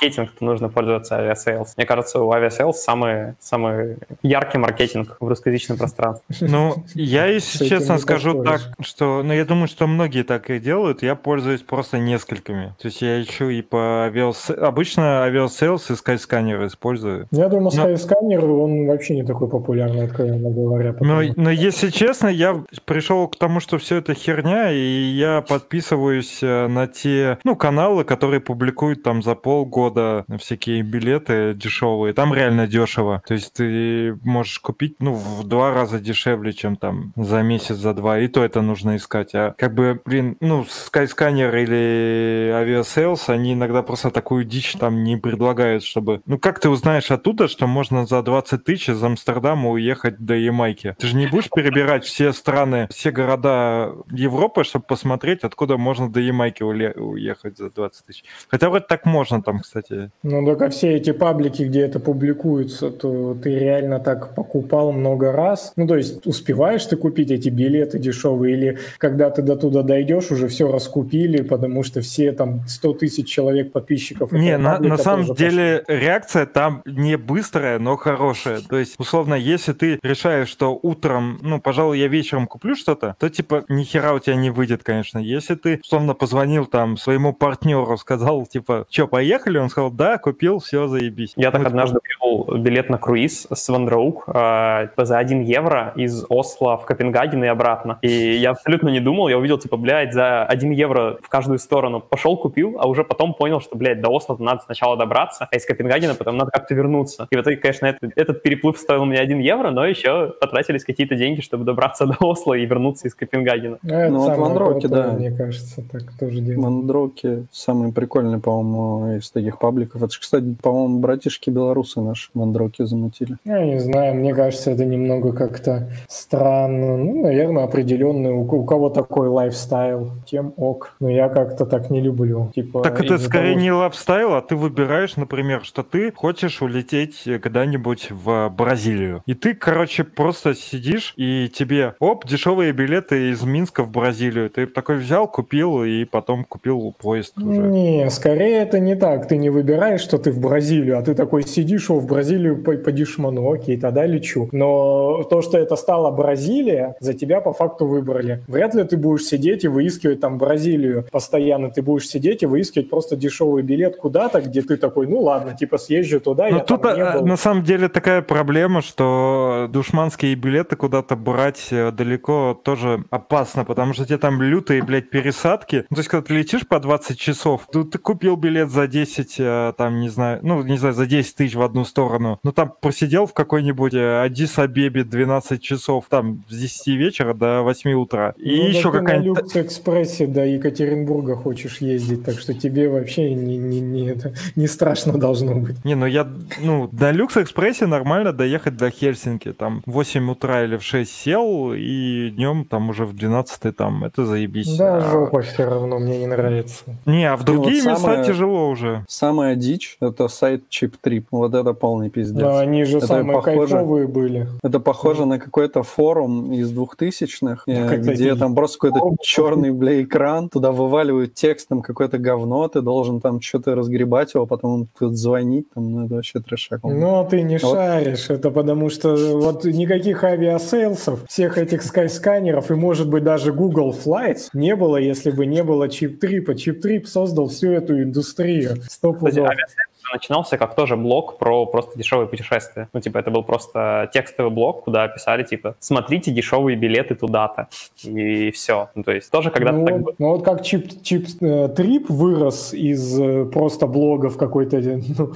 Маркетинг, 0.04 0.32
то 0.38 0.46
нужно 0.46 0.70
пользоваться 0.70 1.16
Aviasales. 1.16 1.78
Мне 1.78 1.86
кажется, 1.86 2.20
у 2.20 2.32
Aviasales 2.32 2.78
самый, 2.82 3.36
самый 3.40 3.98
яркий 4.22 4.58
маркетинг 4.58 5.18
в 5.20 5.28
русскоязычном 5.28 5.78
пространстве. 5.78 6.24
Ну, 6.54 6.76
я, 6.94 7.26
если 7.28 7.66
честно 7.66 7.98
скажу 7.98 8.44
так, 8.44 8.62
что, 8.80 9.24
ну, 9.24 9.34
я 9.34 9.44
думаю, 9.44 9.68
что 9.68 9.88
многие 9.88 10.24
так 10.24 10.50
и 10.50 10.60
делают. 10.60 11.02
Я 11.02 11.16
пользуюсь 11.16 11.62
просто 11.62 11.98
несколькими. 11.98 12.76
То 12.80 12.90
есть 12.90 13.02
я 13.02 13.22
ищу 13.22 13.50
и 13.50 13.62
по 13.62 14.06
Avias... 14.06 14.52
Обычно 14.52 15.24
Aviasales 15.24 15.90
и 15.90 15.96
Skyscanner 15.96 16.66
использую. 16.68 17.28
Я 17.32 17.50
думаю, 17.50 17.70
Skyscanner, 17.70 18.46
он 18.46 18.88
вообще 18.88 19.16
не 19.16 19.24
такой 19.24 19.50
популярный, 19.50 20.06
откровенно 20.06 20.50
говоря. 20.52 20.96
Но, 21.00 21.22
но 21.36 21.50
если 21.50 21.90
честно, 21.90 22.28
я 22.28 22.64
пришел 22.86 23.28
к 23.28 23.38
тому, 23.38 23.60
что 23.60 23.78
все 23.80 23.98
это 23.98 24.14
херня, 24.14 24.72
и 24.72 24.78
я 24.78 25.42
подписываюсь 25.42 26.44
э, 26.44 26.68
на 26.68 26.88
те, 26.88 27.40
ну, 27.44 27.56
каналы, 27.56 28.04
которые 28.04 28.42
публикуют 28.42 29.02
там 29.02 29.24
за 29.24 29.34
полгода 29.34 29.93
всякие 30.40 30.82
билеты 30.82 31.54
дешевые. 31.54 32.14
Там 32.14 32.34
реально 32.34 32.68
дешево. 32.68 33.22
То 33.26 33.34
есть 33.34 33.54
ты 33.54 34.18
можешь 34.24 34.60
купить, 34.60 34.96
ну, 35.00 35.14
в 35.14 35.44
два 35.44 35.74
раза 35.74 36.00
дешевле, 36.00 36.54
чем 36.54 36.76
там 36.76 37.14
за 37.16 37.42
месяц, 37.42 37.76
за 37.76 37.94
два. 37.94 38.20
И 38.20 38.28
то 38.28 38.44
это 38.44 38.62
нужно 38.62 38.96
искать. 38.96 39.36
А 39.36 39.54
как 39.58 39.74
бы, 39.74 40.02
блин, 40.06 40.38
ну, 40.40 40.64
Skyscanner 40.64 41.62
или 41.62 42.52
Aviasales, 42.54 43.24
они 43.28 43.54
иногда 43.54 43.84
просто 43.84 44.12
такую 44.12 44.46
дичь 44.46 44.74
там 44.74 45.04
не 45.04 45.18
предлагают, 45.18 45.84
чтобы... 45.84 46.22
Ну, 46.26 46.38
как 46.38 46.60
ты 46.60 46.70
узнаешь 46.70 47.12
оттуда, 47.12 47.48
что 47.48 47.68
можно 47.68 48.06
за 48.06 48.22
20 48.22 48.64
тысяч 48.64 48.90
из 48.90 49.04
Амстердама 49.04 49.70
уехать 49.70 50.20
до 50.20 50.36
Ямайки? 50.36 50.96
Ты 51.00 51.08
же 51.08 51.16
не 51.16 51.28
будешь 51.28 51.50
перебирать 51.50 52.06
все 52.06 52.34
страны, 52.34 52.88
все 52.90 53.12
города 53.12 53.94
Европы, 54.12 54.64
чтобы 54.64 54.86
посмотреть, 54.86 55.44
откуда 55.44 55.78
можно 55.78 56.12
до 56.12 56.20
Ямайки 56.20 56.64
уехать 56.64 57.58
за 57.58 57.70
20 57.70 58.06
тысяч. 58.06 58.24
Хотя 58.48 58.70
вроде 58.70 58.86
так 58.88 59.06
можно 59.06 59.42
там, 59.42 59.60
кстати. 59.60 59.73
Кстати. 59.74 60.12
Ну, 60.22 60.46
только 60.46 60.70
все 60.70 60.94
эти 60.94 61.12
паблики, 61.12 61.64
где 61.64 61.82
это 61.82 62.00
публикуется, 62.00 62.92
то 62.92 63.36
ты 63.42 63.58
реально 63.58 64.00
так 64.00 64.36
покупал 64.36 64.92
много 64.92 65.32
раз. 65.32 65.74
Ну, 65.76 65.88
то 65.88 65.96
есть 65.96 66.28
успеваешь 66.28 66.86
ты 66.86 66.96
купить 66.96 67.32
эти 67.32 67.50
билеты 67.50 67.98
дешевые, 67.98 68.56
или 68.56 68.78
когда 69.00 69.30
ты 69.30 69.42
до 69.42 69.56
туда 69.56 69.82
дойдешь, 69.82 70.32
уже 70.32 70.48
все 70.48 70.72
раскупили, 70.72 71.42
потому 71.42 71.84
что 71.84 72.02
все 72.02 72.32
там 72.32 72.68
100 72.68 72.94
тысяч 72.94 73.28
человек 73.28 73.72
подписчиков. 73.72 74.32
Не, 74.32 74.58
на, 74.58 74.80
на 74.80 74.98
самом 74.98 75.34
деле 75.34 75.84
пошли. 75.86 76.02
реакция 76.02 76.46
там 76.46 76.82
не 76.86 77.18
быстрая, 77.18 77.80
но 77.80 77.96
хорошая. 77.96 78.62
То 78.62 78.78
есть, 78.78 78.96
условно, 79.00 79.34
если 79.34 79.74
ты 79.74 80.00
решаешь, 80.04 80.50
что 80.50 80.80
утром, 80.82 81.40
ну, 81.42 81.60
пожалуй, 81.60 82.00
я 82.00 82.08
вечером 82.08 82.48
куплю 82.48 82.76
что-то, 82.76 83.16
то, 83.20 83.30
типа, 83.30 83.66
ни 83.70 83.84
хера 83.84 84.14
у 84.14 84.20
тебя 84.20 84.36
не 84.36 84.52
выйдет, 84.52 84.84
конечно. 84.84 85.18
Если 85.18 85.56
ты, 85.56 85.80
условно, 85.84 86.14
позвонил 86.14 86.66
там 86.66 86.98
своему 86.98 87.34
партнеру, 87.34 87.98
сказал, 87.98 88.46
типа, 88.46 88.86
что, 88.90 89.08
поехали? 89.08 89.63
Он 89.64 89.70
сказал, 89.70 89.92
да, 89.92 90.18
купил, 90.18 90.60
все, 90.60 90.88
заебись. 90.88 91.34
Я 91.36 91.52
так 91.52 91.62
вот. 91.62 91.68
однажды 91.68 92.00
купил 92.00 92.58
билет 92.58 92.90
на 92.90 92.98
круиз 92.98 93.48
с 93.52 93.70
Вандроук 93.70 94.26
э, 94.28 94.88
за 94.98 95.18
1 95.18 95.42
евро 95.42 95.94
из 95.96 96.26
Осло 96.30 96.78
в 96.78 96.86
Копенгаген 96.86 97.44
и 97.44 97.48
обратно. 97.48 98.00
И 98.02 98.10
я 98.10 98.52
абсолютно 98.52 98.90
не 98.90 99.00
думал, 99.00 99.28
я 99.28 99.38
увидел, 99.38 99.58
типа, 99.58 99.78
блядь, 99.78 100.14
за 100.14 100.44
1 100.44 100.72
евро 100.72 101.18
в 101.22 101.30
каждую 101.30 101.60
сторону. 101.60 102.02
Пошел, 102.02 102.38
купил, 102.38 102.78
а 102.80 102.88
уже 102.88 103.04
потом 103.04 103.34
понял, 103.34 103.62
что, 103.62 103.78
блядь, 103.78 104.02
до 104.02 104.10
Осло 104.10 104.36
надо 104.40 104.62
сначала 104.66 104.98
добраться, 104.98 105.48
а 105.52 105.56
из 105.56 105.66
Копенгагена 105.66 106.16
потом 106.16 106.38
надо 106.38 106.52
как-то 106.52 106.74
вернуться. 106.74 107.28
И 107.32 107.36
в 107.36 107.42
итоге, 107.42 107.58
конечно, 107.58 107.86
этот, 107.86 108.12
этот 108.16 108.44
переплыв 108.44 108.78
стоил 108.78 109.06
мне 109.06 109.20
1 109.20 109.40
евро, 109.40 109.72
но 109.72 109.86
еще 109.86 110.34
потратились 110.40 110.84
какие-то 110.84 111.16
деньги, 111.16 111.42
чтобы 111.42 111.64
добраться 111.64 112.06
до 112.08 112.16
Осло 112.20 112.54
и 112.54 112.66
вернуться 112.66 113.08
из 113.08 113.16
Копенгагена. 113.16 113.80
Ну, 113.82 114.10
ну 114.10 114.20
вот 114.20 114.38
Вандроки, 114.38 114.88
да. 114.88 115.12
Мне 115.12 115.32
кажется, 115.32 115.82
так 115.92 116.04
тоже 116.20 116.40
делают. 116.40 116.64
Вандроки 116.64 117.48
самый 117.52 117.92
прикольный, 117.94 118.40
по-моему, 118.40 119.18
из 119.18 119.32
таких 119.32 119.53
пабликов. 119.60 120.04
Это 120.04 120.12
же, 120.12 120.20
кстати, 120.20 120.56
по-моему, 120.62 121.00
братишки 121.00 121.50
белорусы 121.50 122.02
наши 122.02 122.30
Вандроки 122.34 122.84
замутили. 122.84 123.38
Я 123.46 123.66
не 123.66 123.80
знаю, 123.80 124.16
мне 124.16 124.34
кажется, 124.34 124.72
это 124.72 124.86
немного 124.86 125.34
как-то 125.34 125.90
странно. 126.08 126.98
Ну, 126.98 127.24
наверное, 127.24 127.64
определенный, 127.64 128.32
у, 128.32 128.42
у 128.42 128.66
кого 128.66 128.90
такой 128.90 129.28
lifestyle, 129.28 130.12
тем 130.26 130.54
ок. 130.58 130.96
Но 131.00 131.10
я 131.10 131.30
как-то 131.30 131.66
так 131.66 131.90
не 131.90 132.02
люблю. 132.02 132.52
Типа, 132.56 132.82
так 132.82 133.00
это 133.04 133.18
скорее 133.18 133.54
того, 133.54 133.62
не 133.62 133.72
lifestyle, 133.72 134.34
а 134.34 134.42
ты 134.42 134.56
выбираешь, 134.56 135.16
например, 135.16 135.64
что 135.64 135.84
ты 135.84 136.12
хочешь 136.12 136.62
улететь 136.62 137.24
когда-нибудь 137.24 138.12
в 138.12 138.50
Бразилию. 138.50 139.22
И 139.26 139.34
ты, 139.34 139.54
короче, 139.54 140.04
просто 140.04 140.54
сидишь, 140.56 141.14
и 141.18 141.50
тебе, 141.54 141.96
оп, 142.00 142.26
дешевые 142.26 142.72
билеты 142.72 143.32
из 143.32 143.44
Минска 143.44 143.84
в 143.84 143.92
Бразилию. 143.92 144.50
Ты 144.50 144.68
такой 144.68 144.98
взял, 144.98 145.28
купил, 145.28 145.84
и 145.84 146.06
потом 146.06 146.44
купил 146.44 146.94
поезд 146.98 147.38
уже. 147.38 147.62
Не, 147.62 148.10
скорее 148.10 148.60
это 148.60 148.80
не 148.80 148.96
так. 148.96 149.28
Ты 149.28 149.38
не 149.44 149.50
выбираешь, 149.50 150.02
что 150.02 150.18
ты 150.18 150.32
в 150.32 150.40
Бразилию, 150.40 150.98
а 150.98 151.02
ты 151.02 151.14
такой 151.14 151.44
сидишь, 151.44 151.90
о, 151.90 152.00
в 152.00 152.08
Бразилию 152.08 152.64
по, 152.64 152.74
по 152.74 152.92
дешману, 152.92 153.52
окей, 153.52 153.78
тогда 153.78 154.06
лечу. 154.06 154.50
Но 154.52 155.24
то, 155.30 155.42
что 155.42 155.58
это 155.58 155.76
стало 155.76 156.12
Бразилия, 156.12 156.96
за 157.00 157.14
тебя 157.14 157.42
по 157.42 157.54
факту 157.54 157.86
выбрали. 157.86 158.42
Вряд 158.48 158.74
ли 158.74 158.84
ты 158.84 158.98
будешь 158.98 159.26
сидеть 159.26 159.64
и 159.66 159.68
выискивать 159.68 160.22
там 160.22 160.38
Бразилию 160.38 161.06
постоянно. 161.12 161.70
Ты 161.70 161.82
будешь 161.82 162.08
сидеть 162.08 162.44
и 162.44 162.46
выискивать 162.46 162.90
просто 162.90 163.16
дешевый 163.16 163.64
билет 163.64 163.98
куда-то, 163.98 164.42
где 164.42 164.62
ты 164.62 164.78
такой, 164.78 165.08
ну 165.08 165.20
ладно, 165.20 165.56
типа 165.56 165.78
съезжу 165.78 166.20
туда, 166.20 166.50
Но 166.50 166.58
я 166.58 166.64
тут 166.64 166.82
там 166.82 166.96
не 166.96 167.02
а, 167.02 167.20
был. 167.20 167.26
на 167.26 167.38
самом 167.38 167.64
деле 167.64 167.90
такая 167.90 168.22
проблема, 168.22 168.82
что 168.82 169.68
душманские 169.70 170.36
билеты 170.36 170.76
куда-то 170.76 171.16
брать 171.16 171.68
э, 171.72 171.92
далеко 171.92 172.60
тоже 172.64 173.04
опасно, 173.10 173.66
потому 173.66 173.94
что 173.94 174.06
тебе 174.06 174.18
там 174.18 174.42
лютые, 174.42 174.84
блядь, 174.84 175.10
пересадки. 175.10 175.86
Ну, 175.90 175.96
то 175.96 176.00
есть, 176.00 176.10
когда 176.10 176.26
ты 176.26 176.34
летишь 176.34 176.68
по 176.68 176.80
20 176.80 177.20
часов, 177.20 177.68
ты, 177.72 177.84
ты 177.84 177.98
купил 177.98 178.36
билет 178.36 178.70
за 178.70 178.88
10, 178.88 179.33
э, 179.40 179.74
там, 179.78 180.00
не 180.00 180.10
знаю, 180.10 180.40
ну, 180.42 180.64
не 180.64 180.78
знаю, 180.78 180.94
за 180.94 181.06
10 181.06 181.36
тысяч 181.36 181.56
в 181.56 181.62
одну 181.62 181.86
сторону, 181.86 182.40
ну, 182.44 182.52
там 182.52 182.74
просидел 182.80 183.26
в 183.26 183.34
какой-нибудь 183.34 183.94
Адис-Абебе 183.94 185.04
12 185.04 185.62
часов, 185.62 186.06
там, 186.10 186.44
с 186.50 186.58
10 186.58 186.88
вечера 186.88 187.34
до 187.34 187.62
8 187.62 187.94
утра. 187.94 188.34
И 188.38 188.58
ну, 188.58 188.68
еще 188.68 188.92
какая-нибудь... 188.92 189.38
на 189.38 189.42
Люкс-экспрессе 189.42 190.28
до 190.28 190.46
Екатеринбурга 190.46 191.36
хочешь 191.36 191.78
ездить, 191.80 192.24
так 192.24 192.40
что 192.40 192.54
тебе 192.54 192.90
вообще 192.90 193.34
не, 193.34 193.58
не, 193.58 193.80
не, 193.80 194.10
это, 194.10 194.34
не 194.56 194.68
страшно 194.68 195.18
должно 195.18 195.56
быть. 195.56 195.84
Не, 195.86 195.96
ну 195.96 196.06
я, 196.06 196.28
ну, 196.62 196.90
на 196.92 197.12
Люкс-экспрессе 197.12 197.86
нормально 197.86 198.34
доехать 198.34 198.78
до 198.78 198.90
Хельсинки, 198.90 199.54
там, 199.54 199.82
в 199.86 199.92
8 199.92 200.32
утра 200.32 200.64
или 200.64 200.78
в 200.78 200.84
6 200.84 201.12
сел, 201.12 201.74
и 201.74 202.32
днем 202.32 202.66
там 202.66 202.90
уже 202.90 203.06
в 203.06 203.14
12 203.14 203.76
там, 203.76 204.04
это 204.04 204.26
заебись. 204.26 204.78
Да, 204.78 204.98
а... 204.98 205.02
жопа 205.02 205.42
все 205.42 205.66
равно, 205.66 206.00
мне 206.00 206.20
не 206.20 206.28
нравится. 206.28 206.84
Не, 207.06 207.30
а 207.30 207.38
в 207.38 207.44
другие 207.44 207.82
вот 207.82 207.92
места 207.92 208.02
самое, 208.02 208.26
тяжело 208.26 208.70
уже. 208.70 209.06
Самая 209.24 209.56
дичь— 209.56 209.96
это 210.02 210.28
сайт 210.28 210.64
Chip 210.70 210.96
Trip, 211.02 211.24
вот 211.32 211.54
это 211.54 211.74
полный 211.74 212.10
пиздец. 212.10 212.42
Да, 212.42 212.60
они 212.60 212.84
же 212.84 212.98
это 212.98 213.08
самые 213.08 213.38
похоже, 213.38 213.58
кайфовые 213.60 214.08
были. 214.08 214.50
Это 214.62 214.82
похоже 214.82 215.20
да. 215.20 215.26
на 215.26 215.40
какой-то 215.40 215.84
форум 215.84 216.52
из 216.52 216.70
двухтысячных, 216.72 217.64
э, 217.68 217.98
где 218.00 218.36
там 218.36 218.54
просто 218.54 218.80
какой-то 218.80 219.16
черный, 219.22 219.72
бля, 219.72 220.04
экран, 220.04 220.50
туда 220.50 220.74
вываливают 220.74 221.36
текстом 221.36 221.82
какое-то 221.82 222.18
говно, 222.18 222.68
ты 222.68 222.82
должен 222.82 223.22
там 223.22 223.40
что-то 223.40 223.76
разгребать 223.76 224.34
его, 224.34 224.46
потом 224.46 224.90
звонить, 225.00 225.68
там, 225.74 225.90
ну, 225.90 226.06
это 226.06 226.16
вообще 226.16 226.42
трешак. 226.42 226.82
Ну, 226.84 227.20
а 227.20 227.24
ты 227.24 227.44
не 227.44 227.60
вот. 227.60 227.72
шаришь, 227.72 228.30
это 228.30 228.52
потому 228.52 228.90
что 228.90 229.16
вот 229.38 229.64
никаких 229.64 230.26
Aviasales 230.26 230.99
ов, 230.99 231.24
всех 231.30 231.58
этих 231.58 231.84
Skyscanner 231.84 232.57
ов 232.57 232.72
и, 232.72 232.74
может 232.74 233.10
быть, 233.10 233.24
даже 233.24 233.54
Google 233.54 233.96
Flights 233.96 234.50
не 234.52 234.76
было, 234.76 234.98
если 234.98 235.32
бы 235.32 235.46
не 235.46 235.64
было 235.64 235.88
Cheap 235.88 236.20
Trip. 236.20 236.46
Cheap 236.48 236.82
Trip 236.84 237.06
создал 237.06 237.48
всю 237.48 237.72
эту 237.72 238.04
индустрию. 238.04 238.72
Confusão. 239.14 239.44
Ou 239.44 239.50
seja, 239.50 239.66
начинался 240.12 240.58
как 240.58 240.76
тоже 240.76 240.96
блог 240.96 241.38
про 241.38 241.66
просто 241.66 241.98
дешевые 241.98 242.28
путешествия. 242.28 242.90
Ну, 242.94 243.00
типа, 243.00 243.20
это 243.20 243.32
был 243.32 243.44
просто 243.44 244.10
текстовый 244.14 244.52
блог, 244.52 244.84
куда 244.84 245.08
писали, 245.08 245.44
типа, 245.44 245.76
смотрите 245.80 246.32
дешевые 246.32 246.76
билеты 246.76 247.16
туда-то. 247.16 247.68
И 248.04 248.52
все. 248.52 248.90
Ну, 248.96 249.04
то 249.04 249.12
есть 249.12 249.32
тоже 249.32 249.52
когда-то 249.52 249.78
ну, 249.78 249.86
так 249.86 250.02
было. 250.02 250.16
Ну, 250.18 250.30
вот 250.30 250.44
как 250.44 250.64
Cheap, 250.64 251.04
Cheap 251.04 251.28
э, 251.42 251.70
Trip 251.70 252.10
вырос 252.10 252.74
из 252.74 253.20
э, 253.20 253.46
просто 253.46 253.88
блога 253.88 254.30
в 254.30 254.38
какой-то 254.38 254.78
ну, 255.18 255.34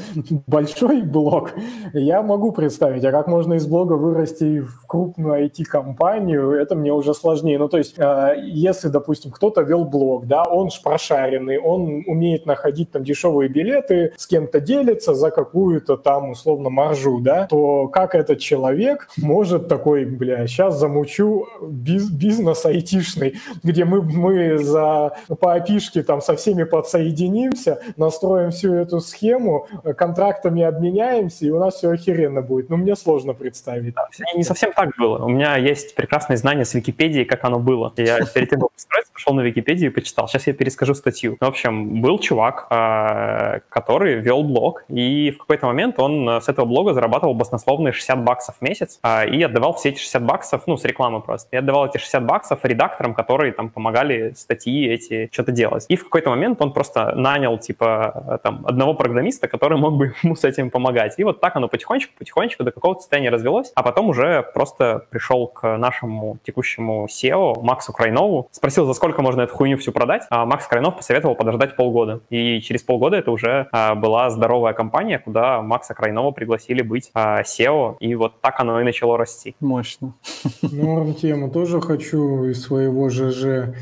большой 0.47 1.01
блог, 1.01 1.53
я 1.93 2.21
могу 2.21 2.51
представить. 2.51 3.03
А 3.05 3.11
как 3.11 3.27
можно 3.27 3.53
из 3.53 3.65
блога 3.67 3.93
вырасти 3.93 4.59
в 4.59 4.85
крупную 4.85 5.45
IT-компанию, 5.45 6.51
это 6.51 6.75
мне 6.75 6.91
уже 6.93 7.13
сложнее. 7.13 7.57
Ну, 7.59 7.69
то 7.69 7.77
есть, 7.77 7.95
э, 7.97 8.35
если, 8.43 8.89
допустим, 8.89 9.31
кто-то 9.31 9.61
вел 9.61 9.85
блог, 9.85 10.27
да, 10.27 10.43
он 10.43 10.69
ж 10.69 10.81
прошаренный, 10.83 11.57
он 11.57 12.03
умеет 12.05 12.45
находить 12.45 12.91
там 12.91 13.03
дешевые 13.03 13.49
билеты, 13.49 14.13
с 14.17 14.27
кем-то 14.27 14.59
делится 14.67 15.15
за 15.15 15.31
какую-то 15.31 15.97
там 15.97 16.31
условно 16.31 16.69
маржу, 16.69 17.19
да, 17.19 17.47
то 17.47 17.87
как 17.87 18.13
этот 18.13 18.39
человек 18.39 19.07
может 19.17 19.67
такой, 19.67 20.05
бля, 20.05 20.45
сейчас 20.45 20.77
замучу 20.77 21.47
биз 21.61 22.09
бизнес 22.09 22.65
айтишный, 22.65 23.35
где 23.63 23.85
мы, 23.85 24.01
мы 24.01 24.57
за 24.57 25.17
по 25.39 25.53
опишке 25.53 26.03
там 26.03 26.21
со 26.21 26.35
всеми 26.35 26.63
подсоединимся, 26.63 27.79
настроим 27.95 28.51
всю 28.51 28.73
эту 28.73 28.99
схему, 28.99 29.67
контрактами 29.97 30.63
обменяемся, 30.63 31.45
и 31.45 31.49
у 31.49 31.59
нас 31.59 31.75
все 31.75 31.91
охеренно 31.91 32.41
будет. 32.41 32.69
Ну, 32.69 32.77
мне 32.77 32.95
сложно 32.95 33.33
представить. 33.33 33.93
Да, 33.93 34.07
не 34.35 34.43
совсем 34.43 34.73
так 34.73 34.89
было. 34.97 35.23
У 35.23 35.29
меня 35.29 35.55
есть 35.57 35.95
прекрасные 35.95 36.37
знания 36.37 36.65
с 36.65 36.73
Википедии, 36.73 37.23
как 37.23 37.43
оно 37.45 37.59
было. 37.59 37.93
Я 37.97 38.19
перед 38.25 38.49
тем, 38.49 38.59
как 38.59 38.71
построиться, 38.71 39.13
пошел 39.13 39.33
на 39.33 39.41
Википедию 39.41 39.91
и 39.91 39.93
почитал. 39.93 40.27
Сейчас 40.27 40.47
я 40.47 40.53
перескажу 40.53 40.93
статью. 40.95 41.37
В 41.39 41.45
общем, 41.45 42.01
был 42.01 42.19
чувак, 42.19 42.67
а, 42.69 43.59
который 43.69 44.15
вел 44.15 44.43
блог 44.47 44.83
и 44.89 45.31
в 45.31 45.37
какой-то 45.37 45.67
момент 45.67 45.99
он 45.99 46.27
э, 46.29 46.41
с 46.41 46.49
этого 46.49 46.65
блога 46.65 46.93
зарабатывал 46.93 47.33
баснословные 47.33 47.91
60 47.91 48.23
баксов 48.23 48.55
в 48.57 48.61
месяц 48.61 48.99
а, 49.03 49.25
и 49.25 49.41
отдавал 49.41 49.73
все 49.73 49.89
эти 49.89 49.99
60 49.99 50.23
баксов, 50.23 50.63
ну, 50.67 50.77
с 50.77 50.85
рекламы 50.85 51.21
просто, 51.21 51.49
и 51.51 51.57
отдавал 51.57 51.85
эти 51.87 51.97
60 51.97 52.25
баксов 52.25 52.59
редакторам, 52.63 53.13
которые 53.13 53.51
там 53.53 53.69
помогали 53.69 54.33
статьи 54.35 54.87
эти 54.87 55.29
что-то 55.31 55.51
делать. 55.51 55.85
И 55.89 55.95
в 55.95 56.03
какой-то 56.03 56.29
момент 56.29 56.61
он 56.61 56.73
просто 56.73 57.13
нанял, 57.15 57.57
типа, 57.57 58.23
э, 58.27 58.37
там, 58.43 58.65
одного 58.65 58.93
программиста, 58.93 59.47
который 59.47 59.77
мог 59.79 59.95
бы 59.95 60.13
ему 60.23 60.35
с 60.35 60.43
этим 60.43 60.69
помогать. 60.69 61.15
И 61.17 61.23
вот 61.23 61.39
так 61.39 61.55
оно 61.55 61.67
потихонечку-потихонечку 61.67 62.63
до 62.63 62.71
какого-то 62.71 63.01
состояния 63.01 63.29
развелось, 63.29 63.71
а 63.75 63.83
потом 63.83 64.09
уже 64.09 64.43
просто 64.53 65.05
пришел 65.09 65.47
к 65.47 65.77
нашему 65.77 66.37
текущему 66.43 67.07
SEO 67.09 67.61
Максу 67.61 67.93
Крайнову, 67.93 68.47
спросил, 68.51 68.85
за 68.85 68.93
сколько 68.93 69.21
можно 69.21 69.41
эту 69.41 69.55
хуйню 69.55 69.77
всю 69.77 69.91
продать, 69.91 70.23
а 70.29 70.45
Макс 70.45 70.65
Крайнов 70.67 70.97
посоветовал 70.97 71.35
подождать 71.35 71.75
полгода. 71.75 72.21
И 72.29 72.61
через 72.61 72.83
полгода 72.83 73.17
это 73.17 73.31
уже 73.31 73.67
а, 73.71 73.95
была 73.95 74.29
здоровая 74.37 74.73
компания, 74.73 75.19
куда 75.19 75.61
Макса 75.61 75.93
Крайнова 75.93 76.31
пригласили 76.31 76.81
быть 76.81 77.11
а, 77.13 77.41
SEO, 77.41 77.97
и 77.99 78.15
вот 78.15 78.39
так 78.41 78.59
оно 78.59 78.79
и 78.79 78.83
начало 78.83 79.17
расти. 79.17 79.55
Мощно. 79.59 80.13
Норм 80.61 81.13
тему. 81.13 81.49
Тоже 81.49 81.81
хочу 81.81 82.45
из 82.45 82.61
своего 82.63 83.09
ЖЖ 83.09 83.73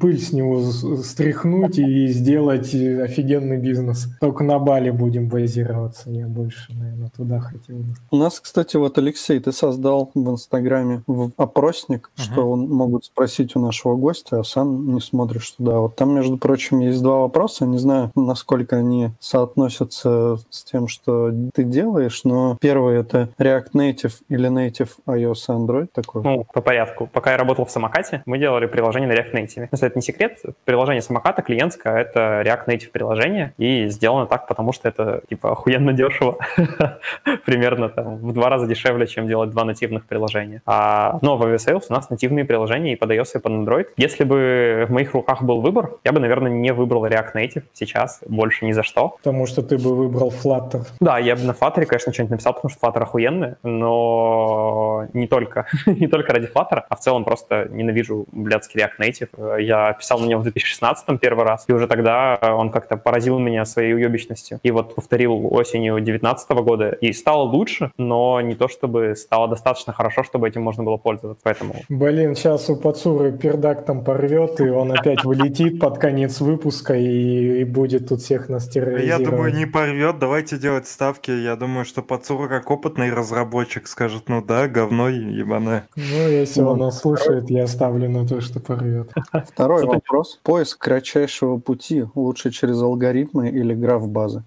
пыль 0.00 0.20
с 0.20 0.32
него 0.32 0.60
стряхнуть 0.60 1.78
и 1.78 2.08
сделать 2.08 2.74
офигенный 2.74 3.58
бизнес. 3.58 4.08
Только 4.20 4.44
на 4.44 4.58
Бали 4.58 4.90
будем 4.90 5.28
базироваться. 5.28 6.10
Я 6.10 6.26
больше, 6.26 6.72
наверное, 6.74 7.10
туда 7.16 7.40
хотел. 7.40 7.76
У 8.10 8.16
нас, 8.16 8.40
кстати, 8.40 8.76
вот 8.76 8.98
Алексей, 8.98 9.40
ты 9.40 9.52
создал 9.52 10.10
в 10.14 10.30
Инстаграме 10.30 11.02
опросник, 11.36 12.10
uh-huh. 12.16 12.22
что 12.22 12.50
он, 12.50 12.68
могут 12.68 13.04
спросить 13.04 13.56
у 13.56 13.60
нашего 13.60 13.96
гостя, 13.96 14.40
а 14.40 14.44
сам 14.44 14.94
не 14.94 15.00
смотришь 15.00 15.50
туда. 15.52 15.78
Вот 15.78 15.96
там, 15.96 16.14
между 16.14 16.36
прочим, 16.36 16.80
есть 16.80 17.02
два 17.02 17.20
вопроса. 17.20 17.66
Не 17.66 17.78
знаю, 17.78 18.10
насколько 18.14 18.76
они 18.76 19.10
соотносятся 19.20 19.93
разница 19.94 20.46
с 20.50 20.64
тем, 20.64 20.88
что 20.88 21.32
ты 21.54 21.64
делаешь, 21.64 22.22
но 22.24 22.56
первый 22.60 23.00
это 23.00 23.28
React 23.38 23.72
Native 23.74 24.12
или 24.28 24.50
Native 24.50 24.90
iOS 25.06 25.48
Android 25.48 25.88
такой. 25.92 26.22
Ну, 26.22 26.46
по 26.52 26.60
порядку. 26.60 27.08
Пока 27.12 27.32
я 27.32 27.36
работал 27.36 27.64
в 27.64 27.70
самокате, 27.70 28.22
мы 28.26 28.38
делали 28.38 28.66
приложение 28.66 29.08
на 29.08 29.12
React 29.12 29.32
Native. 29.32 29.68
Если 29.70 29.86
это 29.86 29.98
не 29.98 30.02
секрет, 30.02 30.38
приложение 30.64 31.02
самоката 31.02 31.42
клиентское— 31.42 31.96
это 31.96 32.42
React 32.44 32.66
Native 32.66 32.90
приложение, 32.90 33.54
и 33.58 33.88
сделано 33.88 34.26
так, 34.26 34.46
потому 34.46 34.72
что 34.72 34.88
это, 34.88 35.22
типа, 35.28 35.52
охуенно 35.52 35.92
дешево. 35.92 36.38
Примерно 37.44 37.88
там 37.88 38.16
в 38.16 38.32
два 38.32 38.48
раза 38.48 38.66
дешевле, 38.66 39.06
чем 39.06 39.26
делать 39.26 39.50
два 39.50 39.64
нативных 39.64 40.06
приложения. 40.06 40.62
А, 40.66 41.18
но 41.22 41.36
в 41.36 41.42
Aviasales 41.42 41.84
у 41.88 41.92
нас 41.92 42.10
нативные 42.10 42.44
приложения 42.44 42.92
и 42.92 42.96
под 42.96 43.10
iOS, 43.10 43.36
и 43.36 43.38
под 43.38 43.52
Android. 43.52 43.86
Если 43.96 44.24
бы 44.24 44.86
в 44.88 44.92
моих 44.92 45.14
руках 45.14 45.42
был 45.42 45.60
выбор, 45.60 45.92
я 46.04 46.12
бы, 46.12 46.20
наверное, 46.20 46.50
не 46.50 46.72
выбрал 46.72 47.06
React 47.06 47.34
Native 47.34 47.62
сейчас, 47.72 48.20
больше 48.26 48.64
ни 48.64 48.72
за 48.72 48.82
что. 48.82 49.16
Потому 49.22 49.46
что 49.46 49.62
ты 49.62 49.76
бы 49.84 49.94
выбрал 49.94 50.32
Flutter. 50.32 50.86
Да, 51.00 51.18
я 51.18 51.36
бы 51.36 51.42
на 51.42 51.52
Flutter, 51.52 51.84
конечно, 51.84 52.12
что-нибудь 52.12 52.32
написал, 52.32 52.54
потому 52.54 52.70
что 52.70 52.86
Flutter 52.86 53.02
охуенный, 53.02 53.54
но 53.62 55.06
не 55.12 55.26
только, 55.26 55.66
не 55.86 56.06
только 56.06 56.32
ради 56.32 56.46
Flutter, 56.46 56.82
а 56.88 56.96
в 56.96 57.00
целом 57.00 57.24
просто 57.24 57.68
ненавижу 57.70 58.26
блядский 58.32 58.80
React 58.80 58.98
Native. 59.00 59.62
Я 59.62 59.92
писал 59.92 60.18
на 60.18 60.26
нем 60.26 60.40
в 60.40 60.42
2016 60.44 61.20
первый 61.20 61.44
раз, 61.44 61.64
и 61.68 61.72
уже 61.72 61.86
тогда 61.86 62.38
он 62.42 62.70
как-то 62.70 62.96
поразил 62.96 63.38
меня 63.38 63.64
своей 63.64 63.94
уебищностью. 63.94 64.58
И 64.62 64.70
вот 64.70 64.94
повторил 64.94 65.52
осенью 65.54 65.94
2019 65.94 66.50
года, 66.50 66.90
и 66.90 67.12
стало 67.12 67.42
лучше, 67.42 67.90
но 67.98 68.40
не 68.40 68.54
то 68.54 68.68
чтобы 68.68 69.14
стало 69.16 69.48
достаточно 69.48 69.92
хорошо, 69.92 70.22
чтобы 70.22 70.48
этим 70.48 70.62
можно 70.62 70.82
было 70.82 70.96
пользоваться. 70.96 71.42
Поэтому 71.44 71.74
Блин, 71.88 72.34
сейчас 72.34 72.70
у 72.70 72.76
Пацуры 72.76 73.32
пердак 73.32 73.84
там 73.84 74.04
порвет, 74.04 74.60
и 74.60 74.68
он 74.68 74.92
опять 74.92 75.24
вылетит 75.24 75.80
под 75.80 75.98
конец 75.98 76.40
выпуска 76.40 76.94
и, 76.94 77.60
и 77.60 77.64
будет 77.64 78.08
тут 78.08 78.20
всех 78.20 78.48
нас 78.48 78.66
Я 78.66 78.72
терроризировать. 78.72 79.24
думаю, 79.24 79.54
не 79.54 79.66
порвет. 79.74 80.20
Давайте 80.20 80.56
делать 80.56 80.86
ставки. 80.86 81.32
Я 81.32 81.56
думаю, 81.56 81.84
что 81.84 82.00
Пацура 82.00 82.46
как 82.46 82.70
опытный 82.70 83.12
разработчик 83.12 83.88
скажет, 83.88 84.28
ну 84.28 84.40
да, 84.40 84.68
говно 84.68 85.08
ебаное. 85.08 85.88
Ну, 85.96 86.28
если 86.28 86.62
он 86.62 86.78
нас 86.78 87.00
слушает, 87.00 87.50
я 87.50 87.66
ставлю 87.66 88.08
на 88.08 88.26
то, 88.26 88.40
что 88.40 88.60
порвет. 88.60 89.10
Второй 89.52 89.84
вопрос. 89.84 90.38
Поиск 90.44 90.78
кратчайшего 90.78 91.58
пути 91.58 92.04
лучше 92.14 92.52
через 92.52 92.80
алгоритмы 92.80 93.48
или 93.48 93.74
граф 93.74 94.08
базы? 94.08 94.44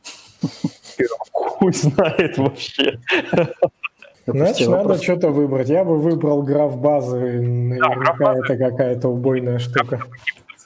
хуй 1.31 1.73
знает 1.73 2.37
вообще. 2.37 2.99
Значит, 4.25 4.69
надо 4.69 5.01
что-то 5.01 5.29
выбрать. 5.29 5.67
Я 5.67 5.83
бы 5.83 5.97
выбрал 5.97 6.41
граф 6.41 6.77
базы. 6.77 7.17
Наверняка 7.17 7.95
граф 7.95 8.17
базы. 8.17 8.41
это 8.45 8.57
какая-то 8.57 9.09
убойная 9.09 9.59
штука. 9.59 10.01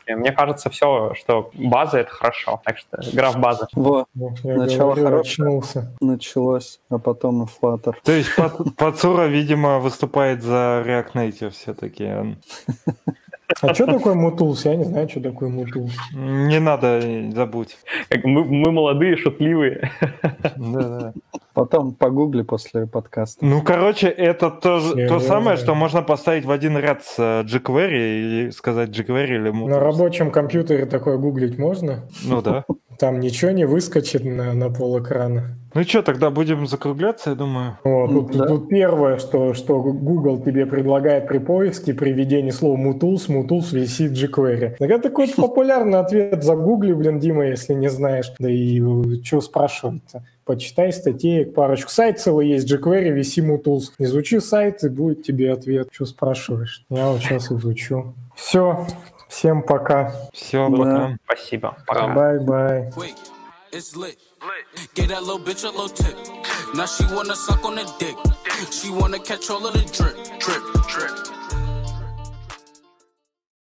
Мне 0.07 0.31
кажется, 0.31 0.69
все, 0.69 1.13
что 1.15 1.51
база— 1.53 1.99
это 2.01 2.11
хорошо. 2.11 2.61
Так 2.65 2.77
что 2.77 2.99
граф 3.13 3.37
база. 3.37 3.67
Во, 3.73 4.05
Я 4.43 4.55
Начало 4.57 4.93
говорю, 4.93 5.05
хорошее. 5.05 5.19
очнулся. 5.47 5.95
началось, 6.01 6.79
а 6.89 6.97
потом 6.97 7.43
и 7.43 7.45
Flutter. 7.47 7.95
То 8.03 8.11
есть 8.11 8.29
Пацура, 8.77 9.25
видимо, 9.27 9.79
выступает 9.79 10.41
за 10.43 10.83
React 10.85 11.13
Native 11.13 11.49
все-таки. 11.51 12.37
А 13.61 13.73
что 13.73 13.85
такое 13.85 14.13
MooTools? 14.13 14.65
Я 14.65 14.75
не 14.75 14.83
знаю, 14.83 15.09
что 15.09 15.21
такое 15.21 15.49
MooTools. 15.49 15.91
Не 16.13 16.59
надо, 16.59 17.01
забудь. 17.33 17.77
Как 18.09 18.23
Мы, 18.23 18.43
мы 18.45 18.71
молодые, 18.71 19.17
шутливые. 19.17 19.91
Да-да. 20.55 21.13
Потом 21.53 21.93
погугли 21.93 22.43
после 22.43 22.87
подкаста. 22.87 23.45
Ну, 23.45 23.61
короче, 23.61 24.07
это 24.07 24.49
то, 24.49 24.79
то 24.79 25.19
самое, 25.19 25.57
что 25.57 25.75
можно 25.75 26.01
поставить 26.01 26.45
в 26.45 26.51
один 26.51 26.77
ряд 26.77 27.03
с 27.03 27.15
э, 27.19 27.43
jQuery 27.43 28.47
и 28.47 28.51
сказать 28.51 28.89
jQuery 28.89 29.35
или 29.35 29.51
MooTools. 29.51 29.69
На 29.69 29.79
рабочем 29.79 30.31
компьютере 30.31 30.85
такое 30.85 31.17
гуглить 31.17 31.57
можно? 31.57 32.07
Ну 32.23 32.41
да. 32.41 32.63
Там 32.99 33.19
ничего 33.19 33.51
не 33.51 33.65
выскочит 33.65 34.23
на, 34.23 34.53
на 34.53 34.69
пол 34.69 34.99
экрана. 34.99 35.57
Ну 35.73 35.83
что, 35.83 36.01
тогда 36.01 36.29
будем 36.31 36.67
закругляться, 36.67 37.29
я 37.29 37.35
думаю. 37.37 37.77
Вот, 37.85 38.09
тут, 38.09 38.37
Да. 38.37 38.45
тут 38.45 38.67
первое, 38.67 39.17
что, 39.19 39.53
что 39.53 39.81
Google 39.81 40.41
тебе 40.43 40.65
предлагает 40.65 41.27
при 41.29 41.37
поиске, 41.37 41.93
при 41.93 42.11
введении 42.11 42.51
слова 42.51 42.75
MooTools, 42.75 43.29
MooTools 43.29 43.71
vs 43.71 44.11
jQuery. 44.11 44.75
Так 44.77 44.89
это 44.89 45.03
такой 45.03 45.29
популярный 45.35 45.99
ответ. 45.99 46.43
Загугли, 46.43 46.91
блин, 46.91 47.19
Дима, 47.19 47.45
если 47.47 47.73
не 47.73 47.89
знаешь. 47.89 48.33
Да 48.37 48.49
и 48.49 48.81
что 49.23 49.39
спрашивать-то? 49.39 50.25
Почитай 50.43 50.91
статей, 50.91 51.45
парочку. 51.45 51.89
Сайт 51.89 52.19
целый 52.19 52.49
есть, 52.49 52.69
jQuery 52.69 53.11
vs 53.11 53.41
MooTools. 53.41 53.93
Изучи 53.97 54.39
сайт, 54.41 54.83
и 54.83 54.89
будет 54.89 55.23
тебе 55.23 55.53
ответ. 55.53 55.87
Что 55.91 56.05
спрашиваешь? 56.05 56.83
Я 56.89 57.07
вот 57.11 57.21
сейчас 57.21 57.49
изучу. 57.49 58.13
Все, 58.35 58.85
всем 59.31 59.63
пока. 59.63 60.13
Все, 60.33 60.69
Да. 60.69 60.77
пока. 60.77 61.17
Спасибо. 61.25 61.77
Пока. 61.87 62.07
Бай-бай. 62.07 62.91
It's 63.71 63.95
lit. 63.95 64.17
Get 64.95 65.07
that 65.09 65.21
little 65.23 65.39
bitch 65.39 65.63
a 65.63 65.69
little 65.69 65.87
tip. 65.87 66.17
Now 66.73 66.85
she 66.85 67.05
wanna 67.15 67.35
suck 67.35 67.63
on 67.63 67.75
the 67.75 67.85
dick. 67.99 68.17
She 68.69 68.89
wanna 68.89 69.17
catch 69.19 69.49
all 69.49 69.65
of 69.65 69.73
the 69.73 69.83
drip, 69.97 70.17
drip, 70.39 70.63
drip. 70.89 71.40